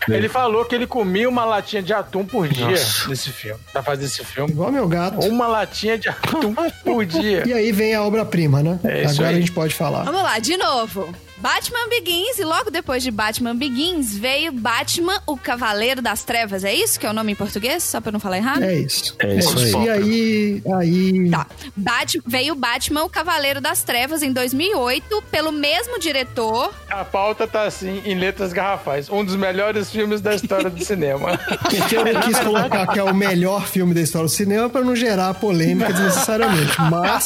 É, 0.08 0.14
Ele 0.14 0.28
falou 0.28 0.64
que 0.64 0.74
ele 0.74 0.86
comia 0.86 1.28
uma 1.28 1.44
latinha 1.44 1.82
de 1.82 1.92
atum 1.92 2.24
por 2.24 2.48
dia 2.48 2.66
Nossa. 2.70 3.08
nesse 3.08 3.30
filme. 3.30 3.60
Pra 3.72 3.82
fazer 3.82 4.04
esse 4.04 4.24
filme. 4.24 4.50
Igual 4.52 4.70
meu 4.70 4.86
gato. 4.88 5.20
Uma 5.26 5.46
latinha 5.46 5.98
de 5.98 6.08
atum 6.08 6.54
por 6.84 7.04
dia. 7.04 7.42
E 7.46 7.52
aí 7.52 7.72
vem 7.72 7.94
a 7.94 8.02
obra-prima, 8.02 8.62
né? 8.62 8.78
É 8.84 9.04
isso 9.04 9.14
Agora 9.14 9.28
aí. 9.30 9.36
a 9.36 9.40
gente 9.40 9.52
pode 9.52 9.74
falar. 9.74 10.04
Vamos 10.04 10.22
lá, 10.22 10.38
de 10.38 10.56
novo. 10.56 11.12
Batman 11.40 11.88
Begins 11.88 12.38
e 12.38 12.44
logo 12.44 12.70
depois 12.70 13.02
de 13.02 13.10
Batman 13.10 13.56
Begins 13.56 14.14
veio 14.16 14.52
Batman, 14.52 15.20
o 15.26 15.36
Cavaleiro 15.36 16.02
das 16.02 16.22
Trevas. 16.22 16.64
É 16.64 16.74
isso 16.74 17.00
que 17.00 17.06
é 17.06 17.10
o 17.10 17.12
nome 17.14 17.32
em 17.32 17.34
português? 17.34 17.82
Só 17.82 18.00
pra 18.00 18.12
não 18.12 18.20
falar 18.20 18.36
errado? 18.36 18.62
É 18.62 18.74
isso. 18.78 19.14
É 19.18 19.36
isso 19.36 19.58
aí. 19.58 19.72
E 19.72 19.88
aí, 19.88 20.62
aí 20.76 21.30
Tá. 21.30 21.46
Bat- 21.76 22.20
veio 22.26 22.54
Batman, 22.54 23.04
o 23.04 23.08
Cavaleiro 23.08 23.60
das 23.60 23.82
Trevas, 23.82 24.22
em 24.22 24.32
2008, 24.32 25.22
pelo 25.30 25.50
mesmo 25.50 25.98
diretor. 25.98 26.74
A 26.90 27.04
pauta 27.04 27.46
tá 27.46 27.62
assim, 27.62 28.02
em 28.04 28.14
letras 28.18 28.52
garrafais. 28.52 29.08
Um 29.08 29.24
dos 29.24 29.36
melhores 29.36 29.90
filmes 29.90 30.20
da 30.20 30.34
história 30.34 30.68
do 30.68 30.84
cinema. 30.84 31.38
Porque 31.70 31.96
eu 31.96 32.04
não 32.04 32.20
quis 32.20 32.38
colocar 32.38 32.86
que 32.88 32.98
é 32.98 33.02
o 33.02 33.14
melhor 33.14 33.66
filme 33.66 33.94
da 33.94 34.00
história 34.02 34.26
do 34.26 34.32
cinema 34.32 34.68
para 34.68 34.82
não 34.82 34.94
gerar 34.94 35.32
polêmica 35.34 35.90
desnecessariamente. 35.92 36.76
Mas, 36.90 37.24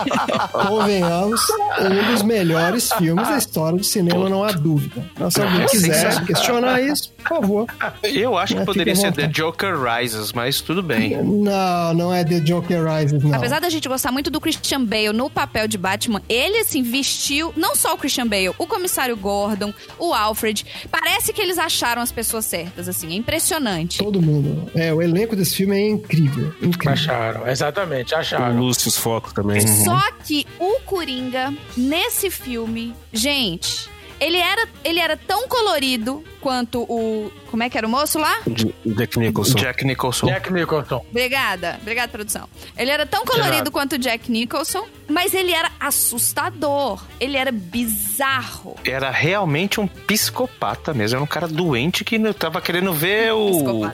convenhamos, 0.52 1.40
um 1.80 2.12
dos 2.12 2.22
melhores 2.22 2.90
filmes 2.92 3.28
da 3.28 3.41
história 3.42 3.76
do 3.78 3.84
cinema, 3.84 4.28
não 4.28 4.42
há 4.44 4.52
dúvida. 4.52 5.08
Então, 5.14 5.30
se 5.30 5.40
alguém 5.40 5.66
quiser 5.66 6.24
questionar 6.24 6.80
isso, 6.80 7.12
por 7.12 7.28
favor. 7.28 7.66
Eu 8.02 8.36
acho 8.38 8.54
que 8.54 8.60
É, 8.62 8.64
poderia 8.64 8.94
ser 8.96 9.12
The. 9.12 9.26
Joker 9.28 9.74
Rises, 9.78 10.32
mas 10.32 10.60
tudo 10.60 10.82
bem. 10.82 11.22
Não, 11.22 11.94
não 11.94 12.12
é 12.12 12.24
The 12.24 12.40
Joker 12.40 12.82
Rises, 12.84 13.22
não. 13.22 13.34
Apesar 13.34 13.60
da 13.60 13.68
gente 13.68 13.88
gostar 13.88 14.12
muito 14.12 14.30
do 14.30 14.40
Christian 14.40 14.84
Bale 14.84 15.12
no 15.12 15.28
papel 15.30 15.66
de 15.68 15.76
Batman, 15.78 16.22
ele, 16.28 16.58
assim, 16.58 16.82
vestiu 16.82 17.52
não 17.56 17.74
só 17.74 17.94
o 17.94 17.98
Christian 17.98 18.26
Bale, 18.26 18.50
o 18.58 18.66
comissário 18.66 19.16
Gordon, 19.16 19.72
o 19.98 20.12
Alfred. 20.14 20.64
Parece 20.90 21.32
que 21.32 21.40
eles 21.40 21.58
acharam 21.58 22.00
as 22.02 22.12
pessoas 22.12 22.44
certas, 22.44 22.88
assim. 22.88 23.12
É 23.12 23.16
impressionante. 23.16 23.98
Todo 23.98 24.20
mundo. 24.22 24.70
É, 24.74 24.92
o 24.92 25.00
elenco 25.02 25.34
desse 25.36 25.56
filme 25.56 25.76
é 25.76 25.88
incrível. 25.88 26.52
Incrível. 26.62 26.92
Acharam, 26.92 27.48
exatamente, 27.48 28.14
O 28.14 28.18
acharam. 28.18 28.58
Lúcio 28.60 28.90
Foco 28.92 29.32
também. 29.34 29.66
Só 29.66 30.00
que 30.24 30.46
o 30.58 30.80
Coringa, 30.80 31.52
nesse 31.76 32.30
filme, 32.30 32.94
gente, 33.12 33.31
gente. 33.32 33.91
Ele 34.22 34.36
era, 34.38 34.68
ele 34.84 35.00
era 35.00 35.16
tão 35.16 35.48
colorido 35.48 36.22
quanto 36.40 36.82
o. 36.82 37.30
Como 37.50 37.62
é 37.62 37.68
que 37.68 37.76
era 37.76 37.86
o 37.86 37.90
moço 37.90 38.18
lá? 38.18 38.40
Jack 38.86 39.18
Nicholson. 39.18 39.58
Jack 39.58 39.84
Nicholson. 39.84 40.26
Jack 40.26 40.50
Nicholson. 40.52 41.04
Obrigada, 41.10 41.78
obrigada, 41.82 42.08
produção. 42.10 42.48
Ele 42.78 42.90
era 42.90 43.04
tão 43.04 43.24
colorido 43.26 43.70
quanto 43.70 43.92
o 43.94 43.98
Jack 43.98 44.32
Nicholson, 44.32 44.86
mas 45.08 45.34
ele 45.34 45.52
era 45.52 45.70
assustador. 45.78 47.04
Ele 47.20 47.36
era 47.36 47.52
bizarro. 47.52 48.76
Era 48.84 49.10
realmente 49.10 49.80
um 49.80 49.86
psicopata 49.86 50.94
mesmo. 50.94 51.16
Era 51.16 51.24
um 51.24 51.26
cara 51.26 51.46
doente 51.46 52.04
que 52.04 52.18
não- 52.18 52.32
tava 52.32 52.60
querendo 52.62 52.92
ver 52.94 53.32
o, 53.34 53.90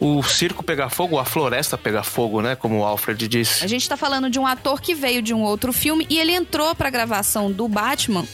o 0.00 0.22
circo 0.22 0.62
pegar 0.62 0.90
fogo, 0.90 1.18
a 1.18 1.24
floresta 1.24 1.78
pegar 1.78 2.02
fogo, 2.02 2.42
né? 2.42 2.54
Como 2.54 2.80
o 2.80 2.84
Alfred 2.84 3.26
disse. 3.28 3.64
A 3.64 3.68
gente 3.68 3.88
tá 3.88 3.96
falando 3.96 4.28
de 4.28 4.38
um 4.38 4.46
ator 4.46 4.80
que 4.80 4.94
veio 4.94 5.22
de 5.22 5.32
um 5.32 5.42
outro 5.42 5.72
filme 5.72 6.06
e 6.10 6.18
ele 6.18 6.32
entrou 6.32 6.74
pra 6.74 6.90
gravação 6.90 7.50
do 7.50 7.66
Batman 7.66 8.26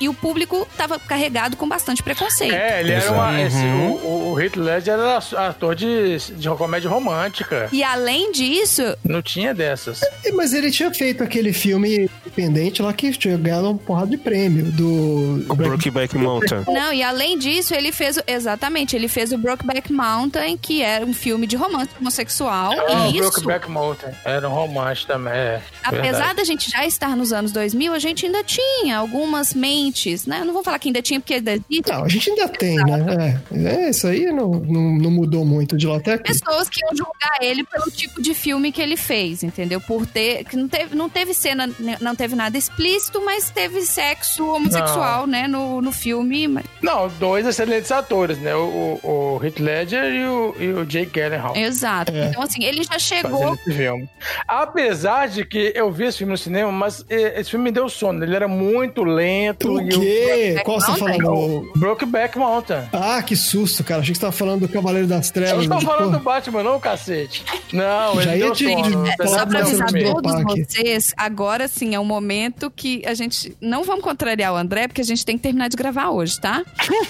e 0.00 0.08
o 0.08 0.14
público 0.14 0.66
tava 0.76 0.98
carregado 0.98 1.56
com 1.56 1.68
bastante 1.68 2.02
preconceito. 2.02 2.54
É, 2.54 2.80
ele 2.80 2.92
era 2.92 3.10
uma. 3.12 3.40
esse- 3.40 3.56
Uhum. 3.56 3.90
o, 3.92 4.32
o 4.32 4.40
Heath 4.40 4.56
Ledger 4.56 4.94
era 4.94 5.18
ator 5.48 5.74
de, 5.74 6.18
de 6.36 6.48
comédia 6.50 6.88
romântica. 6.90 7.68
E 7.72 7.82
além 7.82 8.30
disso, 8.32 8.82
Não 9.04 9.22
tinha 9.22 9.54
dessas. 9.54 10.02
É, 10.24 10.32
Mas 10.32 10.52
ele 10.52 10.70
tinha 10.70 10.92
feito 10.92 11.22
aquele 11.22 11.52
filme 11.52 12.10
independente 12.40 12.82
lá 12.82 12.92
que 12.92 13.10
tinha 13.12 13.36
ganhado 13.36 13.68
uma 13.70 13.78
porrada 13.78 14.10
de 14.10 14.16
prêmio 14.18 14.66
do. 14.72 15.44
O 15.48 15.54
Brokeback 15.54 16.16
Mountain. 16.16 16.64
não, 16.68 16.92
e 16.92 17.02
além 17.02 17.38
disso, 17.38 17.74
ele 17.74 17.90
fez 17.92 18.16
o- 18.18 18.22
exatamente, 18.26 18.94
ele 18.94 19.08
fez 19.08 19.32
o 19.32 19.38
Brokeback 19.38 19.92
Mountain, 19.92 20.56
que 20.58 20.82
era 20.82 21.04
um 21.04 21.14
filme 21.14 21.46
de 21.46 21.56
romance 21.56 21.90
homossexual. 21.98 22.72
Ah, 22.88 23.08
e 23.08 23.12
isso, 23.18 23.30
Brokeback 23.30 23.70
Mountain. 23.70 24.10
Era 24.24 24.48
um 24.48 24.52
romance 24.52 25.06
também. 25.06 25.32
É, 25.32 25.62
apesar 25.82 26.02
verdade. 26.02 26.34
da 26.36 26.44
gente 26.44 26.70
já 26.70 26.84
estar 26.86 27.16
nos 27.16 27.32
anos 27.32 27.52
2000, 27.52 27.92
a 27.94 27.98
gente 27.98 28.26
ainda 28.26 28.44
tinha 28.44 28.98
algumas 28.98 29.54
mentes, 29.54 30.26
né? 30.26 30.40
Eu 30.40 30.44
não 30.44 30.52
vou 30.54 30.62
falar 30.62 30.78
que 30.78 30.88
ainda 30.88 31.00
tinha, 31.02 31.20
porque 31.20 31.34
ainda 31.34 31.52
existe. 31.52 31.90
Não, 31.90 32.04
a 32.04 32.08
gente 32.08 32.30
ainda 32.30 32.48
tem, 32.48 32.76
né? 32.76 33.40
É, 33.52 33.86
é, 33.86 33.90
isso 33.90 34.06
aí 34.06 34.26
não, 34.26 34.50
não, 34.50 34.98
não 34.98 35.10
mudou 35.10 35.44
muito 35.44 35.76
de 35.76 35.86
lá 35.86 35.96
até 35.96 36.14
aqui. 36.14 36.32
pessoas 36.32 36.68
que 36.68 36.80
iam 36.84 36.94
julgar 36.96 37.36
ele 37.40 37.64
pelo 37.64 37.90
tipo 37.90 38.20
de 38.20 38.34
filme 38.34 38.70
que 38.72 38.82
ele 38.82 38.96
fez, 38.96 39.42
entendeu? 39.42 39.80
Por 39.80 40.06
ter. 40.06 40.44
Que 40.44 40.56
não 40.56 40.68
teve, 40.68 40.94
não 40.94 41.08
teve 41.08 41.32
cena, 41.34 41.68
não 42.00 42.14
teve 42.14 42.25
nada 42.34 42.56
explícito, 42.58 43.22
mas 43.24 43.50
teve 43.50 43.82
sexo 43.82 44.46
homossexual, 44.46 45.26
né, 45.26 45.46
no, 45.46 45.80
no 45.80 45.92
filme. 45.92 46.48
mas- 46.48 46.64
Não, 46.82 47.08
dois 47.20 47.46
excelentes 47.46 47.92
atores, 47.92 48.38
né? 48.38 48.54
O, 48.56 48.98
o, 49.02 49.36
o 49.38 49.44
Heath 49.44 49.58
Ledger 49.60 50.04
e 50.04 50.24
o, 50.26 50.54
e 50.58 50.68
o 50.72 50.84
Jake 50.86 51.12
Gyllenhaal. 51.12 51.54
Exato. 51.56 52.12
É. 52.12 52.26
Então, 52.28 52.42
assim, 52.42 52.64
ele 52.64 52.82
já 52.82 52.98
chegou. 52.98 53.54
esse 53.54 53.72
filme. 53.72 54.08
Apesar 54.48 55.28
de 55.28 55.44
que 55.44 55.72
eu 55.74 55.92
vi 55.92 56.04
esse 56.04 56.18
filme 56.18 56.32
no 56.32 56.38
cinema, 56.38 56.72
mas 56.72 57.04
esse 57.08 57.50
filme 57.50 57.66
me 57.66 57.70
deu 57.70 57.88
sono. 57.88 58.24
Ele 58.24 58.34
era 58.34 58.48
muito 58.48 59.04
lento. 59.04 59.70
O 59.72 59.80
e 59.80 59.88
quê? 59.88 60.60
Qual 60.64 60.80
você 60.80 60.86
tá 60.86 60.92
Mountain? 60.98 61.20
falando? 61.22 61.70
O 61.74 61.78
Brokeback 61.78 62.38
Mountain. 62.38 62.88
Ah, 62.92 63.22
que 63.22 63.36
susto, 63.36 63.84
cara. 63.84 64.00
Achei 64.00 64.12
que 64.12 64.18
você 64.18 64.22
tava 64.22 64.32
falando 64.32 64.60
do 64.62 64.68
Cavaleiro 64.68 65.06
das 65.06 65.28
Eu 65.28 65.32
Trevas. 65.34 65.66
não 65.66 65.78
tô 65.78 65.84
falando 65.86 66.04
porra. 66.06 66.18
do 66.18 66.24
Batman, 66.24 66.62
não, 66.62 66.80
cacete. 66.80 67.44
Não, 67.72 68.20
Já 68.22 68.32
ele 68.32 68.38
ia 68.38 68.44
deu 68.46 68.52
te- 68.54 68.64
sono. 68.72 69.06
só 69.28 69.46
pra 69.46 69.60
avisar 69.60 69.88
do 69.92 70.02
todos 70.14 70.42
vocês, 70.44 71.12
agora 71.16 71.68
sim 71.68 71.94
é 71.94 72.00
um 72.00 72.04
momento 72.20 72.70
que 72.74 73.02
a 73.06 73.14
gente. 73.14 73.56
Não 73.60 73.84
vamos 73.84 74.02
contrariar 74.02 74.52
o 74.52 74.56
André, 74.56 74.88
porque 74.88 75.00
a 75.00 75.04
gente 75.04 75.24
tem 75.24 75.36
que 75.36 75.42
terminar 75.42 75.68
de 75.68 75.76
gravar 75.76 76.10
hoje, 76.10 76.40
tá? 76.40 76.62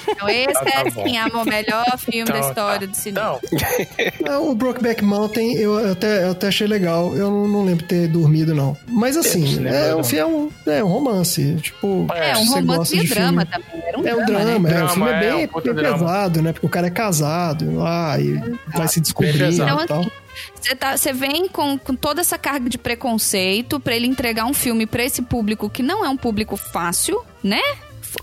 Então, 0.09 0.29
esse 0.29 0.53
Tá, 0.55 0.65
tá 0.65 0.81
é 0.81 0.91
bom. 0.91 1.05
sim, 1.05 1.17
é 1.17 1.25
o 1.27 1.45
melhor 1.45 1.99
filme 1.99 2.25
da 2.25 2.39
Então, 2.39 2.49
história 2.49 2.81
tá. 2.81 2.93
do 2.93 2.97
cinema. 2.97 3.39
Então, 3.51 4.35
Ah, 4.35 4.41
o 4.41 4.55
Brokeback 4.55 5.03
Mountain 5.05 5.55
eu 5.55 5.77
eu 5.79 5.93
até, 5.93 6.25
eu 6.25 6.31
até 6.33 6.49
achei 6.49 6.67
legal. 6.67 7.15
Eu 7.17 7.31
não, 7.31 7.47
não 7.49 7.65
lembro 7.65 7.83
de 7.83 7.89
ter 7.89 8.09
dormido, 8.09 8.55
não. 8.55 8.77
Mas 8.89 9.17
assim, 9.17 9.67
é 9.67 9.95
um, 9.95 10.03
fi- 10.05 10.19
é 10.19 10.27
um, 10.27 10.51
é 10.67 10.83
um 10.85 10.89
romance. 10.89 11.57
Tipo, 11.63 12.07
É, 12.15 12.37
um 12.37 12.45
romance 12.47 12.97
e 12.99 13.07
drama 13.07 13.45
filme- 13.47 13.65
também. 13.67 13.89
Era 13.89 13.99
um 13.99 14.07
É 14.07 14.15
um 14.15 14.27
drama, 14.27 14.45
drama, 14.45 14.69
né? 14.69 14.81
é. 14.81 14.85
O 14.85 14.89
filme 14.89 15.11
é 15.11 15.15
é, 15.15 15.21
bem, 15.21 15.45
um 15.45 15.49
puta 15.49 15.73
bem 15.75 15.85
pesado, 15.93 16.43
né? 16.43 16.53
Porque 16.53 16.67
o 16.67 16.71
cara 16.71 16.87
é 16.87 16.91
casado 16.91 17.75
lá 17.77 18.19
e 18.19 18.41
vai 18.75 18.89
se 18.89 19.01
descobrindo 19.01 19.39
pesado. 19.39 19.71
e 19.81 19.85
Então, 19.85 19.87
tal. 19.87 20.01
assim, 20.01 20.11
você 20.55 20.75
tá, 20.75 20.95
vem 21.15 21.49
com, 21.49 21.79
com 21.79 21.95
toda 21.95 22.21
essa 22.21 22.39
carga 22.39 22.69
de 22.69 22.79
preconceito 22.79 23.81
pra 23.81 23.95
ele 23.95 24.07
entregar 24.07 24.45
um 24.45 24.55
filme 24.55 24.87
pra 24.87 25.05
esse 25.05 25.23
público 25.23 25.71
que 25.71 25.83
não 25.83 26.05
é 26.05 26.09
um 26.09 26.17
público 26.17 26.57
fácil, 26.57 27.25
né? 27.43 27.61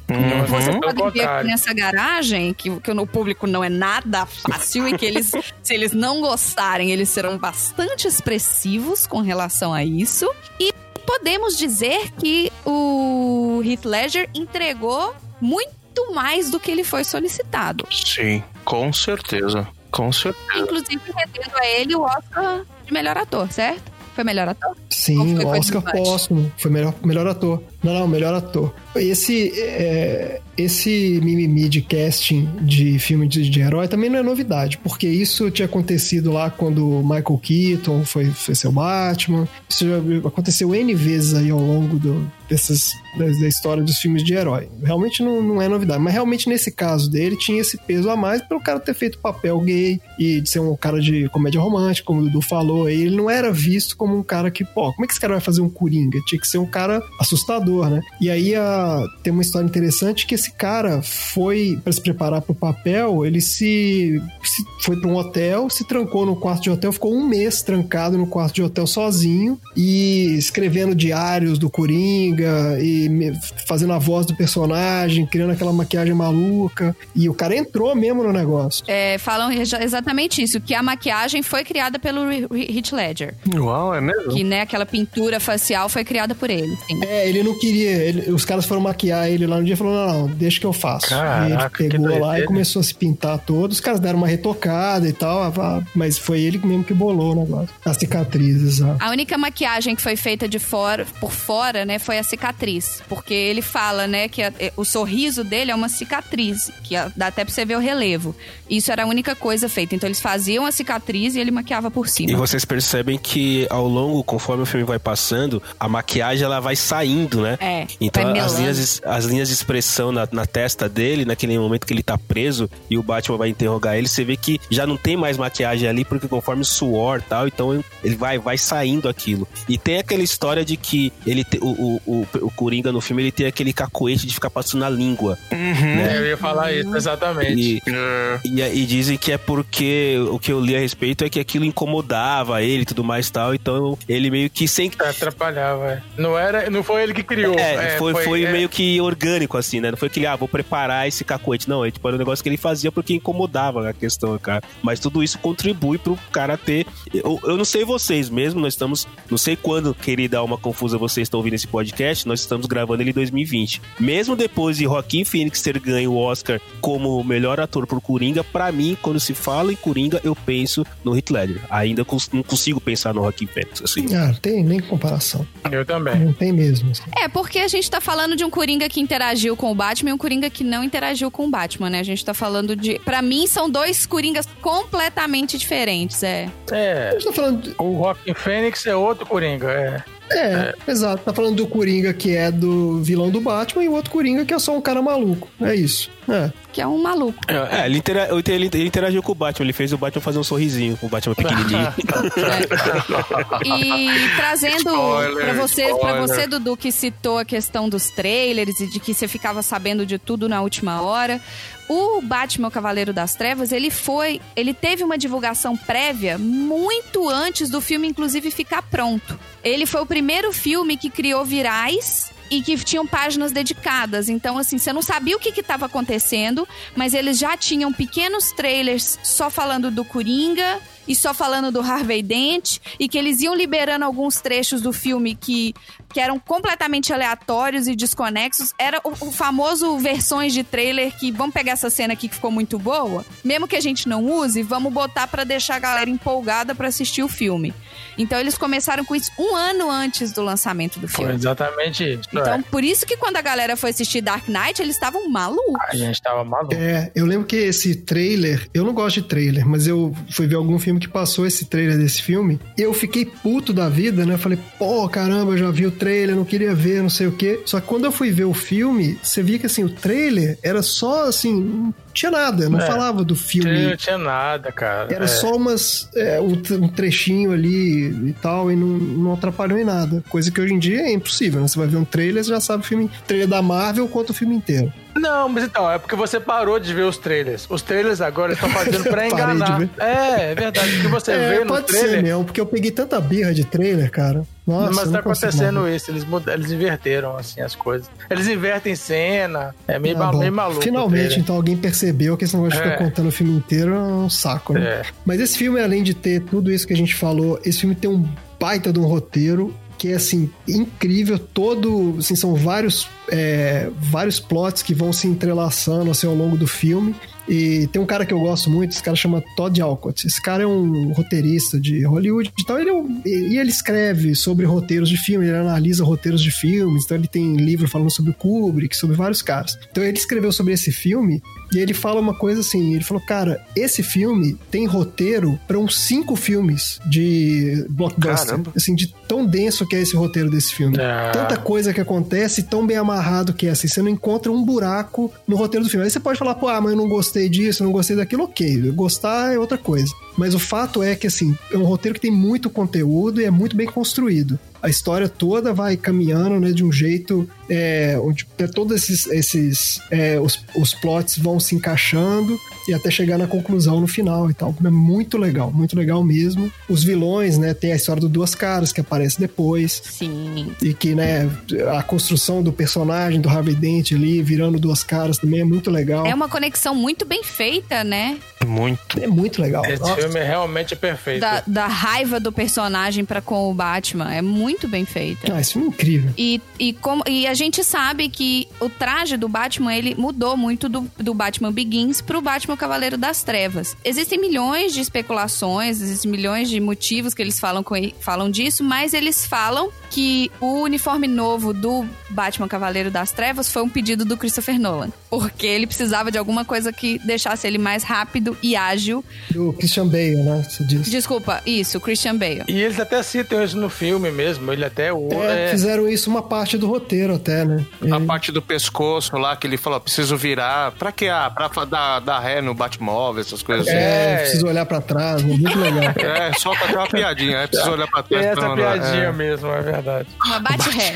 Uhum. 0.10 0.46
Vocês 0.46 0.78
Pelo 0.80 0.82
podem 0.82 1.10
ver 1.12 1.28
aqui 1.28 1.48
nessa 1.48 1.74
garagem 1.74 2.54
que, 2.54 2.80
que 2.80 2.92
o 2.92 3.08
público 3.08 3.48
não 3.48 3.64
é 3.64 3.70
nada 3.70 4.26
fácil 4.26 4.88
e 4.88 4.98
que 4.98 5.06
eles, 5.06 5.32
se 5.62 5.74
eles 5.74 5.94
não 5.94 6.22
gostarem, 6.22 6.92
eles 6.92 7.10
serão 7.10 7.38
bastante 7.38 8.08
expressivos 8.08 9.08
com 9.08 9.22
relação 9.22 9.74
a 9.74 9.84
isso. 9.84 10.30
E 10.60 10.74
podemos 11.06 11.58
dizer 11.58 12.12
que 12.14 12.52
o 12.66 13.62
Heath 13.64 13.86
Ledger 13.86 14.30
entregou 14.34 15.16
muito 15.40 16.14
mais 16.14 16.50
do 16.50 16.60
que 16.60 16.72
ele 16.72 16.84
foi 16.84 17.04
solicitado. 17.04 17.88
Sim, 17.92 18.44
com 18.66 18.92
certeza. 18.92 19.68
Com 19.94 20.12
certeza. 20.12 20.60
Inclusive, 20.60 21.02
rendendo 21.16 21.56
a 21.56 21.68
ele 21.68 21.96
o 21.96 22.02
Oscar 22.02 22.66
de 22.86 22.92
melhor 22.92 23.16
ator, 23.16 23.52
certo? 23.52 23.92
Foi 24.16 24.24
melhor 24.24 24.48
ator? 24.48 24.76
Sim, 24.90 25.36
foi 25.36 25.60
Oscar 25.60 25.82
póstumo. 25.84 26.52
Foi 26.58 26.72
melhor, 26.72 26.94
melhor 27.04 27.28
ator. 27.28 27.62
Não, 27.84 27.94
não, 27.94 28.08
melhor 28.08 28.34
ator. 28.34 28.74
Esse, 28.96 29.52
é, 29.60 30.40
esse 30.56 31.20
mimimi 31.24 31.68
de 31.68 31.82
casting 31.82 32.48
de 32.62 33.00
filme 33.00 33.28
de, 33.28 33.50
de 33.50 33.60
herói 33.60 33.88
também 33.88 34.10
não 34.10 34.20
é 34.20 34.24
novidade, 34.24 34.78
porque 34.78 35.08
isso 35.08 35.50
tinha 35.50 35.66
acontecido 35.66 36.32
lá 36.32 36.50
quando 36.50 37.02
Michael 37.04 37.40
Keaton 37.42 38.06
foi, 38.06 38.26
foi 38.26 38.56
seu 38.56 38.72
Batman. 38.72 39.48
Isso 39.68 39.86
já 39.88 40.28
aconteceu 40.28 40.74
N 40.74 40.94
vezes 40.94 41.34
aí 41.34 41.50
ao 41.50 41.60
longo 41.60 41.98
do, 41.98 42.32
dessas, 42.48 42.94
da, 43.18 43.26
da 43.26 43.48
história 43.48 43.84
dos 43.84 43.98
filmes 43.98 44.24
de 44.24 44.34
herói. 44.34 44.70
Realmente 44.84 45.24
não, 45.24 45.42
não 45.42 45.62
é 45.62 45.68
novidade, 45.68 46.02
mas 46.02 46.14
realmente 46.14 46.48
nesse 46.48 46.72
caso 46.72 47.10
dele 47.10 47.36
tinha 47.36 47.60
esse 47.60 47.78
peso 47.78 48.10
a 48.10 48.16
mais 48.16 48.42
pelo 48.42 48.62
cara 48.62 48.80
ter 48.80 48.94
feito 48.94 49.18
papel 49.18 49.60
gay 49.62 50.00
e 50.20 50.40
de 50.40 50.50
ser 50.50 50.60
um 50.60 50.76
cara 50.76 51.02
de 51.02 51.28
comédia 51.30 51.60
romântica, 51.60 52.06
como 52.06 52.22
o 52.22 52.24
Dudu 52.26 52.42
falou. 52.42 52.88
ele 52.88 53.16
não 53.16 53.30
era 53.30 53.52
visto 53.52 53.98
como 53.98 54.16
um 54.16 54.24
cara 54.24 54.52
que, 54.52 54.64
pô, 54.64 54.94
como 54.94 55.04
é 55.04 55.08
que 55.08 55.14
esse 55.14 55.22
cara 55.22 55.34
vai 55.34 55.42
fazer 55.42 55.62
um 55.62 55.70
coringa? 55.70 56.20
Tinha 56.28 56.40
que 56.40 56.48
ser 56.48 56.60
um 56.60 56.66
cara 56.66 57.02
assustador, 57.20 57.73
né? 57.90 58.02
E 58.22 58.30
aí 58.30 58.56
a, 58.56 59.04
tem 59.24 59.32
uma 59.34 59.42
história 59.42 59.66
interessante 59.66 60.26
que 60.28 60.36
esse 60.36 60.52
cara 60.52 61.02
foi 61.02 61.80
para 61.84 61.92
se 61.94 62.02
preparar 62.02 62.42
pro 62.42 62.54
papel, 62.54 63.26
ele 63.26 63.42
se, 63.42 64.22
se 64.44 64.64
foi 64.82 64.96
para 65.00 65.10
um 65.10 65.16
hotel, 65.16 65.70
se 65.70 65.84
trancou 65.88 66.26
no 66.26 66.36
quarto 66.36 66.64
de 66.64 66.70
hotel, 66.70 66.92
ficou 66.92 67.14
um 67.14 67.26
mês 67.28 67.62
trancado 67.62 68.18
no 68.18 68.28
quarto 68.28 68.56
de 68.56 68.64
hotel 68.64 68.86
sozinho 68.88 69.60
e 69.76 70.36
escrevendo 70.38 70.94
diários 70.96 71.58
do 71.58 71.70
Coringa 71.70 72.78
e 72.82 73.10
me- 73.10 73.34
fazendo 73.68 73.94
a 73.94 73.98
voz 74.00 74.26
do 74.26 74.36
personagem, 74.36 75.26
criando 75.26 75.52
aquela 75.52 75.72
maquiagem 75.74 76.14
maluca. 76.14 76.96
E 77.16 77.30
o 77.30 77.34
cara 77.34 77.56
entrou 77.56 77.96
mesmo 77.96 78.24
no 78.24 78.32
negócio. 78.34 78.84
É, 78.88 79.18
falam 79.18 79.52
exa- 79.52 79.84
exatamente 79.84 80.42
isso, 80.42 80.60
que 80.60 80.74
a 80.74 80.84
maquiagem 80.84 81.42
foi 81.44 81.64
criada 81.64 81.98
pelo 82.00 82.32
Heath 82.32 82.92
Ledger. 82.92 83.36
Uau, 83.54 83.94
é 83.94 84.02
mesmo? 84.02 84.34
Que, 84.34 84.44
né, 84.44 84.62
aquela 84.62 84.86
pintura 84.86 85.40
facial 85.40 85.88
foi 85.90 86.04
criada 86.04 86.34
por 86.36 86.50
ele. 86.50 86.76
sim. 86.88 87.04
É, 87.06 87.28
ele 87.30 87.44
não 87.44 87.58
queria. 87.66 87.92
ele- 87.92 88.32
os 88.32 88.46
caras 88.46 88.66
foram 88.66 88.82
maquiar 88.82 89.28
ele 89.30 89.46
lá 89.48 89.58
no 89.58 89.64
dia 89.64 89.74
e 89.74 89.78
falou: 89.78 89.94
não, 89.94 90.20
não, 90.22 90.28
deixa 90.28 90.60
que 90.60 90.66
eu 90.66 90.74
faço. 90.74 91.08
Caraca, 91.10 91.82
e 91.84 91.86
ele 91.88 91.98
pegou 91.98 92.20
lá 92.20 92.40
e 92.40 92.44
começou 92.46 92.80
a 92.80 92.84
se 92.84 92.94
pintar 92.94 93.38
todo. 93.40 93.72
Os 93.72 93.80
caras 93.80 94.00
deram 94.00 94.18
uma 94.18 94.28
retocada 94.28 95.08
e 95.08 95.14
tal, 95.14 95.52
mas 95.96 96.18
foi 96.18 96.42
ele 96.42 96.58
mesmo 96.64 96.84
que 96.84 96.94
bolou 96.94 97.32
o 97.34 97.36
negócio. 97.36 97.70
As 97.86 97.98
cicatrizes, 97.98 98.82
ah. 98.82 98.96
A 99.00 99.10
única 99.10 99.38
maquiagem 99.38 99.96
que 99.96 100.02
foi 100.02 100.16
feita 100.16 100.48
de 100.48 100.60
fora, 100.60 101.06
por 101.20 101.32
fora, 101.32 101.86
né, 101.86 102.00
foi 102.00 102.18
a 102.20 102.24
cicatriz. 102.24 103.02
Porque 103.10 103.34
ele 103.34 103.62
fala, 103.62 104.08
né, 104.08 104.28
que 104.28 104.42
a- 104.42 104.54
o 104.78 104.86
sorriso 104.86 105.44
dele 105.44 105.72
é 105.72 105.76
uma 105.76 105.90
cicatriz, 105.90 106.72
que 106.84 106.96
dá 107.16 107.28
até 107.28 107.44
pra 107.44 107.54
você 107.54 107.66
ver 107.66 107.76
o 107.78 107.80
relevo. 107.80 108.36
Isso 108.70 108.92
era 108.92 109.04
a 109.04 109.06
única 109.08 109.36
coisa 109.36 109.68
feita. 109.70 109.96
Então 109.96 110.08
eles 110.08 110.20
faziam 110.22 110.66
a 110.66 110.72
cicatriz 110.72 111.36
e 111.36 111.40
ele 111.40 111.52
maquiava 111.52 111.90
por 111.92 112.06
E 112.06 112.10
cima. 112.10 112.38
vocês 112.38 112.66
percebem 112.66 113.18
que 113.18 113.68
ao 113.70 113.88
longo, 113.88 114.24
conforme 114.24 114.64
o 114.64 114.66
filme 114.66 114.86
vai 114.86 115.00
passando, 115.00 115.62
a 115.80 115.88
maquiagem 115.88 116.44
ela 116.46 116.60
vai 116.60 116.76
saindo, 116.76 117.42
né? 117.42 117.53
É, 117.60 117.86
Então 118.00 118.24
as 118.46 118.54
linhas, 118.60 119.02
as 119.06 119.26
linhas 119.26 119.48
de 119.48 119.54
expressão 119.54 120.12
na, 120.12 120.28
na 120.32 120.46
testa 120.46 120.88
dele, 120.90 121.26
naquele 121.26 121.58
momento 121.58 121.86
que 121.86 121.94
ele 121.94 122.04
tá 122.04 122.18
preso 122.18 122.70
e 122.90 122.98
o 122.98 123.04
Batman 123.04 123.38
vai 123.38 123.50
interrogar 123.50 123.98
ele, 123.98 124.08
você 124.08 124.24
vê 124.24 124.36
que 124.38 124.60
já 124.70 124.86
não 124.88 124.98
tem 124.98 125.16
mais 125.18 125.38
maquiagem 125.38 125.88
ali, 125.88 126.04
porque 126.06 126.28
conforme 126.28 126.62
o 126.62 126.66
suor 126.66 127.20
e 127.20 127.22
tal, 127.30 127.48
então 127.48 127.84
ele 128.04 128.16
vai, 128.16 128.38
vai 128.40 128.58
saindo 128.58 129.08
aquilo. 129.10 129.48
E 129.68 129.78
tem 129.78 130.00
aquela 130.00 130.24
história 130.24 130.64
de 130.66 130.78
que 130.78 131.12
ele 131.26 131.44
te- 131.44 131.60
o, 131.62 131.68
o, 131.68 132.02
o, 132.06 132.28
o 132.48 132.52
Coringa 132.52 132.92
no 132.92 133.02
filme 133.02 133.24
ele 133.24 133.32
tem 133.32 133.46
aquele 133.48 133.74
cacoete 133.74 134.26
de 134.28 134.34
ficar 134.34 134.50
passando 134.50 134.82
na 134.82 134.90
língua. 134.90 135.38
É, 135.52 136.18
eu 136.18 136.26
ia 136.28 136.38
falar 136.38 136.72
isso, 136.74 136.96
exatamente. 136.96 137.82
E, 137.86 137.92
É, 137.92 138.40
e, 138.46 138.84
e 138.84 138.86
dizem 138.86 139.18
que 139.18 139.32
é 139.32 139.38
porque 139.38 140.18
o 140.30 140.40
que 140.40 140.52
eu 140.52 140.60
li 140.60 140.76
a 140.76 140.80
respeito 140.80 141.24
é 141.24 141.30
que 141.30 141.40
aquilo 141.40 141.66
incomodava 141.66 142.62
ele 142.62 142.84
e 142.84 142.86
tudo 142.86 143.04
mais 143.04 143.28
e 143.28 143.32
tal, 143.32 143.54
então 143.56 143.98
ele 144.08 144.30
meio 144.30 144.50
que 144.50 144.68
sem 144.68 144.92
Atrapalhava, 145.00 145.92
é. 145.94 146.02
Não, 146.18 146.38
era, 146.38 146.70
não 146.70 146.84
foi 146.84 147.04
ele 147.04 147.14
que 147.14 147.24
criou. 147.24 147.43
É, 147.52 147.98
foi, 147.98 148.14
foi 148.24 148.44
é, 148.44 148.52
meio 148.52 148.70
que 148.70 149.00
orgânico, 149.02 149.58
assim, 149.58 149.80
né? 149.80 149.92
Não 149.92 149.98
foi 149.98 150.10
que 150.10 150.20
ele, 150.20 150.28
ah, 150.28 150.36
vou 150.36 150.48
preparar 150.48 151.08
esse 151.08 151.24
cacoete. 151.24 151.70
Não, 151.70 151.84
é 151.86 151.92
tipo, 151.92 152.08
era 152.08 152.16
um 152.16 152.20
negócio 152.20 152.42
que 152.44 152.50
ele 152.50 152.58
fazia 152.58 152.92
porque 152.92 153.14
incomodava 153.14 153.90
a 153.90 153.94
questão, 153.94 154.38
cara. 154.38 154.64
Mas 154.82 155.00
tudo 155.00 155.24
isso 155.24 155.38
contribui 155.40 155.98
pro 155.98 156.18
cara 156.32 156.58
ter. 156.58 156.86
Eu, 157.14 157.40
eu 157.44 157.58
não 157.58 157.66
sei 157.66 157.84
vocês 157.86 158.30
mesmo, 158.30 158.60
nós 158.60 158.74
estamos. 158.74 159.08
Não 159.30 159.38
sei 159.38 159.56
quando 159.56 159.94
queria 159.94 160.30
dar 160.30 160.44
uma 160.44 160.58
confusa 160.58 160.98
vocês 160.98 161.26
estão 161.26 161.40
ouvindo 161.40 161.54
esse 161.56 161.68
podcast, 161.68 162.28
nós 162.28 162.40
estamos 162.42 162.66
gravando 162.66 163.02
ele 163.04 163.10
em 163.12 163.14
2020. 163.14 163.82
Mesmo 164.00 164.36
depois 164.36 164.78
de 164.78 164.84
Joaquim 164.84 165.24
Phoenix 165.26 165.62
ter 165.62 165.80
ganho 165.80 166.12
o 166.12 166.18
Oscar 166.18 166.60
como 166.82 167.24
melhor 167.24 167.60
ator 167.60 167.86
por 167.88 168.00
Coringa, 168.02 168.44
pra 168.44 168.72
mim, 168.72 168.98
quando 169.02 169.20
se 169.20 169.34
fala 169.34 169.72
em 169.72 169.76
Coringa, 169.76 170.20
eu 170.24 170.36
penso 170.36 170.86
no 171.04 171.16
Heath 171.16 171.30
Ledger. 171.30 171.62
Ainda 171.70 172.04
cons- 172.06 172.30
não 172.32 172.44
consigo 172.44 172.80
pensar 172.82 173.14
no 173.14 173.22
Joaquim 173.22 173.48
Phoenix, 173.48 173.82
assim. 173.82 174.14
Ah, 174.16 174.28
não 174.28 174.34
tem 174.36 174.64
nem 174.64 174.80
comparação. 174.80 175.46
Eu 175.72 175.86
também. 175.86 176.20
Não 176.20 176.34
tem 176.34 176.52
mesmo. 176.52 176.92
assim. 176.92 177.04
É, 177.18 177.28
porque 177.34 177.60
a 177.60 177.68
gente 177.68 177.90
tá 177.90 178.00
falando 178.00 178.36
de 178.36 178.46
um 178.46 178.50
Coringa 178.50 178.88
que 178.88 179.02
interagiu 179.02 179.58
com 179.58 179.72
o 179.72 179.76
Batman 179.76 180.12
e 180.12 180.14
um 180.14 180.18
Coringa 180.18 180.50
que 180.50 180.64
não 180.64 180.84
interagiu 180.84 181.30
com 181.32 181.46
o 181.48 181.50
Batman, 181.50 181.90
né? 181.90 182.00
A 182.00 182.04
gente 182.04 182.24
tá 182.24 182.34
falando 182.34 182.76
de. 182.76 183.00
Pra 183.00 183.22
mim, 183.22 183.48
são 183.48 183.70
dois 183.70 184.06
Coringas 184.06 184.48
completamente 184.62 185.58
diferentes, 185.58 186.22
é. 186.24 186.48
É. 186.72 187.10
A 187.10 187.12
gente 187.14 187.26
tá 187.26 187.34
falando. 187.34 187.62
de- 187.64 187.76
O 187.78 187.94
Rockin' 187.98 188.34
Fênix 188.34 188.86
é 188.86 188.96
outro 188.96 189.26
Coringa, 189.26 189.70
é. 189.72 190.04
É, 190.32 190.74
exato. 190.88 191.24
Tá 191.24 191.34
falando 191.34 191.56
do 191.58 191.68
Coringa 191.68 192.14
que 192.14 192.36
é 192.36 192.50
do 192.52 193.02
vilão 193.04 193.30
do 193.30 193.40
Batman 193.42 193.84
e 193.84 193.90
o 193.90 193.94
outro 193.94 194.10
Coringa 194.12 194.46
que 194.46 194.54
é 194.54 194.60
só 194.60 194.76
um 194.76 194.82
cara 194.82 195.02
maluco. 195.02 195.48
É 195.62 195.76
isso. 195.76 196.10
É. 196.28 196.52
Que 196.72 196.82
é 196.82 196.88
um 196.88 197.02
maluco. 197.02 197.38
É, 197.48 197.86
ele, 197.86 197.98
intera- 198.00 198.30
ele, 198.48 198.70
ele 198.74 198.88
interagiu 198.88 199.22
com 199.22 199.34
o 199.34 199.36
Batman, 199.36 199.66
ele 199.66 199.74
fez 199.74 199.92
o 199.94 199.98
Batman 199.98 200.22
fazer 200.22 200.40
um 200.40 200.44
sorrisinho, 200.44 200.98
o 201.02 201.10
Batman 201.10 201.36
pequenininho. 201.36 201.94
E 203.66 204.30
trazendo 204.36 204.78
Spoiler, 204.90 205.46
pra 205.46 205.54
você, 205.54 205.94
pra 205.96 206.20
você, 206.22 206.48
Dudu, 206.48 206.76
que 206.78 206.92
citou 206.92 207.38
a 207.40 207.46
questão 207.46 207.88
dos 207.90 208.10
trailers 208.10 208.80
e 208.80 208.88
de 208.88 209.00
que 209.00 209.14
você 209.14 209.28
ficava 209.28 209.62
sabendo 209.62 210.06
de 210.06 210.18
tudo 210.18 210.48
na 210.50 210.62
última 210.62 211.02
hora. 211.02 211.40
O 211.88 212.22
Batman 212.22 212.70
o 212.70 212.72
Cavaleiro 212.72 213.14
das 213.14 213.36
Trevas, 213.36 213.72
ele 213.72 213.90
foi. 213.90 214.40
Ele 214.56 214.74
teve 214.74 215.04
uma 215.04 215.18
divulgação 215.18 215.76
prévia 215.76 216.38
muito 216.38 217.30
antes 217.30 217.70
do 217.70 217.82
filme, 217.82 218.08
inclusive, 218.08 218.52
ficar 218.52 218.82
pronto. 218.84 219.40
Ele 219.64 219.86
foi 219.86 220.02
o 220.02 220.06
primeiro 220.06 220.52
filme 220.54 220.98
que 220.98 221.10
criou 221.10 221.44
virais 221.44 222.32
e 222.50 222.62
que 222.62 222.78
tinham 222.78 223.06
páginas 223.06 223.52
dedicadas. 223.52 224.30
Então, 224.30 224.58
assim, 224.58 224.78
você 224.78 224.94
não 224.94 225.02
sabia 225.02 225.36
o 225.36 225.40
que 225.40 225.60
estava 225.60 225.88
acontecendo, 225.88 226.68
mas 226.96 227.14
eles 227.14 227.38
já 227.38 227.58
tinham 227.58 227.92
pequenos 227.92 228.52
trailers 228.52 229.18
só 229.24 229.50
falando 229.50 229.90
do 229.90 230.06
Coringa 230.06 230.80
e 231.08 231.16
só 231.16 231.34
falando 231.34 231.72
do 231.72 231.82
Harvey 231.82 232.22
Dent 232.22 232.78
e 233.00 233.10
que 233.10 233.18
eles 233.18 233.42
iam 233.42 233.56
liberando 233.56 234.06
alguns 234.06 234.40
trechos 234.40 234.82
do 234.82 234.94
filme 234.94 235.36
que, 235.36 235.74
que 236.14 236.20
eram 236.20 236.40
completamente 236.40 237.12
aleatórios 237.12 237.88
e 237.88 237.96
desconexos. 237.96 238.74
Era 238.78 239.02
o, 239.04 239.10
o 239.10 239.32
famoso 239.32 239.98
versões 239.98 240.54
de 240.54 240.64
trailer 240.64 241.12
que 241.18 241.32
vamos 241.32 241.54
pegar 241.54 241.74
essa 241.74 241.90
cena 241.90 242.14
aqui 242.14 242.28
que 242.30 242.36
ficou 242.36 242.52
muito 242.52 242.78
boa, 242.78 243.26
mesmo 243.44 243.68
que 243.68 243.76
a 243.76 243.82
gente 243.82 244.08
não 244.08 244.24
use, 244.24 244.62
vamos 244.62 244.94
botar 244.94 245.28
pra 245.28 245.44
deixar 245.44 245.76
a 245.76 245.80
galera 245.80 246.10
empolgada 246.10 246.76
pra 246.76 246.88
assistir 246.88 247.24
o 247.24 247.28
filme. 247.28 247.74
Então 248.18 248.40
eles 248.40 248.58
começaram 248.58 249.04
com 249.04 249.16
isso 249.16 249.32
um 249.40 249.56
ano 249.56 249.90
antes 249.90 250.32
do 250.32 250.44
lançamento 250.44 251.00
do 251.00 251.08
Foi 251.08 251.26
filme. 251.26 251.34
exatamente 251.34 252.04
isso. 252.04 252.30
Então, 252.32 252.56
é. 252.56 252.62
por 252.70 252.84
isso 252.84 253.06
que 253.06 253.18
quando 253.18 253.38
a 253.38 253.42
galera 253.42 253.76
foi 253.76 253.90
assistir 253.90 254.22
Dark 254.22 254.48
Knight, 254.48 254.82
eles 254.82 254.96
estavam 254.96 255.28
malucos. 255.30 255.74
A 255.90 255.96
gente 255.96 256.22
tava 256.22 256.44
maluco. 256.44 256.76
É, 256.76 257.12
eu 257.16 257.26
lembro 257.26 257.48
que 257.48 257.56
esse 257.56 257.96
trailer, 257.96 258.68
eu 258.74 258.84
não 258.84 258.94
gosto 258.94 259.22
de 259.22 259.28
trailer, 259.28 259.68
mas 259.68 259.88
eu 259.88 260.16
fui 260.30 260.46
ver 260.48 260.56
algum 260.56 260.78
filme 260.78 261.00
que 261.00 261.08
passou 261.08 261.46
esse 261.48 261.66
trailer 261.66 261.98
desse 261.98 262.22
filme. 262.22 262.60
Eu 262.78 262.94
fiquei 262.94 263.26
puto 263.26 263.74
da 263.74 263.90
vida, 263.90 264.26
né? 264.26 264.36
Eu 264.36 264.40
falei, 264.40 264.60
pô, 264.78 265.08
caramba, 265.10 265.54
eu 265.54 265.58
já 265.58 265.72
vi 265.72 265.86
o 265.86 265.92
trailer, 266.04 266.36
não 266.36 266.44
queria 266.44 266.76
ver, 266.76 267.02
não 267.02 267.10
sei 267.10 267.28
o 267.28 267.32
quê. 267.32 267.62
Só 267.66 267.80
que 267.80 267.88
quando 267.88 268.04
eu 268.04 268.12
fui 268.12 268.30
ver 268.30 268.44
o 268.44 268.54
filme, 268.54 269.18
você 269.24 269.42
via 269.42 269.58
que 269.58 269.66
assim, 269.66 269.86
o 269.86 269.90
trailer 269.90 270.58
era 270.62 270.82
só 270.82 271.30
assim, 271.30 271.94
tinha 272.14 272.32
nada, 272.32 272.70
não 272.70 272.80
É. 272.80 272.86
falava 272.86 273.24
do 273.24 273.36
filme. 273.36 273.88
Não 273.90 273.98
tinha 273.98 274.18
nada, 274.18 274.72
cara. 274.72 275.14
Era 275.14 275.26
É. 275.26 275.28
só 275.28 275.56
umas, 275.56 276.10
é, 276.16 276.40
um, 276.40 276.88
trechinho 276.88 277.52
ali 277.52 278.08
e 278.30 278.36
tal, 278.42 278.72
e 278.72 278.76
não, 278.76 278.88
não 278.88 279.34
atrapalhou 279.34 279.78
em 279.80 279.84
nada. 279.84 280.24
Coisa 280.30 280.52
que 280.52 280.62
hoje 280.62 280.74
em 280.74 280.80
dia 280.80 281.02
é 281.02 281.12
impossível, 281.14 281.62
né? 281.62 281.68
Você 281.68 281.78
vai 281.78 281.88
ver 281.88 281.98
um 281.98 282.06
trailer, 282.06 282.44
você 282.44 282.50
já 282.52 282.60
sabe 282.62 282.84
o 282.84 282.86
filme, 282.86 283.10
trailer 283.28 283.48
da 283.48 283.62
Marvel 283.62 284.08
quanto 284.08 284.30
o 284.30 284.34
filme 284.34 284.56
inteiro. 284.56 284.92
Não, 285.16 285.48
mas 285.48 285.64
então, 285.66 285.90
é 285.92 286.00
porque 286.00 286.16
você 286.16 286.40
parou 286.40 286.80
de 286.80 286.92
ver 286.92 287.04
os 287.04 287.18
trailers. 287.20 287.68
Os 287.70 287.84
trailers 287.84 288.20
agora 288.20 288.54
estão 288.54 288.68
fazendo 288.70 289.04
pra 289.04 289.28
enganar. 289.30 289.88
É, 290.00 290.52
é 290.52 290.56
verdade. 290.56 290.98
O 290.98 291.02
que 291.02 291.08
você 291.08 291.32
é, 291.34 291.50
vê 291.50 291.60
no 291.60 291.68
pode 291.68 291.86
trailer. 291.86 292.10
ser 292.16 292.24
mesmo, 292.24 292.44
porque 292.46 292.60
eu 292.60 292.66
peguei 292.66 292.90
tanta 292.90 293.22
birra 293.22 293.54
de 293.54 293.64
trailer, 293.64 294.10
cara. 294.10 294.44
Nossa, 294.66 294.92
mas 294.94 295.12
tá 295.12 295.20
acontecendo 295.20 295.88
isso, 295.90 296.10
eles, 296.10 296.26
eles 296.52 296.72
inverteram 296.72 297.36
assim 297.38 297.62
as 297.62 297.76
coisas. 297.76 298.10
Eles 298.30 298.48
invertem 298.48 298.96
cena, 298.96 299.76
é 299.88 300.00
meio, 300.00 300.20
Ah, 300.24 300.32
meio 300.34 300.52
maluco. 300.54 300.82
Finalmente, 300.82 301.40
então, 301.40 301.56
alguém 301.58 301.76
percebeu 301.78 302.03
que 302.38 302.44
esse 302.46 302.56
negócio 302.56 302.80
de 302.82 302.88
É. 302.88 302.92
ficar 302.92 302.98
contando 303.04 303.28
o 303.28 303.32
filme 303.32 303.54
inteiro 303.56 303.94
é 303.94 304.00
um 304.00 304.30
saco, 304.30 304.74
né? 304.74 304.82
É. 304.82 305.02
Mas 305.26 305.40
esse 305.40 305.58
filme, 305.58 305.80
além 305.80 306.04
de 306.04 306.14
ter 306.14 306.42
tudo 306.42 306.72
isso 306.72 306.86
que 306.88 306.94
a 306.94 306.98
gente 306.98 307.16
falou, 307.16 307.60
esse 307.64 307.80
filme 307.80 307.96
tem 307.96 308.10
um 308.10 308.28
baita 308.60 308.92
de 308.92 309.00
um 309.00 309.06
roteiro 309.06 309.74
que 309.98 310.10
é, 310.10 310.16
assim, 310.16 310.50
incrível. 310.68 311.40
Todo, 311.40 312.16
assim, 312.20 312.36
são 312.36 312.56
vários, 312.56 313.08
é, 313.32 313.90
vários 314.02 314.38
plots 314.38 314.82
que 314.84 314.94
vão 314.94 315.14
se 315.14 315.28
entrelaçando, 315.28 316.12
assim, 316.12 316.28
ao 316.28 316.36
longo 316.36 316.58
do 316.58 316.68
filme. 316.68 317.16
E 317.48 317.88
tem 317.88 318.02
um 318.02 318.06
cara 318.06 318.26
que 318.26 318.34
eu 318.34 318.40
gosto 318.40 318.70
muito, 318.70 318.92
esse 318.92 319.04
cara 319.04 319.16
chama 319.16 319.42
Todd 319.56 319.82
Alcott. 319.82 320.26
Esse 320.28 320.42
cara 320.42 320.64
é 320.64 320.68
um 320.68 321.12
roteirista 321.14 321.80
de 321.80 322.04
Hollywood 322.04 322.52
e 322.58 322.66
tal. 322.66 322.80
Ele 322.80 322.90
é 322.90 322.94
um- 322.94 323.22
e 323.26 323.58
ele 323.58 323.70
escreve 323.70 324.34
sobre 324.36 324.66
roteiros 324.66 325.08
de 325.10 325.18
filme, 325.18 325.46
ele 325.48 325.56
analisa 325.56 326.04
roteiros 326.04 326.42
de 326.42 326.52
filmes. 326.52 327.04
Então 327.06 327.16
ele 327.18 327.28
tem 327.28 327.56
livro 327.56 327.88
falando 327.88 328.10
sobre 328.12 328.32
o 328.32 328.34
Kubrick, 328.34 328.96
sobre 328.98 329.16
vários 329.16 329.42
caras. 329.42 329.78
Então 329.92 330.04
ele 330.04 330.18
escreveu 330.18 330.52
sobre 330.52 330.74
esse 330.74 330.92
filme 330.92 331.42
e 331.74 331.80
ele 331.80 331.94
fala 331.94 332.20
uma 332.20 332.34
coisa 332.34 332.62
assim: 332.62 332.94
ele 332.94 333.04
falou, 333.04 333.24
cara, 333.26 333.64
esse 333.76 334.04
filme 334.04 334.58
tem 334.70 334.86
roteiro 334.86 335.60
para 335.68 335.78
uns 335.78 336.00
cinco 336.00 336.36
filmes 336.36 337.00
de 337.06 337.86
blockbuster. 337.90 338.48
Caramba. 338.48 338.72
Assim, 338.76 338.96
de 338.96 339.14
tão 339.28 339.46
denso 339.46 339.88
que 339.88 339.96
é 339.96 340.02
esse 340.02 340.16
roteiro 340.16 340.50
desse 340.50 340.74
filme. 340.74 340.98
Ah. 341.00 341.32
Tanta 341.34 341.58
coisa 341.58 341.94
que 341.94 342.02
acontece 342.02 342.62
e 342.62 342.64
tão 342.64 342.86
bem 342.86 342.98
amarrado 342.98 343.54
que 343.54 343.68
é 343.68 343.72
assim. 343.72 343.88
Você 343.88 344.02
não 344.02 344.10
encontra 344.10 344.52
um 344.52 344.64
buraco 344.64 345.32
no 345.48 345.56
roteiro 345.56 345.86
do 345.86 345.90
filme. 345.90 346.06
Aí 346.06 346.12
você 346.12 346.20
pode 346.20 346.40
falar, 346.40 346.56
pô, 346.56 346.68
ah, 346.68 346.80
mas 346.80 346.92
eu 346.92 346.98
não 346.98 347.08
gostei 347.08 347.50
disso, 347.50 347.84
eu 347.84 347.86
não 347.86 347.94
gostei 347.94 348.16
daquilo, 348.16 348.44
ok. 348.44 348.92
Gostar 348.92 349.54
é 349.54 349.60
outra 349.60 349.78
coisa. 349.78 350.14
Mas 350.38 350.54
o 350.54 350.60
fato 350.60 351.04
é 351.04 351.16
que, 351.16 351.28
assim, 351.28 351.56
é 351.72 351.78
um 351.78 351.84
roteiro 351.84 352.16
que 352.16 352.22
tem 352.22 352.32
muito 352.32 352.70
conteúdo 352.70 353.42
e 353.42 353.46
é 353.46 353.52
muito 353.52 353.76
bem 353.76 353.88
construído. 353.88 354.60
A 354.84 354.90
história 354.90 355.30
toda 355.30 355.74
vai 355.74 355.96
caminhando, 355.96 356.60
né, 356.60 356.72
de 356.72 356.84
um 356.84 356.92
jeito 356.92 357.50
é, 357.70 358.20
onde 358.22 358.46
é, 358.58 358.68
todos 358.68 358.96
esses, 358.96 359.26
esses 359.28 360.02
é, 360.12 360.40
os, 360.40 360.64
os 360.76 360.94
plots 360.94 361.38
vão 361.38 361.60
se 361.60 361.74
encaixando 361.74 362.60
e 362.88 362.94
até 362.94 363.10
chegar 363.10 363.38
na 363.38 363.48
conclusão 363.48 364.02
no 364.02 364.08
final 364.08 364.50
e 364.50 364.54
tal. 364.54 364.76
É 364.84 364.90
muito 364.90 365.38
legal, 365.38 365.72
muito 365.72 365.96
legal 365.96 366.24
mesmo. 366.24 366.72
Os 366.90 367.04
vilões, 367.04 367.58
né, 367.58 367.74
tem 367.74 367.94
a 367.94 367.96
história 367.96 368.20
do 368.20 368.28
Duas 368.28 368.54
Caras 368.54 368.92
que 368.92 369.00
aparece 369.00 369.40
depois 369.40 370.02
Sim. 370.04 370.74
e 370.82 370.94
que, 370.94 371.16
né, 371.16 371.50
a 371.98 372.04
construção 372.04 372.62
do 372.62 372.74
personagem 372.74 373.40
do 373.40 373.50
Harvey 373.50 373.76
Dent 373.76 374.12
ali 374.12 374.42
virando 374.42 374.78
duas 374.80 375.04
caras 375.04 375.38
também 375.38 375.62
é 375.62 375.64
muito 375.64 375.90
legal. 375.90 376.26
É 376.26 376.36
uma 376.36 376.50
conexão 376.50 376.94
muito 376.94 377.26
bem 377.26 377.44
feita, 377.44 378.04
né? 378.04 378.38
Muito. 378.66 379.20
É 379.22 379.28
muito 379.28 379.62
legal. 379.62 379.86
Esse 379.86 380.02
Nossa. 380.02 380.16
filme 380.16 380.40
é 380.40 380.44
realmente 380.44 380.96
perfeito. 380.96 381.42
Da, 381.42 381.64
da 381.66 381.88
raiva 381.88 382.40
do 382.40 382.52
personagem 382.52 383.24
pra 383.26 383.42
com 383.42 383.70
o 383.70 383.74
Batman. 383.74 384.34
É 384.34 384.42
muito 384.42 384.73
bem 384.88 385.06
feita. 385.06 385.54
Ah, 385.54 385.64
filme 385.64 385.88
é 385.88 385.90
incrível. 385.90 386.32
E, 386.38 386.62
e, 386.80 386.94
como, 386.94 387.24
e 387.28 387.48
a 387.48 387.54
gente 387.54 387.84
sabe 387.84 388.30
que 388.30 388.68
o 388.80 388.90
traje 388.90 389.38
do 389.38 389.48
Batman, 389.48 389.96
ele 389.96 390.16
mudou 390.16 390.56
muito 390.58 390.88
do, 390.90 391.10
do 391.18 391.34
Batman 391.34 391.72
Begins 391.72 392.22
pro 392.22 392.42
Batman 392.42 392.78
Cavaleiro 392.78 393.18
das 393.18 393.44
Trevas. 393.44 393.96
Existem 394.04 394.40
milhões 394.40 394.94
de 394.94 395.02
especulações, 395.02 396.02
existem 396.02 396.30
milhões 396.30 396.70
de 396.70 396.80
motivos 396.80 397.34
que 397.34 397.42
eles 397.42 397.60
falam, 397.60 397.84
com, 397.84 397.96
falam 398.20 398.50
disso, 398.50 398.84
mas 398.84 399.14
eles 399.14 399.46
falam 399.46 399.92
que 400.10 400.52
o 400.60 400.82
uniforme 400.82 401.28
novo 401.28 401.74
do 401.74 402.06
Batman 402.30 402.68
Cavaleiro 402.68 403.10
das 403.10 403.32
Trevas 403.32 403.72
foi 403.72 403.82
um 403.82 403.90
pedido 403.90 404.24
do 404.24 404.38
Christopher 404.38 404.80
Nolan. 404.80 405.12
Porque 405.30 405.66
ele 405.66 405.88
precisava 405.88 406.32
de 406.32 406.38
alguma 406.38 406.64
coisa 406.64 406.94
que 406.94 407.18
deixasse 407.20 407.66
ele 407.66 407.78
mais 407.78 408.04
rápido 408.04 408.56
e 408.62 408.76
ágil. 408.76 409.24
Do 409.50 409.74
Christian 409.74 410.08
Bale, 410.08 410.36
né? 410.36 410.64
Você 410.70 410.84
disse. 410.84 411.10
Desculpa, 411.10 411.62
isso, 411.66 412.00
Christian 412.00 412.36
Bale. 412.36 412.64
E 412.68 412.80
eles 412.80 413.00
até 413.00 413.22
citam 413.24 413.64
isso 413.64 413.78
no 413.78 413.90
filme 413.90 414.32
mesmo. 414.32 414.63
Ele 414.72 414.86
até. 414.86 415.12
o- 415.12 415.30
É, 415.32 415.66
é, 415.66 415.72
fizeram 415.72 416.08
isso 416.08 416.30
uma 416.30 416.42
parte 416.42 416.78
do 416.78 416.88
roteiro 416.88 417.36
até, 417.36 417.66
né? 417.66 417.84
A 418.02 418.06
Ele- 418.18 418.26
parte 418.26 418.52
do 418.52 418.62
pescoço 418.62 419.36
lá, 419.38 419.56
que 419.56 419.66
ele 419.68 419.78
falou, 419.78 420.00
preciso 420.00 420.38
virar. 420.38 420.92
Pra 420.92 421.12
quê? 421.12 421.28
Ah, 421.28 421.50
pra 421.50 421.68
dar, 421.86 422.20
dar 422.20 422.40
ré 422.40 422.62
no 422.62 422.74
Batmóvel, 422.74 423.42
essas 423.42 423.62
coisas 423.64 423.88
assim. 423.88 423.98
É, 423.98 424.34
É. 424.34 424.38
preciso 424.38 424.68
olhar 424.68 424.86
pra 424.86 425.02
trás, 425.02 425.42
né? 425.44 425.56
muito 425.58 425.78
legal. 425.80 426.04
É, 426.24 426.54
só 426.60 426.76
pra 426.76 426.88
ter 426.88 426.96
uma 426.98 427.08
piadinha, 427.08 427.58
é 427.58 427.68
preciso 427.68 427.92
olhar 427.92 428.08
pra 428.08 428.24
trás. 428.24 428.46
essa 428.46 428.62
pra 428.62 428.76
piadinha 428.76 429.24
é. 429.26 429.32
mesmo, 429.32 429.70
é 429.72 429.82
verdade. 429.82 430.28
Uma 430.46 430.60
bate-ré. 430.60 431.14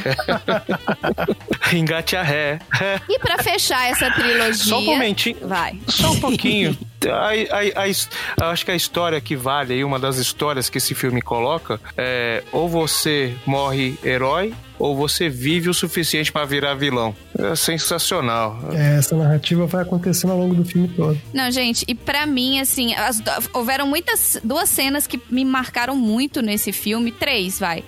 Engate 1.74 2.15
a 2.15 2.24
ré. 2.24 2.60
É. 2.82 2.99
E 3.10 3.19
pra 3.19 3.38
fechar 3.44 3.90
essa 3.90 4.10
trilogia. 4.11 4.53
Só 4.53 4.80
um 4.80 4.86
momentinho. 4.86 5.38
Vai. 5.48 5.78
Só 5.88 6.11
um 6.11 6.19
pouquinho. 6.19 6.78
A, 7.06 7.30
a- 7.30 8.45
a 8.45 8.49
acho 8.52 8.65
que 8.65 8.72
a 8.72 8.76
história 8.76 9.22
que 9.22 9.36
vale 9.36 9.74
aí, 9.74 9.84
uma 9.84 9.99
das 9.99 10.18
histórias 10.18 10.69
que 10.69 10.78
esse 10.80 10.95
filme 10.95 11.22
coloca, 11.22 11.80
é 11.98 12.44
ou 12.52 12.68
você 12.68 13.36
morre 13.45 13.98
herói, 14.03 14.53
ou 14.80 14.95
você 14.95 15.30
vive 15.30 15.69
o 15.69 15.74
suficiente 15.74 16.32
pra 16.32 16.45
virar 16.45 16.74
vilão. 16.76 17.15
É 17.38 17.56
sensacional. 17.56 18.60
É, 18.74 18.98
essa 18.98 19.15
narrativa 19.15 19.65
vai 19.65 19.82
acontecendo 19.84 20.32
ao 20.32 20.38
longo 20.40 20.53
do 20.56 20.64
filme 20.65 20.88
todo. 20.90 21.19
Não, 21.34 21.49
gente, 21.52 21.84
e 21.88 21.95
pra 21.95 22.26
mim, 22.26 22.60
assim, 22.60 22.94
as- 22.95 23.22
houveram 23.53 23.88
muitas. 23.88 24.40
Duas 24.44 24.69
cenas 24.69 25.06
que 25.07 25.19
me 25.30 25.44
marcaram 25.45 25.95
muito 25.95 26.41
nesse 26.41 26.72
filme. 26.72 27.11
Três, 27.11 27.60
vai. 27.60 27.84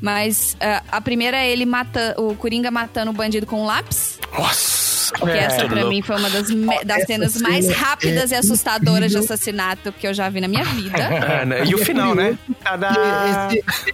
Mas 0.00 0.56
ah, 0.60 0.82
a 0.92 1.00
primeira 1.00 1.36
é 1.38 1.50
ele 1.50 1.64
mata 1.64 2.14
o 2.18 2.34
Coringa 2.34 2.70
matando 2.70 3.10
o 3.10 3.14
bandido 3.14 3.46
com 3.46 3.62
um 3.62 3.66
lápis. 3.66 4.18
Nossa! 4.36 4.93
Que 5.12 5.30
É, 5.30 5.38
essa 5.38 5.66
pra 5.66 5.84
mim 5.86 6.02
foi 6.02 6.16
uma 6.16 6.30
das, 6.30 6.50
me- 6.50 6.84
das 6.84 7.04
cenas 7.04 7.36
mais 7.40 7.64
cena 7.66 7.76
rápidas 7.76 8.32
é 8.32 8.34
e 8.34 8.38
assustadoras 8.38 9.10
de 9.10 9.18
assassinato 9.18 9.92
que 9.92 10.06
eu 10.06 10.14
já 10.14 10.28
vi 10.28 10.40
na 10.40 10.48
minha 10.48 10.64
vida. 10.64 10.94
É, 11.24 11.44
né? 11.44 11.64
E 11.64 11.74
o 11.74 11.78
final, 11.78 12.14
né? 12.14 12.38
Tadá! 12.62 13.48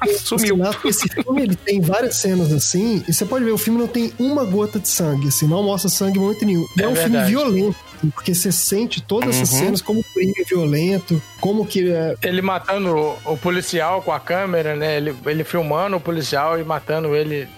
Esse, 0.06 0.24
Sumiu. 0.24 0.58
esse 0.84 1.08
filme 1.08 1.42
ele 1.42 1.56
tem 1.56 1.80
várias 1.80 2.16
cenas 2.16 2.52
assim, 2.52 3.02
e 3.08 3.12
você 3.12 3.24
pode 3.24 3.44
ver, 3.44 3.52
o 3.52 3.58
filme 3.58 3.78
não 3.78 3.86
tem 3.88 4.12
uma 4.18 4.44
gota 4.44 4.78
de 4.78 4.88
sangue, 4.88 5.28
assim, 5.28 5.46
não 5.46 5.62
mostra 5.62 5.88
sangue 5.90 6.18
em 6.18 6.22
momento 6.22 6.44
nenhum. 6.44 6.64
É, 6.78 6.82
É 6.82 6.88
um 6.88 6.94
verdade. 6.94 7.30
filme 7.30 7.50
violento, 7.52 7.76
assim, 7.98 8.10
porque 8.10 8.34
você 8.34 8.50
sente 8.52 9.00
todas 9.00 9.36
essas 9.36 9.52
Uhum. 9.52 9.58
cenas 9.58 9.82
como 9.82 10.00
é 10.00 10.44
violento, 10.44 11.20
como 11.40 11.66
que 11.66 11.90
é, 11.90 12.14
Ele 12.22 12.42
matando 12.42 12.94
o, 13.24 13.32
o 13.32 13.36
policial 13.36 14.02
com 14.02 14.12
a 14.12 14.20
câmera, 14.20 14.76
né? 14.76 14.96
Ele, 14.96 15.14
ele 15.26 15.44
filmando 15.44 15.96
o 15.96 16.00
policial 16.00 16.58
e 16.58 16.64
matando 16.64 17.14
ele. 17.16 17.48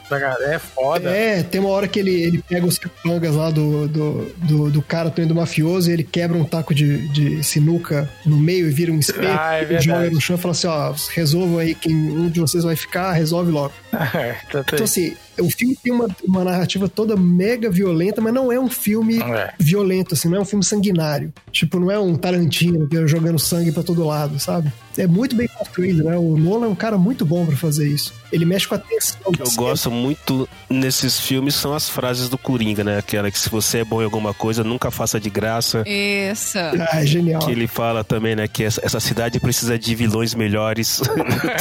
É 0.50 0.58
foda. 0.58 1.08
É, 1.10 1.42
tem 1.42 1.58
uma 1.60 1.70
hora 1.70 1.88
que 1.88 1.98
ele, 1.98 2.12
ele 2.22 2.44
pega 2.46 2.66
os 2.66 2.78
capangas 2.78 3.34
lá 3.34 3.50
do, 3.50 3.88
do, 3.88 4.32
do, 4.36 4.70
do 4.70 4.82
cara 4.82 5.08
também 5.10 5.26
do 5.26 5.34
mafioso 5.34 5.88
e 5.90 5.94
ele 5.94 6.04
quebra 6.04 6.36
um 6.36 6.44
taco 6.44 6.74
de, 6.74 7.08
de 7.08 7.42
sinuca 7.42 8.08
no 8.26 8.36
meio 8.36 8.66
e 8.68 8.70
vira 8.70 8.92
um 8.92 8.98
espelho. 8.98 9.28
Ah, 9.30 9.54
é 9.56 9.80
joga 9.80 10.10
no 10.10 10.20
chão 10.20 10.36
e 10.36 10.38
fala 10.38 10.52
assim: 10.52 10.66
ó, 10.66 10.94
resolvam 11.14 11.58
aí 11.58 11.74
quem 11.74 11.94
um 11.94 12.28
de 12.28 12.40
vocês 12.40 12.62
vai 12.62 12.76
ficar, 12.76 13.12
resolve 13.12 13.50
logo. 13.50 13.72
É, 14.14 14.34
tá- 14.50 14.60
Então, 14.72 14.84
assim, 14.84 15.16
o 15.38 15.48
filme 15.50 15.74
tem 15.82 15.90
uma, 15.92 16.06
uma 16.24 16.44
narrativa 16.44 16.86
toda 16.88 17.16
mega 17.16 17.70
violenta, 17.70 18.20
mas 18.20 18.34
não 18.34 18.52
é 18.52 18.60
um 18.60 18.68
filme 18.68 19.18
É. 19.22 19.54
violento, 19.58 20.12
assim, 20.14 20.28
não 20.28 20.36
é 20.38 20.40
um 20.40 20.44
filme 20.44 20.62
sanguinário. 20.64 21.32
Tipo, 21.50 21.80
não 21.80 21.90
é 21.90 21.98
um 21.98 22.14
Tarantino 22.16 22.86
jogando 23.06 23.38
sangue 23.38 23.71
pra 23.72 23.82
todo 23.82 24.04
lado, 24.06 24.38
sabe? 24.38 24.72
É 24.96 25.06
muito 25.06 25.34
bem 25.34 25.48
construído, 25.48 26.04
né? 26.04 26.16
O 26.16 26.36
Nolan 26.36 26.66
é 26.66 26.68
um 26.68 26.74
cara 26.74 26.98
muito 26.98 27.24
bom 27.24 27.46
pra 27.46 27.56
fazer 27.56 27.88
isso. 27.88 28.12
Ele 28.30 28.44
mexe 28.44 28.66
com 28.66 28.74
a 28.74 28.78
tensão. 28.78 29.18
O 29.26 29.32
que 29.32 29.42
eu 29.42 29.50
gosto 29.52 29.90
muito 29.90 30.48
nesses 30.68 31.18
filmes 31.18 31.54
são 31.54 31.74
as 31.74 31.88
frases 31.88 32.28
do 32.28 32.38
Coringa, 32.38 32.82
né? 32.82 32.98
Aquela 32.98 33.30
que 33.30 33.38
se 33.38 33.48
você 33.48 33.78
é 33.78 33.84
bom 33.84 34.00
em 34.00 34.04
alguma 34.04 34.32
coisa, 34.34 34.64
nunca 34.64 34.90
faça 34.90 35.20
de 35.20 35.30
graça. 35.30 35.82
Isso. 35.86 36.58
Ah, 36.58 37.00
é 37.00 37.06
genial. 37.06 37.44
Que 37.44 37.52
ele 37.52 37.66
fala 37.66 38.04
também, 38.04 38.36
né? 38.36 38.48
Que 38.48 38.64
essa, 38.64 39.00
cidade 39.00 39.40
precisa 39.40 39.78
de 39.78 39.94
vilões 39.94 40.34
melhores. 40.34 41.00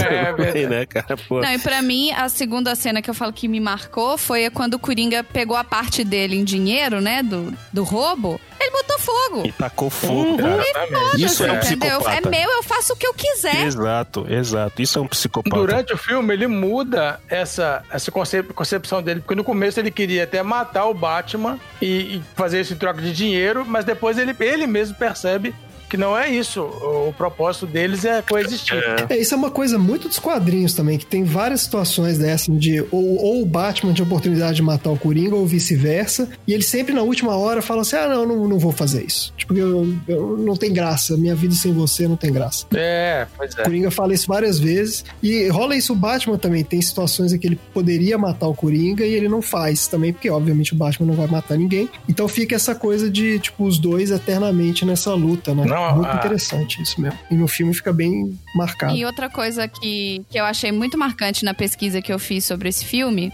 É 0.02 0.34
também, 0.34 0.68
né, 0.68 0.86
cara? 0.86 1.18
Pô. 1.28 1.42
Não, 1.42 1.54
e 1.54 1.60
pra 1.60 1.82
mim, 1.82 2.12
a 2.12 2.28
segunda 2.30 2.76
cena 2.76 3.02
que 3.02 3.10
eu 3.10 3.14
falo 3.14 3.32
que 3.32 3.48
me 3.48 3.60
marcou 3.60 4.18
foi 4.18 4.50
quando 4.50 4.76
o 4.76 4.80
Coringa 4.80 5.24
pegou 5.24 5.56
a 5.56 5.64
parte 5.64 6.04
dele 6.04 6.36
em 6.36 6.44
dinheiro, 6.44 7.02
né? 7.02 7.24
Do, 7.24 7.54
do 7.72 7.84
roubo. 7.84 8.40
Ele 8.60 8.72
botou 8.72 9.00
fogo. 9.00 9.48
E 9.48 9.52
tacou 9.52 9.90
fogo, 9.90 10.38
cara. 10.38 10.64
Exatamente. 10.64 11.26
Isso 11.26 11.44
é 11.44 11.52
um 11.52 11.56
entendeu? 11.56 12.00
psicopata. 12.00 12.28
É 12.28 12.30
meu, 12.30 12.50
eu 12.52 12.64
faço 12.64 12.94
o 12.94 12.96
que 12.96 13.08
eu 13.08 13.14
quiser. 13.22 13.66
Exato, 13.66 14.26
exato. 14.30 14.82
Isso 14.82 14.98
é 15.00 15.02
um 15.02 15.08
psicopata. 15.08 15.56
Durante 15.56 15.94
o 15.94 15.98
filme, 15.98 16.34
ele 16.34 16.48
muda 16.48 17.20
essa, 17.30 17.84
essa 17.92 18.12
concep- 18.12 18.54
concepção 18.54 19.02
dele, 19.02 19.22
porque 19.22 19.36
no 19.36 19.44
começo 19.44 19.80
ele 19.80 19.92
queria 19.92 20.24
até 20.24 20.42
matar 20.44 20.86
o 20.86 20.94
Batman 20.94 21.60
e, 21.82 22.18
e 22.18 22.24
fazer 22.36 22.60
esse 22.60 22.76
troca 22.76 23.02
de 23.02 23.14
dinheiro, 23.14 23.66
mas 23.66 23.86
depois 23.86 24.18
ele, 24.18 24.36
ele 24.40 24.68
mesmo 24.68 24.96
percebe 24.96 25.54
que 25.92 25.98
não 25.98 26.18
é 26.18 26.30
isso. 26.30 26.62
O, 26.62 27.14
propósito 27.18 27.68
deles 27.68 28.06
é 28.06 28.22
coexistir. 28.22 28.82
É, 29.10 29.18
isso 29.18 29.34
é 29.34 29.38
uma 29.38 29.52
coisa 29.52 29.78
muito 29.78 30.08
dos 30.08 30.18
quadrinhos 30.18 30.74
também, 30.74 30.98
que 30.98 31.06
tem 31.06 31.26
várias 31.26 31.62
situações 31.62 32.18
dessas 32.18 32.58
de 32.58 32.80
ou, 32.90 33.18
ou 33.22 33.42
o 33.42 33.46
Batman 33.46 33.94
tinha 33.94 34.06
oportunidade 34.06 34.56
de 34.56 34.62
matar 34.62 34.90
o 34.92 34.98
Coringa 34.98 35.36
ou 35.36 35.46
vice-versa, 35.46 36.30
e 36.48 36.54
ele 36.54 36.64
sempre 36.64 36.94
na 36.94 37.02
última 37.02 37.36
hora 37.36 37.62
fala 37.62 37.82
assim: 37.82 37.98
ah, 37.98 38.08
não, 38.08 38.26
não, 38.26 38.48
não 38.48 38.58
vou 38.58 38.72
fazer 38.72 39.04
isso. 39.06 39.34
Tipo, 39.36 39.58
eu, 39.58 39.94
eu- 40.08 40.38
não 40.38 40.56
tem 40.56 40.72
graça, 40.72 41.18
minha 41.18 41.36
vida 41.36 41.54
sem 41.54 41.74
você 41.74 42.08
não 42.08 42.16
tem 42.16 42.32
graça. 42.32 42.66
É, 42.74 43.28
pois 43.36 43.56
é. 43.58 43.62
O 43.62 43.64
Coringa 43.66 43.92
fala 43.92 44.14
isso 44.14 44.28
várias 44.28 44.58
vezes. 44.58 45.04
E 45.22 45.48
rola 45.50 45.76
isso 45.76 45.92
o 45.92 45.96
Batman 45.96 46.38
também. 46.38 46.64
Tem 46.64 46.82
situações 46.82 47.34
em 47.34 47.38
que 47.38 47.48
ele 47.48 47.60
poderia 47.74 48.18
matar 48.18 48.48
o 48.48 48.54
Coringa 48.56 49.06
e 49.06 49.14
ele 49.14 49.28
não 49.28 49.42
faz 49.42 49.88
também, 49.88 50.14
porque 50.14 50.30
obviamente 50.30 50.74
o 50.74 50.78
Batman 50.78 51.08
não 51.08 51.16
vai 51.16 51.28
matar 51.28 51.58
ninguém. 51.58 51.90
Então 52.08 52.28
fica 52.30 52.56
essa 52.56 52.74
coisa 52.74 53.10
de, 53.10 53.40
tipo, 53.40 53.66
os 53.66 53.78
dois 53.78 54.10
eternamente 54.12 54.86
nessa 54.86 55.14
luta, 55.14 55.54
né? 55.54 55.66
Não, 55.66 55.81
Muito 55.96 56.10
a- 56.10 56.16
interessante 56.16 56.82
isso 56.82 57.00
mesmo. 57.02 57.18
E 57.30 57.36
no 57.36 57.48
filme 57.48 57.74
fica 57.74 57.92
bem 57.92 58.38
marcado. 58.56 58.96
E 58.96 59.06
outra 59.06 59.30
coisa 59.30 59.68
que, 59.68 60.24
que 60.30 60.40
eu 60.40 60.46
achei 60.46 60.72
muito 60.72 60.98
marcante 60.98 61.44
na 61.46 61.54
pesquisa 61.54 62.02
que 62.02 62.12
eu 62.12 62.20
fiz 62.20 62.46
sobre 62.46 62.70
esse 62.70 62.86
filme 62.86 63.32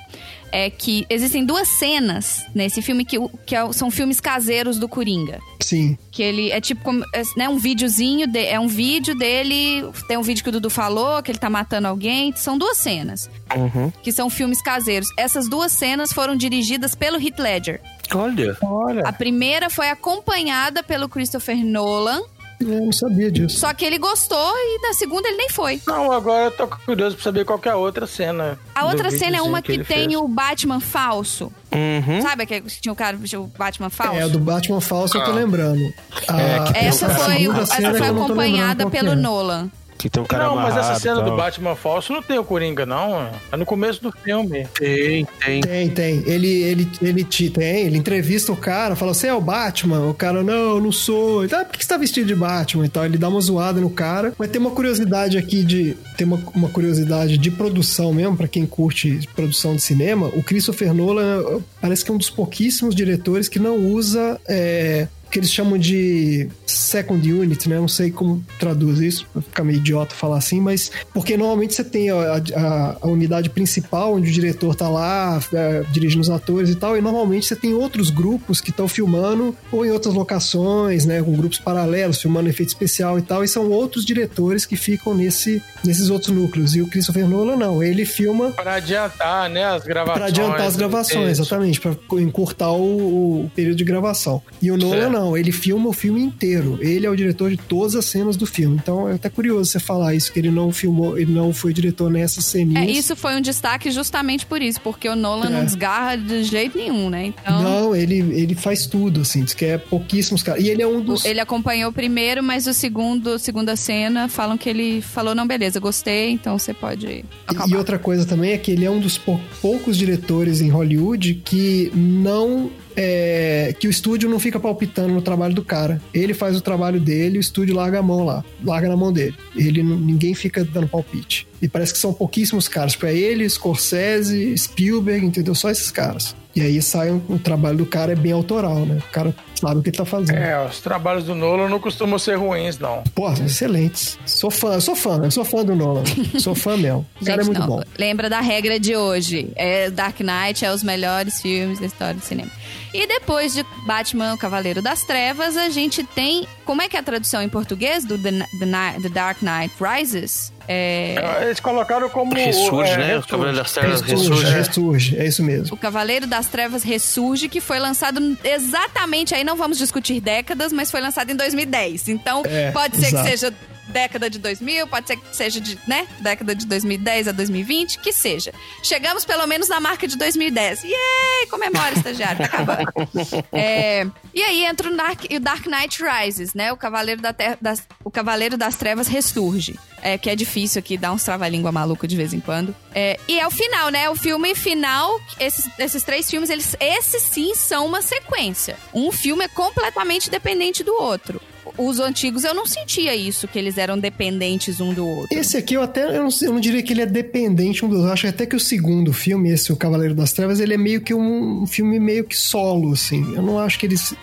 é 0.49 0.69
que 0.69 1.05
existem 1.09 1.45
duas 1.45 1.67
cenas 1.67 2.45
nesse 2.55 2.81
filme 2.81 3.03
que, 3.03 3.19
o- 3.19 3.29
que 3.45 3.53
é- 3.53 3.71
são 3.73 3.91
filmes 3.91 4.21
caseiros 4.21 4.79
do 4.79 4.87
Coringa. 4.87 5.39
Sim. 5.61 5.97
Que 6.09 6.23
ele 6.23 6.49
é 6.51 6.61
tipo 6.61 6.81
como, 6.81 7.03
é, 7.13 7.21
né, 7.35 7.49
um 7.49 7.57
videozinho, 7.57 8.25
de- 8.25 8.45
é 8.45 8.57
um 8.57 8.67
vídeo 8.69 9.13
dele, 9.13 9.83
tem 10.07 10.15
um 10.17 10.21
vídeo 10.21 10.41
que 10.43 10.49
o 10.49 10.51
Dudu 10.53 10.69
falou, 10.69 11.21
que 11.21 11.29
ele 11.31 11.37
tá 11.37 11.49
matando 11.49 11.89
alguém. 11.89 12.33
São 12.35 12.57
duas 12.57 12.77
cenas, 12.77 13.29
Uhum. 13.53 13.91
que 14.01 14.09
são 14.13 14.29
filmes 14.29 14.61
caseiros. 14.61 15.09
Essas 15.17 15.49
duas 15.49 15.73
cenas 15.73 16.13
foram 16.13 16.33
dirigidas 16.35 16.95
pelo 16.95 17.17
Heath 17.21 17.39
Ledger. 17.39 17.81
Olha. 18.15 18.55
Olha. 18.63 19.03
A 19.05 19.11
primeira 19.11 19.69
foi 19.69 19.89
acompanhada 19.89 20.81
pelo 20.81 21.09
Christopher 21.09 21.57
Nolan, 21.57 22.21
Eu 22.59 22.85
não 22.85 22.91
sabia 22.91 23.31
disso. 23.31 23.59
só 23.59 23.73
que 23.73 23.85
ele 23.85 23.97
gostou 23.99 24.51
e 24.55 24.81
na 24.81 24.93
segunda 24.93 25.27
ele 25.27 25.37
nem 25.37 25.49
foi. 25.49 25.81
Não, 25.85 26.11
agora 26.11 26.45
eu 26.45 26.51
tô 26.51 26.67
curioso 26.67 27.15
pra 27.15 27.23
saber 27.23 27.45
qual 27.45 27.59
que 27.59 27.69
é 27.69 27.71
a 27.71 27.77
outra 27.77 28.07
cena. 28.07 28.57
A 28.73 28.85
outra 28.85 29.11
cena 29.11 29.37
é 29.37 29.41
uma 29.41 29.61
que, 29.61 29.73
ele 29.73 29.83
tem 29.83 30.05
fez. 30.09 30.15
o 30.15 30.27
Batman 30.27 30.79
falso. 30.79 31.51
Uhum. 31.71 32.21
Sabe 32.21 32.43
aquele 32.43 32.61
que 32.61 32.81
tinha 32.81 32.91
o 32.91 32.95
cara 32.95 33.15
o 33.17 33.47
Batman 33.57 33.89
falso? 33.89 34.19
É, 34.19 34.27
do 34.27 34.39
Batman 34.39 34.81
falso 34.81 35.17
eu 35.17 35.23
tô 35.23 35.31
lembrando. 35.31 35.93
Ah, 36.27 36.71
Essa 36.73 37.09
foi, 37.09 37.45
essa 37.45 37.75
foi 37.75 37.81
tô 37.81 37.91
lembrando 37.91 38.23
acompanhada 38.23 38.85
que 38.85 38.91
pelo 38.91 39.11
é. 39.11 39.15
Nolan. 39.15 39.69
Que 39.97 40.09
tem 40.09 40.21
um 40.21 40.25
cara 40.25 40.45
Não, 40.45 40.55
mas 40.55 40.77
essa 40.77 40.99
cena 40.99 41.21
do. 41.21 41.35
Batman 41.35 41.75
falso 41.75 42.13
não 42.13 42.21
tem 42.21 42.37
o 42.37 42.43
Coringa, 42.43 42.85
não. 42.85 43.29
É 43.51 43.57
no 43.57 43.65
começo 43.65 44.01
do 44.01 44.11
filme. 44.11 44.67
Tem, 44.77 45.25
tem. 45.43 45.61
Tem, 45.61 45.89
tem. 45.89 46.23
Ele, 46.25 46.47
ele, 46.47 46.91
ele 47.01 47.23
te 47.23 47.49
tem, 47.49 47.85
ele 47.85 47.97
entrevista 47.97 48.51
o 48.51 48.57
cara, 48.57 48.95
fala, 48.95 49.13
você 49.13 49.27
é 49.27 49.33
o 49.33 49.41
Batman? 49.41 50.09
O 50.09 50.13
cara, 50.13 50.43
não, 50.43 50.75
eu 50.75 50.81
não 50.81 50.91
sou. 50.91 51.45
Então, 51.45 51.59
ah, 51.59 51.65
por 51.65 51.77
que 51.77 51.83
você 51.83 51.89
tá 51.89 51.97
vestido 51.97 52.27
de 52.27 52.35
Batman 52.35 52.85
e 52.85 52.89
tal? 52.89 53.05
Ele 53.05 53.17
dá 53.17 53.29
uma 53.29 53.41
zoada 53.41 53.79
no 53.79 53.89
cara. 53.89 54.33
Mas 54.37 54.49
tem 54.49 54.59
uma 54.59 54.71
curiosidade 54.71 55.37
aqui 55.37 55.63
de. 55.63 55.95
Tem 56.15 56.25
uma, 56.25 56.39
uma 56.53 56.69
curiosidade 56.69 57.37
de 57.37 57.51
produção 57.51 58.13
mesmo, 58.13 58.37
pra 58.37 58.47
quem 58.47 58.65
curte 58.65 59.27
produção 59.35 59.75
de 59.75 59.81
cinema. 59.81 60.27
O 60.27 60.43
Christopher 60.43 60.93
Nolan 60.93 61.61
parece 61.81 62.03
que 62.03 62.11
é 62.11 62.13
um 62.13 62.17
dos 62.17 62.29
pouquíssimos 62.29 62.95
diretores 62.95 63.47
que 63.47 63.59
não 63.59 63.77
usa. 63.77 64.39
É, 64.47 65.07
que 65.29 65.39
eles 65.39 65.51
chamam 65.51 65.77
de 65.77 66.47
second 66.65 67.31
unit, 67.33 67.67
né? 67.69 67.77
Não 67.79 67.87
sei 67.87 68.11
como 68.11 68.43
traduz 68.59 68.99
isso, 68.99 69.25
pra 69.33 69.41
ficar 69.41 69.63
meio 69.63 69.77
idiota 69.79 70.15
falar 70.15 70.37
assim, 70.37 70.59
mas 70.61 70.91
porque 71.13 71.35
normalmente 71.37 71.73
você 71.75 71.83
tem 71.83 72.09
a, 72.09 72.15
a- 72.55 72.97
a 73.01 73.07
unidade 73.07 73.49
principal, 73.49 74.13
onde 74.15 74.29
o 74.29 74.33
diretor 74.33 74.75
tá 74.75 74.87
lá 74.89 75.39
é, 75.53 75.83
dirigindo 75.91 76.21
os 76.21 76.29
atores 76.29 76.69
e 76.69 76.75
tal, 76.75 76.97
e 76.97 77.01
normalmente 77.01 77.45
você 77.45 77.55
tem 77.55 77.73
outros 77.73 78.09
grupos 78.09 78.61
que 78.61 78.69
estão 78.69 78.87
filmando 78.87 79.55
ou 79.71 79.85
em 79.85 79.91
outras 79.91 80.13
locações, 80.13 81.05
né? 81.05 81.21
Com 81.21 81.33
grupos 81.33 81.59
paralelos, 81.59 82.21
filmando 82.21 82.49
efeito 82.49 82.69
especial 82.69 83.17
e 83.19 83.21
tal, 83.21 83.43
e 83.43 83.47
são 83.47 83.69
outros 83.69 84.05
diretores 84.05 84.65
que 84.65 84.75
ficam 84.75 85.13
nesse, 85.13 85.61
nesses 85.83 86.09
outros 86.09 86.33
núcleos. 86.35 86.75
E 86.75 86.81
o 86.81 86.87
Christopher 86.87 87.27
Nolan 87.27 87.55
não, 87.57 87.83
ele 87.83 88.05
filma 88.05 88.51
Pra 88.51 88.75
adiantar, 88.75 89.49
né, 89.49 89.65
as 89.65 89.83
gravações. 89.83 90.17
Pra 90.17 90.27
adiantar 90.27 90.67
as 90.67 90.75
gravações, 90.75 91.39
exatamente, 91.39 91.79
pra 91.81 91.95
encurtar 92.21 92.71
o, 92.71 93.43
o 93.45 93.51
período 93.55 93.77
de 93.77 93.83
gravação. 93.83 94.41
E 94.61 94.71
o 94.71 94.77
Nolan. 94.77 95.16
Não, 95.17 95.37
ele 95.37 95.51
filma 95.51 95.89
o 95.89 95.93
filme 95.93 96.21
inteiro. 96.21 96.77
Ele 96.81 97.05
é 97.05 97.09
o 97.09 97.15
diretor 97.15 97.49
de 97.49 97.57
todas 97.57 97.95
as 97.95 98.05
cenas 98.05 98.35
do 98.37 98.45
filme. 98.45 98.77
Então 98.81 99.07
é 99.09 99.13
até 99.13 99.29
curioso 99.29 99.71
você 99.71 99.79
falar 99.79 100.13
isso, 100.15 100.31
que 100.31 100.39
ele 100.39 100.51
não 100.51 100.71
filmou, 100.71 101.17
ele 101.17 101.31
não 101.31 101.53
foi 101.53 101.73
diretor 101.73 102.09
nessas 102.11 102.45
ceninhas. 102.45 102.87
É, 102.87 102.91
isso 102.91 103.15
foi 103.15 103.35
um 103.35 103.41
destaque 103.41 103.89
justamente 103.91 104.45
por 104.45 104.61
isso, 104.61 104.79
porque 104.81 105.07
o 105.09 105.15
Nolan 105.15 105.47
É. 105.47 105.49
não 105.49 105.65
desgarra 105.65 106.15
de 106.17 106.43
jeito 106.43 106.77
nenhum, 106.77 107.09
né? 107.09 107.27
Então, 107.27 107.61
Não, 107.63 107.95
ele, 107.95 108.17
ele 108.39 108.55
faz 108.55 108.85
tudo, 108.85 109.21
assim, 109.21 109.43
diz 109.43 109.53
que 109.53 109.65
é 109.65 109.77
pouquíssimos 109.77 110.43
caras. 110.43 110.63
E 110.63 110.69
ele 110.69 110.81
é 110.81 110.87
um 110.87 111.01
dos. 111.01 111.25
ele 111.25 111.39
acompanhou 111.39 111.89
o 111.89 111.93
primeiro, 111.93 112.43
mas 112.43 112.67
o 112.67 112.73
segundo, 112.73 113.39
segunda 113.39 113.75
cena, 113.75 114.27
falam 114.27 114.57
que 114.57 114.69
ele 114.69 115.01
falou, 115.01 115.33
não, 115.33 115.47
beleza, 115.47 115.79
gostei, 115.79 116.31
então 116.31 116.57
você 116.59 116.73
pode 116.73 117.23
tocar 117.45 117.67
E 117.67 117.75
outra 117.75 117.97
coisa 117.97 118.25
também 118.25 118.51
é 118.51 118.57
que 118.57 118.71
ele 118.71 118.85
é 118.85 118.91
um 118.91 118.99
dos 118.99 119.17
pou- 119.17 119.39
poucos 119.61 119.97
diretores 119.97 120.61
em 120.61 120.69
Hollywood 120.69 121.41
que 121.43 121.91
não. 121.95 122.69
É, 122.97 123.75
que 123.79 123.87
o 123.87 123.91
estúdio 123.91 124.27
não 124.27 124.39
fica 124.39 124.59
palpitando 124.59 125.13
no 125.13 125.21
trabalho 125.21 125.53
do 125.53 125.63
cara. 125.63 126.01
Ele 126.11 126.33
faz 126.33 126.57
o 126.57 126.61
trabalho 126.61 126.99
dele, 126.99 127.37
o 127.37 127.39
estúdio 127.39 127.75
larga 127.75 127.99
a 127.99 128.01
mão 128.01 128.25
lá, 128.25 128.43
larga 128.63 128.89
na 128.89 128.97
mão 128.97 129.13
dele. 129.13 129.35
Ele 129.55 129.83
ninguém 129.83 130.33
fica 130.33 130.65
dando 130.65 130.87
palpite. 130.87 131.47
E 131.61 131.67
parece 131.67 131.93
que 131.93 131.99
são 131.99 132.11
pouquíssimos 132.11 132.67
caras. 132.67 132.95
Pra 132.95 133.13
ele, 133.13 133.47
Scorsese, 133.47 134.57
Spielberg, 134.57 135.25
entendeu? 135.25 135.53
Só 135.53 135.69
esses 135.69 135.91
caras. 135.91 136.35
E 136.55 136.61
aí 136.61 136.81
sai 136.81 137.11
um, 137.11 137.21
o 137.29 137.37
trabalho 137.37 137.77
do 137.77 137.85
cara 137.85 138.13
é 138.13 138.15
bem 138.15 138.31
autoral, 138.31 138.83
né? 138.83 138.97
O 138.97 139.11
cara 139.11 139.35
sabe 139.53 139.79
o 139.79 139.83
que 139.83 139.89
ele 139.89 139.97
tá 139.97 140.05
fazendo. 140.05 140.37
É, 140.37 140.65
os 140.65 140.79
trabalhos 140.79 141.23
do 141.23 141.35
Nolan 141.35 141.69
não 141.69 141.79
costumam 141.79 142.17
ser 142.17 142.35
ruins, 142.35 142.79
não. 142.79 143.03
Pô, 143.13 143.35
são 143.35 143.45
excelentes. 143.45 144.17
Sou 144.25 144.49
fã, 144.49 144.73
eu 144.73 144.81
sou 144.81 144.95
fã, 144.95 145.21
eu 145.23 145.29
sou 145.29 145.45
fã 145.45 145.63
do 145.63 145.75
Nolan. 145.75 146.03
sou 146.39 146.55
fã 146.55 146.75
mesmo. 146.75 147.05
O 147.21 147.25
cara 147.25 147.41
é 147.41 147.45
Gente, 147.45 147.53
muito 147.53 147.59
não, 147.59 147.77
bom. 147.77 147.83
Lembra 147.97 148.27
da 148.27 148.39
regra 148.39 148.79
de 148.79 148.95
hoje. 148.95 149.51
É, 149.55 149.91
Dark 149.91 150.19
Knight 150.19 150.65
é 150.65 150.73
os 150.73 150.81
melhores 150.81 151.39
filmes 151.39 151.79
da 151.79 151.85
história 151.85 152.15
do 152.15 152.21
cinema. 152.21 152.49
E 152.97 153.05
depois 153.05 153.53
de 153.53 153.63
Batman, 153.85 154.33
o 154.33 154.37
Cavaleiro 154.39 154.81
das 154.81 155.03
Trevas, 155.03 155.55
a 155.55 155.69
gente 155.69 156.03
tem. 156.03 156.47
Como 156.65 156.81
é 156.81 156.89
que 156.89 156.97
é 156.97 156.99
a 156.99 157.03
tradução 157.03 157.43
em 157.43 157.47
português 157.47 158.03
do 158.03 158.17
The, 158.17 158.31
The 158.57 158.99
The 159.03 159.09
Dark 159.09 159.43
Knight 159.43 159.71
Rises? 159.79 160.51
É, 160.67 161.39
Eles 161.43 161.59
colocaram 161.59 162.09
como. 162.09 162.33
Ressurge, 162.33 162.91
é, 162.91 162.97
né? 162.97 163.03
O 163.03 163.07
ressurge. 163.21 163.27
Cavaleiro 163.29 163.57
das 163.57 163.71
Trevas 163.71 164.01
Ressurge, 164.01 164.29
ressurge. 164.29 164.53
ressurge, 164.53 165.17
é 165.19 165.25
isso 165.27 165.43
mesmo. 165.43 165.73
o 165.75 165.77
Cavaleiro 165.77 166.27
das 166.27 166.47
Trevas 166.47 166.83
Ressurge, 166.83 167.47
que 167.49 167.61
foi 167.61 167.79
lançado 167.79 168.37
exatamente. 168.43 169.33
Aí 169.33 169.43
não 169.43 169.55
vamos 169.55 169.77
discutir 169.77 170.19
décadas, 170.19 170.71
mas 170.73 170.91
foi 170.91 171.01
lançado 171.01 171.29
em 171.31 171.35
2010. 171.35 172.09
Então 172.09 172.43
É, 172.45 172.71
pode 172.71 172.97
ser 172.97 173.07
exato. 173.07 173.23
que 173.23 173.29
seja 173.37 173.53
década 173.87 174.29
de 174.29 174.37
2000, 174.37 174.85
pode 174.87 175.07
ser 175.07 175.15
que 175.15 175.33
seja 175.35 175.61
de, 175.61 175.79
né, 175.87 176.05
década 176.19 176.53
de 176.53 176.65
2010 176.67 177.29
a 177.29 177.31
2020, 177.31 177.99
que 177.99 178.11
seja. 178.11 178.51
Chegamos 178.83 179.23
pelo 179.23 179.47
menos 179.47 179.69
na 179.69 179.79
marca 179.79 180.05
de 180.05 180.17
2010. 180.17 180.83
Yay! 180.83 181.47
Comemora, 181.49 181.93
estagiário, 181.95 182.37
tá 182.37 182.45
acabando. 182.45 182.91
É, 183.53 184.05
e 184.35 184.41
aí 184.43 184.65
entra 184.65 184.89
o 184.91 184.95
Dark, 184.95 185.21
o 185.33 185.39
Dark 185.39 185.65
Knight 185.67 186.03
Rises, 186.03 186.53
né? 186.53 186.71
O 186.73 186.77
Cavaleiro, 186.77 187.21
da 187.21 187.31
Terra- 187.31 187.57
das, 187.61 187.81
o 188.03 188.11
Cavaleiro 188.11 188.57
das 188.57 188.75
Trevas 188.75 189.07
ressurge. 189.07 189.79
É, 190.01 190.15
que 190.17 190.29
é 190.29 190.35
difícil 190.35 190.56
aqui, 190.79 190.97
dá 190.97 191.11
uns 191.11 191.23
trava-língua 191.23 191.71
maluco 191.71 192.07
de 192.07 192.15
vez 192.15 192.33
em 192.33 192.39
quando. 192.39 192.75
É, 192.93 193.19
e 193.27 193.39
é 193.39 193.45
o 193.45 193.51
final, 193.51 193.89
né? 193.89 194.09
O 194.09 194.15
filme 194.15 194.55
final, 194.55 195.19
esses, 195.39 195.69
esses 195.77 196.03
três 196.03 196.29
filmes, 196.29 196.49
eles, 196.49 196.75
esses 196.79 197.21
sim 197.21 197.53
são 197.55 197.85
uma 197.85 198.01
sequência. 198.01 198.77
Um 198.93 199.11
filme 199.11 199.45
é 199.45 199.47
completamente 199.47 200.29
dependente 200.29 200.83
do 200.83 200.93
outro. 200.93 201.41
Os 201.77 201.99
antigos 201.99 202.43
eu 202.43 202.53
não 202.53 202.65
sentia 202.65 203.15
isso, 203.15 203.47
que 203.47 203.57
eles 203.59 203.77
eram 203.77 203.97
dependentes 203.97 204.79
um 204.79 204.93
do 204.93 205.07
outro. 205.07 205.37
Esse 205.37 205.57
aqui 205.57 205.75
eu 205.75 205.81
até 205.81 206.03
eu 206.17 206.23
não, 206.23 206.29
eu 206.41 206.53
não 206.53 206.59
diria 206.59 206.81
que 206.81 206.93
ele 206.93 207.01
é 207.01 207.05
dependente 207.05 207.85
um 207.85 207.89
dos 207.89 207.97
outros. 207.99 208.07
Eu 208.09 208.13
acho 208.13 208.27
até 208.27 208.45
que 208.45 208.55
o 208.55 208.59
segundo 208.59 209.13
filme, 209.13 209.51
esse 209.51 209.71
O 209.71 209.75
Cavaleiro 209.75 210.13
das 210.15 210.31
Trevas, 210.33 210.59
ele 210.59 210.73
é 210.73 210.77
meio 210.77 211.01
que 211.01 211.13
um, 211.13 211.63
um 211.63 211.67
filme 211.67 211.99
meio 211.99 212.23
que 212.23 212.35
solo, 212.35 212.93
assim. 212.93 213.33
Eu 213.35 213.41
não 213.41 213.59
acho 213.59 213.77
que 213.79 213.85
eles. 213.85 214.13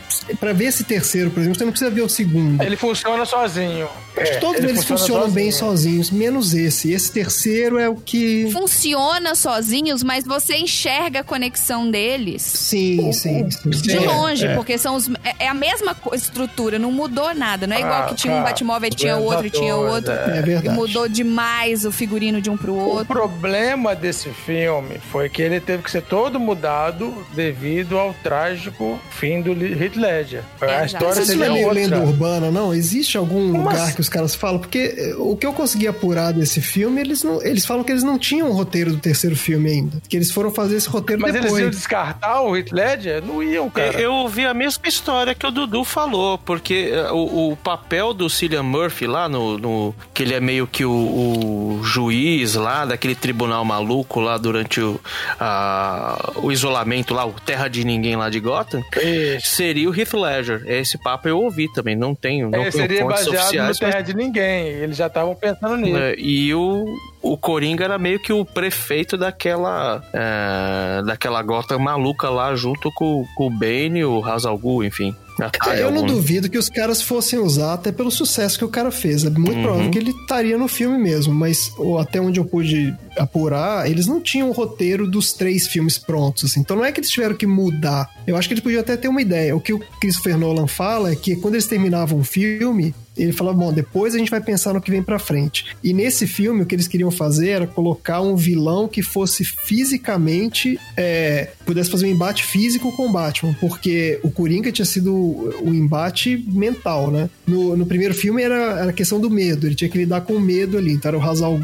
Pra 0.40 0.52
ver 0.52 0.66
esse 0.66 0.84
terceiro, 0.84 1.30
por 1.30 1.40
exemplo, 1.40 1.58
você 1.58 1.64
não 1.64 1.72
precisa 1.72 1.90
ver 1.90 2.02
o 2.02 2.08
segundo. 2.08 2.62
Ele 2.62 2.76
funciona 2.76 3.24
sozinho. 3.24 3.88
Acho 4.16 4.30
que 4.30 4.36
É, 4.36 4.40
todos 4.40 4.58
ele 4.58 4.68
eles 4.68 4.84
funciona 4.84 4.98
funcionam 5.22 5.30
bem 5.30 5.50
sozinho. 5.50 6.04
sozinhos, 6.04 6.10
menos 6.10 6.54
esse. 6.54 6.92
Esse 6.92 7.10
terceiro 7.12 7.78
é 7.78 7.88
o 7.88 7.96
que. 7.96 8.48
Funciona 8.52 9.34
sozinhos, 9.34 10.02
mas 10.02 10.24
você 10.24 10.56
enxerga 10.56 11.20
a 11.20 11.24
conexão 11.24 11.90
deles 11.90 12.42
Sim, 12.42 13.12
sim, 13.12 13.48
sim. 13.50 13.70
de 13.70 13.96
É, 13.96 14.00
longe, 14.00 14.46
é. 14.46 14.54
porque 14.54 14.76
são 14.78 14.94
os, 14.96 15.08
é, 15.22 15.44
é 15.44 15.48
a 15.48 15.54
mesma 15.54 15.96
estrutura, 16.12 16.78
não 16.78 16.90
mudou 16.92 17.34
nada. 17.34 17.43
Não 17.66 17.76
é 17.76 17.80
igual 17.80 18.02
Ah, 18.02 18.06
que 18.06 18.14
tinha 18.14 18.34
um. 18.34 18.42
Batmóvel 18.42 18.88
e 18.88 18.94
tinha 18.94 19.16
o 19.16 19.22
outro 19.24 19.46
e 19.46 19.50
tinha 19.50 19.76
o 19.76 19.86
outro. 19.86 20.12
É. 20.12 20.38
É 20.38 20.42
verdade. 20.42 20.74
Mudou 20.76 21.08
demais 21.08 21.84
o 21.84 21.92
figurino 21.92 22.40
de 22.40 22.50
um 22.50 22.56
pro 22.56 22.72
O 22.72 22.78
outro. 22.78 23.06
problema 23.06 23.94
desse 23.94 24.30
filme 24.30 24.98
foi 25.10 25.28
que 25.28 25.40
ele 25.42 25.60
teve 25.60 25.82
que 25.82 25.90
ser 25.90 26.02
todo 26.02 26.38
mudado 26.40 27.14
devido 27.34 27.98
ao 27.98 28.12
trágico 28.22 28.98
fim 29.10 29.40
do 29.42 29.52
Heath 29.52 29.96
Ledger. 29.96 30.42
É, 30.60 30.76
a 30.76 30.84
história 30.86 31.20
Isso 31.20 31.36
não 31.36 31.44
é 31.44 31.48
meio 31.50 31.70
lenda 31.70 32.00
urbana, 32.00 32.50
não? 32.50 32.74
Existe 32.74 33.16
algum 33.16 33.50
Como 33.52 33.58
lugar 33.64 33.74
assim? 33.84 33.94
que 33.94 34.00
os 34.00 34.08
caras 34.08 34.34
falam? 34.34 34.58
Porque 34.58 34.94
eh, 34.96 35.14
o 35.18 35.36
que 35.36 35.46
eu 35.46 35.52
consegui 35.52 35.86
apurar 35.86 36.32
desse 36.32 36.60
filme, 36.60 37.00
eles, 37.00 37.22
não, 37.22 37.42
eles 37.42 37.64
falam 37.66 37.82
que 37.84 37.92
eles 37.92 38.02
não 38.02 38.18
tinham 38.18 38.48
o 38.50 38.52
roteiro 38.52 38.90
do 38.92 38.98
terceiro 38.98 39.36
filme 39.36 39.70
ainda. 39.70 40.02
Que 40.08 40.16
eles 40.16 40.30
foram 40.30 40.50
fazer 40.52 40.76
esse 40.76 40.88
roteiro 40.88 41.22
Mas 41.22 41.30
eles 41.34 41.44
depois. 41.44 41.62
iam 41.62 41.70
descartar 41.70 42.42
o 42.42 42.56
Heath 42.56 42.72
Ledger? 42.72 43.22
Não 43.24 43.42
iam, 43.42 43.68
cara. 43.70 44.00
Eu 44.00 44.12
ouvi 44.12 44.44
a 44.46 44.54
mesma 44.54 44.86
história 44.88 45.34
que 45.34 45.46
o 45.46 45.50
Dudu 45.50 45.84
falou, 45.84 46.38
porque 46.38 46.90
eh, 46.92 47.10
o, 47.34 47.52
o 47.52 47.56
papel 47.56 48.12
do 48.14 48.28
Cillian 48.30 48.62
Murphy 48.62 49.06
lá 49.06 49.28
no, 49.28 49.58
no- 49.58 49.94
que 50.12 50.22
ele 50.22 50.34
é 50.34 50.40
meio 50.40 50.66
que 50.66 50.84
o, 50.84 50.90
o 50.90 51.80
juiz 51.82 52.54
lá 52.54 52.84
daquele 52.84 53.14
tribunal 53.14 53.64
maluco 53.64 54.20
lá 54.20 54.36
durante 54.38 54.80
o, 54.80 55.00
a- 55.38 56.32
o 56.36 56.50
isolamento 56.52 57.14
lá, 57.14 57.24
o 57.26 57.32
Terra 57.32 57.68
de 57.68 57.84
Ninguém 57.84 58.16
lá 58.16 58.30
de 58.30 58.40
Gotham, 58.40 58.82
Isso. 58.96 59.48
seria 59.56 59.88
o 59.88 59.94
Heath 59.98 60.12
Ledger. 60.14 60.62
Esse 60.66 60.96
papo 61.02 61.28
eu 61.28 61.38
ouvi 61.40 61.70
também, 61.72 61.94
não 61.96 62.14
tenho, 62.14 62.50
não 62.50 62.62
É, 62.62 62.70
seria 62.70 63.04
baseado 63.04 63.32
no 63.32 63.38
oficiais, 63.40 63.66
mas 63.68 63.78
Terra 63.78 64.00
de 64.00 64.14
Ninguém. 64.14 64.66
Eles 64.68 64.96
já 64.96 65.06
estavam 65.06 65.34
pensando 65.34 65.76
nisso. 65.76 65.96
é, 65.98 66.14
e 66.18 66.54
o, 66.54 66.86
o 67.22 67.36
Coringa 67.36 67.84
era 67.84 67.98
meio 67.98 68.18
que 68.20 68.32
o 68.32 68.44
prefeito 68.44 69.16
daquela 69.16 70.02
é, 70.12 71.02
daquela 71.04 71.42
gota 71.42 71.78
maluca 71.78 72.28
lá, 72.30 72.54
junto 72.54 72.90
com, 72.92 73.24
com 73.36 73.46
o 73.46 73.50
Bane, 73.50 74.04
o 74.04 74.24
Hazalgu, 74.24 74.82
enfim. 74.84 75.14
A 75.40 75.74
É, 75.74 75.82
eu 75.82 75.90
não 75.90 76.06
duvido 76.06 76.48
que 76.48 76.56
os 76.58 76.68
caras 76.68 77.02
fossem 77.02 77.38
usar 77.38 77.74
até 77.74 77.90
pelo 77.90 78.10
sucesso 78.10 78.58
que 78.58 78.64
o 78.64 78.68
cara 78.68 78.90
fez. 78.90 79.24
É 79.24 79.30
muito 79.30 79.56
Uhum. 79.56 79.62
provável 79.62 79.90
que 79.90 79.98
ele 79.98 80.10
estaria 80.10 80.56
no 80.56 80.68
filme 80.68 80.96
mesmo, 80.98 81.34
mas 81.34 81.72
ou 81.76 81.98
até 81.98 82.20
onde 82.20 82.38
eu 82.38 82.44
pude 82.44 82.94
apurar, 83.18 83.88
eles 83.90 84.06
não 84.06 84.20
tinham 84.20 84.48
o 84.48 84.52
roteiro 84.52 85.06
dos 85.10 85.32
três 85.32 85.66
filmes 85.66 85.98
prontos. 85.98 86.44
assim. 86.44 86.60
Então 86.60 86.76
não 86.76 86.84
é 86.84 86.92
que 86.92 87.00
eles 87.00 87.10
tiveram 87.10 87.34
que 87.34 87.46
mudar. 87.46 88.08
Eu 88.26 88.36
acho 88.36 88.48
que 88.48 88.54
eles 88.54 88.62
podiam 88.62 88.80
até 88.80 88.96
ter 88.96 89.08
uma 89.08 89.20
ideia. 89.22 89.54
O 89.56 89.60
que 89.60 89.72
o 89.72 89.80
Christopher 90.00 90.36
Nolan 90.38 90.66
fala 90.66 91.10
é 91.12 91.16
que 91.16 91.36
quando 91.36 91.54
eles 91.54 91.66
terminavam 91.66 92.18
o 92.20 92.24
filme, 92.24 92.94
ele 93.16 93.32
fala, 93.32 93.52
bom, 93.52 93.72
depois 93.72 94.14
a 94.14 94.18
gente 94.18 94.30
vai 94.30 94.40
pensar 94.40 94.72
no 94.72 94.80
que 94.80 94.90
vem 94.90 95.02
pra 95.02 95.18
frente. 95.18 95.66
E 95.82 95.92
nesse 95.92 96.26
filme, 96.26 96.62
o 96.62 96.66
que 96.66 96.74
eles 96.74 96.88
queriam 96.88 97.10
fazer 97.10 97.48
era 97.50 97.66
colocar 97.66 98.20
um 98.20 98.36
vilão 98.36 98.88
que 98.88 99.02
fosse 99.02 99.44
fisicamente, 99.44 100.78
é, 100.96 101.50
pudesse 101.64 101.90
fazer 101.90 102.06
um 102.06 102.10
embate 102.10 102.44
físico 102.44 102.94
com 102.96 103.06
o 103.06 103.12
Batman, 103.12 103.54
porque 103.60 104.18
o 104.22 104.30
Coringa 104.30 104.72
tinha 104.72 104.84
sido 104.84 105.14
o 105.14 105.72
embate 105.72 106.44
mental, 106.48 107.10
né? 107.10 107.30
No, 107.46 107.76
no 107.76 107.86
primeiro 107.86 108.14
filme 108.14 108.42
era, 108.42 108.80
era 108.80 108.90
a 108.90 108.92
questão 108.92 109.20
do 109.20 109.30
medo, 109.30 109.66
ele 109.66 109.74
tinha 109.74 109.88
que 109.88 109.98
lidar 109.98 110.22
com 110.22 110.34
o 110.34 110.40
medo 110.40 110.76
ali. 110.76 110.92
Então 110.92 111.10
era 111.10 111.18
o 111.18 111.22
Hazal 111.22 111.54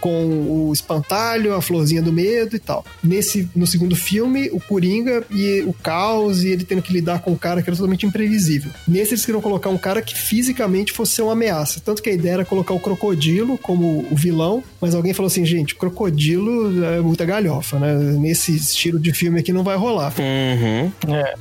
com 0.00 0.68
o 0.68 0.72
espantalho, 0.72 1.54
a 1.54 1.60
florzinha 1.60 2.00
do 2.00 2.12
medo 2.12 2.56
e 2.56 2.58
tal. 2.58 2.84
Nesse, 3.02 3.48
no 3.54 3.66
segundo 3.66 3.94
filme, 3.94 4.48
o 4.50 4.60
Coringa 4.60 5.24
e 5.30 5.62
o 5.66 5.72
caos 5.72 6.42
e 6.42 6.48
ele 6.48 6.64
tendo 6.64 6.82
que 6.82 6.92
lidar 6.92 7.20
com 7.20 7.32
um 7.32 7.36
cara 7.36 7.62
que 7.62 7.68
era 7.68 7.76
totalmente 7.76 8.06
imprevisível. 8.06 8.70
Nesse 8.88 9.14
eles 9.14 9.24
queriam 9.24 9.42
colocar 9.42 9.68
um 9.68 9.78
cara 9.78 10.00
que 10.00 10.16
fisicamente 10.16 10.85
fosse 10.92 11.12
ser 11.12 11.22
uma 11.22 11.32
ameaça. 11.32 11.80
Tanto 11.84 12.02
que 12.02 12.10
a 12.10 12.12
ideia 12.12 12.34
era 12.34 12.44
colocar 12.44 12.74
o 12.74 12.80
Crocodilo 12.80 13.56
como 13.58 14.06
o 14.10 14.14
vilão, 14.16 14.62
mas 14.80 14.94
alguém 14.94 15.12
falou 15.14 15.26
assim, 15.28 15.44
gente, 15.44 15.74
Crocodilo 15.74 16.84
é 16.84 17.00
muita 17.00 17.24
galhofa, 17.24 17.78
né? 17.78 17.94
Nesse 17.94 18.54
estilo 18.56 18.98
de 18.98 19.12
filme 19.12 19.40
aqui 19.40 19.52
não 19.52 19.62
vai 19.62 19.76
rolar. 19.76 20.12
Uhum. 20.18 20.90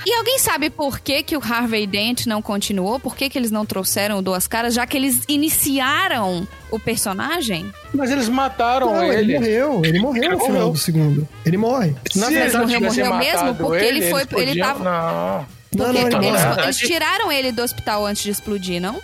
E 0.05 0.13
alguém 0.13 0.39
sabe 0.39 0.69
por 0.69 0.99
que, 0.99 1.23
que 1.23 1.35
o 1.37 1.41
Harvey 1.43 1.85
Dent 1.87 2.25
não 2.25 2.41
continuou? 2.41 2.99
Por 2.99 3.15
que, 3.15 3.29
que 3.29 3.37
eles 3.37 3.51
não 3.51 3.65
trouxeram 3.65 4.17
o 4.17 4.21
Duas 4.21 4.47
Caras, 4.47 4.73
já 4.73 4.85
que 4.85 4.97
eles 4.97 5.21
iniciaram 5.27 6.47
o 6.71 6.79
personagem? 6.79 7.65
Mas 7.93 8.11
eles 8.11 8.27
mataram 8.29 8.93
Não, 8.93 9.03
ele 9.03 9.33
ele. 9.33 9.39
morreu, 9.39 9.81
ele 9.85 9.99
morreu 9.99 10.23
Ele 10.23 10.33
no 10.35 10.39
final 10.39 10.71
do 10.71 10.77
segundo. 10.77 11.27
Ele 11.45 11.57
morre. 11.57 11.95
Na 12.15 12.29
verdade, 12.29 12.57
morreu, 12.57 12.81
morreu 12.81 13.15
mesmo, 13.15 13.55
porque 13.55 13.83
ele 13.85 14.09
foi- 14.09 14.21
eles 14.21 14.31
ele 14.31 14.45
podiam- 14.47 14.67
tava- 14.67 14.83
Não. 14.83 15.55
Não, 15.75 15.85
Porque 15.93 16.15
não, 16.15 16.23
ele 16.23 16.27
eles, 16.29 16.57
eles 16.63 16.77
tiraram 16.77 17.29
ele 17.29 17.51
do 17.51 17.61
hospital 17.61 18.05
antes 18.05 18.23
de 18.23 18.31
explodir, 18.31 18.79
não? 18.81 19.01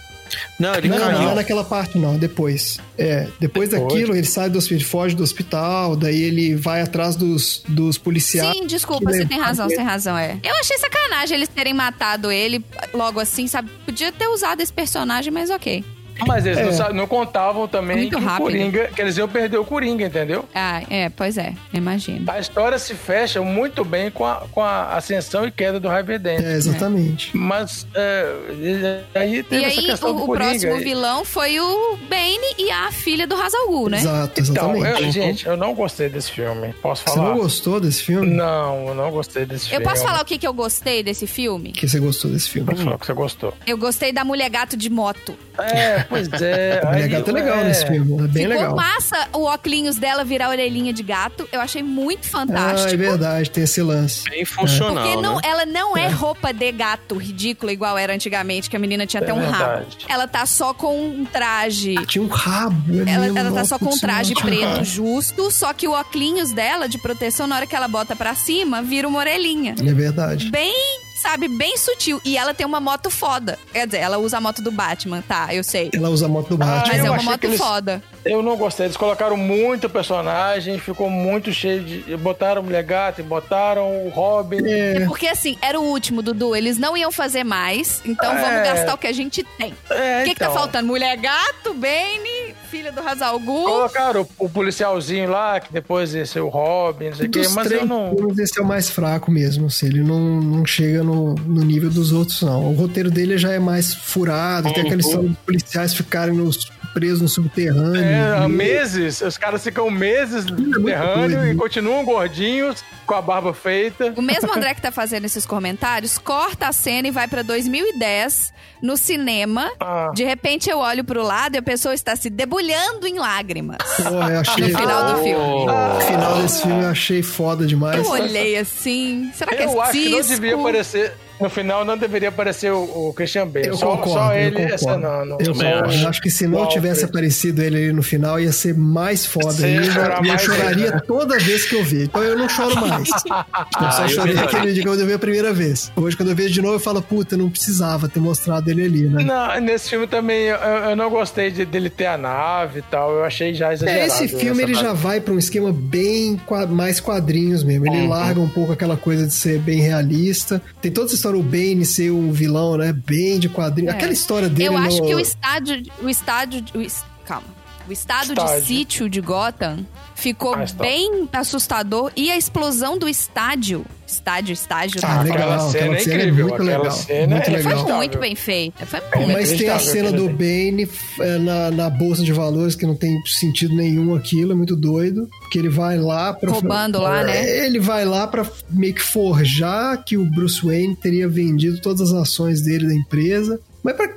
Não, 0.60 0.74
ele 0.76 0.88
Não, 0.90 0.98
não, 0.98 1.06
caiu. 1.08 1.20
não 1.22 1.32
é 1.32 1.36
naquela 1.36 1.64
parte, 1.64 1.98
não, 1.98 2.18
depois. 2.18 2.78
É, 2.98 3.28
depois, 3.40 3.70
Depois. 3.70 3.94
daquilo, 3.94 4.16
ele 4.16 4.26
sai 4.28 4.50
do 4.50 4.58
hospital, 4.58 4.78
ele 4.78 4.86
foge 4.86 5.16
do 5.16 5.24
hospital, 5.24 5.96
daí 5.96 6.22
ele 6.22 6.56
vai 6.56 6.82
atrás 6.82 7.16
dos, 7.16 7.64
dos 7.68 7.98
policiais. 7.98 8.56
Sim, 8.56 8.68
desculpa, 8.68 9.12
você 9.12 9.26
tem 9.26 9.40
razão, 9.40 9.68
você 9.70 9.76
tem 9.76 9.86
razão, 9.86 10.18
é. 10.18 10.38
Eu 10.44 10.56
achei 10.60 10.78
sacanagem 10.78 11.36
eles 11.38 11.50
terem 11.50 11.74
matado 11.74 12.32
ele 12.32 12.64
logo 12.94 13.20
assim, 13.20 13.48
sabe? 13.48 13.70
Podia 13.86 14.12
ter 14.12 14.28
usado 14.28 14.62
esse 14.62 14.72
personagem, 14.74 15.32
mas 15.32 15.50
ok. 15.50 15.84
Mas 16.28 16.46
eles 16.46 16.80
É. 16.80 16.84
não, 16.90 16.94
não 16.94 17.08
contavam 17.08 17.68
também 17.68 17.98
Muito 17.98 18.18
que 18.18 18.24
o 18.24 18.26
rápido. 18.26 18.44
Coringa, 18.46 18.88
que 18.96 19.02
eles 19.02 19.18
iam 19.18 19.28
perder 19.28 19.58
o 19.58 19.66
Coringa, 19.66 20.06
entendeu? 20.06 20.46
Ah, 20.54 20.82
é, 20.90 21.10
pois 21.10 21.38
é, 21.38 21.54
imagino. 21.74 22.30
A 22.32 22.40
história 22.40 22.78
se 22.80 22.94
fecha 22.94 23.42
muito 23.42 23.84
bem 23.84 24.10
com 24.12 24.26
a, 24.26 24.44
com 24.52 24.62
a 24.62 24.96
ascensão 24.96 25.46
e 25.48 25.52
queda 25.52 25.80
do 25.80 25.90
Harvey 25.90 26.18
Dent. 26.18 26.42
É, 26.44 26.54
exatamente. 26.54 27.36
Mas 27.36 27.86
é, 27.96 29.02
aí 29.16 29.44
teve 29.44 29.62
E 29.62 29.66
essa 29.66 29.80
aí, 29.80 29.86
questão 29.88 30.10
o, 30.12 30.14
do 30.14 30.24
o 30.24 30.26
Coringa. 30.26 30.50
próximo 30.50 30.78
vilão 30.78 31.26
foi 31.26 31.60
o 31.60 31.98
Bane 32.10 32.56
e 32.58 32.70
a 32.72 32.92
filha 32.92 33.26
do 33.28 33.36
Hazal 33.36 33.68
Ghul, 33.68 33.90
né? 33.90 33.98
Exato, 34.00 34.42
Então, 34.42 34.76
exatamente. 34.76 35.04
eu- 35.04 35.12
gente, 35.12 35.46
eu 35.48 35.58
não 35.58 35.74
gostei 35.74 36.10
desse 36.10 36.32
filme. 36.32 36.74
Posso 36.82 37.04
Você 37.04 37.16
falar? 37.16 37.30
não 37.30 37.38
gostou 37.38 37.80
desse 37.80 38.04
filme? 38.04 38.28
Não, 38.28 38.88
eu 38.90 38.96
não 38.96 39.12
gostei 39.12 39.46
desse 39.46 39.66
Eu 39.66 39.70
filme. 39.80 39.86
posso 39.86 40.04
falar 40.04 40.22
o 40.22 40.26
que, 40.26 40.38
que 40.38 40.48
eu 40.48 40.54
gostei 40.54 41.04
desse 41.04 41.28
filme? 41.28 41.72
que 41.72 41.88
você 41.88 42.00
gostou 42.00 42.32
desse 42.32 42.50
filme? 42.50 42.68
Pode 42.68 42.84
falar 42.84 42.98
que 42.98 43.06
você 43.06 43.14
gostou. 43.14 43.54
Eu 43.66 43.78
gostei 43.78 44.12
da 44.12 44.24
mulher 44.24 44.50
gato 44.50 44.76
de 44.78 44.90
moto. 44.90 45.36
É, 45.58 46.06
pois 46.12 46.42
é. 46.42 46.82
A 46.84 46.92
mulher 46.92 47.08
gato 47.08 47.30
é 47.30 47.34
legal 47.34 47.58
é, 47.60 47.64
nesse 47.64 47.88
filme, 47.88 48.14
é 48.24 48.28
bem 48.28 48.44
Ficou 48.44 48.58
legal. 48.62 48.76
massa 48.76 49.28
o 49.34 49.44
óculos 49.44 49.96
dela 49.98 50.24
virar 50.24 50.50
orelhinha 50.50 50.94
de 50.94 51.02
gato. 51.04 51.48
Eu 51.52 51.60
achei 51.62 51.82
muito 51.82 52.26
Ah, 52.28 52.30
fantástico. 52.32 52.94
é 52.94 52.98
verdade, 52.98 53.50
tem 53.50 53.64
esse 53.64 53.82
lance. 53.82 54.30
Bem 54.30 54.46
funcional, 54.46 55.04
Porque 55.06 55.22
não, 55.22 55.36
né? 55.36 55.42
ela 55.44 55.66
não 55.66 55.98
é. 55.98 56.08
roupa 56.10 56.52
de 56.54 56.72
gato 56.72 57.16
ridícula 57.18 57.72
igual 57.72 57.98
era 57.98 58.14
antigamente, 58.14 58.70
que 58.70 58.76
a 58.76 58.80
menina 58.80 59.06
tinha 59.06 59.22
até 59.22 59.32
É 59.32 59.34
um 59.34 59.40
rabo. 59.50 59.58
verdade. 59.58 59.98
Ela 60.08 60.28
tá 60.28 60.46
só 60.46 60.74
com 60.74 61.00
um 61.00 61.26
traje. 61.26 61.96
Tinha 62.06 62.24
um 62.24 62.28
rabo. 62.28 63.02
é 63.08 63.12
Ela, 63.12 63.26
ela 63.40 63.52
tá 63.52 63.66
só 63.66 63.80
com 63.80 63.86
um 63.94 63.98
traje 63.98 64.34
um 64.34 64.42
preto 64.42 64.62
rabo. 64.64 64.84
justo, 64.86 65.50
só 65.52 65.74
que 65.74 65.88
o 65.88 65.92
óculos 65.92 66.52
dela 66.52 66.88
de 66.90 66.98
proteção, 66.98 67.48
na 67.48 67.56
hora 67.56 67.66
que 67.68 67.76
ela 67.76 67.88
bota 67.88 68.16
pra 68.16 68.36
cima, 68.36 68.82
vira 68.82 69.08
uma 69.08 69.20
orelhinha. 69.20 69.76
É 69.80 69.94
verdade. 69.94 70.50
Bem, 70.52 70.74
sabe, 71.22 71.48
bem 71.48 71.78
sutil. 71.78 72.20
E 72.26 72.38
ela 72.38 72.54
tem 72.54 72.66
uma 72.66 72.80
moto 72.80 73.10
foda. 73.10 73.58
Quer 73.72 73.86
dizer, 73.86 74.00
ela 74.00 74.18
usa 74.18 74.38
a 74.38 74.42
moto 74.42 74.62
do 74.62 74.72
Batman, 74.72 75.22
tá, 75.28 75.54
eu 75.54 75.64
sei. 75.64 75.90
Ela 75.94 76.10
usa 76.10 76.26
a 76.26 76.30
moto 76.30 76.50
do 76.50 76.58
Batman. 76.58 76.88
Mas 76.88 77.00
eu 77.00 77.06
é 77.06 77.10
uma 77.12 77.24
moto 77.24 77.44
eles- 77.44 77.58
foda. 77.58 78.04
Eu 78.24 78.44
não 78.44 78.56
gostei. 78.56 78.86
Eles 78.86 78.96
colocaram 78.98 79.36
muito 79.36 79.90
personagem, 79.90 80.78
ficou 80.80 81.10
muito 81.10 81.52
cheio 81.52 81.84
de. 81.84 82.16
Botaram 82.18 82.62
o 82.62 82.66
Mulher 82.66 82.84
Gato, 82.84 83.24
botaram 83.24 84.06
o 84.06 84.10
Robin. 84.10 84.60
É, 84.64 85.06
Porque 85.08 85.28
assim, 85.28 85.58
era 85.62 85.80
o 85.80 85.84
último, 85.84 86.22
Dudu. 86.22 86.56
Eles 86.56 86.78
não 86.78 86.96
iam 86.96 87.12
fazer 87.12 87.44
mais. 87.44 88.00
Então 88.06 88.32
É. 88.32 88.42
vamos 88.42 88.64
gastar 88.64 88.94
o 88.94 88.98
que 88.98 89.08
a 89.08 89.12
gente 89.14 89.44
tem. 89.58 89.74
É, 89.90 90.22
O 90.22 90.24
que, 90.26 90.34
que 90.34 90.40
tá 90.40 90.46
então. 90.46 90.56
faltando? 90.58 90.88
Mulher 90.88 91.18
gato, 91.18 91.74
Bane, 91.74 92.56
filha 92.72 92.92
do 92.92 93.02
Hazal 93.02 93.38
Ghul. 93.38 93.66
Colocaram 93.66 94.22
o, 94.22 94.46
o 94.46 94.50
policialzinho 94.50 95.30
lá, 95.30 95.60
que 95.60 95.72
depois 95.74 96.16
ia 96.16 96.26
ser 96.26 96.40
o 96.40 96.48
Robin, 96.48 97.10
não 97.10 97.16
sei 97.16 97.28
o 97.28 97.30
quê, 97.30 97.42
mas 97.54 97.68
três 97.68 97.82
eu 97.82 97.88
não. 97.88 98.16
esse 98.40 98.58
é 98.58 98.64
o 98.64 98.66
mais 98.66 98.90
fraco 98.90 99.30
mesmo. 99.30 99.66
Assim, 99.66 99.88
ele 99.88 100.02
não, 100.02 100.40
não 100.40 100.66
chega 100.66 101.04
no, 101.04 101.36
no 101.36 101.64
nível 101.64 101.90
dos 101.90 102.14
outros, 102.14 102.42
não. 102.42 102.72
O 102.72 102.74
roteiro 102.74 103.12
dele 103.12 103.38
já 103.38 103.52
é 103.52 103.60
mais 103.60 103.94
furado, 103.94 104.74
tem 104.74 104.84
aquela 104.84 105.02
história 105.02 105.28
dos 105.28 105.38
policiais 105.40 105.94
ficarem 105.94 106.34
nos 106.34 106.72
preso 106.94 107.24
no 107.24 107.30
subterrâneo. 107.30 108.02
É, 108.02 108.46
E- 108.46 108.48
meses, 108.48 109.22
os 109.22 109.38
caras 109.38 109.64
ficam 109.64 109.90
meses 109.90 110.46
no 110.46 110.54
muito 110.58 110.76
subterrâneo 110.76 111.46
e 111.52 111.56
continuam 111.56 112.04
gordinhos, 112.06 112.84
com 113.06 113.14
a 113.16 113.22
barba 113.22 113.54
feita. 113.54 114.14
O 114.16 114.22
mesmo 114.22 114.52
André 114.56 114.74
que 114.74 114.82
tá 114.82 114.92
fazendo 114.92 115.26
esses 115.26 115.46
comentários, 115.46 116.18
corta 116.18 116.68
a 116.68 116.72
cena 116.74 117.08
e 117.08 117.12
vai 117.12 117.28
pra 117.28 117.42
2010, 117.42 118.54
no 118.82 118.96
cinema. 118.98 119.70
Ah. 119.80 120.12
De 120.14 120.24
repente 120.24 120.70
eu 120.70 120.80
olho 120.80 121.04
pro 121.04 121.22
lado 121.24 121.56
e 121.56 121.58
a 121.58 121.62
pessoa 121.62 121.94
está 121.94 122.16
se 122.16 122.30
debulhando 122.30 123.06
em 123.08 123.18
lágrimas. 123.20 123.78
Pô, 123.98 124.10
eu 124.10 124.40
achei. 124.40 124.68
No 124.70 124.78
final 124.78 125.14
do 125.16 125.24
filme. 125.24 125.70
O 125.70 126.02
final 126.02 126.42
desse 126.42 126.62
filme 126.62 126.84
eu 126.84 126.90
achei 126.90 127.22
foda 127.24 127.66
demais. 127.66 127.98
Eu 128.06 128.12
olhei 128.12 128.58
assim, 128.58 129.32
será 129.34 129.52
que 129.56 129.64
é 129.64 129.66
Eu 129.66 129.82
acho 129.82 129.92
que 129.92 130.10
não 130.10 130.18
cisco? 130.18 130.34
devia 130.34 130.56
aparecer. 130.56 131.14
No 131.42 131.50
final 131.50 131.84
não 131.86 131.98
deveria 131.98 132.30
aparecer 132.30 132.72
o, 132.72 133.10
o 133.10 133.14
Christian 133.14 133.48
Bale. 133.48 133.68
Eu 133.68 133.78
só, 133.78 133.98
concordo, 133.98 134.12
só 134.14 134.34
eu 134.34 134.40
ele 134.48 134.52
concordo. 134.52 134.76
acenando. 134.76 135.38
Eu, 135.40 135.56
só- 135.56 135.62
acho. 135.68 136.02
eu 136.04 136.10
acho 136.10 136.22
que 136.22 136.30
se 136.30 136.48
não 136.48 136.68
tivesse 136.68 137.06
aparecido 137.06 137.62
ele 137.62 137.78
ali 137.78 137.94
no 137.94 138.04
final, 138.04 138.40
ia 138.40 138.52
ser 138.52 138.76
mais 138.78 139.26
foda 139.26 139.66
ainda. 139.66 139.84
chorar 139.92 140.26
E 140.26 140.30
eu 140.30 140.38
choraria 140.40 140.86
ainda. 140.86 141.02
toda 141.02 141.38
vez 141.40 141.66
que 141.66 141.76
eu 141.76 141.84
vi. 141.84 142.04
Então 142.04 142.24
eu 142.24 142.38
não 142.38 142.48
choro 142.50 142.76
mais. 142.88 143.10
Eu 143.10 143.92
só 143.92 144.04
eu 144.04 144.10
chorei 144.10 144.38
aquele 144.38 144.74
dia 144.74 144.84
quando 144.84 145.00
eu 145.02 145.08
vi 145.08 145.14
a 145.14 145.20
primeira 145.20 145.54
vez. 145.54 145.92
Hoje, 145.96 146.16
quando 146.16 146.30
eu 146.30 146.36
vejo 146.36 146.54
de 146.54 146.62
novo, 146.62 146.76
eu 146.76 146.80
falo, 146.80 147.02
puta, 147.02 147.36
não 147.38 147.50
precisava 147.50 148.08
ter 148.08 148.20
mostrado 148.20 148.70
ele 148.70 148.84
ali, 148.86 149.02
né? 149.08 149.24
Não, 149.24 149.60
nesse 149.62 149.90
filme 149.90 150.08
também 150.08 150.44
eu, 150.46 150.56
eu 150.58 150.96
não 150.96 151.10
gostei 151.10 151.50
de- 151.52 151.66
dele 151.66 151.90
ter 151.90 152.06
a 152.08 152.18
nave 152.18 152.80
e 152.80 152.84
tal. 152.84 153.12
Eu 153.12 153.24
achei 153.24 153.54
já 153.54 153.74
exagerado. 153.74 154.04
É, 154.04 154.08
esse 154.08 154.28
filme 154.28 154.64
ele 154.64 154.74
essa 154.74 154.82
já 154.82 154.88
nave. 154.90 155.02
vai 155.02 155.22
pra 155.22 155.34
um 155.34 155.40
esquema 155.40 155.72
bem 155.74 156.40
mais 156.70 157.00
quadrinhos 157.00 157.64
mesmo. 157.64 157.88
Ele 157.88 158.08
larga 158.08 158.40
um 158.40 158.50
pouco 158.50 158.72
aquela 158.72 158.98
coisa 158.98 159.26
de 159.28 159.34
ser 159.34 159.60
bem 159.60 159.80
realista. 159.82 160.62
Tem 160.82 160.92
toda 160.92 161.08
essa 161.08 161.16
história 161.16 161.31
o 161.38 161.44
Bane 161.44 161.86
ser 161.86 162.12
um 162.12 162.32
vilão, 162.32 162.78
né? 162.78 162.94
Bem 162.94 163.40
de 163.40 163.50
quadrinho. 163.50 163.90
É. 163.90 163.94
Aquela 163.94 164.14
história 164.14 164.50
dele 164.50 164.70
Eu 164.70 164.78
acho 164.78 164.98
no- 164.98 165.08
que 165.08 165.16
o 165.16 165.20
estádio. 165.20 165.84
O 166.02 166.10
estádio. 166.10 166.64
O, 166.76 166.82
es- 166.82 167.04
calma. 167.26 167.48
O 167.88 167.92
estado 167.92 168.28
de 168.36 168.40
Estádio. 168.40 168.66
sítio 168.66 169.10
de 169.10 169.20
Gotham 169.22 169.86
ficou 170.22 170.54
Ah, 170.54 170.66
bem 170.80 171.28
assustador 171.34 172.12
e 172.16 172.30
a 172.32 172.38
explosão 172.38 172.98
do 172.98 173.10
estádio. 173.10 173.84
Estádio, 174.08 174.52
estágio. 174.54 175.00
Ah, 175.04 175.08
tá? 175.18 175.22
legal. 175.22 175.38
Aquela 175.38 175.56
aquela 175.56 175.70
cena 175.70 175.96
é 175.96 176.00
cena 176.00 176.16
é 176.16 176.18
incrível. 176.20 176.48
muito 176.50 176.62
aquela 176.62 176.78
legal, 176.84 176.92
cena 176.92 177.36
muito 177.36 177.48
é 177.50 177.54
legal. 177.54 177.84
Foi 177.86 177.94
muito 177.94 178.18
bem 178.20 178.36
feita. 178.36 178.86
Foi 178.86 179.00
É, 179.00 179.18
muito 179.18 179.32
Mas 179.32 179.52
tem 179.54 179.70
a 179.70 179.80
cena 179.80 180.12
do 180.12 180.28
Bane 180.30 180.90
é, 181.20 181.38
na, 181.38 181.72
na 181.72 181.90
bolsa 181.90 182.22
de 182.22 182.34
valores, 182.34 182.76
que 182.76 182.86
não 182.86 182.96
tem 182.96 183.18
sentido 183.26 183.74
nenhum 183.74 184.14
aquilo, 184.14 184.52
é 184.52 184.56
muito 184.56 184.76
doido. 184.76 185.30
Que 185.50 185.58
ele 185.60 185.70
vai 185.70 185.98
lá 185.98 186.34
pra. 186.34 186.52
Roubando 186.52 187.00
lá, 187.02 187.24
né? 187.24 187.66
Ele 187.66 187.80
vai 187.80 188.04
lá 188.06 188.28
pra 188.28 188.46
meio 188.70 188.94
que 188.94 189.02
forjar 189.02 190.04
que 190.04 190.18
o 190.18 190.26
Bruce 190.26 190.62
Wayne 190.66 190.96
teria 190.96 191.28
vendido 191.28 191.80
todas 191.82 192.12
as 192.12 192.14
ações 192.14 192.62
dele 192.62 192.88
da 192.88 192.94
empresa. 192.94 193.60
Mas 193.82 193.96
pra, 193.96 194.06
é, 194.06 194.14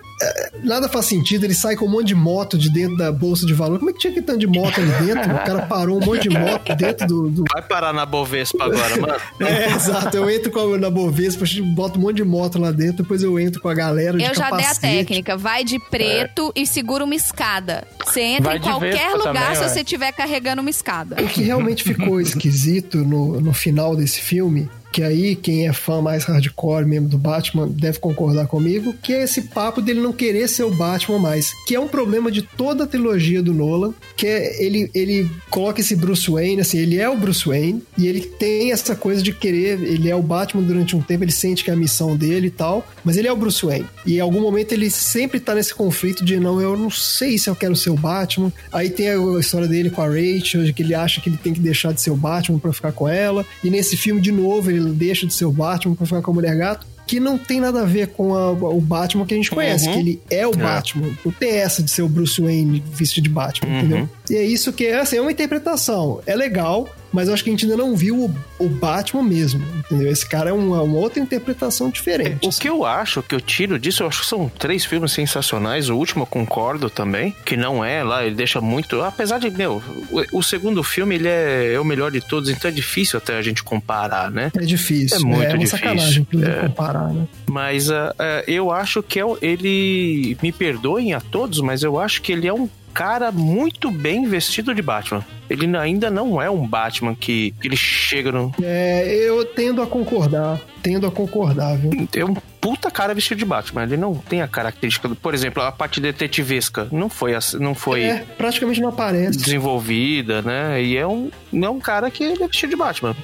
nada 0.62 0.88
faz 0.88 1.06
sentido, 1.06 1.44
ele 1.44 1.54
sai 1.54 1.76
com 1.76 1.86
um 1.86 1.88
monte 1.88 2.06
de 2.08 2.14
moto 2.14 2.56
de 2.56 2.70
dentro 2.70 2.96
da 2.96 3.10
bolsa 3.12 3.44
de 3.46 3.52
valor. 3.54 3.78
Como 3.78 3.90
é 3.90 3.92
que 3.92 3.98
tinha 3.98 4.12
que 4.12 4.22
tanto 4.22 4.38
de 4.40 4.46
moto 4.46 4.80
ali 4.80 4.90
dentro? 5.06 5.32
O 5.34 5.38
cara 5.44 5.62
parou 5.62 6.00
um 6.00 6.04
monte 6.04 6.28
de 6.28 6.30
moto 6.30 6.74
dentro 6.76 7.06
do- 7.06 7.30
do, 7.30 7.44
Vai 7.52 7.62
parar 7.62 7.92
na 7.92 8.06
Bovespa 8.06 8.64
agora, 8.64 8.96
mano. 9.00 9.14
é, 9.40 9.66
exato. 9.74 10.16
Eu 10.16 10.28
entro 10.30 10.50
com 10.50 10.74
a, 10.74 10.78
na 10.78 10.90
Bovespa, 10.90 11.44
boto 11.74 11.98
um 11.98 12.02
monte 12.02 12.16
de 12.16 12.24
moto 12.24 12.58
lá 12.58 12.70
dentro, 12.70 13.02
depois 13.02 13.22
eu 13.22 13.38
entro 13.38 13.60
com 13.60 13.68
a 13.68 13.74
galera 13.74 14.16
de 14.16 14.24
Eu 14.24 14.34
já 14.34 14.50
dei 14.50 14.60
a 14.64 14.68
capacete. 14.68 14.80
técnica. 14.80 15.36
Vai 15.36 15.64
de 15.64 15.78
preto 15.78 16.52
e 16.54 16.66
segura 16.66 17.04
uma 17.04 17.14
escada. 17.14 17.86
Você 18.04 18.20
entra 18.20 18.44
Vai 18.44 18.56
em 18.58 18.60
qualquer 18.60 19.14
lugar 19.14 19.34
também, 19.34 19.54
se 19.56 19.68
você 19.68 19.80
estiver 19.80 20.12
carregando 20.12 20.60
uma 20.60 20.70
escada. 20.70 21.16
O 21.22 21.26
que 21.28 21.42
realmente 21.42 21.82
ficou 21.82 22.20
esquisito 22.20 22.98
no, 22.98 23.40
no 23.40 23.52
final 23.52 23.96
desse 23.96 24.20
filme, 24.20 24.68
que 24.94 25.02
aí 25.02 25.34
quem 25.34 25.66
é 25.66 25.72
fã 25.72 26.00
mais 26.00 26.22
hardcore 26.22 26.86
mesmo 26.86 27.08
do 27.08 27.18
Batman 27.18 27.66
deve 27.66 27.98
concordar 27.98 28.46
comigo, 28.46 28.94
que 29.02 29.12
é 29.12 29.24
esse 29.24 29.42
papo 29.42 29.82
dele 29.82 30.00
não 30.00 30.12
querer 30.12 30.48
ser 30.48 30.62
o 30.62 30.70
Batman 30.70 31.18
mais, 31.18 31.50
que 31.66 31.74
é 31.74 31.80
um 31.80 31.88
problema 31.88 32.30
de 32.30 32.42
toda 32.42 32.84
a 32.84 32.86
trilogia 32.86 33.42
do 33.42 33.52
Nolan, 33.52 33.92
que 34.16 34.24
é 34.24 34.64
ele, 34.64 34.88
ele 34.94 35.28
coloca 35.50 35.80
esse 35.80 35.96
Bruce 35.96 36.30
Wayne, 36.30 36.60
assim, 36.60 36.78
ele 36.78 37.00
é 37.00 37.10
o 37.10 37.16
Bruce 37.16 37.44
Wayne, 37.44 37.82
e 37.98 38.06
ele 38.06 38.20
tem 38.20 38.70
essa 38.70 38.94
coisa 38.94 39.20
de 39.20 39.32
querer, 39.32 39.82
ele 39.82 40.08
é 40.08 40.14
o 40.14 40.22
Batman 40.22 40.62
durante 40.62 40.94
um 40.94 41.02
tempo, 41.02 41.24
ele 41.24 41.32
sente 41.32 41.64
que 41.64 41.70
é 41.70 41.72
a 41.72 41.76
missão 41.76 42.16
dele 42.16 42.46
e 42.46 42.52
tal, 42.52 42.86
mas 43.02 43.16
ele 43.16 43.26
é 43.26 43.32
o 43.32 43.36
Bruce 43.36 43.66
Wayne. 43.66 43.86
E 44.06 44.18
em 44.18 44.20
algum 44.20 44.40
momento 44.40 44.70
ele 44.70 44.88
sempre 44.90 45.40
tá 45.40 45.56
nesse 45.56 45.74
conflito 45.74 46.24
de 46.24 46.38
não, 46.38 46.60
eu 46.60 46.76
não 46.76 46.88
sei 46.88 47.36
se 47.36 47.50
eu 47.50 47.56
quero 47.56 47.74
ser 47.74 47.90
o 47.90 47.96
Batman. 47.96 48.52
Aí 48.72 48.90
tem 48.90 49.08
a 49.08 49.40
história 49.40 49.66
dele 49.66 49.90
com 49.90 50.02
a 50.02 50.06
Rachel, 50.06 50.62
de 50.62 50.72
que 50.72 50.84
ele 50.84 50.94
acha 50.94 51.20
que 51.20 51.28
ele 51.28 51.36
tem 51.36 51.52
que 51.52 51.58
deixar 51.58 51.92
de 51.92 52.00
ser 52.00 52.10
o 52.10 52.16
Batman 52.16 52.60
pra 52.60 52.72
ficar 52.72 52.92
com 52.92 53.08
ela. 53.08 53.44
E 53.64 53.70
nesse 53.70 53.96
filme, 53.96 54.20
de 54.20 54.30
novo, 54.30 54.70
ele 54.70 54.83
deixa 54.92 55.26
de 55.26 55.34
ser 55.34 55.44
o 55.44 55.52
Batman 55.52 55.94
pra 55.94 56.06
ficar 56.06 56.22
com 56.22 56.30
a 56.30 56.34
Mulher 56.34 56.56
Gato. 56.56 56.86
Que 57.06 57.20
não 57.20 57.36
tem 57.36 57.60
nada 57.60 57.82
a 57.82 57.84
ver 57.84 58.08
com 58.08 58.34
a- 58.34 58.50
o 58.52 58.80
Batman 58.80 59.26
que 59.26 59.34
a 59.34 59.36
gente 59.36 59.50
conhece, 59.50 59.88
que 59.90 59.98
ele 59.98 60.22
é 60.30 60.46
o 60.46 60.52
Batman. 60.52 61.10
Não 61.24 61.32
tem 61.32 61.50
essa 61.56 61.82
de 61.82 61.90
ser 61.90 62.02
o 62.02 62.08
Bruce 62.08 62.40
Wayne 62.40 62.82
vestido 62.92 63.24
de 63.24 63.30
Batman, 63.30 63.78
entendeu? 63.78 64.08
E 64.30 64.36
é 64.36 64.42
isso 64.42 64.72
que 64.72 64.86
é, 64.86 65.00
assim, 65.00 65.16
é 65.18 65.20
uma 65.20 65.30
interpretação. 65.30 66.20
É 66.26 66.34
legal, 66.34 66.88
mas 67.12 67.28
eu 67.28 67.34
acho 67.34 67.44
que 67.44 67.50
a 67.50 67.52
gente 67.52 67.66
ainda 67.66 67.76
não 67.76 67.94
viu 67.94 68.16
o, 68.24 68.34
o 68.58 68.68
Batman 68.68 69.22
mesmo, 69.22 69.62
entendeu? 69.78 70.10
Esse 70.10 70.26
cara 70.26 70.48
é 70.48 70.52
uma, 70.52 70.80
uma 70.82 70.98
outra 70.98 71.20
interpretação 71.20 71.90
diferente. 71.90 72.46
O 72.46 72.50
que 72.50 72.68
eu 72.68 72.86
acho, 72.86 73.22
que 73.22 73.34
eu 73.34 73.40
tiro 73.40 73.78
disso, 73.78 74.02
eu 74.02 74.06
acho 74.08 74.22
que 74.22 74.26
são 74.26 74.50
três 74.58 74.84
filmes 74.86 75.12
sensacionais. 75.12 75.90
O 75.90 75.96
último 75.96 76.22
eu 76.22 76.26
concordo 76.26 76.88
também, 76.88 77.34
que 77.44 77.54
não 77.56 77.84
é 77.84 78.02
lá, 78.02 78.24
ele 78.24 78.34
deixa 78.34 78.60
muito. 78.62 79.02
Apesar 79.02 79.38
de, 79.38 79.50
meu, 79.50 79.82
o, 80.10 80.38
o 80.38 80.42
segundo 80.42 80.82
filme 80.82 81.16
ele 81.16 81.28
é, 81.28 81.74
é 81.74 81.80
o 81.80 81.84
melhor 81.84 82.10
de 82.10 82.20
todos, 82.22 82.48
então 82.48 82.70
é 82.70 82.72
difícil 82.74 83.18
até 83.18 83.36
a 83.36 83.42
gente 83.42 83.62
comparar, 83.62 84.30
né? 84.30 84.50
É 84.56 84.60
difícil. 84.64 85.18
É 85.18 85.20
muito 85.20 85.42
é 85.42 85.48
uma 85.50 85.58
difícil. 85.58 85.78
sacanagem, 85.78 86.26
É. 86.42 86.66
comparar, 86.66 86.93
né? 86.98 87.26
Mas 87.48 87.90
ah, 87.90 88.14
ah, 88.18 88.44
eu 88.46 88.70
acho 88.70 89.02
que 89.02 89.20
é, 89.20 89.24
ele. 89.40 90.36
Me 90.42 90.52
perdoem 90.52 91.14
a 91.14 91.20
todos, 91.20 91.60
mas 91.60 91.82
eu 91.82 91.98
acho 91.98 92.22
que 92.22 92.32
ele 92.32 92.46
é 92.46 92.52
um 92.52 92.68
cara 92.92 93.32
muito 93.32 93.90
bem 93.90 94.26
vestido 94.26 94.74
de 94.74 94.80
Batman. 94.80 95.24
Ele 95.48 95.76
ainda 95.76 96.10
não 96.10 96.40
é 96.40 96.48
um 96.50 96.66
Batman 96.66 97.14
que, 97.14 97.54
ele 97.62 97.76
chega 97.76 98.32
no. 98.32 98.52
É, 98.62 99.06
eu 99.06 99.44
tendo 99.44 99.82
a 99.82 99.86
concordar. 99.86 100.60
Tendo 100.82 101.06
a 101.06 101.10
concordar, 101.10 101.76
viu? 101.78 101.90
É 102.14 102.24
um 102.24 102.34
puta 102.60 102.90
cara 102.90 103.14
vestido 103.14 103.38
de 103.38 103.44
Batman. 103.44 103.84
Ele 103.84 103.96
não 103.96 104.14
tem 104.14 104.42
a 104.42 104.48
característica 104.48 105.08
do. 105.08 105.16
Por 105.16 105.32
exemplo, 105.32 105.62
a 105.62 105.72
parte 105.72 105.98
detetivesca 106.00 106.88
não 106.92 107.08
foi, 107.08 107.32
não 107.58 107.74
foi 107.74 108.02
É, 108.02 108.24
praticamente 108.36 108.80
não 108.82 108.90
aparece. 108.90 109.38
desenvolvida, 109.38 110.42
né? 110.42 110.82
E 110.82 110.96
é 110.96 111.06
um, 111.06 111.30
é 111.52 111.68
um 111.70 111.80
cara 111.80 112.10
que 112.10 112.22
ele 112.22 112.42
é 112.42 112.46
vestido 112.46 112.70
de 112.70 112.76
Batman. 112.76 113.16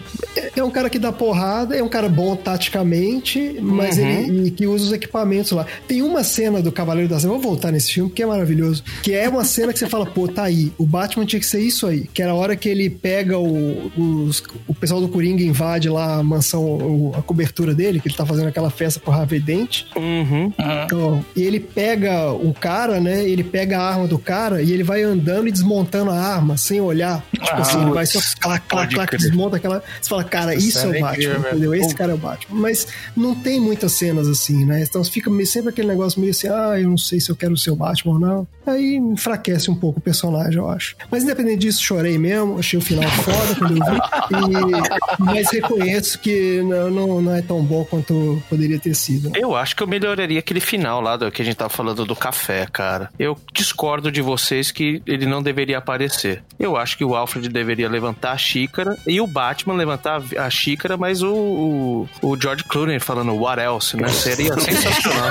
É 0.56 0.62
um 0.64 0.70
cara 0.70 0.88
que 0.88 0.98
dá 0.98 1.12
porrada, 1.12 1.76
é 1.76 1.82
um 1.82 1.88
cara 1.88 2.08
bom 2.08 2.34
taticamente, 2.34 3.56
mas 3.60 3.98
Uhum. 3.98 4.06
ele 4.08 4.48
e 4.48 4.50
que 4.50 4.66
usa 4.66 4.86
os 4.86 4.92
equipamentos 4.92 5.52
lá. 5.52 5.66
Tem 5.86 6.00
uma 6.02 6.24
cena 6.24 6.62
do 6.62 6.72
Cavaleiro 6.72 7.08
das 7.10 7.22
Trevas, 7.22 7.42
vou 7.42 7.52
voltar 7.52 7.70
nesse 7.72 7.92
filme, 7.92 8.10
que 8.10 8.22
é 8.22 8.26
maravilhoso, 8.26 8.82
que 9.02 9.12
é 9.12 9.28
uma 9.28 9.44
cena 9.44 9.72
que 9.72 9.78
você 9.78 9.86
fala, 9.86 10.06
pô, 10.06 10.26
tá 10.28 10.44
aí, 10.44 10.72
o 10.78 10.86
Batman 10.86 11.24
tinha 11.26 11.40
que 11.40 11.46
ser 11.46 11.60
isso 11.60 11.86
aí, 11.86 12.08
que 12.12 12.22
era 12.22 12.32
a 12.32 12.34
hora 12.34 12.56
que 12.56 12.68
ele 12.68 12.88
pega 12.90 13.38
o, 13.38 13.90
os- 13.96 14.42
o 14.66 14.74
pessoal 14.74 15.00
do 15.00 15.08
Coringa 15.08 15.42
invade 15.42 15.88
lá 15.88 16.16
a 16.16 16.22
mansão, 16.22 16.62
o- 16.64 17.14
a 17.16 17.22
cobertura 17.22 17.74
dele, 17.74 18.00
que 18.00 18.08
ele 18.08 18.14
tá 18.16 18.24
fazendo 18.26 18.48
aquela 18.48 18.70
festa 18.70 19.00
pro 19.00 19.12
Harvey 19.12 19.40
Dent, 19.40 19.84
Uhum. 19.96 20.52
Então, 20.84 21.24
e 21.36 21.42
ele 21.42 21.60
pega 21.60 22.32
o 22.32 22.52
cara, 22.54 23.00
né? 23.00 23.22
Ele 23.28 23.42
pega 23.44 23.78
a 23.78 23.88
arma 23.90 24.06
do 24.06 24.18
cara 24.18 24.62
e 24.62 24.72
ele 24.72 24.82
vai 24.82 25.02
andando 25.02 25.48
e 25.48 25.52
desmontando 25.52 26.10
a 26.10 26.18
arma 26.18 26.56
sem 26.56 26.80
olhar. 26.80 27.24
Tipo 27.32 27.54
assim, 27.60 27.80
ele 27.82 27.90
vai 27.92 28.06
só 28.06 28.18
clac, 28.40 28.66
clac, 28.68 28.94
clac, 28.94 29.16
desmonta 29.16 29.56
aquela. 29.56 29.82
Você 30.00 30.08
fala, 30.08 30.24
cara, 30.24 30.54
isso 30.54 30.78
é 30.78 30.80
cena 30.82 30.92
o 30.92 30.96
é 30.96 31.00
Batman, 31.00 31.24
incrível, 31.32 31.50
entendeu? 31.50 31.74
Esse 31.74 31.94
cara 31.94 32.12
é 32.12 32.14
o 32.14 32.18
Batman. 32.18 32.60
Mas 32.60 32.86
não 33.16 33.34
tem 33.34 33.60
muitas 33.60 33.92
cenas 33.92 34.26
assim, 34.28 34.64
né? 34.64 34.82
Então 34.88 35.02
fica 35.04 35.30
sempre 35.46 35.70
aquele 35.70 35.88
negócio 35.88 36.20
meio 36.20 36.30
assim, 36.32 36.48
ah, 36.48 36.78
eu 36.78 36.88
não 36.88 36.98
sei 36.98 37.20
se 37.20 37.30
eu 37.30 37.36
quero 37.36 37.56
ser 37.56 37.70
o 37.70 37.76
Batman 37.76 38.12
ou 38.14 38.18
não. 38.18 38.46
Aí 38.66 38.96
enfraquece 38.96 39.70
um 39.70 39.74
pouco 39.74 39.98
o 39.98 40.02
personagem, 40.02 40.56
eu 40.56 40.68
acho. 40.68 40.96
Mas 41.10 41.22
independente 41.24 41.60
disso, 41.60 41.82
chorei 42.00 42.18
mesmo, 42.18 42.58
achei 42.58 42.78
o 42.78 42.82
final 42.82 43.08
foda 43.10 43.54
quando 43.58 43.76
eu 43.76 43.84
vi. 43.84 44.00
E, 44.30 45.22
mas 45.22 45.52
reconheço 45.52 46.18
que 46.18 46.62
não, 46.62 46.90
não, 46.90 47.22
não 47.22 47.34
é 47.34 47.42
tão 47.42 47.62
bom 47.62 47.84
quanto 47.84 48.42
poderia 48.48 48.78
ter 48.78 48.94
sido. 48.94 49.32
Eu 49.36 49.54
acho 49.54 49.76
que 49.76 49.82
eu 49.82 49.86
melhoraria 49.86 50.38
aquele 50.38 50.60
final 50.60 51.00
lá 51.00 51.16
do 51.16 51.30
que 51.30 51.42
a 51.42 51.44
gente 51.44 51.56
tava 51.56 51.70
falando 51.70 52.04
do 52.06 52.16
café, 52.16 52.66
cara. 52.72 53.10
Eu 53.18 53.36
discordo 53.52 54.10
de 54.10 54.22
vocês 54.22 54.70
que 54.70 55.02
ele 55.06 55.26
não 55.26 55.42
deveria 55.42 55.78
aparecer. 55.78 56.42
Eu 56.58 56.76
acho 56.76 56.96
que 56.96 57.04
o 57.04 57.14
Alfred 57.14 57.48
deveria 57.48 57.88
levantar 57.88 58.32
a 58.32 58.38
xícara 58.38 58.96
e 59.06 59.20
o 59.20 59.26
Batman 59.26 59.74
levantar 59.74 60.22
a 60.38 60.50
xícara, 60.50 60.96
mas 60.96 61.22
o, 61.22 61.34
o, 61.34 62.08
o 62.22 62.40
George 62.40 62.64
Clooney 62.64 62.98
falando 62.98 63.34
what 63.34 63.60
else, 63.60 63.96
né? 63.96 64.08
Seria 64.08 64.54
sensacional. 64.58 65.30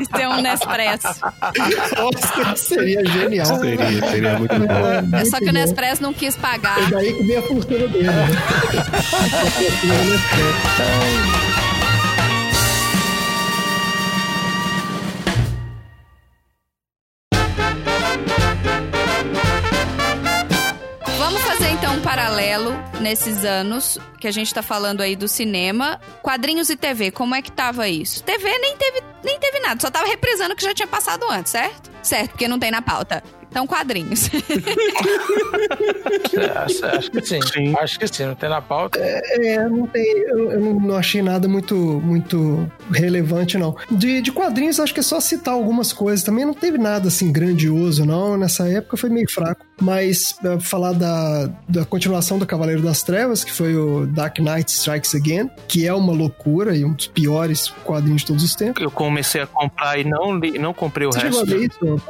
Isso 0.00 0.16
é 0.16 0.28
um 0.28 0.40
Nespresso. 0.40 1.20
Nossa, 1.96 2.56
seria 2.56 3.04
genial. 3.04 3.46
Seria, 3.46 4.10
seria 4.10 4.38
muito 4.38 4.54
bom. 4.58 5.23
Só 5.24 5.38
que 5.38 5.44
o 5.44 5.46
bom. 5.46 5.52
Nespresso 5.52 6.02
não 6.02 6.12
quis 6.12 6.36
pagar. 6.36 6.80
É 6.82 6.90
daí 6.90 7.12
que 7.14 7.22
vem 7.22 7.36
a 7.36 7.42
fortuna 7.42 7.88
dele. 7.88 8.04
Né? 8.04 8.26
Vamos 21.18 21.42
fazer 21.42 21.70
então 21.70 21.94
um 21.94 22.00
paralelo 22.00 22.34
paralelo 22.44 22.72
nesses 23.00 23.44
anos 23.44 23.98
que 24.20 24.28
a 24.28 24.30
gente 24.30 24.52
tá 24.52 24.62
falando 24.62 25.00
aí 25.00 25.16
do 25.16 25.26
cinema. 25.26 26.00
Quadrinhos 26.22 26.70
e 26.70 26.76
TV, 26.76 27.10
como 27.10 27.34
é 27.34 27.42
que 27.42 27.50
tava 27.50 27.88
isso? 27.88 28.22
TV 28.22 28.58
nem 28.58 28.76
teve, 28.76 29.02
nem 29.24 29.38
teve 29.38 29.60
nada, 29.60 29.80
só 29.80 29.90
tava 29.90 30.06
reprisando 30.06 30.52
o 30.52 30.56
que 30.56 30.64
já 30.64 30.74
tinha 30.74 30.86
passado 30.86 31.24
antes, 31.30 31.52
certo? 31.52 31.90
Certo, 32.02 32.30
porque 32.30 32.46
não 32.46 32.58
tem 32.58 32.70
na 32.70 32.82
pauta. 32.82 33.22
Então, 33.54 33.68
quadrinhos. 33.68 34.28
É, 36.36 36.58
acho, 36.58 36.84
acho 36.84 37.10
que 37.12 37.24
sim. 37.24 37.40
Sim. 37.42 37.74
Acho 37.78 37.98
que 37.98 38.06
sim, 38.08 38.24
não 38.26 38.34
tem 38.34 38.48
na 38.48 38.60
pauta. 38.60 38.98
É, 38.98 39.68
não 39.68 39.86
tem. 39.86 40.04
Eu, 40.22 40.50
eu 40.52 40.60
não- 40.80 40.96
achei 40.96 41.22
nada 41.22 41.46
muito, 41.46 41.76
muito 41.76 42.70
relevante, 42.90 43.56
não. 43.56 43.76
De, 43.90 44.20
de 44.20 44.32
quadrinhos, 44.32 44.80
acho 44.80 44.92
que 44.92 44.98
é 45.00 45.02
só 45.02 45.20
citar 45.20 45.54
algumas 45.54 45.92
coisas. 45.92 46.24
Também 46.24 46.44
não 46.44 46.52
teve 46.54 46.76
nada 46.78 47.06
assim 47.08 47.30
grandioso, 47.30 48.04
não. 48.04 48.36
Nessa 48.36 48.68
época 48.68 48.96
foi 48.96 49.10
meio 49.10 49.30
fraco. 49.30 49.64
Mas 49.80 50.36
é, 50.44 50.58
falar 50.60 50.92
da, 50.92 51.46
da 51.68 51.84
continuação 51.84 52.38
do 52.38 52.46
Cavaleiro 52.46 52.82
das 52.82 53.02
Trevas, 53.04 53.44
que 53.44 53.52
foi 53.52 53.76
o 53.76 54.06
Dark 54.06 54.38
Knight 54.40 54.70
Strikes 54.70 55.14
Again, 55.14 55.48
que 55.68 55.86
é 55.86 55.94
uma 55.94 56.12
loucura 56.12 56.76
e 56.76 56.84
um 56.84 56.92
dos 56.92 57.06
piores 57.06 57.68
quadrinhos 57.84 58.22
de 58.22 58.26
todos 58.28 58.42
os 58.42 58.54
tempos. 58.56 58.82
Eu 58.82 58.90
comecei 58.90 59.40
a 59.42 59.46
comprar 59.46 59.98
e 60.00 60.04
não, 60.04 60.36
li- 60.36 60.58
não 60.58 60.74
comprei 60.74 61.06
o 61.06 61.12
Você 61.12 61.20
chegou 61.20 61.40
a 61.42 61.44
resto. 61.44 61.58
ver 61.58 61.66
isso? 61.68 62.02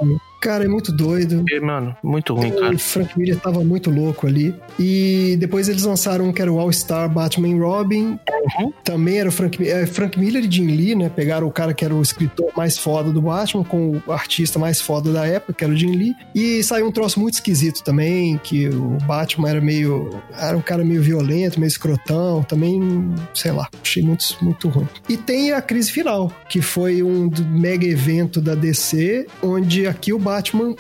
Cara, 0.45 0.66
é 0.66 0.69
muito 0.69 0.93
doido. 0.93 1.43
Mano, 1.62 1.97
muito 2.03 2.35
ruim, 2.35 2.51
cara. 2.51 2.75
O 2.75 2.79
Frank 2.79 3.19
Miller 3.19 3.41
tava 3.41 3.65
muito 3.65 3.91
louco 3.91 4.27
ali. 4.27 4.55
E 4.79 5.37
depois 5.41 5.71
eles 5.71 5.85
lançaram 5.85 6.27
um 6.27 6.33
que 6.35 6.43
era 6.43 6.53
o 6.53 6.61
All-Star 6.61 7.09
Batman 7.09 7.49
e 7.49 7.59
Robin. 7.59 8.19
Uhum. 8.59 8.71
Também 8.85 9.21
era 9.21 9.29
o 9.31 9.33
Frank, 9.33 9.66
é, 9.66 9.87
Frank 9.87 10.21
Miller 10.21 10.45
e 10.45 10.51
Jim 10.51 10.66
Lee, 10.66 10.95
né? 10.95 11.09
Pegaram 11.09 11.47
o 11.47 11.51
cara 11.51 11.73
que 11.73 11.83
era 11.83 11.95
o 11.95 12.03
escritor 12.03 12.51
mais 12.55 12.77
foda 12.77 13.11
do 13.11 13.23
Batman 13.23 13.65
com 13.65 14.03
o 14.07 14.12
artista 14.12 14.59
mais 14.59 14.83
foda 14.83 15.11
da 15.11 15.27
época, 15.27 15.55
que 15.55 15.65
era 15.65 15.73
o 15.73 15.77
Jim 15.77 15.97
Lee. 15.97 16.15
E 16.35 16.62
saiu 16.62 16.89
um 16.89 16.93
troço 16.93 17.19
muito 17.19 17.35
esquisito 17.35 17.83
também, 17.83 18.37
que 18.37 18.69
o 18.69 18.99
Batman 19.07 19.49
era 19.49 19.62
meio... 19.62 20.11
Era 20.39 20.59
um 20.59 20.61
cara 20.61 20.85
meio 20.85 21.01
violento, 21.01 21.59
meio 21.59 21.69
escrotão. 21.69 22.43
Também, 22.43 23.15
sei 23.33 23.51
lá, 23.51 23.66
achei 23.83 24.03
muito, 24.03 24.27
muito 24.43 24.69
ruim. 24.69 24.89
E 25.09 25.16
tem 25.16 25.53
a 25.53 25.62
Crise 25.62 25.91
Final, 25.91 26.31
que 26.51 26.61
foi 26.61 27.03
um 27.03 27.31
mega 27.49 27.87
evento 27.87 28.43
da 28.43 28.55
DC, 28.55 29.27
onde 29.43 29.87
aqui 29.87 30.12
o 30.12 30.19
Batman 30.19 30.34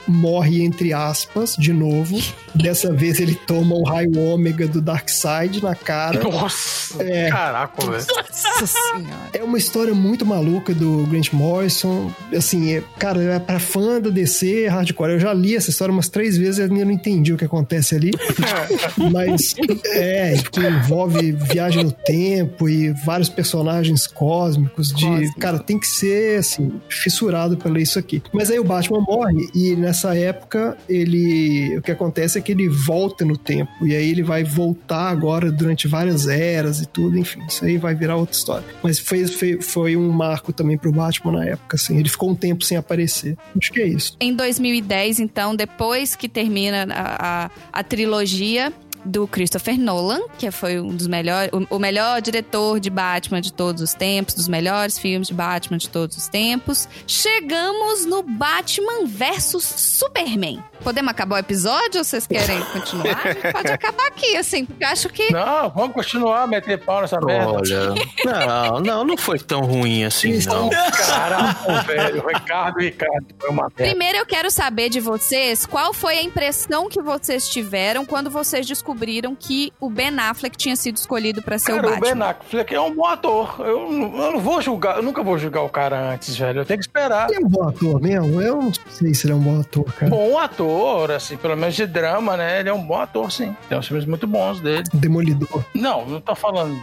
morre, 0.06 0.62
entre 0.62 0.92
aspas, 0.92 1.56
de 1.56 1.72
novo. 1.72 2.20
Dessa 2.54 2.92
vez 2.92 3.18
ele 3.20 3.34
toma 3.34 3.74
o 3.74 3.82
raio 3.82 4.18
ômega 4.18 4.66
do 4.66 4.80
Darkseid 4.80 5.62
na 5.62 5.74
cara. 5.74 6.22
Nossa! 6.22 7.02
É. 7.02 7.28
Caraca, 7.28 7.90
velho. 7.90 8.04
Nossa 8.06 8.66
senhora. 8.66 9.30
É 9.32 9.42
uma 9.42 9.58
história 9.58 9.94
muito 9.94 10.24
maluca 10.24 10.74
do 10.74 11.06
Grant 11.06 11.32
Morrison. 11.32 12.12
Assim, 12.36 12.74
é, 12.74 12.82
cara, 12.98 13.22
é 13.22 13.38
pra 13.38 13.58
fã 13.58 14.00
da 14.00 14.10
DC, 14.10 14.68
hardcore. 14.68 15.12
Eu 15.12 15.20
já 15.20 15.32
li 15.32 15.56
essa 15.56 15.70
história 15.70 15.92
umas 15.92 16.08
três 16.08 16.36
vezes 16.36 16.58
e 16.58 16.62
ainda 16.62 16.84
não 16.84 16.92
entendi 16.92 17.32
o 17.32 17.36
que 17.36 17.44
acontece 17.44 17.94
ali. 17.94 18.12
Mas 19.12 19.54
é, 19.86 20.36
porque 20.42 20.60
envolve 20.60 21.32
viagem 21.32 21.84
no 21.84 21.92
tempo 21.92 22.68
e 22.68 22.92
vários 23.04 23.28
personagens 23.28 24.06
cósmicos. 24.06 24.92
De, 24.92 25.04
Cósmico. 25.04 25.40
cara, 25.40 25.58
tem 25.58 25.78
que 25.78 25.86
ser 25.86 26.38
assim, 26.38 26.80
fissurado 26.88 27.56
pra 27.56 27.70
ler 27.70 27.82
isso 27.82 27.98
aqui. 27.98 28.22
Mas 28.32 28.50
aí 28.50 28.58
o 28.58 28.64
Batman 28.64 29.00
morre 29.00 29.33
e 29.54 29.76
nessa 29.76 30.16
época 30.16 30.76
ele. 30.88 31.76
O 31.78 31.82
que 31.82 31.90
acontece 31.90 32.38
é 32.38 32.40
que 32.40 32.52
ele 32.52 32.68
volta 32.68 33.24
no 33.24 33.36
tempo. 33.36 33.86
E 33.86 33.94
aí 33.94 34.10
ele 34.10 34.22
vai 34.22 34.44
voltar 34.44 35.08
agora 35.08 35.50
durante 35.50 35.88
várias 35.88 36.26
eras 36.26 36.80
e 36.80 36.86
tudo, 36.86 37.18
enfim. 37.18 37.40
Isso 37.48 37.64
aí 37.64 37.76
vai 37.76 37.94
virar 37.94 38.16
outra 38.16 38.34
história. 38.34 38.66
Mas 38.82 38.98
foi, 38.98 39.26
foi, 39.26 39.60
foi 39.60 39.96
um 39.96 40.10
marco 40.10 40.52
também 40.52 40.76
pro 40.78 40.92
Batman 40.92 41.32
na 41.32 41.44
época, 41.46 41.76
assim. 41.76 41.98
Ele 41.98 42.08
ficou 42.08 42.30
um 42.30 42.34
tempo 42.34 42.64
sem 42.64 42.76
aparecer. 42.76 43.36
Acho 43.56 43.72
que 43.72 43.80
é 43.80 43.86
isso. 43.86 44.16
Em 44.20 44.34
2010, 44.34 45.20
então, 45.20 45.54
depois 45.54 46.14
que 46.16 46.28
termina 46.28 46.86
a, 46.90 47.44
a, 47.44 47.50
a 47.72 47.82
trilogia 47.82 48.72
do 49.04 49.26
Christopher 49.26 49.78
Nolan, 49.78 50.22
que 50.38 50.50
foi 50.50 50.80
um 50.80 50.94
dos 50.94 51.06
melhores, 51.06 51.50
o, 51.70 51.78
melhor 51.78 52.20
diretor 52.22 52.80
de 52.80 52.90
Batman 52.90 53.40
de 53.40 53.52
todos 53.52 53.82
os 53.82 53.94
tempos, 53.94 54.34
dos 54.34 54.48
melhores 54.48 54.98
filmes 54.98 55.28
de 55.28 55.34
Batman 55.34 55.78
de 55.78 55.88
todos 55.88 56.16
os 56.16 56.28
tempos, 56.28 56.88
chegamos 57.06 58.06
no 58.06 58.22
Batman 58.22 59.06
versus 59.06 59.64
Superman. 59.64 60.62
Podemos 60.82 61.10
acabar 61.10 61.36
o 61.36 61.38
episódio 61.38 61.98
ou 61.98 62.04
vocês 62.04 62.26
querem 62.26 62.60
continuar? 62.72 63.20
A 63.24 63.32
gente 63.32 63.52
pode 63.52 63.72
acabar 63.72 64.06
aqui, 64.08 64.36
assim, 64.36 64.64
porque 64.64 64.84
eu 64.84 64.88
acho 64.88 65.08
que 65.08 65.30
Não, 65.32 65.70
vamos 65.70 65.94
continuar 65.94 66.42
a 66.42 66.46
meter 66.46 66.78
pau 66.78 67.00
nessa 67.00 67.20
merda. 67.20 67.52
Olha, 67.52 67.94
não, 68.24 68.80
não, 68.80 69.04
não 69.04 69.16
foi 69.16 69.38
tão 69.38 69.60
ruim 69.62 70.04
assim, 70.04 70.38
não. 70.46 70.68
Caraca, 70.70 71.82
velho. 71.82 72.24
Ricardo, 72.26 72.78
Ricardo. 72.80 73.26
Foi 73.38 73.50
uma 73.50 73.62
merda. 73.62 73.84
Primeiro 73.84 74.18
eu 74.18 74.26
quero 74.26 74.50
saber 74.50 74.88
de 74.88 75.00
vocês 75.00 75.64
qual 75.66 75.92
foi 75.94 76.18
a 76.18 76.22
impressão 76.22 76.88
que 76.88 77.00
vocês 77.00 77.48
tiveram 77.48 78.04
quando 78.04 78.30
vocês 78.30 78.66
descobriram 78.66 79.34
que 79.34 79.72
o 79.80 79.88
Ben 79.88 80.14
Affleck 80.18 80.56
tinha 80.56 80.76
sido 80.76 80.96
escolhido 80.96 81.42
pra 81.42 81.58
ser 81.58 81.74
Cara, 81.76 81.88
o 81.88 81.90
o 81.96 82.00
Ben 82.00 82.14
Batman. 82.14 82.26
Affleck 82.30 82.74
é 82.74 82.80
um 82.80 82.94
bom 82.94 83.06
ator. 83.06 83.56
Eu, 83.60 83.90
não- 83.90 84.16
eu 84.24 84.32
não 84.32 84.40
vou 84.40 84.60
julgar, 84.60 84.96
eu 84.96 85.02
nunca 85.02 85.22
vou 85.22 85.38
julgar 85.38 85.62
o 85.62 85.68
cara 85.68 86.12
antes, 86.12 86.36
velho. 86.36 86.60
Eu 86.60 86.64
tenho 86.64 86.78
que 86.78 86.84
esperar. 86.86 87.28
Ele 87.30 87.36
é 87.42 87.46
um 87.46 87.48
bom 87.48 87.68
ator 87.68 88.00
mesmo? 88.00 88.40
Eu 88.40 88.56
não 88.62 88.72
sei 88.90 89.14
se 89.14 89.26
ele 89.26 89.32
é 89.32 89.36
um 89.36 89.40
bom 89.40 89.60
ator, 89.60 89.84
cara. 89.92 90.10
Bom 90.10 90.38
ator, 90.38 90.73
assim, 91.14 91.36
pelo 91.36 91.56
menos 91.56 91.74
de 91.74 91.86
drama, 91.86 92.36
né? 92.36 92.60
Ele 92.60 92.68
é 92.68 92.72
um 92.74 92.82
bom 92.82 93.00
ator, 93.00 93.30
sim. 93.30 93.54
Tem 93.68 93.78
uns 93.78 93.86
filmes 93.86 94.04
muito 94.06 94.26
bons 94.26 94.60
dele. 94.60 94.84
Demolidor. 94.92 95.64
Não, 95.74 96.04
não 96.06 96.20
tô 96.20 96.34
falando. 96.34 96.76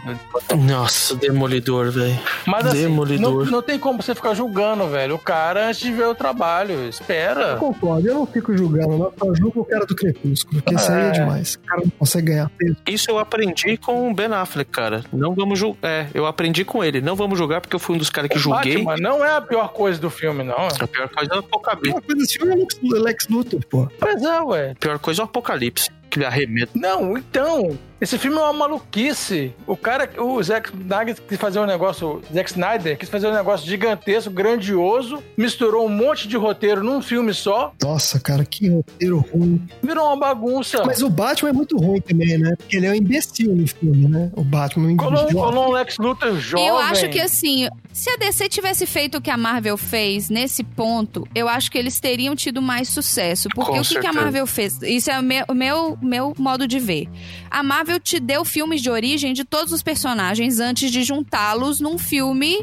Nossa, 0.66 1.14
demolidor, 1.16 1.90
velho. 1.90 2.18
Mas 2.46 2.66
assim, 2.66 2.82
Demolidor. 2.82 3.44
não, 3.44 3.50
não 3.52 3.62
tem 3.62 3.78
como 3.78 4.02
você 4.02 4.14
ficar 4.14 4.34
julgando, 4.34 4.86
velho. 4.88 5.14
O 5.14 5.18
cara 5.18 5.68
antes 5.68 5.80
de 5.80 5.92
ver 5.92 6.06
o 6.06 6.14
trabalho. 6.14 6.74
Eu 6.74 6.88
Espera. 6.88 7.56
concordo, 7.56 8.06
eu 8.08 8.14
não 8.14 8.26
fico 8.26 8.56
julgando, 8.56 8.96
não. 8.98 9.12
Eu 9.28 9.34
julgo 9.34 9.60
o 9.60 9.64
cara 9.64 9.84
do 9.86 9.94
Crepúsculo, 9.94 10.60
porque 10.62 10.74
isso 10.74 10.90
aí 10.92 11.02
é 11.02 11.08
É. 11.08 11.10
demais. 11.12 11.54
O 11.54 11.58
cara 11.60 11.80
não 11.82 11.90
consegue 11.98 12.26
ganhar 12.28 12.50
peso. 12.56 12.76
Isso 12.86 13.10
eu 13.10 13.18
aprendi 13.18 13.76
com 13.76 14.10
o 14.10 14.14
Ben 14.14 14.26
Affleck, 14.32 14.70
cara. 14.70 15.04
Não 15.12 15.34
vamos 15.34 15.58
julgar. 15.58 15.78
É, 15.82 16.06
eu 16.14 16.26
aprendi 16.26 16.64
com 16.64 16.82
ele. 16.84 17.00
Não 17.00 17.16
vamos 17.16 17.38
julgar 17.38 17.60
porque 17.60 17.74
eu 17.74 17.80
fui 17.80 17.94
um 17.96 17.98
dos 17.98 18.10
caras 18.10 18.30
que 18.30 18.36
O 18.36 18.40
julguei. 18.40 18.82
Batman 18.84 18.96
não 18.96 19.24
é 19.24 19.36
a 19.36 19.40
pior 19.40 19.68
coisa 19.72 19.98
do 20.00 20.10
filme, 20.10 20.42
não. 20.44 20.68
A 20.80 20.86
pior 20.86 21.08
coisa 21.08 21.32
é 21.32 21.36
o 21.36 21.40
Apocalipse. 21.40 21.90
Uma 21.90 22.00
coisa 22.02 22.20
desse 22.20 22.38
filme 22.38 22.52
é 22.52 22.56
o 22.56 22.58
Lex- 22.60 22.78
Lex 23.04 23.28
Luthor, 23.28 23.60
pô. 23.72 23.88
Pois 23.98 24.22
é, 24.22 24.40
ué. 24.42 24.74
Pior 24.78 24.98
coisa 24.98 25.22
é 25.22 25.24
o 25.24 25.24
Apocalipse. 25.24 25.90
Que 26.12 26.18
ele 26.18 26.26
arremeta. 26.26 26.70
Não, 26.74 27.16
então. 27.16 27.78
Esse 28.02 28.18
filme 28.18 28.36
é 28.36 28.40
uma 28.40 28.52
maluquice. 28.52 29.54
O 29.64 29.76
cara, 29.76 30.10
o 30.20 30.42
Zack 30.42 30.70
Snyder 30.76 31.16
quis 31.28 31.38
fazer 31.38 31.60
um 31.60 31.66
negócio. 31.66 32.20
Zack 32.34 32.50
Snyder 32.50 32.98
quis 32.98 33.08
fazer 33.08 33.28
um 33.28 33.32
negócio 33.32 33.64
gigantesco, 33.64 34.28
grandioso, 34.28 35.22
misturou 35.36 35.86
um 35.86 35.88
monte 35.88 36.26
de 36.26 36.36
roteiro 36.36 36.82
num 36.82 37.00
filme 37.00 37.32
só, 37.32 37.72
Nossa, 37.80 38.18
cara, 38.18 38.44
que 38.44 38.68
roteiro 38.68 39.18
ruim. 39.32 39.64
virou 39.80 40.04
uma 40.06 40.16
bagunça. 40.16 40.82
Mas 40.84 41.00
o 41.00 41.08
Batman 41.08 41.50
é 41.50 41.52
muito 41.52 41.76
ruim 41.78 42.00
também, 42.00 42.36
né? 42.38 42.56
Porque 42.58 42.76
ele 42.76 42.86
é 42.86 42.90
um 42.90 42.94
imbecil 42.96 43.54
no 43.54 43.68
filme, 43.68 44.08
né? 44.08 44.32
O 44.34 44.42
Batman 44.42 44.90
é 44.90 44.92
um 44.94 44.96
Colou, 44.96 45.20
imbecil. 45.20 45.38
colou 45.38 45.68
um 45.68 45.72
Lex 45.72 45.96
Luthor 45.98 46.36
jovem. 46.40 46.66
Eu 46.66 46.76
acho 46.78 47.08
que 47.08 47.20
assim, 47.20 47.68
se 47.92 48.10
a 48.10 48.16
DC 48.16 48.48
tivesse 48.48 48.84
feito 48.84 49.18
o 49.18 49.20
que 49.20 49.30
a 49.30 49.36
Marvel 49.36 49.76
fez 49.76 50.28
nesse 50.28 50.64
ponto, 50.64 51.24
eu 51.36 51.48
acho 51.48 51.70
que 51.70 51.78
eles 51.78 52.00
teriam 52.00 52.34
tido 52.34 52.60
mais 52.60 52.88
sucesso. 52.88 53.48
Porque 53.54 53.70
Com 53.70 53.78
o 53.78 53.84
que, 53.84 54.00
que 54.00 54.06
a. 54.08 54.12
Marvel 54.12 54.44
fez? 54.44 54.82
Isso 54.82 55.08
é 55.08 55.20
o 55.20 55.22
meu, 55.22 55.44
o 55.48 55.54
meu, 55.54 55.96
meu 56.02 56.34
modo 56.38 56.66
de 56.66 56.78
ver. 56.78 57.08
A 57.50 57.62
Marvel 57.62 58.00
te 58.00 58.18
deu 58.18 58.44
filmes 58.44 58.80
de 58.80 58.90
origem 58.90 59.32
de 59.32 59.44
todos 59.44 59.72
os 59.72 59.82
personagens 59.82 60.60
antes 60.60 60.90
de 60.90 61.02
juntá-los 61.02 61.80
num 61.80 61.98
filme 61.98 62.58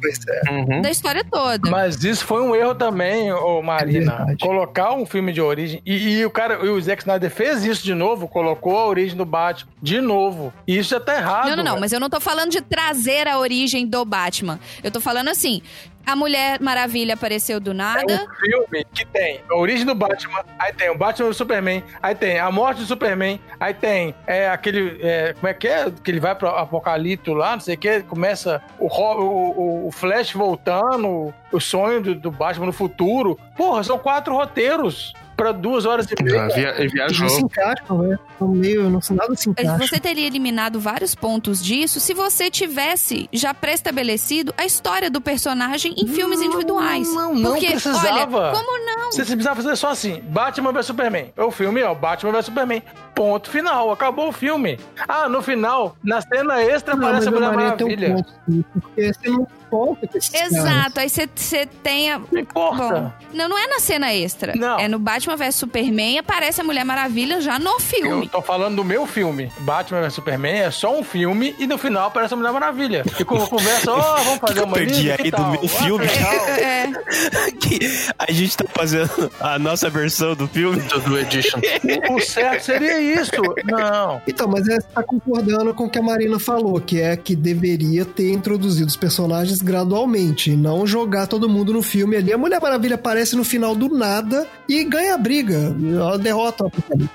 Pois 0.00 0.20
é. 0.28 0.50
Uhum. 0.50 0.82
da 0.82 0.90
história 0.90 1.24
toda. 1.24 1.70
Mas 1.70 2.02
isso 2.02 2.24
foi 2.24 2.42
um 2.42 2.54
erro 2.54 2.74
também, 2.74 3.32
ô 3.32 3.62
Marina. 3.62 4.26
É. 4.28 4.36
Colocar 4.44 4.92
um 4.94 5.06
filme 5.06 5.32
de 5.32 5.40
origem. 5.40 5.80
E, 5.86 6.18
e 6.18 6.26
o 6.26 6.30
cara, 6.30 6.54
e 6.64 6.68
o 6.68 6.80
Zack 6.80 7.02
Snyder 7.02 7.30
fez 7.30 7.64
isso 7.64 7.84
de 7.84 7.94
novo, 7.94 8.28
colocou 8.28 8.78
a 8.78 8.86
origem 8.86 9.16
do 9.16 9.24
Batman 9.24 9.70
de 9.80 10.00
novo. 10.00 10.52
E 10.66 10.78
isso 10.78 10.90
já 10.90 11.00
tá 11.00 11.16
errado. 11.16 11.48
Não, 11.48 11.56
não, 11.56 11.64
não, 11.64 11.80
mas 11.80 11.92
eu 11.92 12.00
não 12.00 12.10
tô 12.10 12.20
falando 12.20 12.50
de 12.50 12.60
trazer 12.60 13.28
a 13.28 13.38
origem 13.38 13.86
do 13.86 14.04
Batman. 14.04 14.58
Eu 14.82 14.90
tô 14.90 15.00
falando 15.00 15.28
assim, 15.28 15.62
a 16.06 16.16
Mulher 16.16 16.60
Maravilha 16.60 17.14
apareceu 17.14 17.58
do 17.60 17.70
É 17.70 17.74
nada. 17.74 18.02
um 18.28 18.34
filme 18.36 18.84
que 18.92 19.04
tem 19.06 19.40
a 19.50 19.54
origem 19.56 19.86
do 19.86 19.94
Batman, 19.94 20.44
aí 20.58 20.72
tem 20.72 20.90
o 20.90 20.96
Batman 20.96 21.28
do 21.28 21.34
Superman, 21.34 21.82
aí 22.02 22.14
tem 22.14 22.38
a 22.38 22.50
morte 22.50 22.78
do 22.80 22.86
Superman, 22.86 23.40
aí 23.60 23.72
tem 23.74 24.14
é, 24.26 24.48
aquele. 24.48 24.98
é, 25.02 25.32
como 25.34 25.48
é 25.48 25.54
que 25.54 25.68
é? 25.68 25.90
Que 25.90 26.10
ele 26.10 26.20
vai 26.20 26.34
pro 26.34 26.48
Apocalipto 26.48 27.32
lá, 27.34 27.52
não 27.52 27.60
sei 27.60 27.74
o 27.74 27.78
que, 27.78 28.00
começa 28.02 28.62
o, 28.78 28.86
o- 28.86 29.86
o 29.88 29.90
Flash 29.92 30.32
voltando, 30.32 31.32
o 31.52 31.60
sonho 31.60 32.00
do, 32.02 32.14
do 32.14 32.30
Batman 32.30 32.66
no 32.66 32.72
futuro. 32.72 33.38
Porra, 33.56 33.82
são 33.82 33.98
quatro 33.98 34.34
roteiros 34.34 35.12
pra 35.42 35.52
duas 35.52 35.84
horas 35.84 36.06
e 36.10 36.22
meia. 36.22 36.48
Via- 36.48 36.74
Eles 36.80 36.92
não 36.94 37.08
se 37.08 37.14
viajou. 37.18 37.38
encaixam, 37.40 37.98
né? 38.02 38.18
São 38.38 38.48
meio. 38.48 38.90
Não, 38.90 39.00
nada 39.10 39.34
se 39.36 39.50
encaixa. 39.50 39.78
Você 39.78 39.98
teria 40.00 40.26
eliminado 40.26 40.78
vários 40.80 41.14
pontos 41.14 41.62
disso 41.62 42.00
se 42.00 42.14
você 42.14 42.50
tivesse 42.50 43.28
já 43.32 43.52
pré-estabelecido 43.52 44.54
a 44.56 44.64
história 44.64 45.10
do 45.10 45.20
personagem 45.20 45.94
em 45.96 46.06
filmes 46.06 46.40
individuais. 46.40 47.12
não, 47.14 47.34
não 47.34 47.52
Porque, 47.52 47.66
precisava. 47.66 48.38
olha, 48.38 48.52
como 48.52 48.86
não? 48.86 49.10
Você 49.12 49.22
precisava 49.24 49.56
fazer 49.62 49.76
só 49.76 49.90
assim: 49.90 50.20
Batman 50.28 50.72
vs 50.72 50.86
Superman. 50.86 51.32
É 51.36 51.42
o 51.42 51.50
filme, 51.50 51.82
ó, 51.82 51.94
Batman 51.94 52.32
vs 52.32 52.44
Superman. 52.46 52.82
Ponto 53.14 53.50
final. 53.50 53.90
Acabou 53.92 54.28
o 54.28 54.32
filme. 54.32 54.78
Ah, 55.08 55.28
no 55.28 55.42
final, 55.42 55.96
na 56.02 56.20
cena 56.20 56.62
extra, 56.62 56.94
Não, 56.96 57.06
aparece 57.06 57.28
a 57.28 57.30
Mulher 57.30 57.52
Maria 57.52 57.72
tem 57.72 57.86
um 57.86 57.90
Maravilha. 57.90 58.14
ponto, 58.46 58.64
porque 58.80 59.12
você 59.12 59.28
não 59.30 59.46
volta 59.72 60.06
com 60.06 60.18
esses 60.18 60.28
caras. 60.30 60.52
Exato, 60.52 61.00
aí 61.00 61.08
você- 61.08 61.66
tem 61.82 62.12
a. 62.12 62.20
Não 62.30 62.40
importa. 62.40 62.82
Bom, 62.82 63.12
não, 63.32 63.48
não 63.48 63.58
é 63.58 63.66
na 63.66 63.80
cena 63.80 64.12
extra. 64.12 64.54
Não. 64.54 64.78
É 64.78 64.86
no 64.86 64.98
Batman 64.98 65.36
vs 65.36 65.54
Superman 65.54 66.14
e 66.16 66.18
aparece 66.18 66.60
a 66.60 66.64
Mulher 66.64 66.84
Maravilha 66.84 67.40
já 67.40 67.58
no 67.58 67.70
Eu 67.70 67.80
filme. 67.80 68.28
tô 68.28 68.42
falando 68.42 68.76
do 68.76 68.84
meu 68.84 69.06
filme. 69.06 69.50
Batman 69.60 70.00
vs 70.02 70.14
Superman 70.14 70.60
é 70.60 70.70
só 70.70 70.98
um 70.98 71.02
filme 71.02 71.54
e 71.58 71.66
no 71.66 71.78
final 71.78 72.08
aparece 72.08 72.34
a 72.34 72.36
Mulher 72.36 72.52
Maravilha. 72.52 73.04
E 73.18 73.24
com 73.24 73.38
conversa, 73.46 73.90
ó, 73.92 74.16
vamos 74.22 74.38
fazer 74.40 74.60
eu 74.60 74.64
uma 74.64 74.74
perdi 74.74 75.10
aí 75.10 75.18
que 75.18 75.30
do 75.30 75.46
meu 75.46 75.60
Ah, 75.64 75.68
filme? 75.68 76.06
que. 76.08 76.22
É, 76.62 77.50
que 77.60 77.78
a 78.18 78.30
gente 78.32 78.56
tá 78.56 78.64
fazendo 78.74 79.30
a 79.40 79.58
nossa 79.58 79.88
versão 79.88 80.34
do 80.34 80.46
filme. 80.48 80.80
Do, 80.82 81.00
do 81.00 81.18
Edition. 81.18 81.60
O 82.12 82.20
certo 82.20 82.64
seria 82.64 83.00
isso. 83.00 83.30
Não. 83.64 84.20
Então, 84.26 84.46
mas 84.48 84.68
é, 84.68 84.76
você 84.80 84.86
tá 84.94 85.02
concordando 85.02 85.72
com 85.72 85.84
o 85.84 85.90
que 85.90 85.98
a 85.98 86.02
Marina 86.02 86.38
falou, 86.38 86.80
que 86.80 87.00
é 87.00 87.16
que 87.16 87.34
deveria 87.34 88.04
ter 88.04 88.30
introduzido 88.32 88.86
os 88.88 88.96
personagens 88.96 89.61
gradualmente, 89.62 90.54
não 90.56 90.86
jogar 90.86 91.26
todo 91.26 91.48
mundo 91.48 91.72
no 91.72 91.82
filme 91.82 92.16
ali. 92.16 92.32
A 92.32 92.38
Mulher 92.38 92.60
Maravilha 92.60 92.96
aparece 92.96 93.36
no 93.36 93.44
final 93.44 93.74
do 93.74 93.88
nada 93.88 94.46
e 94.68 94.84
ganha 94.84 95.14
a 95.14 95.18
briga. 95.18 95.74
Ela 95.82 96.18
derrota. 96.18 96.64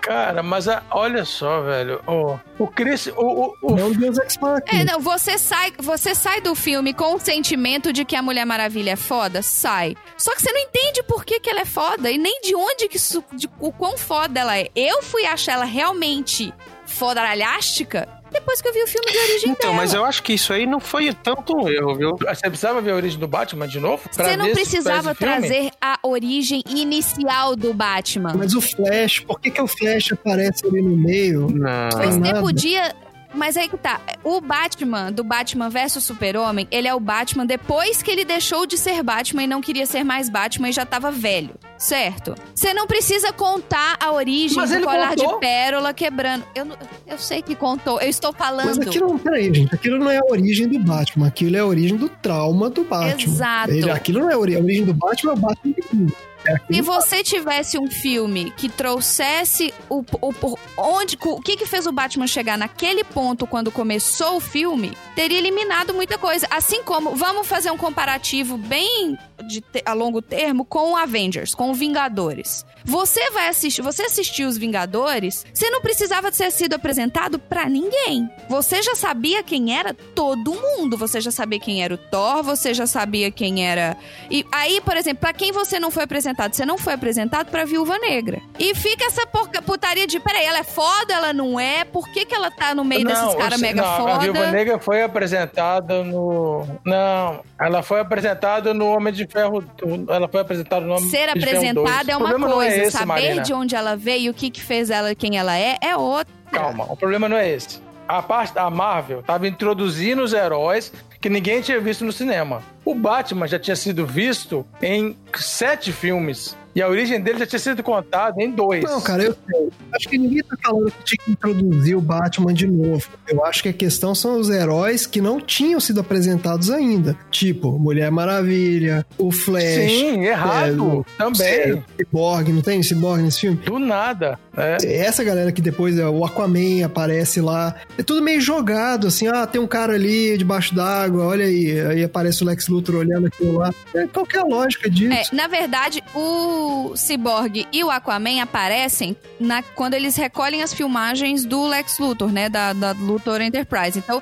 Cara, 0.02 0.42
mas 0.42 0.68
a- 0.68 0.82
olha 0.92 1.24
só, 1.26 1.62
velho. 1.62 2.02
O, 2.08 2.38
o 2.64 2.68
Chris. 2.68 3.08
O, 3.08 3.12
o, 3.22 3.54
o- 3.62 3.76
Não 3.76 3.92
Deus 3.92 4.18
Ex. 4.20 4.38
É, 4.68 4.84
não, 4.84 5.00
você 5.00 5.38
sai, 5.38 5.72
você 5.78 6.16
sai 6.16 6.42
do 6.42 6.56
filme 6.56 6.94
com 6.94 7.16
o 7.16 7.20
sentimento 7.20 7.92
de 7.94 8.06
que 8.06 8.16
a 8.16 8.22
Mulher 8.22 8.46
Maravilha 8.46 8.92
é 8.92 8.96
foda, 8.96 9.42
sai. 9.42 9.96
Só 10.18 10.34
que 10.36 10.42
você 10.42 10.52
não 10.52 10.60
entende 10.62 11.04
por 11.04 11.26
que, 11.26 11.40
que 11.40 11.50
ela 11.50 11.62
é 11.62 11.66
foda 11.66 12.10
e 12.10 12.18
nem 12.18 12.42
de 12.42 12.56
onde 12.56 12.88
que 12.88 12.98
isso, 12.98 13.24
de, 13.34 13.50
o 13.60 13.72
quão 13.72 13.98
foda 13.98 14.40
ela 14.40 14.58
é. 14.58 14.70
Eu 14.76 15.02
fui 15.04 15.26
achar 15.26 15.54
ela 15.54 15.66
realmente 15.66 16.54
fodaralhástica 16.86 18.08
depois 18.32 18.62
que 18.62 18.68
eu 18.68 18.74
vi 18.74 18.84
o 18.84 18.88
filme 18.88 19.12
de 19.12 19.18
origem 19.18 19.50
Então, 19.52 19.72
dela. 19.72 19.74
mas 19.82 19.94
eu 19.94 20.04
acho 20.06 20.24
que 20.24 20.34
isso 20.34 20.52
aí 20.54 20.66
não 20.66 20.80
foi 20.80 21.14
tanto 21.14 21.56
um 21.58 21.68
erro, 21.70 21.96
viu? 21.96 22.18
Você 22.18 22.42
precisava 22.48 22.82
ver 22.82 22.92
a 22.92 22.96
origem 22.96 23.20
do 23.20 23.28
Batman 23.28 23.68
de 23.68 23.80
novo? 23.80 24.04
Você 24.12 24.36
não 24.38 24.52
precisava 24.52 25.14
trazer 25.16 25.72
a 25.82 25.98
origem 26.04 26.64
inicial 26.70 27.56
do 27.56 27.74
Batman. 27.74 28.34
Mas 28.38 28.54
o 28.54 28.62
Flash, 28.62 29.20
por 29.20 29.40
que, 29.40 29.52
que 29.52 29.62
o 29.62 29.68
Flash 29.68 30.12
aparece 30.12 30.66
ali 30.66 30.82
no 30.82 30.96
meio? 30.96 31.48
Não. 31.52 31.90
Você 31.92 32.34
podia. 32.40 32.96
Mas 33.38 33.56
aí 33.56 33.70
que 33.70 33.78
tá. 33.78 34.02
O 34.24 34.42
Batman, 34.42 35.12
do 35.12 35.24
Batman 35.24 35.70
versus 35.70 36.04
Super-Homem, 36.04 36.68
ele 36.72 36.88
é 36.88 36.94
o 36.94 37.00
Batman 37.00 37.46
depois 37.46 38.02
que 38.02 38.10
ele 38.12 38.26
deixou 38.26 38.66
de 38.66 38.78
ser 38.78 39.04
Batman 39.04 39.44
e 39.44 39.48
não 39.48 39.62
queria 39.62 39.86
ser 39.86 40.04
mais 40.04 40.30
Batman 40.30 40.70
e 40.70 40.72
já 40.74 40.86
tava 40.86 41.12
velho. 41.12 41.52
Certo? 41.78 42.34
Você 42.56 42.74
não 42.74 42.88
precisa 42.88 43.32
contar 43.32 43.98
a 44.00 44.12
origem 44.12 44.58
Mas 44.58 44.72
do 44.72 44.82
colar 44.82 45.10
contou. 45.16 45.34
de 45.36 45.40
pérola 45.40 45.94
quebrando. 45.94 46.44
Eu, 46.56 46.66
não- 46.66 46.76
eu 47.06 47.18
sei 47.20 47.42
que 47.44 47.54
contou. 47.56 48.02
Eu 48.02 48.10
estou 48.10 48.34
Mas 48.38 48.48
falando. 48.48 48.82
aquilo 48.82 49.08
não, 49.10 49.20
peraí, 49.20 49.54
gente. 49.54 49.74
Aquilo 49.76 50.00
não 50.00 50.10
é 50.10 50.18
a 50.18 50.26
origem 50.28 50.68
do 50.68 50.80
Batman. 50.80 51.28
Aquilo 51.28 51.56
é 51.56 51.60
a 51.60 51.66
origem 51.66 51.96
do 51.96 52.10
trauma 52.10 52.70
do 52.70 52.84
Batman. 52.84 53.22
Exato. 53.34 53.72
Ele- 53.72 53.92
aquilo 53.92 54.20
não 54.22 54.30
é 54.30 54.34
a 54.34 54.38
origem. 54.40 54.60
A 54.62 54.64
origem 54.64 54.86
do 54.86 54.94
Batman 54.96 55.32
é 55.32 55.36
o 55.36 55.38
Batman 55.40 56.08
Se 56.46 56.52
aquilo- 56.52 56.84
você 56.84 57.24
tivesse 57.24 57.78
um 57.78 57.90
filme 57.90 58.52
que 58.52 58.70
trouxesse 58.70 59.74
o, 59.90 60.04
o, 60.22 60.34
o- 60.42 60.58
onde 60.78 61.18
o 61.26 61.42
que 61.42 61.58
que 61.58 61.66
fez 61.66 61.86
o 61.88 61.92
Batman 61.92 62.28
chegar 62.28 62.58
naquele 62.58 63.04
ponto 63.04 63.46
quando 63.48 63.72
começou 63.72 64.38
o 64.38 64.40
filme, 64.40 64.98
teria 65.16 65.38
eliminado 65.38 65.94
muita 65.94 66.18
coisa. 66.18 66.48
Assim 66.50 66.84
como 66.84 67.16
vamos 67.16 67.48
fazer 67.48 67.72
um 67.72 67.78
comparativo 67.78 68.58
bem 68.58 69.18
de 69.48 69.64
a 69.86 69.94
longo 69.94 70.22
termo 70.22 70.66
com 70.66 70.92
o 70.94 70.96
Avengers, 70.98 71.54
com 71.54 71.70
o 71.70 71.74
Vingadores. 71.74 72.66
Você 72.84 73.30
vai 73.32 73.50
assistir, 73.50 73.82
você 73.82 74.04
assistiu 74.04 74.48
os 74.48 74.58
Vingadores, 74.58 75.46
você 75.54 75.70
não 75.70 75.82
precisava 75.82 76.32
ter 76.32 76.52
sido 76.52 76.74
apresentado 76.74 77.38
pra 77.38 77.68
ninguém. 77.70 78.30
Você 78.50 78.82
já 78.82 78.96
sabia 78.96 79.44
quem 79.44 79.78
era 79.78 79.94
todo 79.94 80.54
mundo. 80.56 80.98
Você 80.98 81.20
já 81.22 81.30
sabia 81.32 81.60
quem 81.60 81.84
era 81.84 81.94
o 81.94 81.98
Thor, 81.98 82.42
você 82.44 82.74
já 82.74 82.88
sabia 82.88 83.30
quem 83.30 83.68
era 83.68 83.98
e 84.32 84.46
aí, 84.52 84.80
por 84.82 84.96
exemplo, 84.98 85.20
pra 85.20 85.34
quem 85.34 85.52
você 85.52 85.80
não 85.80 85.92
foi 85.92 86.04
apresentado? 86.04 86.27
Você 86.54 86.66
não 86.66 86.78
foi 86.78 86.94
apresentado 86.94 87.50
pra 87.50 87.66
Viúva 87.66 87.98
Negra. 88.00 88.42
E 88.60 88.74
fica 88.76 89.06
essa 89.06 89.26
porca 89.28 89.62
putaria 89.62 90.08
de, 90.08 90.20
peraí, 90.20 90.46
ela 90.46 90.60
é 90.60 90.64
foda, 90.64 91.14
ela 91.14 91.34
não 91.34 91.60
é? 91.60 91.84
Por 91.84 92.08
que, 92.10 92.26
que 92.26 92.34
ela 92.34 92.50
tá 92.52 92.74
no 92.74 92.84
meio 92.84 93.06
desses 93.06 93.24
eu 93.24 93.38
caras 93.38 93.60
mega 93.60 93.82
não, 93.82 93.98
foda? 93.98 94.14
A 94.14 94.18
Viúva 94.20 94.52
Negra 94.52 94.80
foi 94.80 95.04
apresentada 95.04 96.04
no. 96.04 96.68
Não, 96.86 97.42
ela 97.60 97.84
foi 97.84 98.00
apresentada 98.00 98.74
no 98.74 98.88
Homem 98.88 99.14
de 99.14 99.28
Ferro. 99.28 99.64
Ela 100.10 100.28
foi 100.28 100.42
apresentada 100.42 100.86
no 100.86 100.94
Homem 100.94 101.10
Ser 101.10 101.34
de 101.34 101.40
Ferro 101.40 101.74
2. 101.74 101.78
apresentada 101.78 102.12
é 102.12 102.18
uma 102.18 102.30
problema 102.30 102.54
coisa, 102.54 102.70
não 102.70 102.82
é 102.82 102.88
esse, 102.88 102.92
saber 102.92 103.06
Marina. 103.06 103.42
de 103.42 103.54
onde 103.54 103.76
ela 103.76 103.96
veio, 103.96 104.32
o 104.32 104.34
que 104.34 104.50
que 104.50 104.62
fez 104.62 104.90
ela 104.90 105.14
quem 105.16 105.38
ela 105.38 105.58
é, 105.58 105.78
é 105.82 105.96
outra. 105.96 106.34
Calma, 106.52 106.86
o 106.90 106.96
problema 106.96 107.28
não 107.28 107.38
é 107.38 107.50
esse. 107.50 107.87
A 108.08 108.22
parte 108.22 108.54
da 108.54 108.70
Marvel 108.70 109.22
tava 109.24 109.48
introduzindo 109.48 110.22
os 110.24 110.34
heróis 110.34 110.92
que 111.20 111.30
ninguém 111.30 111.62
tinha 111.62 111.80
visto 111.80 112.06
no 112.06 112.12
cinema. 112.12 112.62
O 112.86 112.94
Batman 112.96 113.48
já 113.48 113.58
tinha 113.60 113.76
sido 113.76 114.06
visto 114.06 114.66
em 114.82 115.16
sete 115.36 115.92
filmes. 115.92 116.56
E 116.76 116.82
a 116.82 116.88
origem 116.88 117.20
dele 117.20 117.40
já 117.40 117.48
tinha 117.48 117.58
sido 117.58 117.82
contada 117.82 118.40
em 118.42 118.52
dois. 118.52 118.84
Não, 118.84 119.02
cara, 119.02 119.24
eu 119.24 119.36
sei. 119.50 119.70
Acho 119.96 120.08
que 120.08 120.16
ninguém 120.16 120.44
tá 120.44 120.56
falando 120.64 120.92
que 120.92 121.04
tinha 121.04 121.26
que 121.26 121.32
introduzir 121.32 121.98
o 121.98 122.02
Batman 122.02 122.54
de 122.54 122.68
novo. 122.68 123.08
Eu 123.28 123.44
acho 123.44 123.64
que 123.64 123.70
a 123.70 123.74
questão 123.74 124.14
são 124.14 124.40
os 124.40 124.48
heróis 124.52 125.08
que 125.08 125.20
não 125.20 125.42
tinham 125.42 125.80
sido 125.80 126.00
apresentados 126.02 126.70
ainda. 126.70 127.18
Tipo, 127.32 127.80
Mulher 127.80 128.12
Maravilha, 128.12 129.04
o 129.18 129.32
Flash. 129.32 129.64
Sim, 129.90 130.24
errado. 130.24 130.68
é, 130.70 130.82
o- 130.84 131.06
Também. 131.18 131.84
Cyborg, 131.98 132.54
não 132.54 132.62
tem 132.62 132.84
Cyborg 132.84 133.24
nesse 133.24 133.40
filme? 133.42 133.58
Do 133.58 133.80
nada. 133.80 134.40
É. 134.58 134.78
Essa 134.98 135.24
galera 135.24 135.52
que 135.52 135.62
depois 135.62 135.98
é, 136.00 136.08
o 136.08 136.26
Aquaman 136.26 136.84
aparece 136.84 137.40
lá. 137.40 137.76
É 137.98 138.02
tudo 138.02 138.22
meio 138.22 138.42
jogado, 138.42 139.08
assim. 139.08 139.28
Ah, 139.28 139.46
tem 139.46 139.62
um 139.62 139.68
cara 139.68 139.94
ali 139.94 140.36
debaixo 140.38 140.74
d'água, 140.74 141.26
olha 141.26 141.46
aí. 141.46 141.80
Aí 141.80 142.04
aparece 142.04 142.42
o 142.42 142.46
Lex 142.46 142.68
Luthor 142.68 142.96
olhando 142.96 143.28
aquilo 143.28 143.60
lá. 143.60 143.72
É, 143.94 144.08
qual 144.08 144.26
que 144.26 144.36
é 144.36 144.40
a 144.40 144.44
lógica 144.44 144.90
disso? 144.90 145.14
É, 145.14 145.36
na 145.36 145.48
verdade, 145.48 146.04
o 146.16 146.94
Cyborg 146.96 147.68
e 147.72 147.84
o 147.84 147.92
Aquaman 147.92 148.42
aparecem 148.42 149.16
na, 149.40 149.62
quando 149.62 149.94
eles 149.94 150.16
recolhem 150.16 150.64
as 150.64 150.74
filmagens 150.74 151.46
do 151.46 151.68
Lex 151.68 152.00
Luthor, 152.00 152.32
né? 152.32 152.50
Da, 152.50 152.74
da 152.74 152.92
Luthor 152.92 153.42
Enterprise. 153.42 154.00
Então, 154.00 154.22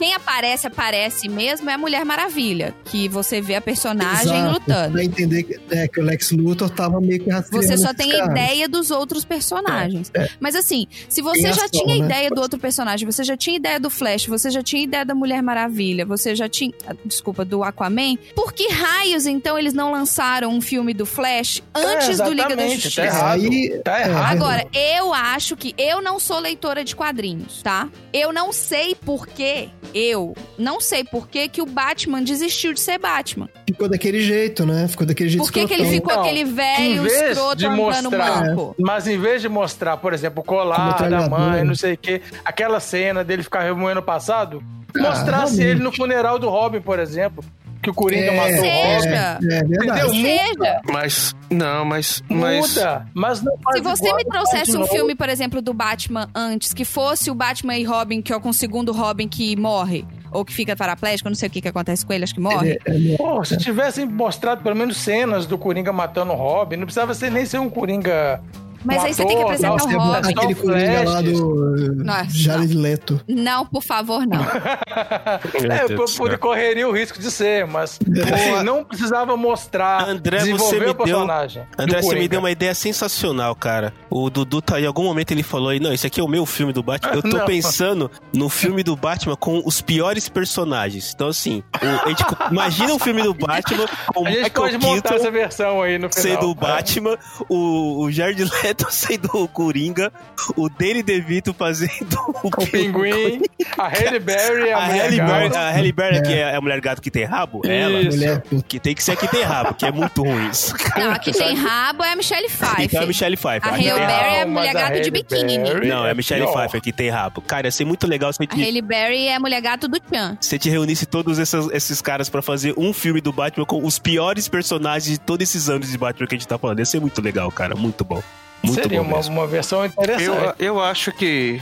quem 0.00 0.14
aparece, 0.14 0.66
aparece 0.66 1.28
mesmo 1.28 1.68
é 1.68 1.74
a 1.74 1.78
Mulher 1.78 2.06
Maravilha, 2.06 2.74
que 2.86 3.06
você 3.06 3.38
vê 3.38 3.54
a 3.56 3.60
personagem 3.60 4.34
Exato, 4.34 4.52
lutando. 4.54 4.92
Pra 4.92 5.04
entender 5.04 5.42
que, 5.42 5.60
é, 5.70 5.86
que 5.86 6.00
o 6.00 6.02
Lex 6.02 6.30
Luthor 6.30 6.70
tava 6.70 6.98
meio 7.02 7.22
que 7.22 7.30
Você 7.52 7.76
só 7.76 7.92
tem 7.92 8.10
caras. 8.10 8.30
ideia 8.30 8.66
dos 8.66 8.90
outros 8.90 9.26
personagens. 9.26 10.10
Mas 10.40 10.56
assim, 10.56 10.86
se 11.06 11.20
você 11.20 11.42
Tem 11.42 11.52
já 11.52 11.66
ação, 11.66 11.68
tinha 11.84 11.98
né? 11.98 12.04
ideia 12.06 12.30
do 12.30 12.40
outro 12.40 12.58
personagem, 12.58 13.04
você 13.04 13.22
já 13.22 13.36
tinha 13.36 13.56
ideia 13.56 13.78
do 13.78 13.90
Flash, 13.90 14.24
você 14.24 14.50
já 14.50 14.62
tinha 14.62 14.82
ideia 14.82 15.04
da 15.04 15.14
Mulher 15.14 15.42
Maravilha, 15.42 16.06
você 16.06 16.34
já 16.34 16.48
tinha. 16.48 16.72
ah, 16.86 16.94
Desculpa, 17.04 17.44
do 17.44 17.62
Aquaman, 17.62 18.16
por 18.34 18.54
que 18.54 18.68
raios 18.72 19.26
então 19.26 19.58
eles 19.58 19.74
não 19.74 19.92
lançaram 19.92 20.48
um 20.50 20.62
filme 20.62 20.94
do 20.94 21.04
Flash 21.04 21.62
antes 21.74 22.18
É, 22.18 22.24
do 22.24 22.30
Liga 22.30 22.56
da 22.56 22.62
exatamente, 22.64 22.80
Justiça? 22.80 23.02
Tá 23.02 23.06
errado. 23.06 23.40
Aí- 23.42 23.80
tá 23.84 24.00
é, 24.00 24.02
errado. 24.08 24.32
Agora, 24.32 24.66
eu 24.72 25.12
acho 25.12 25.56
que 25.58 25.74
eu 25.76 26.00
não 26.00 26.18
sou 26.18 26.38
leitora 26.38 26.82
de 26.82 26.96
quadrinhos, 26.96 27.60
tá? 27.62 27.86
Eu 28.14 28.32
não 28.32 28.50
sei 28.50 28.94
por 28.94 29.26
que 29.26 29.68
eu 29.94 30.34
não 30.58 30.80
sei 30.80 31.04
por 31.04 31.28
que 31.28 31.48
que 31.48 31.60
o 31.62 31.66
Batman 31.66 32.22
desistiu 32.22 32.72
de 32.72 32.80
ser 32.80 32.98
Batman. 32.98 33.48
Ficou 33.66 33.88
daquele 33.88 34.20
jeito, 34.20 34.64
né? 34.66 34.86
Ficou 34.88 35.06
daquele 35.06 35.28
jeito 35.30 35.42
Por 35.44 35.52
que, 35.52 35.66
que 35.66 35.74
ele 35.74 35.86
ficou 35.86 36.12
Então, 36.12 36.24
aquele 36.24 36.44
velho 36.44 37.06
escroto 37.06 37.66
andando 37.66 37.76
mostrar- 37.76 38.44
manco? 38.46 38.74
Mas 38.78 39.06
em 39.06 39.18
vez 39.18 39.40
de 39.42 39.48
mostrar, 39.48 39.96
por 39.96 40.12
exemplo, 40.12 40.40
o 40.40 40.44
colar 40.44 40.96
da 41.08 41.28
mãe, 41.28 41.64
não 41.64 41.74
sei 41.74 41.94
o 41.94 41.98
quê, 41.98 42.20
aquela 42.44 42.80
cena 42.80 43.22
dele 43.24 43.42
ficar 43.42 43.60
remoendo 43.62 44.00
o 44.00 44.02
passado, 44.02 44.62
mostrasse 44.96 45.56
realmente. 45.56 45.62
ele 45.62 45.80
no 45.82 45.92
funeral 45.92 46.38
do 46.38 46.48
Robin, 46.48 46.80
por 46.80 46.98
exemplo, 46.98 47.44
que 47.82 47.90
o 47.90 47.94
Coringa 47.94 48.26
É, 48.32 48.36
matou 48.36 48.52
o 48.52 48.56
Robin. 48.56 49.00
Seja. 49.02 49.38
É 49.42 49.64
verdade. 49.64 50.00
Entendeu? 50.00 50.08
Seja. 50.10 50.80
Mas, 50.90 51.34
não, 51.50 51.84
mas. 51.84 52.22
mas 52.28 52.74
Muda, 52.74 53.06
mas 53.14 53.42
não 53.42 53.56
faz 53.58 53.76
Se 53.78 53.82
você 53.82 54.04
igual, 54.04 54.16
me 54.16 54.24
trouxesse 54.24 54.76
um 54.76 54.80
novo. 54.80 54.92
filme, 54.92 55.14
por 55.14 55.28
exemplo, 55.28 55.62
do 55.62 55.72
Batman 55.72 56.28
antes, 56.34 56.74
que 56.74 56.84
fosse 56.84 57.30
o 57.30 57.34
Batman 57.34 57.76
e 57.76 57.84
Robin, 57.84 58.20
que 58.20 58.32
é 58.32 58.38
com 58.38 58.50
o 58.50 58.54
segundo 58.54 58.92
Robin 58.92 59.26
que 59.28 59.56
morre, 59.56 60.04
ou 60.30 60.44
que 60.44 60.52
fica 60.52 60.76
paraplégico, 60.76 61.28
não 61.28 61.36
sei 61.36 61.48
o 61.48 61.50
que, 61.50 61.60
que 61.60 61.68
acontece 61.68 62.04
com 62.04 62.12
ele, 62.12 62.24
acho 62.24 62.34
que 62.34 62.40
morre. 62.40 62.78
É, 62.86 63.12
é, 63.12 63.16
Pô, 63.16 63.44
se 63.44 63.56
tivessem 63.56 64.04
mostrado 64.06 64.62
pelo 64.62 64.76
menos 64.76 64.96
cenas 64.98 65.46
do 65.46 65.56
Coringa 65.58 65.92
matando 65.92 66.32
o 66.32 66.36
Robin, 66.36 66.76
não 66.76 66.84
precisava 66.84 67.14
ser, 67.14 67.30
nem 67.30 67.44
ser 67.46 67.58
um 67.58 67.70
Coringa. 67.70 68.40
Mas 68.84 69.04
aí 69.04 69.14
você 69.14 69.24
tem 69.24 69.36
que 69.36 69.42
apresentar 69.42 69.74
o 69.84 69.98
Robin. 69.98 70.30
aquele 70.32 70.54
Coringa 70.54 71.08
lá 71.08 71.20
do 71.20 71.94
Nossa, 72.04 72.26
Jared 72.30 72.74
Leto. 72.74 73.20
Não, 73.28 73.66
por 73.66 73.82
favor, 73.82 74.26
não. 74.26 74.40
é, 74.40 75.94
por, 75.96 76.08
céu. 76.08 76.26
por 76.26 76.38
correria 76.38 76.88
o 76.88 76.92
risco 76.92 77.18
de 77.20 77.30
ser, 77.30 77.66
mas 77.66 77.98
assim, 78.32 78.64
não 78.64 78.84
precisava 78.84 79.36
mostrar, 79.36 80.08
André, 80.08 80.38
você 80.40 80.44
desenvolver 80.52 80.78
me 80.80 80.82
o 80.90 80.94
deu- 80.94 81.04
personagem. 81.04 81.62
do 81.76 81.82
André, 81.82 82.02
você 82.02 82.14
me 82.16 82.28
deu 82.28 82.40
uma 82.40 82.50
ideia 82.50 82.74
sensacional, 82.74 83.54
cara. 83.54 83.92
O 84.08 84.28
Dudu 84.30 84.60
tá 84.62 84.80
em 84.80 84.86
algum 84.86 85.04
momento 85.04 85.30
ele 85.32 85.42
falou 85.42 85.68
aí, 85.70 85.80
não, 85.80 85.92
esse 85.92 86.06
aqui 86.06 86.20
é 86.20 86.22
o 86.24 86.28
meu 86.28 86.44
filme 86.46 86.72
do 86.72 86.82
Batman. 86.82 87.14
Eu 87.14 87.22
tô 87.22 87.28
Não. 87.40 87.46
pensando 87.46 88.10
no 88.32 88.48
filme 88.48 88.82
do 88.82 88.96
Batman 88.96 89.36
com 89.36 89.62
os 89.64 89.80
piores 89.80 90.28
personagens. 90.28 91.12
Então, 91.14 91.28
assim, 91.28 91.62
o- 91.82 92.06
a 92.06 92.08
gente 92.08 92.24
imagina 92.50 92.92
um 92.94 92.98
filme 92.98 93.22
do 93.22 93.34
Batman 93.34 93.86
com 94.14 94.22
o 94.22 94.26
A 94.26 94.30
gente 94.30 94.42
Michael 94.44 94.52
pode 94.52 94.78
montar 94.78 95.02
Keaton 95.02 95.14
essa 95.16 95.30
versão 95.30 95.82
aí 95.82 95.98
no 95.98 96.08
final. 96.12 96.22
sendo 96.22 96.48
o 96.48 96.52
É. 96.52 96.54
Batman, 96.54 97.16
o, 97.48 98.04
o 98.04 98.10
Jared 98.10 98.42
Leto 98.44 98.69
sendo 98.90 99.28
o 99.34 99.48
Coringa, 99.48 100.12
o 100.56 100.68
Danny 100.68 101.02
DeVito 101.02 101.52
fazendo 101.54 102.14
o, 102.42 102.48
O 102.48 102.66
pinguim, 102.66 103.42
a 103.78 103.88
Halle 103.88 104.18
Berry 104.18 104.68
é 104.68 104.72
a, 104.72 104.78
A 104.78 104.86
mulher 104.86 105.02
Halle. 105.04 105.16
Berry, 105.20 105.56
a 105.56 105.70
Halle 105.70 105.92
Berry 105.92 106.22
que 106.22 106.32
é 106.34 106.56
a 106.56 106.60
mulher 106.60 106.80
gato 106.80 107.02
que 107.02 107.10
tem 107.10 107.24
rabo? 107.24 107.62
É 107.64 107.80
ela. 107.80 108.02
Mulher. 108.02 108.42
Que 108.68 108.78
tem 108.80 108.94
que 108.94 109.02
ser 109.02 109.12
a 109.12 109.16
que 109.16 109.28
tem 109.28 109.42
rabo, 109.42 109.74
que 109.74 109.84
é 109.84 109.92
muito 109.92 110.22
ruim 110.22 110.48
isso. 110.50 110.74
Não, 110.96 111.12
a 111.12 111.18
que 111.18 111.32
tem 111.32 111.54
rabo 111.54 112.02
é 112.04 112.12
a 112.12 112.16
Michelle 112.16 112.48
Pfeiffer. 112.48 112.84
Então 112.84 113.00
é 113.00 113.04
a 113.04 113.06
Michelle 113.06 113.36
Pfeiffer. 113.36 113.68
A 113.68 113.74
A 113.74 113.76
Halle 113.76 113.92
Berry 113.92 114.34
é 114.34 114.42
a 114.42 114.46
mulher 114.46 114.74
mas 114.74 114.82
a 114.82 115.00
de 115.00 115.10
biquíni. 115.10 115.58
Não, 115.58 116.06
é 116.06 116.10
a 116.10 116.14
Michelle 116.14 116.42
pior. 116.44 116.52
Pfeiffer 116.54 116.80
que 116.80 116.92
tem 116.92 117.10
rabo. 117.10 117.40
Cara, 117.40 117.66
ia 117.66 117.70
ser 117.72 117.84
muito 117.84 118.06
legal 118.06 118.32
se 118.32 118.38
a 118.42 118.46
A 118.48 118.56
gente, 118.56 118.64
Halle 118.64 118.82
Berry 118.82 119.26
é 119.26 119.36
a 119.36 119.40
mulher 119.40 119.60
gato 119.60 119.88
do 119.88 119.98
Chan. 120.12 120.36
se 120.40 120.54
a 120.54 120.58
gente 120.58 120.68
reunisse 120.70 121.06
todos 121.06 121.38
esses, 121.38 121.68
esses 121.72 122.00
caras 122.02 122.28
pra 122.28 122.42
fazer 122.42 122.74
um 122.76 122.92
filme 122.92 123.20
do 123.20 123.32
Batman 123.32 123.64
com 123.64 123.84
os 123.84 123.98
piores 123.98 124.48
personagens 124.48 125.12
de 125.12 125.18
todos 125.18 125.48
esses 125.48 125.68
anos 125.68 125.90
de 125.90 125.98
Batman 125.98 126.26
que 126.26 126.34
a 126.34 126.38
gente 126.38 126.48
tá 126.48 126.58
falando. 126.58 126.78
Ia 126.78 126.84
ser 126.84 127.00
muito 127.00 127.20
legal, 127.20 127.50
cara. 127.50 127.74
Muito 127.74 128.04
bom. 128.04 128.22
Muito 128.62 128.74
Seria 128.82 129.00
bom 129.02 129.08
uma, 129.08 129.16
mesmo. 129.16 129.34
uma 129.34 129.46
versão 129.46 129.84
interessante. 129.84 130.54
Eu, 130.58 130.74
eu 130.76 130.80
acho 130.82 131.12
que. 131.12 131.60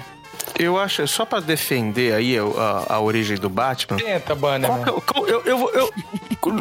Eu 0.59 0.79
acho, 0.79 1.07
só 1.07 1.25
pra 1.25 1.39
defender 1.41 2.13
aí 2.15 2.37
a, 2.37 2.43
a- 2.43 2.95
a 2.95 3.01
origem 3.01 3.37
do 3.37 3.49
Batman. 3.49 3.97
Tenta, 3.97 4.35
Banner. 4.35 4.69
É- 4.71 5.31
eu, 5.31 5.43
eu, 5.45 5.71
eu- 5.75 5.93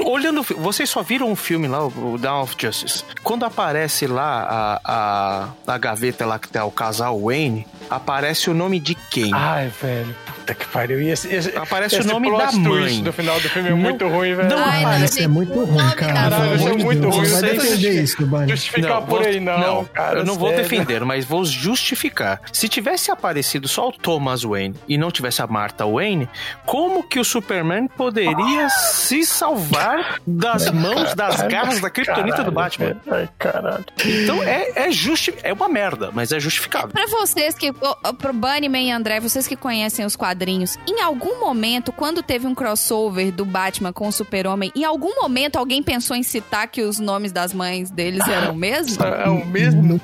olhando, 0.06 0.44
vocês 0.44 0.90
só 0.90 1.02
viram 1.02 1.30
um 1.32 1.36
filme 1.36 1.68
lá, 1.68 1.86
o 1.86 2.18
Dawn 2.20 2.42
of 2.44 2.56
Justice. 2.58 3.04
Quando 3.24 3.46
aparece 3.46 4.06
lá 4.08 4.80
a, 4.84 5.48
a, 5.68 5.74
a 5.74 5.78
gaveta 5.78 6.26
lá 6.26 6.38
que 6.38 6.48
tá 6.48 6.64
o 6.66 6.72
casal 6.72 7.20
Wayne, 7.20 7.66
aparece 7.90 8.50
o 8.50 8.54
nome 8.54 8.80
de 8.80 8.94
quem? 8.96 9.32
Ai, 9.34 9.70
velho. 9.82 10.16
Puta 10.26 10.54
que 10.54 10.66
pariu. 10.68 11.02
E 11.02 11.10
esse, 11.10 11.34
esse, 11.34 11.58
Aparece 11.58 11.96
esse 11.98 12.08
o 12.08 12.12
nome 12.12 12.30
da 12.38 12.52
mãe. 12.52 13.02
no 13.02 13.12
final 13.14 13.40
do 13.40 13.50
filme 13.50 13.70
é 13.70 13.72
Não- 13.72 13.78
muito 13.78 14.08
ruim, 14.08 14.36
velho. 14.36 14.50
não 14.50 14.64
Ai, 14.64 14.82
aparece. 14.84 15.06
Isso 15.06 15.22
é 15.24 15.28
muito 15.28 15.64
ruim, 15.66 15.90
cara. 15.92 16.14
Caralho, 16.14 16.56
isso 16.56 16.68
é 16.68 16.74
muito 16.78 17.02
Deus, 17.02 17.16
ruim, 17.16 17.26
Você 17.26 17.42
vai 17.42 17.50
defender 17.58 18.04
isso, 18.04 18.26
Bani. 18.28 18.52
Justificar 18.52 19.02
por 19.02 19.20
vou- 19.20 19.28
aí, 19.28 19.40
não, 19.40 19.86
cara. 19.86 20.20
eu 20.20 20.26
não 20.26 20.36
vou 20.36 20.50
sério. 20.50 20.64
defender, 20.64 21.04
mas 21.04 21.26
vou 21.26 21.44
justificar. 21.46 22.42
Se 22.52 22.68
tivesse 22.70 23.12
aparecido 23.12 23.67
só 23.68 23.90
o 23.90 23.92
Thomas 23.92 24.44
Wayne 24.44 24.76
e 24.88 24.98
não 24.98 25.12
tivesse 25.12 25.42
a 25.42 25.48
Martha 25.48 25.86
Wayne, 25.86 26.30
como 26.66 27.04
que 27.04 27.20
o 27.20 27.26
Superman 27.26 27.88
poderia 27.88 28.70
se 28.70 29.26
salvar 29.26 30.20
das 30.26 30.72
mãos, 30.72 31.14
das 31.14 31.42
garras 31.44 31.80
da 31.80 31.90
kryptonita 31.90 32.44
do 32.44 32.52
Batman? 32.52 32.98
Ai, 33.10 33.30
caralho. 33.38 33.86
Então 34.06 34.42
é, 34.44 34.88
é 34.88 34.92
justi 34.92 35.34
é 35.44 35.54
uma 35.54 35.68
merda, 35.68 36.10
mas 36.14 36.32
é 36.32 36.40
justificável. 36.40 36.90
Pra 36.90 37.08
vocês 37.08 37.56
que. 37.56 37.72
Pro 37.74 38.34
Bunnyman 38.34 38.88
e 38.88 38.92
André, 38.92 39.20
vocês 39.20 39.48
que 39.48 39.56
conhecem 39.56 40.06
os 40.06 40.16
quadrinhos, 40.16 40.78
em 40.88 41.02
algum 41.02 41.40
momento, 41.40 41.92
quando 41.92 42.24
teve 42.24 42.48
um 42.48 42.56
crossover 42.56 43.32
do 43.32 43.46
Batman 43.46 43.92
com 43.92 44.08
o 44.08 44.12
Super-Homem, 44.12 44.72
em 44.76 44.84
algum 44.84 45.16
momento 45.22 45.58
alguém 45.58 45.82
pensou 45.84 46.16
em 46.16 46.24
citar 46.24 46.68
que 46.68 46.82
os 46.82 47.00
nomes 47.00 47.32
das 47.32 47.54
mães 47.54 47.90
deles 47.90 48.26
eram 48.28 48.54
o 48.54 48.56
mesmo? 48.56 49.04
É 49.04 49.30
o 49.30 49.46
mesmo. 49.46 50.00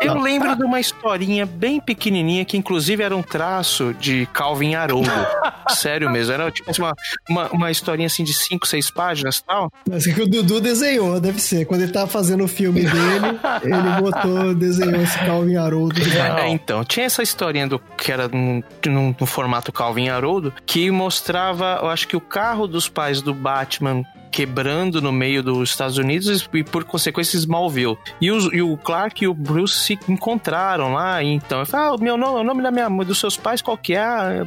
Eu 0.00 0.18
lembro 0.18 0.56
de 0.56 0.64
uma 0.64 0.80
historinha 0.80 1.46
bem 1.46 1.80
pequenininha 1.80 2.44
que 2.44 2.56
inclusive 2.56 2.83
era 3.02 3.16
um 3.16 3.22
traço 3.22 3.94
de 3.98 4.26
Calvin 4.32 4.74
Haroldo. 4.74 5.10
Sério 5.70 6.10
mesmo, 6.10 6.32
era 6.34 6.50
tipo 6.50 6.70
uma, 6.78 6.94
uma, 7.28 7.48
uma 7.48 7.70
historinha 7.70 8.06
assim 8.06 8.22
de 8.24 8.34
5, 8.34 8.66
6 8.66 8.90
páginas 8.90 9.38
e 9.38 9.44
tal. 9.44 9.70
Mas 9.88 10.04
que 10.06 10.20
o 10.20 10.26
Dudu 10.26 10.60
desenhou, 10.60 11.18
deve 11.20 11.40
ser. 11.40 11.64
Quando 11.64 11.82
ele 11.82 11.92
tava 11.92 12.06
fazendo 12.06 12.44
o 12.44 12.48
filme 12.48 12.82
dele, 12.82 13.38
ele 13.62 14.00
botou, 14.00 14.54
desenhou 14.54 15.00
esse 15.02 15.18
Calvin 15.20 15.56
Haroldo. 15.56 15.94
É, 16.38 16.48
então, 16.48 16.84
tinha 16.84 17.06
essa 17.06 17.22
historinha 17.22 17.66
do 17.66 17.78
que 17.78 18.12
era 18.12 18.28
num, 18.28 18.62
num- 18.86 19.14
num 19.18 19.26
formato 19.26 19.72
Calvin 19.72 20.08
Haroldo, 20.10 20.52
que 20.66 20.90
mostrava, 20.90 21.78
eu 21.82 21.88
acho 21.88 22.06
que 22.06 22.16
o 22.16 22.20
carro 22.20 22.66
dos 22.66 22.88
pais 22.88 23.22
do 23.22 23.32
Batman 23.32 24.04
quebrando 24.34 25.00
no 25.00 25.12
meio 25.12 25.44
dos 25.44 25.70
Estados 25.70 25.96
Unidos 25.96 26.48
e 26.52 26.64
por 26.64 26.82
consequência 26.82 27.36
Smallville. 27.36 27.96
E, 28.20 28.32
os- 28.32 28.52
e 28.52 28.60
o 28.60 28.76
Clark 28.76 29.22
e 29.24 29.28
o 29.28 29.32
Bruce 29.32 29.74
se 29.78 29.98
encontraram 30.08 30.92
lá, 30.92 31.22
e 31.22 31.28
então 31.28 31.60
eu 31.60 31.66
falei, 31.66 31.86
ah, 31.86 31.94
o 31.94 32.00
meu 32.02 32.16
nome, 32.16 32.40
o 32.40 32.42
nome 32.44 32.60
da 32.60 32.72
minha 32.72 32.90
mãe, 32.90 33.06
dos 33.06 33.20
seus 33.20 33.36
pais 33.36 33.62
qual 33.62 33.78
que 33.78 33.94
é? 33.94 34.00
Ah, 34.00 34.44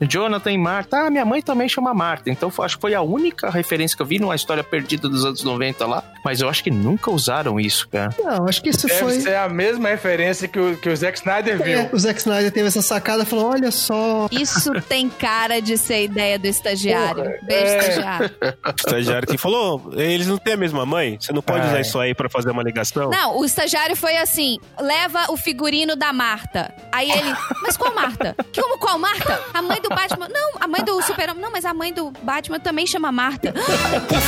é, 0.00 0.04
Jonathan 0.06 0.52
e 0.52 0.58
Marta. 0.58 1.06
Ah, 1.06 1.10
minha 1.10 1.24
mãe 1.24 1.40
também 1.40 1.68
chama 1.70 1.94
Marta. 1.94 2.28
Então 2.30 2.50
foi- 2.50 2.66
acho 2.66 2.76
que 2.76 2.82
foi 2.82 2.94
a 2.94 3.00
única 3.00 3.48
referência 3.48 3.96
que 3.96 4.02
eu 4.02 4.06
vi 4.06 4.18
numa 4.18 4.34
história 4.36 4.62
perdida 4.62 5.08
dos 5.08 5.24
anos 5.24 5.42
90 5.42 5.86
lá, 5.86 6.02
mas 6.22 6.42
eu 6.42 6.48
acho 6.50 6.62
que 6.62 6.70
nunca 6.70 7.10
usaram 7.10 7.58
isso, 7.58 7.88
cara. 7.88 8.14
Não, 8.22 8.46
acho 8.46 8.62
que 8.62 8.68
isso 8.68 8.86
Deve 8.86 9.00
foi. 9.00 9.20
ser 9.20 9.36
a 9.36 9.48
mesma 9.48 9.88
referência 9.88 10.46
que 10.46 10.58
o, 10.60 10.76
que 10.76 10.88
o 10.90 10.94
Zack 10.96 11.16
Snyder 11.18 11.56
viu. 11.62 11.78
É, 11.78 11.90
o 11.92 11.98
Zack 11.98 12.18
Snyder 12.20 12.52
teve 12.52 12.68
essa 12.68 12.82
sacada 12.82 13.22
e 13.22 13.26
falou: 13.26 13.46
olha 13.52 13.70
só. 13.70 14.28
Isso 14.30 14.70
tem 14.82 15.08
cara 15.08 15.60
de 15.60 15.78
ser 15.78 16.04
ideia 16.04 16.38
do 16.38 16.46
estagiário. 16.46 17.22
Porra, 17.24 17.38
Beijo, 17.42 17.64
é. 17.64 17.78
estagiário. 17.78 18.30
O 18.98 19.00
estagiário 19.00 19.28
que 19.28 19.38
falou, 19.38 19.92
eles 19.94 20.26
não 20.26 20.38
têm 20.38 20.54
a 20.54 20.56
mesma 20.56 20.84
mãe? 20.84 21.16
Você 21.20 21.32
não 21.32 21.40
pode 21.42 21.60
Ai. 21.60 21.68
usar 21.68 21.80
isso 21.80 21.98
aí 21.98 22.14
pra 22.14 22.28
fazer 22.28 22.50
uma 22.50 22.62
ligação? 22.62 23.10
Não, 23.10 23.38
o 23.38 23.44
estagiário 23.44 23.94
foi 23.94 24.16
assim: 24.16 24.58
leva 24.80 25.26
o 25.30 25.36
figurino 25.36 25.94
da 25.94 26.12
Marta. 26.12 26.74
Aí 26.90 27.10
ele, 27.10 27.32
mas 27.62 27.76
qual 27.76 27.94
Marta? 27.94 28.34
Como 28.54 28.78
qual 28.78 28.98
Marta? 28.98 29.40
A 29.54 29.62
mãe 29.62 29.80
do 29.80 29.88
Batman. 29.88 30.28
Não, 30.28 30.52
a 30.60 30.66
mãe 30.66 30.82
do 30.84 31.00
Super-Homem. 31.02 31.42
Não, 31.42 31.50
mas 31.52 31.64
a 31.64 31.72
mãe 31.72 31.92
do 31.92 32.10
Batman 32.22 32.58
também 32.58 32.86
chama 32.86 33.12
Marta. 33.12 33.54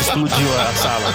Explodiu 0.01 0.61
a 0.61 0.73
sala. 0.75 1.07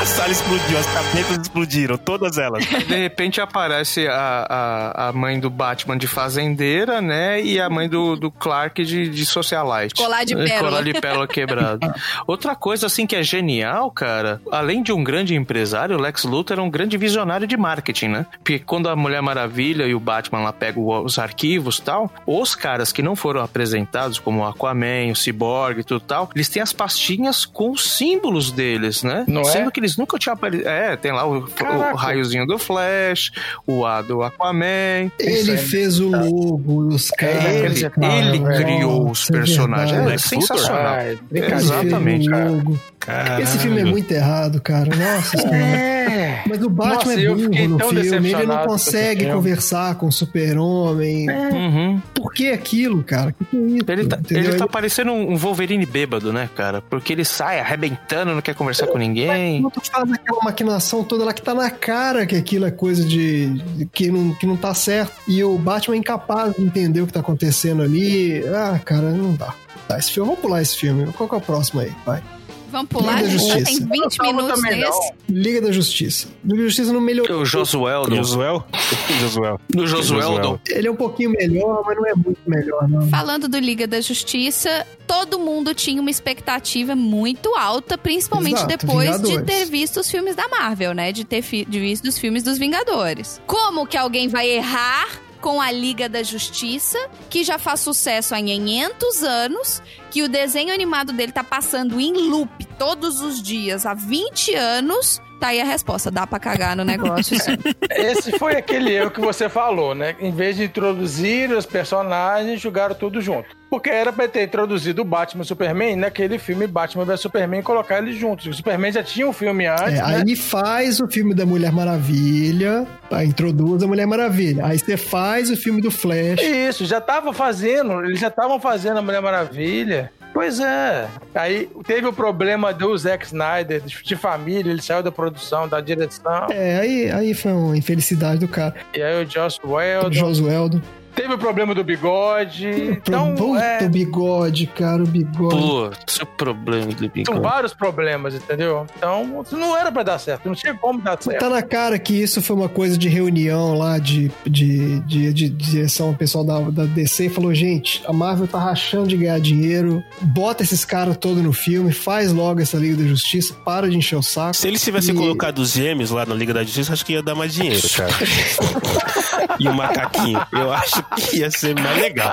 A 0.00 0.06
sala 0.06 0.30
explodiu, 0.30 0.78
as 0.78 0.86
cabeças 0.86 1.38
explodiram, 1.38 1.96
todas 1.96 2.38
elas. 2.38 2.64
De 2.64 2.96
repente 2.96 3.40
aparece 3.40 4.06
a, 4.06 4.46
a, 4.48 5.08
a 5.08 5.12
mãe 5.12 5.40
do 5.40 5.48
Batman 5.48 5.96
de 5.96 6.06
fazendeira, 6.06 7.00
né? 7.00 7.40
E 7.40 7.60
a 7.60 7.70
mãe 7.70 7.88
do, 7.88 8.16
do 8.16 8.30
Clark 8.30 8.84
de, 8.84 9.08
de 9.08 9.26
socialite. 9.26 9.94
Colar 9.94 10.24
de 10.24 10.34
pérola. 10.34 10.58
Colar 10.58 10.82
de 10.82 10.92
pérola 11.00 11.28
quebrado. 11.28 11.94
Outra 12.26 12.54
coisa, 12.54 12.86
assim, 12.86 12.97
que 13.06 13.16
é 13.16 13.22
genial, 13.22 13.90
cara, 13.90 14.40
além 14.50 14.82
de 14.82 14.92
um 14.92 15.02
grande 15.02 15.34
empresário, 15.34 15.96
o 15.96 16.00
Lex 16.00 16.24
Luthor 16.24 16.54
era 16.54 16.62
um 16.62 16.70
grande 16.70 16.96
visionário 16.96 17.46
de 17.46 17.56
marketing, 17.56 18.08
né? 18.08 18.26
Porque 18.32 18.58
quando 18.58 18.88
a 18.88 18.96
Mulher 18.96 19.22
Maravilha 19.22 19.86
e 19.86 19.94
o 19.94 20.00
Batman 20.00 20.40
lá 20.40 20.52
pegam 20.52 20.86
os 21.04 21.18
arquivos 21.18 21.78
e 21.78 21.82
tal, 21.82 22.10
os 22.26 22.54
caras 22.54 22.92
que 22.92 23.02
não 23.02 23.16
foram 23.16 23.42
apresentados, 23.42 24.18
como 24.18 24.40
o 24.40 24.44
Aquaman, 24.44 25.10
o 25.12 25.16
Cyborg 25.16 25.80
e 25.80 25.84
tudo 25.84 26.00
tal, 26.00 26.30
eles 26.34 26.48
têm 26.48 26.62
as 26.62 26.72
pastinhas 26.72 27.44
com 27.44 27.70
os 27.70 27.96
símbolos 27.96 28.50
deles, 28.52 29.02
né? 29.02 29.24
Não 29.26 29.42
é? 29.42 29.44
Sendo 29.44 29.70
que 29.70 29.80
eles 29.80 29.96
nunca 29.96 30.18
tinham 30.18 30.34
aparecido. 30.34 30.68
É, 30.68 30.96
tem 30.96 31.12
lá 31.12 31.26
o, 31.26 31.44
o 31.44 31.94
raiozinho 31.94 32.46
do 32.46 32.58
Flash, 32.58 33.32
o 33.66 33.84
A 33.84 34.02
do 34.02 34.22
Aquaman. 34.22 35.10
Ele 35.18 35.56
fez 35.56 36.00
o 36.00 36.08
logo, 36.08 36.88
os 36.88 37.10
caras. 37.10 37.44
Ele, 37.44 37.84
ele 38.04 38.40
criou 38.40 39.10
os 39.10 39.28
é 39.30 39.32
personagens. 39.32 39.98
É, 39.98 40.02
Luthor? 40.02 40.18
sensacional. 40.18 40.94
Ai, 40.94 41.18
brincadeira. 41.30 41.56
Exatamente, 41.56 42.28
cara. 42.28 42.62
Caralho. 42.98 43.42
Esse 43.42 43.58
filme 43.58 43.80
é 43.80 43.84
muito 43.84 44.10
errado, 44.12 44.60
cara. 44.60 44.94
Nossa 44.94 45.38
senhora. 45.38 45.56
É. 45.56 46.42
Mas 46.46 46.62
o 46.62 46.68
Batman 46.68 46.94
Nossa, 46.94 47.20
é 47.20 47.26
eu 47.26 47.34
burro 47.36 47.68
no 47.68 47.78
filme, 47.78 48.32
ele 48.32 48.46
não 48.46 48.58
com 48.58 48.66
consegue 48.66 49.20
filme. 49.20 49.34
conversar 49.34 49.94
com 49.94 50.06
o 50.06 50.12
super-homem. 50.12 51.28
Uhum. 51.30 52.02
Por 52.14 52.32
que 52.32 52.50
aquilo, 52.50 53.02
cara? 53.02 53.32
Que 53.32 53.44
que 53.44 53.56
é 53.56 53.60
isso? 53.60 53.84
Ele, 53.88 54.06
tá, 54.06 54.18
ele 54.30 54.54
tá 54.54 54.66
parecendo 54.66 55.12
um 55.12 55.36
Wolverine 55.36 55.86
bêbado, 55.86 56.32
né, 56.32 56.48
cara? 56.54 56.82
Porque 56.82 57.12
ele 57.12 57.24
sai 57.24 57.60
arrebentando, 57.60 58.34
não 58.34 58.42
quer 58.42 58.54
conversar 58.54 58.86
com 58.86 58.98
ninguém. 58.98 59.60
Não 59.60 59.70
tu 59.70 59.80
faz 59.80 60.10
aquela 60.12 60.42
maquinação 60.42 61.04
toda 61.04 61.24
lá 61.24 61.32
que 61.32 61.42
tá 61.42 61.54
na 61.54 61.70
cara 61.70 62.26
que 62.26 62.36
aquilo 62.36 62.66
é 62.66 62.70
coisa 62.70 63.04
de, 63.04 63.48
de 63.48 63.86
que, 63.86 64.10
não, 64.10 64.34
que 64.34 64.46
não 64.46 64.56
tá 64.56 64.74
certo. 64.74 65.12
E 65.26 65.42
o 65.42 65.56
Batman 65.56 65.96
é 65.96 65.98
incapaz 65.98 66.54
de 66.54 66.62
entender 66.62 67.00
o 67.00 67.06
que 67.06 67.12
tá 67.12 67.20
acontecendo 67.20 67.82
ali. 67.82 68.42
Ah, 68.48 68.78
cara, 68.84 69.10
não 69.10 69.34
dá. 69.34 69.54
Tá, 69.86 69.98
esse 69.98 70.12
filme, 70.12 70.28
vamos 70.28 70.42
pular 70.42 70.60
esse 70.60 70.76
filme. 70.76 71.10
Qual 71.12 71.28
que 71.28 71.34
é 71.34 71.38
o 71.38 71.40
próximo 71.40 71.80
aí? 71.80 71.92
Vai. 72.04 72.22
Vamos 72.70 72.88
pular, 72.88 73.16
Liga 73.22 73.28
gente. 73.38 73.48
Já 73.48 73.58
Justiça. 73.58 73.88
tem 73.88 74.00
20 74.02 74.18
Não, 74.18 74.26
minutos 74.26 74.62
nesse. 74.62 75.12
Liga 75.28 75.60
da 75.60 75.72
Justiça. 75.72 76.28
Liga 76.44 76.56
da 76.58 76.62
Justiça 76.68 76.92
não 76.92 77.00
melhorou. 77.00 77.40
O 77.40 77.44
Josuel 77.44 78.02
do, 78.04 78.16
Josuel? 78.16 78.64
Josuel. 79.20 79.60
do 79.70 79.86
Josuel. 79.86 80.60
Ele 80.68 80.88
é 80.88 80.90
um 80.90 80.96
pouquinho 80.96 81.30
melhor, 81.30 81.82
mas 81.86 81.96
não 81.96 82.06
é 82.06 82.14
muito 82.14 82.38
melhor, 82.46 82.88
não. 82.88 83.08
Falando 83.08 83.48
do 83.48 83.58
Liga 83.58 83.86
da 83.86 84.00
Justiça, 84.00 84.86
todo 85.06 85.38
mundo 85.38 85.74
tinha 85.74 86.00
uma 86.00 86.10
expectativa 86.10 86.94
muito 86.94 87.54
alta, 87.56 87.96
principalmente 87.96 88.56
Exato, 88.58 88.76
depois 88.76 89.10
de 89.20 89.28
Vingadores. 89.28 89.46
ter 89.46 89.64
visto 89.66 90.00
os 90.00 90.10
filmes 90.10 90.36
da 90.36 90.48
Marvel, 90.48 90.92
né? 90.94 91.12
De 91.12 91.24
ter 91.24 91.42
fi- 91.42 91.64
de 91.64 91.80
visto 91.80 92.06
os 92.06 92.18
filmes 92.18 92.42
dos 92.42 92.58
Vingadores. 92.58 93.40
Como 93.46 93.86
que 93.86 93.96
alguém 93.96 94.28
vai 94.28 94.48
errar 94.48 95.06
com 95.40 95.60
a 95.60 95.70
Liga 95.70 96.08
da 96.08 96.22
Justiça, 96.22 96.98
que 97.30 97.44
já 97.44 97.58
faz 97.58 97.80
sucesso 97.80 98.34
há 98.34 98.38
500 98.38 99.22
anos, 99.22 99.82
que 100.10 100.22
o 100.22 100.28
desenho 100.28 100.72
animado 100.72 101.12
dele 101.12 101.32
tá 101.32 101.44
passando 101.44 102.00
em 102.00 102.12
loop 102.12 102.64
todos 102.78 103.20
os 103.20 103.42
dias 103.42 103.86
há 103.86 103.94
20 103.94 104.54
anos? 104.54 105.20
Tá 105.40 105.48
aí 105.48 105.60
a 105.60 105.64
resposta, 105.64 106.10
dá 106.10 106.26
pra 106.26 106.40
cagar 106.40 106.76
no 106.76 106.84
negócio, 106.84 107.38
sim. 107.40 107.56
Esse 107.90 108.36
foi 108.38 108.56
aquele 108.56 108.92
erro 108.92 109.10
que 109.10 109.20
você 109.20 109.48
falou, 109.48 109.94
né? 109.94 110.16
Em 110.18 110.32
vez 110.32 110.56
de 110.56 110.64
introduzir 110.64 111.50
os 111.52 111.64
personagens, 111.64 112.60
jogaram 112.60 112.94
tudo 112.94 113.20
junto. 113.20 113.57
Porque 113.70 113.90
era 113.90 114.12
pra 114.12 114.26
ter 114.26 114.44
introduzido 114.44 115.02
o 115.02 115.04
Batman 115.04 115.42
e 115.42 115.44
o 115.44 115.46
Superman 115.46 115.96
naquele 115.96 116.38
filme 116.38 116.66
Batman 116.66 117.04
vs 117.04 117.20
Superman 117.20 117.60
e 117.60 117.62
colocar 117.62 117.98
eles 117.98 118.16
juntos. 118.16 118.46
O 118.46 118.52
Superman 118.54 118.90
já 118.92 119.02
tinha 119.02 119.28
um 119.28 119.32
filme 119.32 119.66
antes, 119.66 119.98
É, 119.98 120.06
né? 120.06 120.22
aí 120.26 120.36
faz 120.36 121.00
o 121.00 121.06
filme 121.08 121.34
da 121.34 121.44
Mulher 121.44 121.70
Maravilha, 121.72 122.86
aí 123.10 123.26
introduz 123.26 123.82
a 123.82 123.86
Mulher 123.86 124.06
Maravilha. 124.06 124.64
Aí 124.64 124.78
você 124.78 124.96
faz 124.96 125.50
o 125.50 125.56
filme 125.56 125.82
do 125.82 125.90
Flash. 125.90 126.40
Isso, 126.42 126.86
já 126.86 127.00
tava 127.00 127.32
fazendo, 127.32 128.02
eles 128.04 128.18
já 128.20 128.28
estavam 128.28 128.58
fazendo 128.58 128.98
a 128.98 129.02
Mulher 129.02 129.20
Maravilha. 129.20 130.10
Pois 130.32 130.60
é. 130.60 131.06
Aí 131.34 131.68
teve 131.86 132.06
o 132.06 132.12
problema 132.12 132.72
do 132.72 132.96
Zack 132.96 133.24
Snyder, 133.26 133.82
de 133.82 134.14
família, 134.16 134.70
ele 134.70 134.80
saiu 134.80 135.02
da 135.02 135.10
produção, 135.10 135.66
da 135.66 135.80
direção. 135.80 136.46
É, 136.50 136.78
aí, 136.78 137.10
aí 137.10 137.34
foi 137.34 137.52
uma 137.52 137.76
infelicidade 137.76 138.38
do 138.38 138.46
cara. 138.48 138.74
E 138.94 139.02
aí 139.02 139.24
o 139.24 139.28
Joss 139.28 139.58
Do 139.60 139.72
Whedon. 139.72 140.12
Josueldo. 140.12 140.82
Teve 141.18 141.34
o 141.34 141.38
problema 141.38 141.74
do 141.74 141.82
bigode. 141.82 142.68
Então, 142.68 143.34
Puta, 143.34 143.60
é, 143.62 143.86
o 143.86 143.88
bigode, 143.90 144.66
cara, 144.66 145.02
o 145.02 145.06
bigode. 145.06 145.56
Putz, 145.96 146.20
o 146.20 146.26
problema 146.26 146.86
do 146.86 146.98
são 146.98 147.08
bigode. 147.08 147.40
vários 147.40 147.74
problemas, 147.74 148.34
entendeu? 148.34 148.86
Então, 148.96 149.44
não 149.52 149.76
era 149.76 149.90
pra 149.90 150.02
dar 150.02 150.18
certo, 150.18 150.46
não 150.46 150.54
tinha 150.54 150.74
como 150.74 151.00
dar 151.00 151.20
certo. 151.20 151.40
Tá 151.40 151.48
na 151.50 151.62
cara 151.62 151.98
que 151.98 152.14
isso 152.14 152.40
foi 152.40 152.54
uma 152.54 152.68
coisa 152.68 152.96
de 152.96 153.08
reunião 153.08 153.76
lá 153.76 153.98
de, 153.98 154.30
de, 154.46 155.00
de, 155.00 155.32
de 155.32 155.48
direção 155.48 156.14
pessoal 156.14 156.44
da, 156.44 156.60
da 156.60 156.84
DC 156.84 157.26
e 157.26 157.28
falou: 157.28 157.52
gente, 157.54 158.02
a 158.06 158.12
Marvel 158.12 158.46
tá 158.46 158.58
rachando 158.58 159.08
de 159.08 159.16
ganhar 159.16 159.40
dinheiro, 159.40 160.02
bota 160.22 160.62
esses 160.62 160.84
caras 160.84 161.16
todos 161.16 161.42
no 161.42 161.52
filme, 161.52 161.92
faz 161.92 162.32
logo 162.32 162.60
essa 162.60 162.76
Liga 162.76 162.96
da 163.02 163.08
Justiça, 163.08 163.54
para 163.64 163.88
de 163.90 163.96
encher 163.96 164.16
o 164.16 164.22
saco. 164.22 164.54
Se 164.54 164.68
eles 164.68 164.82
tivessem 164.84 165.14
E- 165.14 165.18
colocado 165.18 165.58
os 165.58 165.72
gêmeos 165.72 166.10
lá 166.10 166.24
na 166.24 166.34
Liga 166.34 166.54
da 166.54 166.62
Justiça, 166.62 166.92
acho 166.92 167.04
que 167.04 167.12
ia 167.14 167.22
dar 167.22 167.34
mais 167.34 167.52
dinheiro, 167.54 167.82
cara. 167.96 168.12
e 169.58 169.68
o 169.68 169.74
macaquinho. 169.74 170.40
Eu 170.52 170.72
acho 170.72 171.02
que 171.02 171.07
ia 171.32 171.50
ser 171.50 171.74
mais 171.80 172.00
legal. 172.00 172.32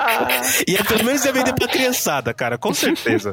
Ia 0.66 0.84
pelo 0.84 1.04
menos 1.04 1.24
ia 1.24 1.32
vender 1.32 1.52
pra 1.54 1.68
criançada, 1.68 2.32
cara, 2.34 2.58
com 2.58 2.72
certeza. 2.72 3.32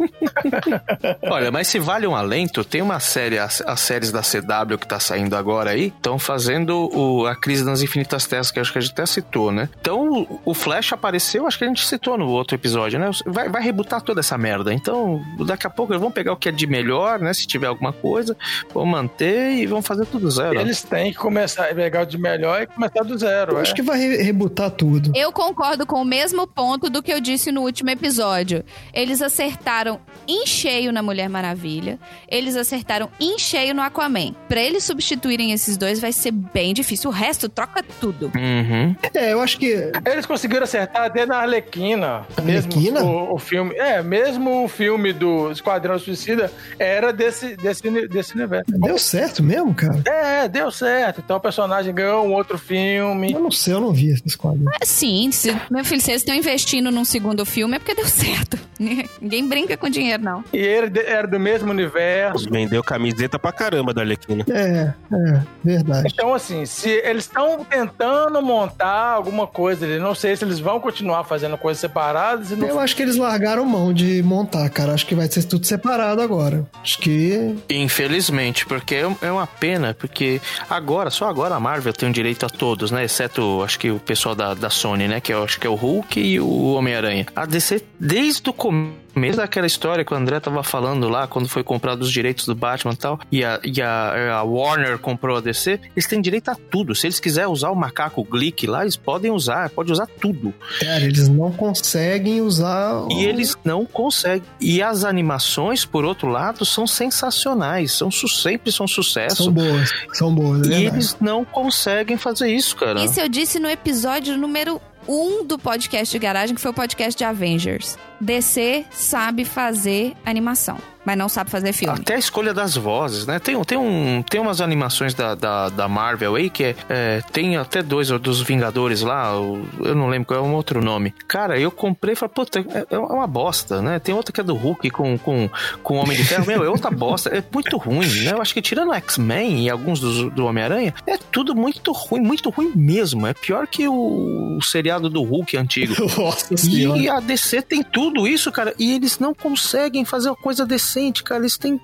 Olha, 1.23 1.51
mas 1.51 1.67
se 1.67 1.79
vale 1.79 2.07
um 2.07 2.15
alento, 2.15 2.63
tem 2.63 2.81
uma 2.81 2.99
série, 2.99 3.37
as, 3.37 3.61
as 3.65 3.79
séries 3.79 4.11
da 4.11 4.21
CW 4.21 4.77
que 4.77 4.87
tá 4.87 4.99
saindo 4.99 5.35
agora 5.35 5.71
aí, 5.71 5.87
estão 5.87 6.17
fazendo 6.19 6.89
o, 6.93 7.25
a 7.25 7.35
Crise 7.35 7.63
nas 7.63 7.81
Infinitas 7.81 8.25
Terras, 8.25 8.51
que 8.51 8.59
acho 8.59 8.71
que 8.71 8.77
a 8.77 8.81
gente 8.81 8.91
até 8.91 9.05
citou, 9.05 9.51
né? 9.51 9.69
Então, 9.79 10.23
o, 10.23 10.39
o 10.45 10.53
Flash 10.53 10.93
apareceu, 10.93 11.47
acho 11.47 11.57
que 11.57 11.63
a 11.63 11.67
gente 11.67 11.85
citou 11.85 12.17
no 12.17 12.27
outro 12.27 12.55
episódio, 12.55 12.99
né? 12.99 13.09
Vai, 13.25 13.49
vai 13.49 13.61
rebutar 13.61 14.01
toda 14.01 14.19
essa 14.19 14.37
merda. 14.37 14.73
Então, 14.73 15.21
daqui 15.45 15.67
a 15.67 15.69
pouco 15.69 15.93
eles 15.93 16.01
vão 16.01 16.11
pegar 16.11 16.33
o 16.33 16.37
que 16.37 16.49
é 16.49 16.51
de 16.51 16.67
melhor, 16.67 17.19
né? 17.19 17.33
Se 17.33 17.45
tiver 17.47 17.67
alguma 17.67 17.93
coisa, 17.93 18.35
vão 18.73 18.85
manter 18.85 19.53
e 19.53 19.65
vão 19.65 19.81
fazer 19.81 20.05
tudo 20.05 20.29
zero. 20.29 20.59
Eles 20.59 20.81
têm 20.83 21.11
que 21.11 21.17
começar 21.17 21.69
a 21.69 21.73
pegar 21.75 22.01
o 22.03 22.05
de 22.05 22.17
melhor 22.17 22.61
e 22.61 22.67
começar 22.67 23.03
do 23.03 23.17
zero. 23.17 23.53
Eu 23.53 23.59
é. 23.59 23.61
acho 23.61 23.73
que 23.73 23.81
vai 23.81 23.97
re- 23.97 24.21
rebutar 24.23 24.69
tudo. 24.71 25.11
Eu 25.15 25.22
concordo 25.31 25.85
com 25.85 26.01
o 26.01 26.05
mesmo 26.05 26.47
ponto 26.47 26.89
do 26.89 27.01
que 27.01 27.11
eu 27.11 27.21
disse 27.21 27.51
no 27.51 27.61
último 27.61 27.89
episódio. 27.89 28.63
Eles 28.93 29.21
acertaram 29.21 29.99
em 30.27 30.45
cheio 30.45 30.91
na 30.91 31.03
Mulher 31.03 31.29
Maravilha. 31.29 31.99
Eles 32.27 32.55
acertaram 32.55 33.09
em 33.19 33.37
cheio 33.37 33.73
no 33.73 33.81
Aquaman. 33.81 34.33
Pra 34.47 34.61
eles 34.61 34.83
substituírem 34.83 35.51
esses 35.51 35.77
dois 35.77 35.99
vai 35.99 36.11
ser 36.11 36.31
bem 36.31 36.73
difícil. 36.73 37.09
O 37.09 37.13
resto 37.13 37.47
troca 37.49 37.83
tudo. 37.99 38.31
Uhum. 38.35 38.95
É, 39.13 39.33
eu 39.33 39.41
acho 39.41 39.57
que. 39.57 39.91
Eles 40.05 40.25
conseguiram 40.25 40.63
acertar 40.63 41.03
até 41.03 41.25
na 41.25 41.37
Arlequina. 41.37 42.25
Mesmo 42.43 42.71
Arlequina? 42.73 43.03
o, 43.03 43.35
o 43.35 43.39
filme. 43.39 43.75
É, 43.75 44.01
mesmo 44.01 44.63
o 44.63 44.67
filme 44.67 45.13
do 45.13 45.51
Esquadrão 45.51 45.97
Suicida 45.99 46.51
era 46.79 47.11
desse, 47.13 47.55
desse, 47.55 48.07
desse 48.07 48.33
universo. 48.35 48.71
Deu 48.71 48.97
certo 48.97 49.43
mesmo, 49.43 49.73
cara? 49.73 50.01
É, 50.05 50.47
deu 50.47 50.71
certo. 50.71 51.21
Então 51.23 51.37
o 51.37 51.39
personagem 51.39 51.93
ganhou 51.93 52.25
um 52.25 52.33
outro 52.33 52.57
filme. 52.57 53.31
Eu 53.31 53.39
não 53.39 53.51
sei, 53.51 53.73
eu 53.73 53.81
não 53.81 53.91
vi 53.91 54.09
esse 54.09 54.37
quadro. 54.37 54.63
É, 54.81 54.85
sim, 54.85 55.12
se, 55.31 55.55
meu 55.69 55.83
filho, 55.83 56.01
se 56.01 56.11
eles 56.11 56.21
estão 56.21 56.35
investindo 56.35 56.91
num 56.91 57.05
segundo 57.05 57.45
filme 57.45 57.75
é 57.75 57.79
porque 57.79 57.95
deu 57.95 58.07
certo. 58.07 58.57
Ninguém 59.21 59.47
brinca 59.47 59.77
com 59.77 59.89
dinheiro, 59.89 60.21
não. 60.21 60.43
E 60.51 60.57
ele 60.57 60.99
era 60.99 61.27
do 61.27 61.39
mesmo 61.39 61.71
universo. 61.71 62.49
Vendeu 62.49 62.83
camiseta 62.83 63.39
pra 63.39 63.51
caramba 63.51 63.93
da 63.93 64.01
Arlequina. 64.01 64.45
É, 64.49 64.93
é, 65.13 65.41
verdade. 65.63 66.09
Então, 66.11 66.33
assim, 66.33 66.65
se 66.65 66.89
eles 66.89 67.23
estão 67.25 67.63
tentando 67.63 68.41
montar 68.41 69.13
alguma 69.13 69.47
coisa 69.47 69.85
ali, 69.85 69.99
não 69.99 70.13
sei 70.13 70.35
se 70.35 70.43
eles 70.43 70.59
vão 70.59 70.79
continuar 70.79 71.23
fazendo 71.23 71.57
coisas 71.57 71.79
separadas 71.79 72.51
e 72.51 72.55
não 72.55 72.67
Eu 72.67 72.79
acho 72.79 72.95
que 72.95 73.01
eles 73.01 73.15
largaram 73.15 73.65
mão 73.65 73.93
de 73.93 74.21
montar, 74.23 74.69
cara. 74.69 74.93
Acho 74.93 75.05
que 75.05 75.15
vai 75.15 75.27
ser 75.27 75.43
tudo 75.43 75.65
separado 75.65 76.21
agora. 76.21 76.65
Acho 76.81 76.99
que. 76.99 77.55
Infelizmente, 77.69 78.65
porque 78.65 78.95
é 78.95 79.13
é 79.21 79.31
uma 79.31 79.47
pena, 79.47 79.93
porque 79.93 80.41
agora, 80.69 81.09
só 81.09 81.27
agora 81.27 81.55
a 81.55 81.59
Marvel 81.59 81.93
tem 81.93 82.09
o 82.09 82.13
direito 82.13 82.45
a 82.45 82.49
todos, 82.49 82.91
né? 82.91 83.03
Exceto, 83.03 83.61
acho 83.63 83.79
que 83.79 83.91
o 83.91 83.99
pessoal 83.99 84.35
da, 84.35 84.53
da 84.53 84.69
Sony, 84.69 85.02
né? 85.07 85.19
Que 85.21 85.33
eu 85.33 85.43
acho 85.43 85.59
que 85.59 85.67
é 85.67 85.69
o 85.69 85.75
Hulk 85.75 86.19
e 86.19 86.39
o 86.39 86.73
Homem-Aranha. 86.73 87.25
A 87.35 87.45
DC, 87.45 87.81
desde 87.99 88.49
o 88.49 88.53
começo 88.53 89.37
daquela 89.37 89.67
história 89.67 90.03
que 90.03 90.13
o 90.13 90.17
André 90.17 90.39
tava 90.39 90.63
falando 90.63 91.07
lá, 91.07 91.27
quando 91.27 91.47
foi 91.47 91.63
comprado 91.63 92.01
os 92.01 92.11
direitos 92.11 92.45
do 92.45 92.55
Batman 92.55 92.93
e 92.93 92.97
tal, 92.97 93.19
e 93.31 93.43
a, 93.45 93.59
e 93.63 93.81
a, 93.81 94.37
a 94.37 94.43
Warner 94.43 94.97
comprou 94.97 95.37
a 95.37 95.41
DC, 95.41 95.79
eles 95.95 96.07
têm 96.07 96.19
direito 96.21 96.49
a 96.49 96.55
tudo. 96.55 96.95
Se 96.95 97.07
eles 97.07 97.19
quiserem 97.19 97.49
usar 97.51 97.69
o 97.69 97.75
macaco 97.75 98.23
Glick 98.23 98.65
lá, 98.65 98.81
eles 98.81 98.95
podem 98.95 99.29
usar, 99.31 99.69
pode 99.69 99.91
usar 99.91 100.07
tudo. 100.07 100.53
Cara, 100.79 101.03
eles 101.03 101.27
não 101.29 101.51
conseguem 101.51 102.41
usar. 102.41 103.05
E 103.11 103.23
eles 103.25 103.55
não 103.63 103.85
conseguem. 103.85 104.43
E 104.59 104.81
as 104.81 105.03
animações, 105.03 105.85
por 105.85 106.03
outro 106.05 106.27
lado, 106.27 106.65
são 106.65 106.87
sensacionais. 106.87 107.91
São 107.91 108.09
su- 108.09 108.27
sempre 108.27 108.71
são 108.71 108.87
sucesso. 108.87 109.43
São 109.43 109.51
boas. 109.53 109.91
São 110.13 110.33
boas, 110.33 110.61
é 110.61 110.65
E 110.65 110.69
verdade. 110.69 110.95
eles 110.95 111.17
não 111.21 111.45
conseguem 111.45 112.17
fazer 112.17 112.49
isso, 112.53 112.75
cara. 112.75 113.03
Isso 113.03 113.19
eu 113.19 113.29
disse 113.29 113.59
no 113.59 113.69
episódio 113.69 114.37
número 114.37 114.81
1 115.07 115.11
um 115.13 115.45
do 115.45 115.57
podcast 115.57 116.11
de 116.11 116.19
garagem, 116.19 116.55
que 116.55 116.61
foi 116.61 116.71
o 116.71 116.73
podcast 116.73 117.17
de 117.17 117.23
Avengers. 117.23 117.97
DC 118.23 118.85
sabe 118.91 119.45
fazer 119.45 120.13
animação, 120.25 120.77
mas 121.05 121.17
não 121.17 121.29
sabe 121.29 121.49
fazer 121.49 121.73
filme. 121.73 121.99
Até 121.99 122.15
a 122.15 122.17
escolha 122.17 122.53
das 122.53 122.75
vozes, 122.75 123.27
né? 123.27 123.39
Tem, 123.39 123.61
tem, 123.63 123.77
um, 123.77 124.23
tem 124.23 124.39
umas 124.39 124.61
animações 124.61 125.13
da, 125.13 125.35
da, 125.35 125.69
da 125.69 125.87
Marvel 125.87 126.35
aí 126.35 126.49
que 126.49 126.63
é, 126.63 126.75
é, 126.89 127.21
tem 127.31 127.57
até 127.57 127.83
dois 127.83 128.09
dos 128.09 128.41
Vingadores 128.41 129.01
lá, 129.01 129.31
eu 129.33 129.95
não 129.95 130.07
lembro 130.07 130.27
qual 130.27 130.39
é 130.39 130.43
um 130.43 130.53
outro 130.53 130.81
nome. 130.81 131.13
Cara, 131.27 131.59
eu 131.59 131.69
comprei 131.71 132.13
e 132.13 132.15
falei, 132.15 132.33
puta, 132.33 132.59
é, 132.59 132.95
é 132.95 132.97
uma 132.97 133.27
bosta, 133.27 133.81
né? 133.81 133.99
Tem 133.99 134.15
outra 134.15 134.31
que 134.33 134.39
é 134.39 134.43
do 134.43 134.55
Hulk 134.55 134.89
com, 134.89 135.17
com, 135.17 135.49
com 135.81 135.95
o 135.95 135.97
Homem 135.97 136.15
de 136.15 136.23
Ferro. 136.23 136.45
Meu, 136.45 136.63
é 136.63 136.69
outra 136.69 136.89
bosta. 136.89 137.29
É 137.29 137.43
muito 137.53 137.77
ruim, 137.77 138.07
né? 138.23 138.31
Eu 138.31 138.41
acho 138.41 138.53
que 138.53 138.61
tirando 138.61 138.89
o 138.89 138.93
X-Men 138.93 139.65
e 139.65 139.69
alguns 139.69 139.99
dos, 139.99 140.31
do 140.33 140.45
Homem-Aranha, 140.45 140.93
é 141.05 141.17
tudo 141.17 141.55
muito 141.55 141.91
ruim, 141.91 142.21
muito 142.21 142.49
ruim 142.49 142.71
mesmo. 142.75 143.27
É 143.27 143.33
pior 143.33 143.67
que 143.67 143.87
o, 143.87 144.57
o 144.57 144.61
seriado 144.61 145.09
do 145.09 145.21
Hulk 145.21 145.57
antigo. 145.57 145.93
Nossa 146.17 146.55
senhora. 146.55 146.99
E 146.99 147.09
a 147.09 147.19
DC 147.19 147.61
tem 147.63 147.83
tudo 147.83 148.12
isso, 148.27 148.51
cara, 148.51 148.73
e 148.77 148.93
eles 148.93 149.19
não 149.19 149.33
conseguem 149.33 150.05
fazer 150.05 150.29
uma 150.29 150.35
coisa 150.35 150.65
decente, 150.65 151.23
cara. 151.23 151.41
Eles 151.41 151.57
têm, 151.57 151.79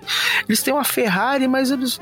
eles 0.47 0.61
têm 0.61 0.73
uma 0.73 0.83
Ferrari, 0.83 1.47
mas 1.47 1.71
eles 1.71 1.99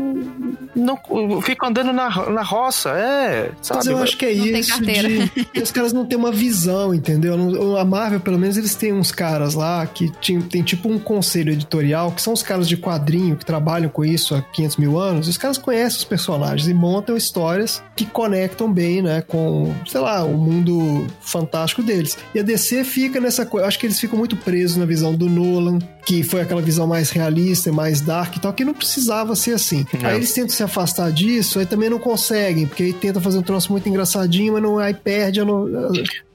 não, 0.75 0.99
não 1.09 1.41
ficam 1.41 1.69
andando 1.69 1.91
na, 1.93 2.29
na 2.29 2.41
roça, 2.41 2.89
é, 2.91 3.51
sabe? 3.61 3.77
Mas 3.79 3.87
eu 3.87 3.97
acho 3.97 4.17
que 4.17 4.25
é 4.25 4.33
Não 4.35 4.43
tem 4.43 4.59
isso 4.59 4.81
de... 4.81 5.47
os 5.61 5.71
caras 5.71 5.93
não 5.93 6.05
têm 6.05 6.17
uma 6.17 6.31
visão, 6.31 6.93
entendeu? 6.93 7.77
A 7.77 7.85
Marvel, 7.85 8.19
pelo 8.19 8.37
menos, 8.37 8.57
eles 8.57 8.75
têm 8.75 8.93
uns 8.93 9.11
caras 9.11 9.53
lá 9.53 9.85
que 9.85 10.11
tinham- 10.19 10.41
tem 10.41 10.61
tipo 10.63 10.89
um 10.89 10.99
conselho 10.99 11.51
editorial, 11.51 12.11
que 12.11 12.21
são 12.21 12.33
os 12.33 12.43
caras 12.43 12.67
de 12.67 12.77
quadrinho 12.77 13.35
que 13.35 13.45
trabalham 13.45 13.89
com 13.89 14.03
isso 14.05 14.35
há 14.35 14.41
500 14.41 14.77
mil 14.77 14.99
anos. 14.99 15.27
Os 15.27 15.37
caras 15.37 15.57
conhecem 15.57 15.99
os 15.99 16.03
personagens 16.05 16.67
e 16.67 16.73
montam 16.73 17.17
histórias 17.17 17.81
que 17.95 18.05
conectam 18.05 18.71
bem, 18.71 19.01
né, 19.01 19.21
com, 19.21 19.73
sei 19.87 19.99
lá, 20.01 20.23
o 20.23 20.37
mundo 20.37 21.07
fantástico 21.21 21.81
deles. 21.81 22.17
E 22.33 22.39
a 22.39 22.43
DC 22.43 22.83
fica 22.83 23.19
nessa 23.19 23.45
coisa, 23.45 23.67
acho 23.67 23.79
que 23.79 23.85
eles 23.87 23.99
ficam 23.99 24.06
muito 24.15 24.37
presos 24.37 24.77
na 24.77 24.85
visão 24.85 25.15
do 25.15 25.29
Nolan, 25.29 25.79
que 26.07 26.23
foi 26.23 26.39
aquela 26.39 26.61
visão 26.61 26.87
mais 26.87 27.09
realista, 27.09 27.69
mais 27.69 27.99
dark 27.99 28.37
e 28.37 28.39
tal, 28.39 28.53
que 28.53 28.63
não 28.63 28.73
precisava 28.73 29.35
ser 29.35 29.51
assim. 29.51 29.85
É. 30.01 30.07
Aí 30.07 30.15
eles 30.15 30.31
tentam 30.31 30.51
se 30.55 30.63
afastar 30.63 31.11
disso, 31.11 31.59
aí 31.59 31.65
também 31.65 31.89
não 31.89 31.99
conseguem, 31.99 32.65
porque 32.65 32.83
aí 32.83 32.93
tenta 32.93 33.19
fazer 33.19 33.39
um 33.39 33.41
troço 33.41 33.69
muito 33.73 33.89
engraçadinho, 33.89 34.53
mas 34.53 34.63
não, 34.63 34.79
aí 34.79 34.93
perde. 34.93 35.41
a 35.41 35.45
no- 35.45 35.67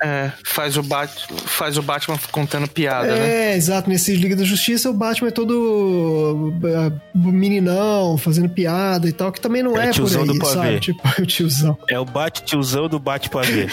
É, 0.03 0.31
faz 0.45 0.77
o, 0.77 0.83
Bat, 0.83 1.11
faz 1.47 1.79
o 1.79 1.83
Batman 1.83 2.19
contando 2.31 2.69
piada, 2.69 3.15
né? 3.15 3.53
É, 3.53 3.57
exato. 3.57 3.89
Nesse 3.89 4.15
Liga 4.15 4.37
da 4.37 4.45
Justiça, 4.45 4.91
o 4.91 4.93
Batman 4.93 5.29
é 5.29 5.31
todo 5.31 6.53
uh, 6.63 7.03
meninão, 7.15 8.19
fazendo 8.19 8.51
piada 8.51 9.09
e 9.09 9.13
tal, 9.13 9.33
que 9.33 9.41
também 9.41 9.63
não 9.63 9.75
É 9.75 9.85
é, 9.85 9.87
por 9.87 9.95
tiozão 9.95 10.27
do 10.27 10.33
aí, 10.33 10.53
sabe? 10.53 10.81
Tipo, 10.81 11.01
o 11.19 11.25
tiozão. 11.25 11.79
É 11.89 11.99
o 11.99 12.05
bate-tiozão 12.05 12.89
do 12.91 12.99
bate-pavê. 12.99 13.69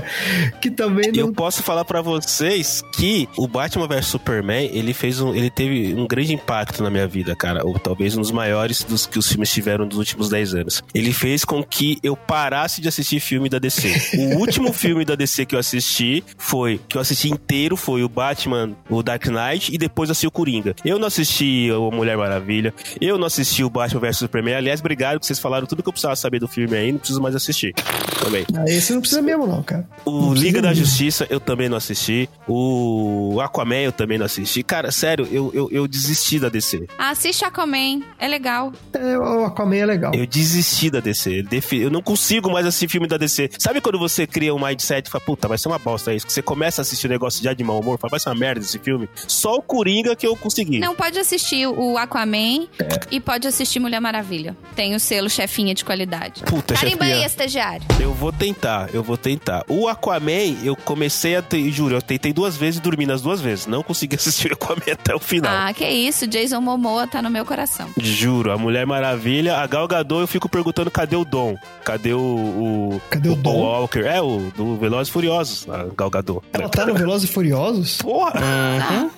que 0.62 0.70
também 0.70 1.10
Eu 1.14 1.26
não... 1.26 1.34
posso 1.34 1.62
falar 1.62 1.84
pra 1.84 2.00
vocês 2.00 2.82
que 2.94 3.28
o 3.36 3.46
Batman 3.46 3.86
vs 3.86 4.06
Superman, 4.06 4.70
ele 4.72 4.94
fez 4.94 5.20
um, 5.20 5.41
ele 5.42 5.50
teve 5.50 5.94
um 5.94 6.06
grande 6.06 6.34
impacto 6.34 6.82
na 6.82 6.90
minha 6.90 7.06
vida, 7.06 7.34
cara, 7.34 7.64
ou 7.66 7.78
talvez 7.78 8.16
um 8.16 8.20
dos 8.20 8.30
maiores 8.30 8.82
dos 8.84 9.06
que 9.06 9.18
os 9.18 9.28
filmes 9.28 9.52
tiveram 9.52 9.84
nos 9.84 9.96
últimos 9.96 10.28
10 10.28 10.54
anos. 10.54 10.82
Ele 10.94 11.12
fez 11.12 11.44
com 11.44 11.62
que 11.62 11.98
eu 12.02 12.16
parasse 12.16 12.80
de 12.80 12.88
assistir 12.88 13.20
filme 13.20 13.48
da 13.48 13.58
DC. 13.58 13.92
O 14.34 14.38
último 14.40 14.72
filme 14.72 15.04
da 15.04 15.14
DC 15.14 15.46
que 15.46 15.54
eu 15.54 15.58
assisti 15.58 16.24
foi 16.36 16.80
que 16.88 16.96
eu 16.96 17.00
assisti 17.00 17.28
inteiro 17.28 17.76
foi 17.76 18.02
o 18.02 18.08
Batman, 18.08 18.72
o 18.88 19.02
Dark 19.02 19.26
Knight 19.26 19.74
e 19.74 19.78
depois 19.78 20.10
assisti 20.10 20.26
o 20.26 20.30
Coringa. 20.30 20.74
Eu 20.84 20.98
não 20.98 21.08
assisti 21.08 21.70
o 21.72 21.90
Mulher 21.90 22.16
Maravilha, 22.16 22.74
eu 23.00 23.18
não 23.18 23.26
assisti 23.26 23.64
o 23.64 23.70
Batman 23.70 24.00
vs 24.00 24.18
Superman. 24.18 24.54
Aliás, 24.54 24.80
obrigado 24.80 25.18
que 25.18 25.26
vocês 25.26 25.38
falaram 25.38 25.66
tudo 25.66 25.82
que 25.82 25.88
eu 25.88 25.92
precisava 25.92 26.16
saber 26.16 26.38
do 26.38 26.48
filme 26.48 26.76
aí, 26.76 26.92
não 26.92 26.98
preciso 26.98 27.20
mais 27.20 27.34
assistir. 27.34 27.74
Também. 28.22 28.46
Ah, 28.54 28.64
esse 28.66 28.92
não 28.92 29.00
precisa 29.00 29.20
mesmo, 29.20 29.46
não, 29.46 29.62
cara. 29.62 29.88
O 30.04 30.32
Liga 30.32 30.62
da 30.62 30.68
mesmo. 30.68 30.84
Justiça 30.84 31.26
eu 31.28 31.40
também 31.40 31.68
não 31.68 31.76
assisti. 31.76 32.28
O 32.46 33.38
Aquaman 33.40 33.82
eu 33.82 33.92
também 33.92 34.18
não 34.18 34.26
assisti. 34.26 34.62
Cara, 34.62 34.90
sério, 34.90 35.26
eu, 35.32 35.50
eu, 35.54 35.68
eu 35.70 35.88
desisti 35.88 36.38
da 36.38 36.48
DC. 36.48 36.86
Assiste 36.98 37.44
Aquaman, 37.44 38.00
é 38.18 38.28
legal. 38.28 38.72
É, 38.92 39.18
o 39.18 39.44
Aquaman 39.44 39.76
é 39.76 39.86
legal. 39.86 40.14
Eu 40.14 40.26
desisti 40.26 40.90
da 40.90 41.00
DC. 41.00 41.44
Eu 41.72 41.90
não 41.90 42.02
consigo 42.02 42.50
mais 42.50 42.66
assistir 42.66 42.88
filme 42.88 43.06
da 43.08 43.16
DC. 43.16 43.50
Sabe 43.58 43.80
quando 43.80 43.98
você 43.98 44.26
cria 44.26 44.54
um 44.54 44.58
mindset 44.64 45.08
e 45.08 45.10
fala, 45.10 45.24
puta, 45.24 45.48
vai 45.48 45.58
ser 45.58 45.68
uma 45.68 45.78
bosta 45.78 46.12
isso? 46.14 46.26
Que 46.26 46.32
você 46.32 46.42
começa 46.42 46.80
a 46.80 46.82
assistir 46.82 47.06
o 47.06 47.10
negócio 47.10 47.42
já 47.42 47.52
de 47.52 47.64
mau 47.64 47.80
humor, 47.80 47.98
fala, 47.98 48.10
vai 48.12 48.20
ser 48.20 48.28
uma 48.28 48.34
merda 48.34 48.64
esse 48.64 48.78
filme. 48.78 49.08
Só 49.14 49.54
o 49.56 49.62
Coringa 49.62 50.14
que 50.16 50.26
eu 50.26 50.36
consegui. 50.36 50.78
Não, 50.78 50.94
pode 50.94 51.18
assistir 51.18 51.66
o 51.66 51.96
Aquaman 51.96 52.66
É. 52.78 52.88
e 53.10 53.20
pode 53.20 53.46
assistir 53.46 53.80
Mulher 53.80 54.00
Maravilha. 54.00 54.56
Tem 54.76 54.94
o 54.94 55.00
selo 55.00 55.28
chefinha 55.30 55.74
de 55.74 55.84
qualidade. 55.84 56.42
Puta, 56.44 56.74
Carimba 56.74 57.04
aí, 57.04 57.10
chefinha. 57.10 57.26
estagiário. 57.26 57.86
Eu 58.00 58.12
vou 58.14 58.32
tentar, 58.32 58.90
eu 58.94 59.02
vou 59.02 59.16
tentar. 59.16 59.64
O 59.68 59.88
Aquaman, 59.88 60.56
eu 60.64 60.76
comecei 60.76 61.36
a. 61.36 61.42
Te, 61.42 61.70
juro, 61.70 61.94
eu 61.96 62.02
tentei 62.02 62.32
duas 62.32 62.56
vezes 62.56 62.78
e 62.78 62.82
dormi 62.82 63.06
nas 63.06 63.22
duas 63.22 63.40
vezes. 63.40 63.66
Não 63.66 63.82
consegui 63.82 64.16
assistir 64.22 64.50
o 64.50 64.54
Aquaman 64.54 64.82
até 64.92 65.14
o 65.14 65.20
final. 65.22 65.52
Ah, 65.68 65.72
que 65.72 65.86
isso. 65.88 66.26
Jason 66.26 66.60
Momoa 66.60 67.06
tá 67.06 67.20
no 67.22 67.30
meu 67.30 67.44
coração. 67.44 67.88
Juro, 67.98 68.52
a 68.52 68.58
Mulher 68.58 68.86
Maravilha, 68.86 69.56
a 69.58 69.66
Gal 69.66 69.86
Gadot, 69.88 70.20
eu 70.20 70.26
fico 70.26 70.48
perguntando 70.48 70.90
cadê 70.90 71.16
o 71.16 71.24
Dom? 71.24 71.56
Cadê 71.84 72.12
o. 72.12 72.18
o 72.20 73.00
Cadê 73.10 73.28
o 73.28 73.36
Paul 73.36 73.54
Dom? 73.56 73.60
Walker? 73.62 74.00
É, 74.00 74.20
o 74.20 74.52
do 74.56 74.76
Velozes 74.76 75.08
e 75.08 75.12
Furiosos, 75.12 75.66
a 75.68 75.86
Gal 75.96 76.10
Gadot. 76.10 76.40
Ela 76.52 76.68
tá 76.68 76.86
no 76.86 76.94
Velozes 76.94 77.28
e 77.28 77.32
Furiosos? 77.32 77.96
Porra! 77.98 78.32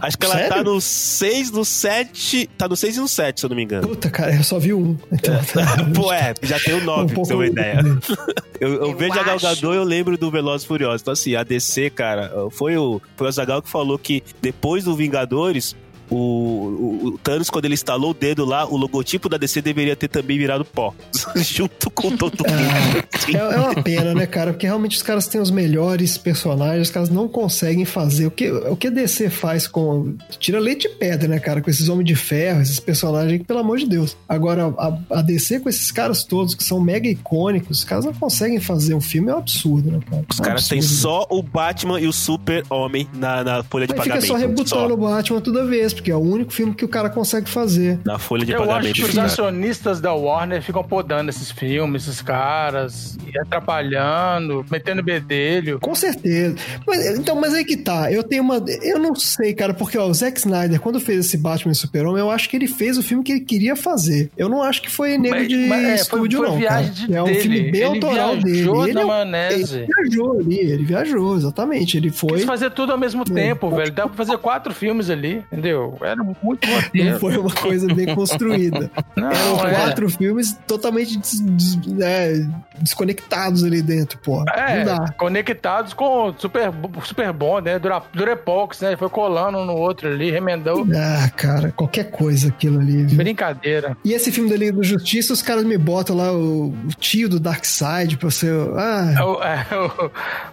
Acho 0.00 0.18
que 0.18 0.26
ela 0.26 0.34
sério? 0.34 0.48
tá 0.50 0.62
no 0.62 0.80
6, 0.80 1.50
no 1.50 1.64
7. 1.64 2.50
Tá 2.58 2.68
no 2.68 2.76
6 2.76 2.96
e 2.96 3.00
no 3.00 3.08
7, 3.08 3.40
se 3.40 3.46
eu 3.46 3.50
não 3.50 3.56
me 3.56 3.62
engano. 3.62 3.88
Puta, 3.88 4.10
cara, 4.10 4.34
eu 4.34 4.42
só 4.44 4.58
vi 4.58 4.72
um. 4.74 4.96
Então, 5.12 5.34
Pô, 5.94 6.12
é, 6.12 6.34
já 6.42 6.58
tem 6.58 6.74
o 6.74 6.84
9, 6.84 7.12
Um 7.12 7.14
pra 7.14 7.24
ter 7.24 7.34
uma 7.34 7.46
ideia. 7.46 7.80
Eu, 8.62 8.74
eu 8.74 8.86
Eu 8.92 8.96
vejo 8.96 9.18
a 9.18 9.24
Gal 9.24 9.34
acho. 9.34 9.44
Gadot, 9.44 9.74
eu 9.74 9.82
lembro 9.82 10.16
do 10.16 10.30
Velozes 10.30 10.64
e 10.64 10.68
Furiosos. 10.68 11.02
Então, 11.02 11.10
assim, 11.12 11.34
a 11.34 11.42
DC, 11.42 11.90
cara, 11.90 12.30
foi 12.52 12.76
o, 12.76 13.02
foi 13.16 13.26
o 13.26 13.32
Zagal 13.32 13.60
que 13.60 13.68
falou 13.68 13.98
que 13.98 14.22
depois 14.40 14.71
do 14.80 14.96
Vingadores, 14.96 15.76
o, 16.10 16.16
o- 16.16 17.06
o 17.08 17.18
Thanos, 17.18 17.50
quando 17.50 17.64
ele 17.66 17.74
instalou 17.74 18.10
o 18.10 18.14
dedo 18.14 18.44
lá, 18.44 18.66
o 18.66 18.76
logotipo 18.76 19.28
da 19.28 19.36
DC 19.36 19.60
deveria 19.62 19.94
ter 19.96 20.08
também 20.08 20.38
virado 20.38 20.64
pó. 20.64 20.94
Junto 21.36 21.90
com 21.90 22.16
todo 22.16 22.32
mundo. 22.38 23.04
É, 23.34 23.36
é 23.38 23.58
uma 23.58 23.82
pena, 23.82 24.14
né, 24.14 24.26
cara? 24.26 24.52
Porque 24.52 24.66
realmente 24.66 24.96
os 24.96 25.02
caras 25.02 25.26
têm 25.26 25.40
os 25.40 25.50
melhores 25.50 26.16
personagens, 26.18 26.88
os 26.88 26.92
caras 26.92 27.08
não 27.10 27.28
conseguem 27.28 27.84
fazer. 27.84 28.26
O 28.26 28.30
que, 28.30 28.50
o 28.50 28.76
que 28.76 28.88
a 28.88 28.90
DC 28.90 29.30
faz 29.30 29.66
com. 29.66 30.14
Tira 30.38 30.58
leite 30.58 30.86
e 30.86 30.90
pedra, 30.90 31.28
né, 31.28 31.38
cara? 31.38 31.60
Com 31.60 31.70
esses 31.70 31.88
homens 31.88 32.06
de 32.06 32.14
ferro, 32.14 32.60
esses 32.62 32.80
personagens, 32.80 33.38
que, 33.40 33.44
pelo 33.44 33.60
amor 33.60 33.78
de 33.78 33.86
Deus. 33.86 34.16
Agora, 34.28 34.72
a, 34.78 35.18
a 35.18 35.22
DC 35.22 35.60
com 35.60 35.68
esses 35.68 35.90
caras 35.90 36.24
todos, 36.24 36.54
que 36.54 36.64
são 36.64 36.80
mega 36.80 37.08
icônicos, 37.08 37.78
os 37.78 37.84
caras 37.84 38.04
não 38.04 38.12
conseguem 38.14 38.60
fazer 38.60 38.94
um 38.94 39.00
filme, 39.00 39.30
é 39.30 39.34
um 39.34 39.38
absurdo, 39.38 39.90
né, 39.90 40.00
cara? 40.08 40.24
Os 40.30 40.38
É 40.38 40.42
um 40.42 40.44
caras 40.44 40.68
têm 40.68 40.82
só 40.82 41.26
o 41.30 41.42
Batman 41.42 42.00
e 42.00 42.06
o 42.06 42.12
Super-Homem 42.12 43.08
na, 43.14 43.44
na 43.44 43.62
folha 43.62 43.86
de 43.86 43.92
fica 43.92 44.04
pagamento. 44.04 44.26
só 44.26 44.34
rebutando 44.36 44.94
o 44.94 44.96
Batman 44.96 45.40
toda 45.40 45.64
vez, 45.64 45.91
porque 45.94 46.10
é 46.10 46.16
o 46.16 46.20
único 46.20 46.52
filme 46.52 46.74
que 46.74 46.84
o 46.84 46.88
cara 46.88 47.08
consegue 47.10 47.48
fazer. 47.48 47.98
Na 48.04 48.18
folha 48.18 48.44
de 48.44 48.52
Eu 48.52 48.58
acho 48.62 48.68
pagamento. 48.68 48.94
que 48.94 49.02
os 49.02 49.18
acionistas 49.18 50.00
da 50.00 50.12
Warner 50.12 50.62
ficam 50.62 50.82
podando 50.84 51.30
esses 51.30 51.50
filmes, 51.50 52.02
esses 52.08 52.20
caras, 52.22 53.16
e 53.26 53.38
atrapalhando, 53.38 54.64
metendo 54.70 55.02
bedelho. 55.02 55.78
Com 55.80 55.94
certeza. 55.94 56.56
Mas, 56.86 57.18
então, 57.18 57.36
mas 57.40 57.54
aí 57.54 57.64
que 57.64 57.76
tá. 57.76 58.10
Eu 58.12 58.22
tenho 58.22 58.42
uma. 58.42 58.62
Eu 58.82 58.98
não 58.98 59.14
sei, 59.14 59.52
cara, 59.54 59.74
porque 59.74 59.96
ó, 59.98 60.06
o 60.06 60.14
Zack 60.14 60.38
Snyder, 60.38 60.80
quando 60.80 61.00
fez 61.00 61.20
esse 61.26 61.36
Batman 61.36 61.72
e 61.72 61.74
Super-Homem, 61.74 62.20
eu 62.20 62.30
acho 62.30 62.48
que 62.48 62.56
ele 62.56 62.66
fez 62.68 62.96
o 62.98 63.02
filme 63.02 63.22
que 63.24 63.32
ele 63.32 63.40
queria 63.40 63.74
fazer. 63.76 64.30
Eu 64.36 64.48
não 64.48 64.62
acho 64.62 64.82
que 64.82 64.90
foi 64.90 65.18
nego 65.18 65.34
Mas- 65.36 65.48
de 65.48 65.56
mas, 65.68 65.82
é, 65.82 65.86
foi- 65.86 65.94
estúdio, 65.96 66.38
foi 66.40 66.48
não. 66.48 66.56
viagem 66.58 66.92
cara. 66.92 67.06
de- 67.06 67.14
é 67.14 67.22
um 67.22 67.26
dele. 67.26 67.40
filme 67.40 67.60
bem 67.70 67.80
Ele 67.82 67.84
autoral 67.84 68.36
dele. 68.36 68.60
Ele, 68.82 68.92
na 68.94 69.00
é 69.00 69.04
maionese. 69.04 69.76
ele 69.78 69.86
viajou 69.86 70.38
ali, 70.38 70.58
ele 70.58 70.84
viajou, 70.84 71.36
exatamente. 71.36 71.96
Ele 71.96 72.10
foi. 72.10 72.32
Quis 72.34 72.44
fazer 72.44 72.70
tudo 72.70 72.92
ao 72.92 72.98
mesmo 72.98 73.24
tempo, 73.24 73.70
velho. 73.70 73.90
Dá 73.92 74.06
pra 74.06 74.16
fazer 74.16 74.36
quatro 74.38 74.72
filmes 74.74 75.10
ali, 75.10 75.42
entendeu? 75.52 75.81
Era 76.02 76.22
muito 76.42 76.66
Não 76.68 76.74
roteiro. 76.80 77.18
foi 77.20 77.36
uma 77.36 77.50
coisa 77.54 77.86
bem 77.94 78.12
construída. 78.14 78.90
Não, 79.16 79.30
Eram 79.30 79.66
é. 79.68 79.74
quatro 79.74 80.08
filmes 80.10 80.58
totalmente 80.66 81.18
des- 81.18 81.40
des- 81.40 81.78
é, 82.02 82.44
desconectados 82.80 83.64
ali 83.64 83.80
dentro, 83.82 84.18
pô. 84.18 84.44
Não 84.44 84.52
É, 84.54 84.84
dá. 84.84 85.12
conectados 85.18 85.92
com 85.94 86.28
o 86.30 86.34
super, 86.38 86.70
super 87.04 87.32
bom, 87.32 87.60
né? 87.60 87.78
Dura, 87.78 88.02
Durepox, 88.12 88.80
né? 88.80 88.96
Foi 88.96 89.08
colando 89.08 89.58
um 89.58 89.64
no 89.64 89.74
outro 89.74 90.08
ali, 90.08 90.30
remendou. 90.30 90.86
Ah, 90.94 91.28
cara, 91.30 91.72
qualquer 91.72 92.10
coisa 92.10 92.48
aquilo 92.48 92.80
ali. 92.80 93.04
viu? 93.04 93.16
Brincadeira. 93.16 93.96
E 94.04 94.12
esse 94.12 94.30
filme 94.32 94.50
da 94.50 94.56
Liga 94.56 94.72
da 94.76 94.82
Justiça, 94.82 95.32
os 95.32 95.42
caras 95.42 95.64
me 95.64 95.78
botam 95.78 96.16
lá 96.16 96.32
o, 96.32 96.68
o 96.70 96.88
tio 96.98 97.28
do 97.28 97.38
Darkseid 97.40 98.16
pra 98.16 98.30
ser. 98.30 98.52
Ah, 98.76 99.14
É 99.18 99.22
o, 99.22 99.42
é 99.42 99.66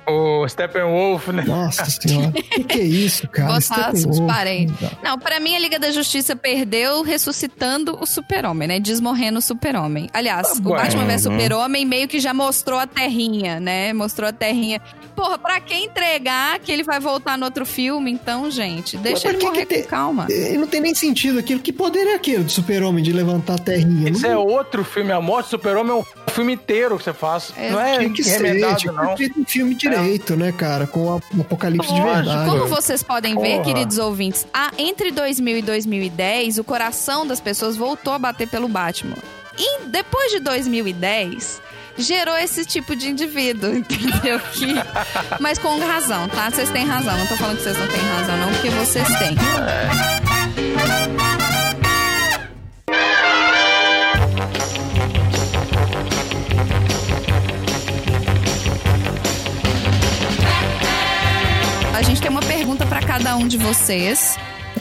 o, 0.07 0.43
o 0.43 0.47
Steppenwolf, 0.47 1.27
né? 1.29 1.43
nossa 1.45 1.85
senhora. 1.85 2.29
O 2.29 2.33
que, 2.33 2.63
que 2.63 2.79
é 2.79 2.83
isso, 2.83 3.27
cara? 3.27 3.53
Botar 3.59 3.91
os 3.93 4.19
parentes. 4.21 4.75
Não, 5.03 5.18
pra 5.19 5.39
mim 5.39 5.55
a 5.55 5.59
Liga 5.59 5.77
da 5.79 5.91
Justiça 5.91 6.35
perdeu 6.35 7.01
ressuscitando 7.01 7.97
o 8.01 8.05
super-homem, 8.05 8.67
né? 8.67 8.79
Desmorrendo 8.79 9.39
o 9.39 9.41
super-homem. 9.41 10.09
Aliás, 10.13 10.59
o 10.63 10.69
Ué. 10.69 10.81
Batman 10.81 11.05
vs 11.05 11.23
Super-Homem 11.23 11.85
meio 11.85 12.07
que 12.07 12.19
já 12.19 12.33
mostrou 12.33 12.79
a 12.79 12.87
terrinha, 12.87 13.59
né? 13.59 13.93
Mostrou 13.93 14.29
a 14.29 14.33
terrinha. 14.33 14.81
Porra, 15.15 15.37
pra 15.37 15.59
quem 15.59 15.85
entregar 15.85 16.59
que 16.59 16.71
ele 16.71 16.81
vai 16.83 16.99
voltar 16.99 17.37
no 17.37 17.43
outro 17.45 17.65
filme, 17.65 18.09
então, 18.09 18.49
gente, 18.49 18.95
deixa 18.97 19.23
Mas 19.23 19.25
ele 19.25 19.33
por 19.33 19.39
que 19.39 19.45
morrer 19.47 19.65
que 19.65 19.73
tem- 19.75 19.83
com 19.83 19.89
calma. 19.89 20.27
E 20.29 20.57
não 20.57 20.65
tem 20.67 20.79
nem 20.79 20.95
sentido 20.95 21.37
aquilo. 21.39 21.59
Que 21.59 21.73
poder 21.73 22.07
é 22.07 22.13
aquele 22.15 22.43
do 22.45 22.51
super-homem 22.51 23.03
de 23.03 23.11
levantar 23.11 23.55
a 23.55 23.57
terrinha? 23.57 24.09
Esse 24.11 24.21
não 24.23 24.29
é 24.31 24.37
outro 24.37 24.83
filme. 24.85 25.11
A 25.11 25.19
Morte 25.19 25.47
do 25.47 25.49
Super-Homem 25.51 25.91
é 25.91 25.95
um 25.95 26.31
filme 26.31 26.53
inteiro 26.53 26.97
que 26.97 27.03
você 27.03 27.11
faz. 27.13 27.51
É, 27.57 27.69
não 27.69 27.81
é 27.81 27.97
tinha 27.97 28.13
que 28.13 28.23
ser, 28.23 28.75
tinha 28.77 28.91
não. 28.93 29.15
que 29.15 29.29
um 29.37 29.43
filme 29.45 29.75
direito, 29.75 30.37
né, 30.37 30.53
cara? 30.53 30.87
Com 30.87 31.05
o 31.07 31.21
apocalipse 31.41 31.93
de 31.93 31.99
Lógico. 31.99 32.15
verdade. 32.29 32.49
Como 32.49 32.67
vocês 32.67 33.03
podem 33.03 33.35
ver, 33.37 33.51
Porra. 33.57 33.63
queridos 33.63 33.97
ouvintes, 33.97 34.47
a- 34.53 34.71
entre 34.77 35.08
2000 35.11 35.57
e 35.57 35.61
2010, 35.61 36.57
o 36.57 36.63
coração 36.63 37.25
das 37.25 37.39
pessoas 37.39 37.75
voltou 37.75 38.13
a 38.13 38.19
bater 38.19 38.47
pelo 38.47 38.67
Batman. 38.67 39.17
E 39.57 39.81
depois 39.87 40.31
de 40.31 40.39
2010, 40.39 41.61
gerou 41.97 42.37
esse 42.37 42.65
tipo 42.65 42.95
de 42.95 43.09
indivíduo, 43.09 43.75
entendeu? 43.75 44.39
Que... 44.53 44.73
Mas 45.39 45.57
com 45.57 45.79
razão, 45.79 46.27
tá? 46.29 46.49
Vocês 46.49 46.69
têm 46.69 46.85
razão. 46.85 47.17
Não 47.17 47.27
tô 47.27 47.35
falando 47.35 47.57
que 47.57 47.63
vocês 47.63 47.77
não 47.77 47.87
têm 47.87 47.99
razão, 47.99 48.37
não, 48.37 48.49
porque 48.53 48.69
vocês 48.69 49.07
têm. 49.19 49.35
A 61.93 62.01
gente 62.01 62.21
tem 62.21 62.31
uma 62.31 62.41
pergunta 62.41 62.85
pra 62.85 63.01
cada 63.01 63.35
um 63.35 63.45
de 63.45 63.57
vocês. 63.57 64.37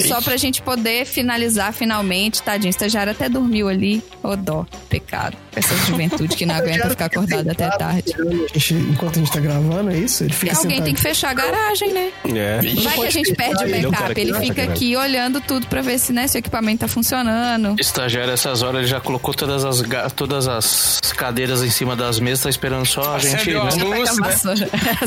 Só 0.07 0.21
pra 0.21 0.37
gente 0.37 0.63
poder 0.63 1.05
finalizar 1.07 1.73
finalmente, 1.73 2.43
tadinho. 2.43 2.69
O 2.69 2.71
estagiário 2.71 3.13
até 3.13 3.29
dormiu 3.29 3.69
ali. 3.69 4.03
Ô 4.23 4.37
dó, 4.37 4.67
pecado. 4.89 5.37
Essa 5.59 5.75
juventude 5.87 6.37
que 6.37 6.47
não 6.47 6.55
aguenta 6.57 6.89
ficar 6.91 7.07
acordada 7.07 7.53
até 7.53 7.69
tarde. 7.71 8.15
Gente- 8.55 8.75
enquanto 8.75 9.17
a 9.17 9.19
gente 9.21 9.33
tá 9.33 9.41
gravando, 9.41 9.91
é 9.91 9.97
isso? 9.99 10.25
Ele 10.25 10.31
E 10.31 10.35
fica 10.35 10.57
alguém 10.57 10.71
sentado. 10.71 10.85
tem 10.87 10.95
que 10.95 11.01
fechar 11.01 11.31
a 11.31 11.35
garagem, 11.35 11.93
né? 11.93 12.11
É. 12.35 12.61
Vai 12.83 12.99
que 12.99 13.07
a 13.07 13.11
gente 13.11 13.35
perde 13.35 13.65
o 13.65 13.91
backup. 13.91 14.21
Ele 14.21 14.35
fica 14.35 14.63
aqui 14.65 14.97
olhando 14.97 15.41
tudo 15.41 15.67
pra 15.67 15.83
ver 15.83 15.99
se, 15.99 16.13
né, 16.13 16.27
se 16.27 16.37
o 16.37 16.41
equipamento 16.41 16.81
tá 16.81 16.89
funcionando. 16.89 17.77
Estagiário, 17.79 18.33
essas 18.33 18.63
horas, 18.63 18.81
ele 18.81 18.87
já 18.89 19.01
colocou 19.01 19.35
todas 19.35 19.65
as, 19.65 19.83
todas 20.15 20.47
as 20.49 21.01
cadeiras 21.17 21.63
em 21.63 21.71
cima 21.71 21.95
das 21.97 22.19
mesas, 22.21 22.43
tá 22.45 22.51
esperando 22.51 22.87
só 22.87 23.17
a 23.17 23.19
gente. 23.19 23.37
Acendeu 23.37 23.63
a 23.63 23.65
luz, 23.75 24.17
né? 24.17 24.57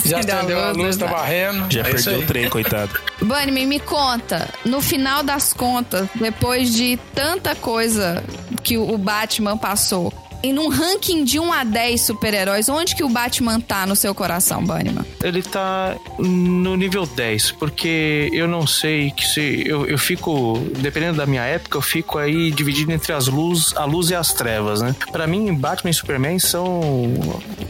Já 0.06 0.20
Acendeu 0.20 0.60
a 0.64 0.72
luz, 0.72 0.98
tá 0.98 1.06
varrendo. 1.06 1.66
Já 1.70 1.82
É 1.82 1.84
perdeu 1.84 2.20
o 2.20 2.26
trem, 2.26 2.50
coitado. 2.50 2.92
Bunny, 3.22 3.66
me 3.66 3.80
conta, 3.80 4.48
no 4.66 4.82
final 4.82 5.24
das 5.24 5.54
contas, 5.54 6.08
depois 6.16 6.74
de 6.74 6.98
tanta 7.14 7.56
coisa 7.56 8.24
que 8.64 8.78
o 8.78 8.98
Batman 8.98 9.58
passou, 9.58 10.14
em 10.44 10.58
um 10.58 10.70
ranking 10.70 11.24
de 11.24 11.40
1 11.40 11.54
a 11.54 11.64
10 11.64 12.02
super-heróis, 12.02 12.70
onde 12.70 12.96
que 12.96 13.04
o 13.04 13.10
Batman 13.10 13.60
tá 13.60 13.86
no 13.86 13.96
seu 13.96 14.14
coração, 14.14 14.64
Bunnyman? 14.64 15.06
Ele 15.24 15.42
tá 15.42 15.96
no 16.20 16.76
nível 16.76 17.06
10, 17.06 17.52
porque 17.52 18.30
eu 18.34 18.48
não 18.48 18.66
sei 18.66 19.12
que 19.12 19.26
se. 19.26 19.64
Eu, 19.66 19.86
eu 19.86 19.98
fico. 19.98 20.60
Dependendo 20.80 21.18
da 21.18 21.26
minha 21.26 21.44
época, 21.44 21.78
eu 21.78 21.82
fico 21.82 22.18
aí 22.18 22.52
dividido 22.52 22.92
entre 22.92 23.14
as 23.14 23.28
luz, 23.28 23.74
a 23.76 23.86
luz 23.86 24.10
e 24.10 24.16
as 24.16 24.34
trevas, 24.34 24.82
né? 24.82 24.96
Pra 25.12 25.28
mim, 25.28 25.54
Batman 25.54 25.92
e 25.92 25.94
Superman 25.94 26.40
são 26.40 26.82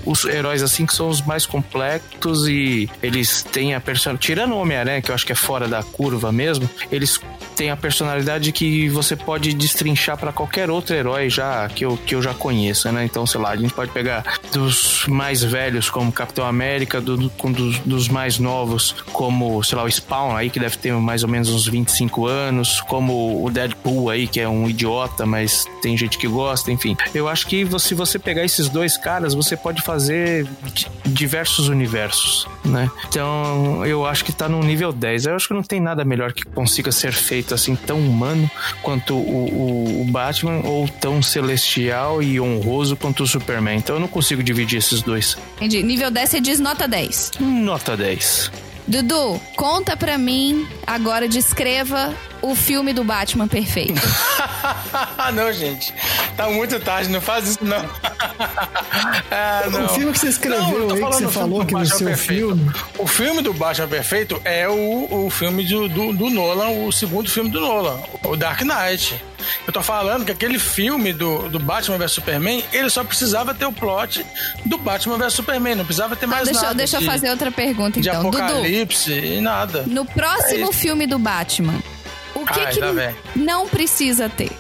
os 0.06 0.26
heróis 0.26 0.64
assim 0.64 0.86
que 0.86 0.94
são 0.94 1.10
os 1.10 1.22
mais 1.22 1.46
complexos 1.46 2.48
e 2.48 2.90
eles 3.02 3.44
têm 3.44 3.74
a 3.76 3.80
personalidade. 3.80 4.26
Tirando 4.26 4.54
o 4.54 4.58
Homem-Aranha, 4.58 5.02
que 5.02 5.12
eu 5.12 5.16
acho 5.16 5.26
que 5.26 5.32
é 5.32 5.36
fora 5.36 5.68
da 5.68 5.84
curva 5.84 6.32
mesmo, 6.32 6.70
eles 6.92 7.20
tem 7.56 7.70
a 7.70 7.78
personalidade 7.78 8.52
que 8.52 8.90
você 8.90 9.16
pode 9.16 9.54
destrinchar 9.54 10.18
pra 10.18 10.32
qualquer 10.32 10.70
outro 10.70 10.96
herói 10.96 11.30
já 11.30 11.68
que 11.70 11.86
eu, 11.86 11.98
que 11.98 12.16
eu 12.16 12.22
já 12.22 12.34
conheça, 12.62 12.92
né? 12.92 13.04
Então, 13.06 13.26
sei 13.26 13.42
lá, 13.42 13.50
a 13.52 13.56
gente 13.58 13.74
pode 13.74 13.92
pegar 13.92 14.24
dos 14.54 15.06
mais 15.08 15.44
velhos 15.44 15.90
como 15.90 16.12
Capitão 16.12 16.46
América, 16.46 17.02
do, 17.02 17.18
do- 17.18 17.32
dos, 17.52 17.80
dos 17.80 18.08
mais 18.08 18.38
novos 18.38 18.96
como, 19.12 19.64
sei 19.64 19.78
lá, 19.78 19.84
o 19.84 19.92
Spawn 19.92 20.36
aí 20.36 20.50
que 20.50 20.60
deve 20.60 20.78
ter 20.78 20.94
mais 20.94 21.24
ou 21.24 21.30
menos 21.30 21.50
uns 21.50 21.68
25 21.68 22.28
anos, 22.28 22.80
como 22.82 23.44
o 23.44 23.50
Deadpool 23.50 24.10
aí 24.10 24.28
que 24.28 24.40
é 24.40 24.48
um 24.48 24.70
idiota, 24.70 25.26
mas 25.26 25.66
tem 25.82 25.98
gente 25.98 26.18
que 26.18 26.28
gosta, 26.28 26.72
enfim. 26.72 26.96
Eu 27.14 27.28
acho 27.28 27.48
que 27.48 27.68
se 27.80 27.94
você 27.96 28.20
pegar 28.20 28.44
esses 28.46 28.70
dois 28.70 28.96
caras, 28.98 29.34
você 29.34 29.58
pode 29.58 29.82
fazer 29.82 30.46
di- 30.74 30.88
diversos 31.06 31.68
universos, 31.68 32.48
né? 32.64 32.90
Então, 33.08 33.86
eu 33.86 34.06
acho 34.06 34.24
que 34.24 34.32
tá 34.32 34.48
no 34.48 34.60
nível 34.60 34.92
10. 34.94 35.26
Eu 35.26 35.36
acho 35.36 35.48
que 35.48 35.54
não 35.54 35.64
tem 35.64 35.80
nada 35.80 36.06
melhor 36.06 36.32
que 36.34 36.44
consiga 36.46 36.92
ser 36.92 37.12
feito 37.14 37.54
assim 37.54 37.76
tão 37.76 38.00
humano 38.00 38.50
quanto 38.82 39.16
o, 39.16 39.18
o- 39.20 40.02
o 40.02 40.06
Batman 40.12 40.62
ou 40.64 40.88
tão 40.88 41.22
celestial 41.22 42.22
e 42.22 42.40
honroso 42.58 42.96
quanto 42.96 43.24
o 43.24 43.28
Superman. 43.28 43.78
Então, 43.78 43.96
eu 43.96 44.00
não 44.00 44.08
consigo 44.08 44.44
dividir 44.44 44.80
esses 44.80 45.02
dois. 45.02 45.38
Entendi. 45.58 45.84
Nível 45.84 46.12
10, 46.12 46.30
você 46.30 46.42
diz 46.42 46.60
nota 46.60 46.88
10. 46.88 47.32
Nota 47.40 47.98
10. 47.98 48.52
Dudu, 48.88 49.40
conta 49.56 49.96
pra 49.96 50.18
mim, 50.18 50.68
agora 50.86 51.28
descreva 51.28 52.14
o 52.42 52.56
filme 52.56 52.94
do 52.94 53.04
Batman 53.04 53.48
perfeito. 53.48 54.02
Ah, 55.18 55.32
não, 55.32 55.52
gente. 55.54 55.94
Tá 56.36 56.50
muito 56.50 56.80
tarde, 56.80 57.10
não 57.10 57.22
faz 57.22 57.48
isso, 57.48 57.60
não. 57.64 57.78
ah, 59.32 59.64
não. 59.72 59.86
O 59.86 59.90
filme 59.90 60.12
que 60.12 60.20
você 60.20 60.28
escreveu 60.30 60.62
Não, 60.62 60.74
eu 60.74 60.96
aí, 60.96 61.12
que 61.12 61.22
você 61.24 61.28
falou 61.28 61.66
que 61.66 61.74
no 61.74 61.86
seu 61.86 62.08
Perfeito. 62.08 62.40
filme. 62.40 62.72
O 62.98 63.08
filme 63.08 63.42
do 63.42 63.54
Batman 63.54 63.88
Perfeito 63.88 64.42
é 64.44 64.68
o, 64.68 65.26
o 65.26 65.30
filme 65.30 65.64
do, 65.64 65.88
do, 65.88 66.14
do 66.14 66.30
Nolan, 66.30 66.70
o 66.86 66.92
segundo 66.92 67.30
filme 67.30 67.50
do 67.50 67.60
Nolan, 67.60 68.00
o 68.24 68.36
Dark 68.36 68.62
Knight. 68.62 69.22
Eu 69.66 69.74
tô 69.74 69.82
falando 69.82 70.26
que 70.26 70.32
aquele 70.32 70.60
filme 70.60 71.14
do, 71.14 71.50
do 71.50 71.60
Batman 71.60 71.98
vs 71.98 72.12
Superman, 72.12 72.64
ele 72.72 72.90
só 72.90 73.04
precisava 73.04 73.54
ter 73.54 73.66
o 73.66 73.72
plot 73.72 74.26
do 74.66 74.78
Batman 74.78 75.18
vs 75.18 75.34
Superman, 75.34 75.76
não 75.76 75.86
precisava 75.86 76.16
ter 76.16 76.28
mais 76.28 76.46
deixa, 76.46 76.60
eu- 76.60 76.64
nada. 76.64 76.76
deixa 76.76 76.98
eu 76.98 77.02
de, 77.02 77.06
fazer 77.08 77.30
outra 77.30 77.52
pergunta, 77.52 78.00
de 78.00 78.10
então. 78.10 78.24
Dudu, 78.24 78.38
apocalipse 78.38 79.12
e 79.14 79.42
nada. 79.42 79.84
no 79.88 80.06
próximo 80.06 80.70
É 80.70 80.74
filme 80.74 81.08
do 81.08 81.18
Batman, 81.18 81.82
o 82.36 82.46
que, 82.46 82.60
Ai, 82.60 82.74
que 82.74 82.80
lá 82.80 82.92
vem. 82.92 83.16
não 83.36 83.68
precisa 83.68 84.30
ter? 84.30 84.52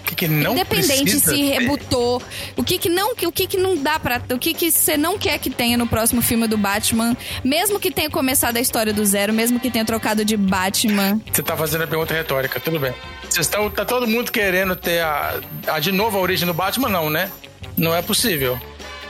O 0.00 0.02
que, 0.10 0.14
que 0.16 0.28
não 0.28 0.52
Independente 0.54 1.02
precisa 1.02 1.30
se 1.30 1.36
ter? 1.36 1.58
rebutou, 1.60 2.20
o 2.56 2.64
que 2.64 2.78
que 2.78 2.88
não, 2.88 3.12
o 3.12 3.30
que 3.32 3.46
que 3.46 3.56
não 3.56 3.76
dá 3.76 3.96
para, 4.00 4.20
o 4.34 4.38
que 4.38 4.52
que 4.52 4.70
você 4.72 4.96
não 4.96 5.16
quer 5.16 5.38
que 5.38 5.48
tenha 5.50 5.76
no 5.78 5.86
próximo 5.86 6.20
filme 6.20 6.48
do 6.48 6.58
Batman, 6.58 7.16
mesmo 7.44 7.78
que 7.78 7.92
tenha 7.92 8.10
começado 8.10 8.56
a 8.56 8.60
história 8.60 8.92
do 8.92 9.04
zero, 9.06 9.32
mesmo 9.32 9.60
que 9.60 9.70
tenha 9.70 9.84
trocado 9.84 10.24
de 10.24 10.36
Batman. 10.36 11.20
Você 11.32 11.42
tá 11.44 11.56
fazendo 11.56 11.84
a 11.84 11.86
pergunta 11.86 12.12
retórica, 12.12 12.58
tudo 12.58 12.80
bem. 12.80 12.92
Vocês 13.28 13.46
estão, 13.46 13.70
tá 13.70 13.84
todo 13.84 14.08
mundo 14.08 14.32
querendo 14.32 14.74
ter 14.74 15.00
a, 15.00 15.38
a 15.68 15.78
de 15.78 15.92
novo 15.92 16.18
a 16.18 16.20
origem 16.20 16.44
do 16.44 16.54
Batman, 16.54 16.88
não, 16.88 17.08
né? 17.08 17.30
Não 17.76 17.94
é 17.94 18.02
possível. 18.02 18.58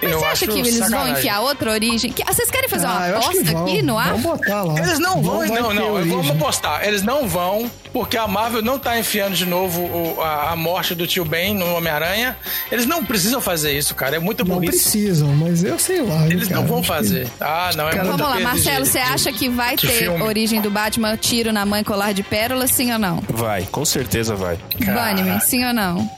Mas 0.02 0.12
Eu 0.12 0.18
você 0.20 0.24
acha 0.26 0.46
que 0.46 0.58
eles 0.58 0.78
vão 0.78 0.88
sacanagem. 0.88 1.12
enfiar 1.18 1.40
outra 1.40 1.70
origem? 1.72 2.12
Que- 2.12 2.22
ah, 2.26 2.32
vocês 2.32 2.50
querem 2.50 2.68
fazer 2.68 2.86
uma 2.86 2.96
Ah, 2.96 3.08
que 3.10 3.16
aposta 3.16 3.44
vão. 3.52 3.64
aqui 3.64 3.82
no 3.82 3.98
ar? 3.98 4.06
Vamos 4.12 4.22
botar 4.22 4.62
lá. 4.62 4.78
Eles 4.78 4.98
não 4.98 5.22
vão, 5.22 5.46
não, 5.46 5.74
não, 5.74 5.92
origem. 5.92 6.16
vamos 6.16 6.30
apostar. 6.30 6.84
Eles 6.86 7.02
não 7.02 7.28
vão, 7.28 7.70
porque 7.92 8.16
a 8.16 8.26
Marvel 8.26 8.62
não 8.62 8.78
tá 8.78 8.98
enfiando 8.98 9.34
de 9.34 9.44
novo 9.46 9.80
o- 9.82 10.20
a, 10.22 10.52
a 10.52 10.56
morte 10.56 10.94
do 10.94 11.06
tio 11.06 11.24
Ben 11.24 11.54
no 11.54 11.74
Homem-Aranha. 11.74 12.36
Eles 12.72 12.86
não 12.86 13.04
precisam 13.04 13.40
fazer 13.40 13.76
isso, 13.76 13.94
cara. 13.94 14.16
É 14.16 14.18
muito 14.18 14.44
Não 14.44 14.54
burrice. 14.56 14.72
precisam, 14.82 15.28
mas 15.34 15.62
eu 15.64 15.78
sei 15.78 16.00
lá. 16.02 16.26
Eles 16.26 16.48
cara, 16.48 16.60
não 16.60 16.66
vão 16.66 16.78
acho 16.78 16.88
que- 16.88 16.94
fazer. 16.94 17.28
Ah, 17.40 17.70
não, 17.76 17.88
é 17.88 17.92
Cara, 17.92 18.04
Vamos 18.04 18.20
lá, 18.20 18.40
Marcelo, 18.40 18.84
de- 18.84 18.90
você 18.90 18.98
acha 18.98 19.30
que 19.32 19.48
vai 19.48 19.76
ter 19.76 19.86
filme. 19.88 20.22
origem 20.22 20.60
do 20.60 20.70
Batman, 20.70 21.16
tiro 21.16 21.52
na 21.52 21.66
mãe, 21.66 21.84
colar 21.84 22.12
de 22.14 22.22
pérola, 22.22 22.66
sim 22.66 22.92
ou 22.92 22.98
não? 22.98 23.22
Vai, 23.28 23.64
com 23.70 23.84
certeza 23.84 24.34
vai. 24.34 24.58
Bunnyman, 24.78 25.40
sim 25.40 25.64
ou 25.64 25.72
não? 25.74 26.08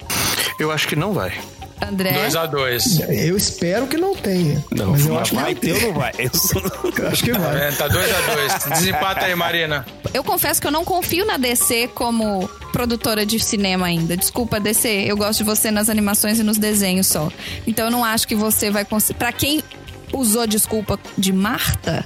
Eu 0.59 0.70
acho 0.70 0.86
que 0.86 0.94
não 0.94 1.12
vai. 1.12 1.32
André? 1.88 2.28
2x2. 2.28 3.10
Eu 3.10 3.36
espero 3.36 3.86
que 3.86 3.96
não 3.96 4.14
tenha. 4.14 4.64
Não, 4.70 4.90
mas 4.92 5.06
eu 5.06 5.18
acho 5.18 5.30
que 5.30 5.36
vai 5.36 5.44
vai 5.44 5.54
ter 5.54 5.72
ou 5.74 5.80
não 5.80 5.92
vai? 5.92 6.12
Eu 6.18 7.09
acho 7.09 7.24
que 7.24 7.32
vai. 7.32 7.68
É, 7.68 7.72
tá 7.72 7.88
2x2. 7.88 8.68
Desempata 8.78 9.26
aí, 9.26 9.34
Marina. 9.34 9.84
Eu 10.12 10.22
confesso 10.22 10.60
que 10.60 10.66
eu 10.66 10.70
não 10.70 10.84
confio 10.84 11.24
na 11.26 11.36
DC 11.36 11.88
como 11.94 12.48
produtora 12.72 13.24
de 13.26 13.38
cinema 13.38 13.86
ainda. 13.86 14.16
Desculpa, 14.16 14.59
DC, 14.59 14.88
eu 15.06 15.16
gosto 15.16 15.38
de 15.38 15.44
você 15.44 15.70
nas 15.70 15.88
animações 15.88 16.38
e 16.38 16.42
nos 16.42 16.59
desenhos 16.59 17.06
só. 17.06 17.30
Então 17.66 17.86
eu 17.86 17.90
não 17.90 18.04
acho 18.04 18.26
que 18.26 18.34
você 18.34 18.70
vai 18.70 18.84
conseguir. 18.84 19.18
Pra 19.18 19.32
quem 19.32 19.62
usou 20.12 20.46
desculpa 20.46 20.98
de 21.16 21.32
Marta, 21.32 22.04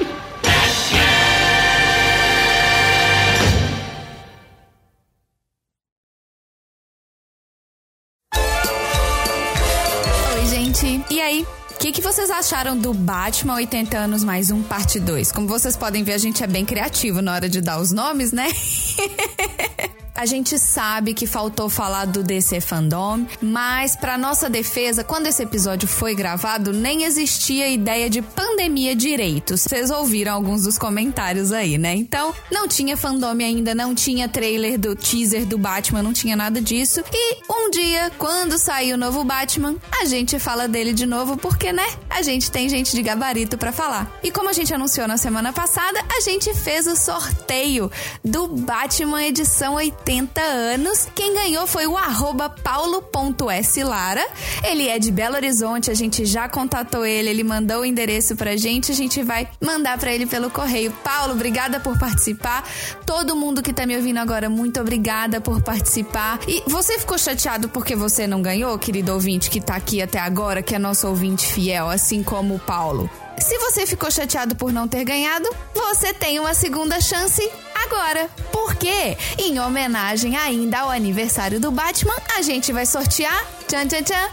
O 11.78 11.80
que, 11.80 11.92
que 11.92 12.02
vocês 12.02 12.32
acharam 12.32 12.76
do 12.76 12.92
Batman 12.92 13.54
80 13.54 13.96
anos 13.96 14.24
mais 14.24 14.50
um, 14.50 14.64
parte 14.64 15.00
2? 15.00 15.32
Como 15.32 15.48
vocês 15.48 15.78
podem 15.78 16.04
ver, 16.04 16.14
a 16.14 16.18
gente 16.18 16.44
é 16.44 16.48
bem 16.48 16.66
criativo 16.66 17.22
na 17.22 17.32
hora 17.36 17.48
de 17.48 17.62
dar 17.62 17.80
os 17.80 17.92
nomes, 17.92 18.32
né? 18.32 18.48
A 20.18 20.26
gente 20.26 20.58
sabe 20.58 21.14
que 21.14 21.28
faltou 21.28 21.70
falar 21.70 22.06
do 22.06 22.24
DC 22.24 22.60
Fandom, 22.60 23.28
mas 23.40 23.96
para 23.96 24.18
nossa 24.18 24.50
defesa, 24.50 25.04
quando 25.04 25.28
esse 25.28 25.44
episódio 25.44 25.88
foi 25.88 26.16
gravado, 26.16 26.74
nem 26.74 27.04
existia 27.04 27.70
ideia 27.70 28.10
de 28.10 28.24
pandemia 28.24 28.96
direito. 28.96 29.56
Vocês 29.56 29.92
ouviram 29.92 30.34
alguns 30.34 30.64
dos 30.64 30.76
comentários 30.76 31.52
aí, 31.52 31.78
né? 31.78 31.94
Então, 31.94 32.34
não 32.52 32.68
tinha 32.68 32.98
fandom 32.98 33.28
ainda, 33.28 33.76
não 33.76 33.94
tinha 33.94 34.28
trailer 34.28 34.80
do 34.80 34.96
teaser 34.96 35.46
do 35.46 35.56
Batman, 35.56 36.02
não 36.02 36.14
tinha 36.14 36.36
nada 36.36 36.60
disso. 36.60 37.04
E 37.14 37.38
um 37.48 37.70
dia, 37.70 38.12
quando 38.18 38.58
sair 38.58 38.94
o 38.94 38.98
novo 38.98 39.24
Batman, 39.24 39.76
a 40.02 40.06
gente 40.06 40.40
fala 40.40 40.68
dele 40.68 40.94
de 40.94 41.06
novo, 41.06 41.38
porque, 41.38 41.72
né? 41.72 41.86
A 42.10 42.24
gente 42.24 42.50
tem 42.50 42.68
gente 42.68 42.96
de 42.96 43.04
gabarito 43.04 43.56
para 43.56 43.72
falar. 43.72 44.12
E 44.24 44.32
como 44.32 44.50
a 44.50 44.54
gente 44.54 44.74
anunciou 44.74 45.08
na 45.08 45.18
semana 45.18 45.54
passada, 45.54 46.04
a 46.18 46.22
gente 46.22 46.52
fez 46.56 46.88
o 46.88 46.96
sorteio 46.96 47.92
do 48.26 48.48
Batman 48.48 49.24
edição 49.24 49.76
80 49.76 50.07
anos. 50.42 51.08
Quem 51.14 51.34
ganhou 51.34 51.68
foi 51.68 51.86
o 51.86 51.98
arroba 51.98 52.50
paulo.slara. 52.50 54.26
Ele 54.64 54.88
é 54.88 54.98
de 54.98 55.12
Belo 55.12 55.36
Horizonte, 55.36 55.92
a 55.92 55.94
gente 55.94 56.26
já 56.26 56.48
contatou 56.48 57.06
ele, 57.06 57.30
ele 57.30 57.44
mandou 57.44 57.82
o 57.82 57.86
endereço 57.86 58.36
pra 58.36 58.56
gente, 58.56 58.92
a 58.92 58.96
gente 58.96 59.22
vai 59.22 59.48
mandar 59.62 59.98
pra 59.98 60.14
ele 60.14 60.26
pelo 60.26 60.50
correio. 60.50 60.92
Paulo, 61.04 61.34
obrigada 61.34 61.80
por 61.80 61.98
participar. 62.00 62.64
Todo 63.06 63.36
mundo 63.36 63.62
que 63.62 63.74
tá 63.74 63.86
me 63.86 63.96
ouvindo 63.96 64.18
agora, 64.18 64.50
muito 64.50 64.80
obrigada 64.80 65.42
por 65.42 65.62
participar. 65.62 66.40
E 66.48 66.64
você 66.68 66.98
ficou 67.00 67.18
chateado 67.18 67.70
porque 67.70 67.96
você 67.96 68.26
não 68.26 68.42
ganhou, 68.42 68.78
querido 68.80 69.14
ouvinte 69.14 69.50
que 69.50 69.60
tá 69.60 69.76
aqui 69.76 70.02
até 70.02 70.20
agora, 70.20 70.62
que 70.62 70.76
é 70.76 70.80
nosso 70.80 71.08
ouvinte 71.08 71.46
fiel, 71.46 71.90
assim 71.90 72.24
como 72.24 72.56
o 72.56 72.60
Paulo? 72.60 73.10
Se 73.40 73.58
você 73.60 73.86
ficou 73.86 74.10
chateado 74.10 74.56
por 74.56 74.74
não 74.74 74.88
ter 74.88 75.04
ganhado, 75.04 75.48
você 75.74 76.14
tem 76.14 76.40
uma 76.40 76.54
segunda 76.54 77.00
chance 77.00 77.42
agora. 77.86 78.30
Porque, 78.52 79.18
em 79.38 79.60
homenagem 79.60 80.36
ainda 80.36 80.80
ao 80.80 80.90
aniversário 80.90 81.60
do 81.60 81.72
Batman, 81.72 82.16
a 82.36 82.42
gente 82.42 82.74
vai 82.74 82.86
sortear 82.86 83.46
Tchan, 83.68 83.86
tchan, 83.86 84.04
tchan. 84.04 84.30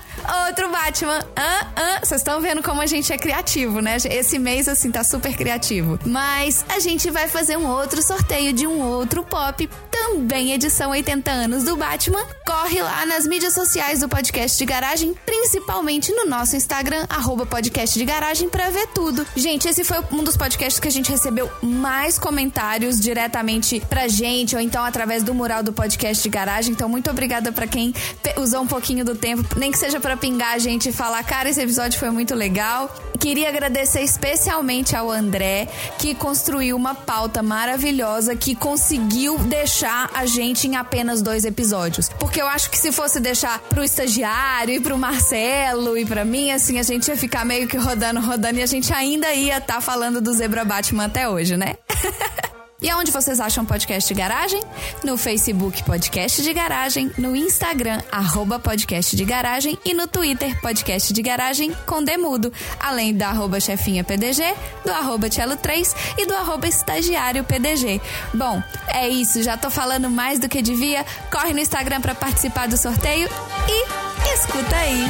Outro 0.47 0.71
Batman. 0.71 1.19
Ah, 1.35 1.67
ah. 1.75 1.99
Vocês 2.03 2.21
estão 2.21 2.41
vendo 2.41 2.63
como 2.63 2.81
a 2.81 2.87
gente 2.87 3.13
é 3.13 3.19
criativo, 3.19 3.81
né? 3.81 3.97
Esse 3.97 4.39
mês, 4.39 4.69
assim, 4.69 4.91
tá 4.91 5.03
super 5.03 5.37
criativo. 5.37 5.99
Mas 6.07 6.65
a 6.69 6.79
gente 6.79 7.11
vai 7.11 7.27
fazer 7.27 7.57
um 7.57 7.67
outro 7.67 8.01
sorteio 8.01 8.53
de 8.53 8.65
um 8.65 8.81
outro 8.81 9.25
pop. 9.25 9.69
Também 9.91 10.53
edição 10.53 10.93
80 10.93 11.31
anos 11.31 11.65
do 11.65 11.77
Batman. 11.77 12.25
Corre 12.47 12.81
lá 12.81 13.05
nas 13.07 13.27
mídias 13.27 13.55
sociais 13.55 14.01
do 14.01 14.09
podcast 14.09 14.57
de 14.57 14.65
garagem, 14.65 15.15
principalmente 15.27 16.13
no 16.13 16.27
nosso 16.27 16.55
Instagram, 16.55 17.05
arroba 17.09 17.45
podcast 17.45 17.99
de 17.99 18.05
garagem, 18.05 18.49
pra 18.49 18.71
ver 18.71 18.87
tudo. 18.89 19.27
Gente, 19.35 19.67
esse 19.67 19.83
foi 19.83 19.99
um 20.13 20.23
dos 20.23 20.37
podcasts 20.37 20.79
que 20.79 20.89
a 20.89 20.93
gente 20.93 21.11
recebeu 21.11 21.51
mais 21.61 22.19
comentários 22.19 23.01
diretamente 23.01 23.81
pra 23.89 24.07
gente, 24.07 24.55
ou 24.55 24.61
então 24.61 24.85
através 24.85 25.23
do 25.23 25.35
mural 25.35 25.63
do 25.63 25.73
podcast 25.73 26.23
de 26.23 26.29
garagem. 26.29 26.73
Então, 26.73 26.89
muito 26.89 27.11
obrigada 27.11 27.51
pra 27.51 27.67
quem 27.67 27.93
usou 28.37 28.63
um 28.63 28.67
pouquinho 28.67 29.05
do 29.05 29.24
tempo, 29.25 29.59
nem 29.59 29.73
que 29.73 29.79
seja 29.79 29.99
pra 29.99 30.19
pingar 30.19 30.53
a 30.53 30.59
gente 30.59 30.91
e 30.91 30.93
falar, 30.93 31.25
cara, 31.25 31.49
esse 31.49 31.59
episódio 31.59 31.99
foi 31.99 32.11
muito 32.11 32.35
legal. 32.35 32.95
Queria 33.19 33.49
agradecer 33.49 34.03
especialmente 34.03 34.95
ao 34.95 35.11
André, 35.11 35.67
que 35.99 36.15
construiu 36.15 36.77
uma 36.77 36.95
pauta 36.95 37.43
maravilhosa 37.43 38.37
que 38.37 38.55
conseguiu 38.55 39.39
deixar 39.39 40.11
a 40.13 40.27
gente 40.27 40.69
em 40.69 40.77
apenas 40.77 41.23
dois 41.23 41.47
episódios. 41.47 42.11
Porque 42.19 42.43
eu 42.43 42.47
acho 42.47 42.69
que 42.69 42.77
se 42.77 42.93
fosse 42.93 43.19
deixar 43.19 43.61
pro 43.61 43.83
estagiário 43.83 44.75
e 44.75 44.81
pro 44.81 44.99
Marcelo 44.99 45.97
e 45.97 46.05
pra 46.05 46.23
mim, 46.23 46.51
assim, 46.51 46.79
a 46.79 46.83
gente 46.83 47.09
ia 47.09 47.17
ficar 47.17 47.47
meio 47.47 47.67
que 47.67 47.79
rodando, 47.79 48.21
rodando 48.21 48.59
e 48.59 48.63
a 48.63 48.67
gente 48.67 48.93
ainda 48.93 49.33
ia 49.33 49.57
estar 49.57 49.81
falando 49.81 50.21
do 50.21 50.35
Zebra 50.35 50.67
Batman 50.67 51.07
até 51.07 51.27
hoje, 51.27 51.57
né? 51.57 51.77
E 52.85 52.91
aonde 52.91 53.11
vocês 53.11 53.41
acham 53.41 53.65
podcast 53.65 54.13
de 54.13 54.21
garagem? 54.21 54.61
No 55.03 55.17
Facebook 55.17 55.83
Podcast 55.85 56.43
de 56.43 56.53
Garagem, 56.53 57.11
no 57.17 57.35
Instagram 57.35 58.03
arroba 58.13 58.59
Podcast 58.59 59.17
de 59.17 59.25
Garagem 59.25 59.79
e 59.87 59.95
no 59.95 60.07
Twitter 60.07 60.61
Podcast 60.61 61.11
de 61.11 61.23
Garagem 61.23 61.75
com 61.87 62.05
Demudo, 62.05 62.53
além 62.79 63.15
da 63.15 63.29
arroba 63.31 63.59
chefinha 63.59 64.05
PDG, 64.05 64.43
do 64.85 64.93
arroba 64.93 65.31
Tchelo 65.31 65.57
3 65.57 65.97
e 66.19 66.27
do 66.27 66.35
arroba 66.35 66.69
estagiário 66.69 67.43
PDG. 67.43 68.03
Bom, 68.35 68.63
é 68.89 69.09
isso, 69.09 69.43
já 69.43 69.57
tô 69.57 69.71
falando 69.71 70.11
mais 70.11 70.39
do 70.39 70.47
que 70.47 70.61
devia. 70.61 71.07
Corre 71.33 71.55
no 71.55 71.61
Instagram 71.61 72.03
para 72.03 72.15
participar 72.15 72.69
do 72.69 72.77
sorteio 72.77 73.31
e 73.67 74.35
escuta 74.35 74.77
aí. 74.77 75.07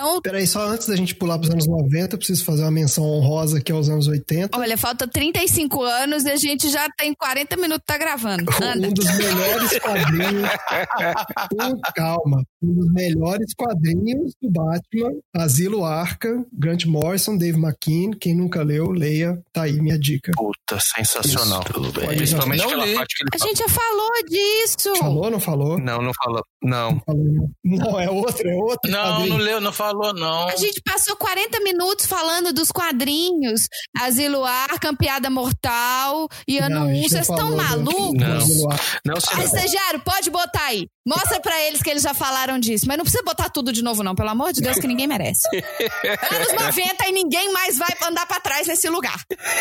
Então, 0.00 0.20
Peraí, 0.22 0.46
só 0.46 0.66
antes 0.66 0.86
da 0.86 0.96
gente 0.96 1.14
pular 1.14 1.38
pros 1.38 1.50
anos 1.50 1.66
90, 1.66 2.14
eu 2.14 2.18
preciso 2.18 2.42
fazer 2.42 2.62
uma 2.62 2.70
menção 2.70 3.04
honrosa 3.04 3.58
aqui 3.58 3.70
aos 3.70 3.88
anos 3.90 4.08
80. 4.08 4.58
olha, 4.58 4.78
falta 4.78 5.06
35 5.06 5.82
anos 5.82 6.24
e 6.24 6.30
a 6.30 6.36
gente 6.36 6.70
já 6.70 6.88
tem 6.96 7.12
40 7.12 7.56
minutos 7.56 7.84
tá 7.86 7.98
gravando. 7.98 8.44
Anda. 8.62 8.88
Um 8.88 8.92
dos 8.92 9.16
melhores 9.16 9.78
quadrinhos. 9.78 10.48
Com 11.52 11.80
calma. 11.94 12.42
Um 12.62 12.74
dos 12.74 12.92
melhores 12.92 13.54
quadrinhos 13.54 14.34
do 14.40 14.50
Batman. 14.50 15.12
Asilo 15.34 15.82
Arca, 15.84 16.44
Grant 16.52 16.84
Morrison, 16.84 17.36
Dave 17.38 17.58
McKean. 17.58 18.10
Quem 18.20 18.36
nunca 18.36 18.62
leu, 18.62 18.90
leia. 18.90 19.40
Tá 19.52 19.62
aí 19.62 19.80
minha 19.80 19.98
dica. 19.98 20.30
Puta, 20.36 20.78
sensacional. 20.78 21.64
Tudo 21.64 21.90
bem. 21.92 22.08
Principalmente 22.16 22.58
Não 22.60 22.66
aquela 22.68 22.84
li. 22.86 22.94
parte 22.94 23.16
que 23.16 23.22
ele 23.22 23.30
A 23.34 23.38
fala. 23.38 23.48
gente 23.50 23.58
já 23.60 23.68
falou 23.68 24.10
disso. 24.28 24.96
Falou 24.96 25.24
ou 25.24 25.30
não 25.30 25.40
falou? 25.40 25.78
Não, 25.78 26.02
não 26.02 26.12
falou. 26.22 26.44
Não. 26.62 27.00
Falou, 27.06 27.24
não. 27.24 27.50
Não, 27.64 27.98
é 28.00 28.10
outro, 28.10 28.46
é 28.46 28.54
outro. 28.54 28.90
Não, 28.90 28.98
quadrinho. 29.16 29.28
não 29.30 29.36
leu, 29.38 29.60
não 29.60 29.72
falou, 29.72 30.12
não. 30.12 30.48
A 30.48 30.56
gente 30.56 30.82
passou 30.84 31.16
40 31.16 31.60
minutos 31.60 32.04
falando 32.04 32.52
dos 32.52 32.70
quadrinhos. 32.70 33.62
Asilo 33.98 34.44
Arkham, 34.44 34.94
Piada 34.94 35.30
Mortal 35.30 36.28
e 36.46 36.58
Ano 36.58 36.74
Não, 36.74 36.82
a 36.82 36.86
1. 36.86 36.94
gente 36.94 37.00
não 37.02 37.08
Vocês 37.08 37.28
estão 37.30 37.56
malucos? 37.56 38.14
Não. 38.14 38.70
Arca. 38.70 39.00
Não, 39.06 39.14
Ah, 39.32 39.44
estagiário, 39.44 40.00
pode 40.04 40.28
botar 40.30 40.64
aí. 40.66 40.86
Mostra 41.06 41.40
pra 41.40 41.58
eles 41.66 41.82
que 41.82 41.88
eles 41.88 42.02
já 42.02 42.12
falaram 42.12 42.49
disso. 42.58 42.86
Mas 42.88 42.96
não 42.96 43.04
precisa 43.04 43.22
botar 43.22 43.48
tudo 43.50 43.72
de 43.72 43.82
novo, 43.82 44.02
não. 44.02 44.14
Pelo 44.14 44.30
amor 44.30 44.52
de 44.52 44.60
Deus, 44.60 44.78
que 44.78 44.86
ninguém 44.86 45.06
merece. 45.06 45.46
Anos 46.32 46.52
90 46.66 47.08
e 47.08 47.12
ninguém 47.12 47.52
mais 47.52 47.78
vai 47.78 47.88
andar 48.08 48.26
pra 48.26 48.40
trás 48.40 48.66
nesse 48.66 48.88
lugar. 48.88 49.20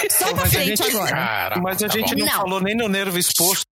Só 0.10 0.26
pra 0.34 0.44
Mas 0.44 0.54
frente 0.54 0.84
gente- 0.84 0.96
agora. 0.96 1.12
Caraca, 1.12 1.62
Mas 1.62 1.84
a 1.84 1.88
tá 1.88 1.94
gente 1.94 2.16
não, 2.16 2.26
Não. 2.26 2.34
falou 2.34 2.62
nem 2.62 2.76
no 2.76 2.88
nervo 2.88 3.18
exposto 3.20 3.66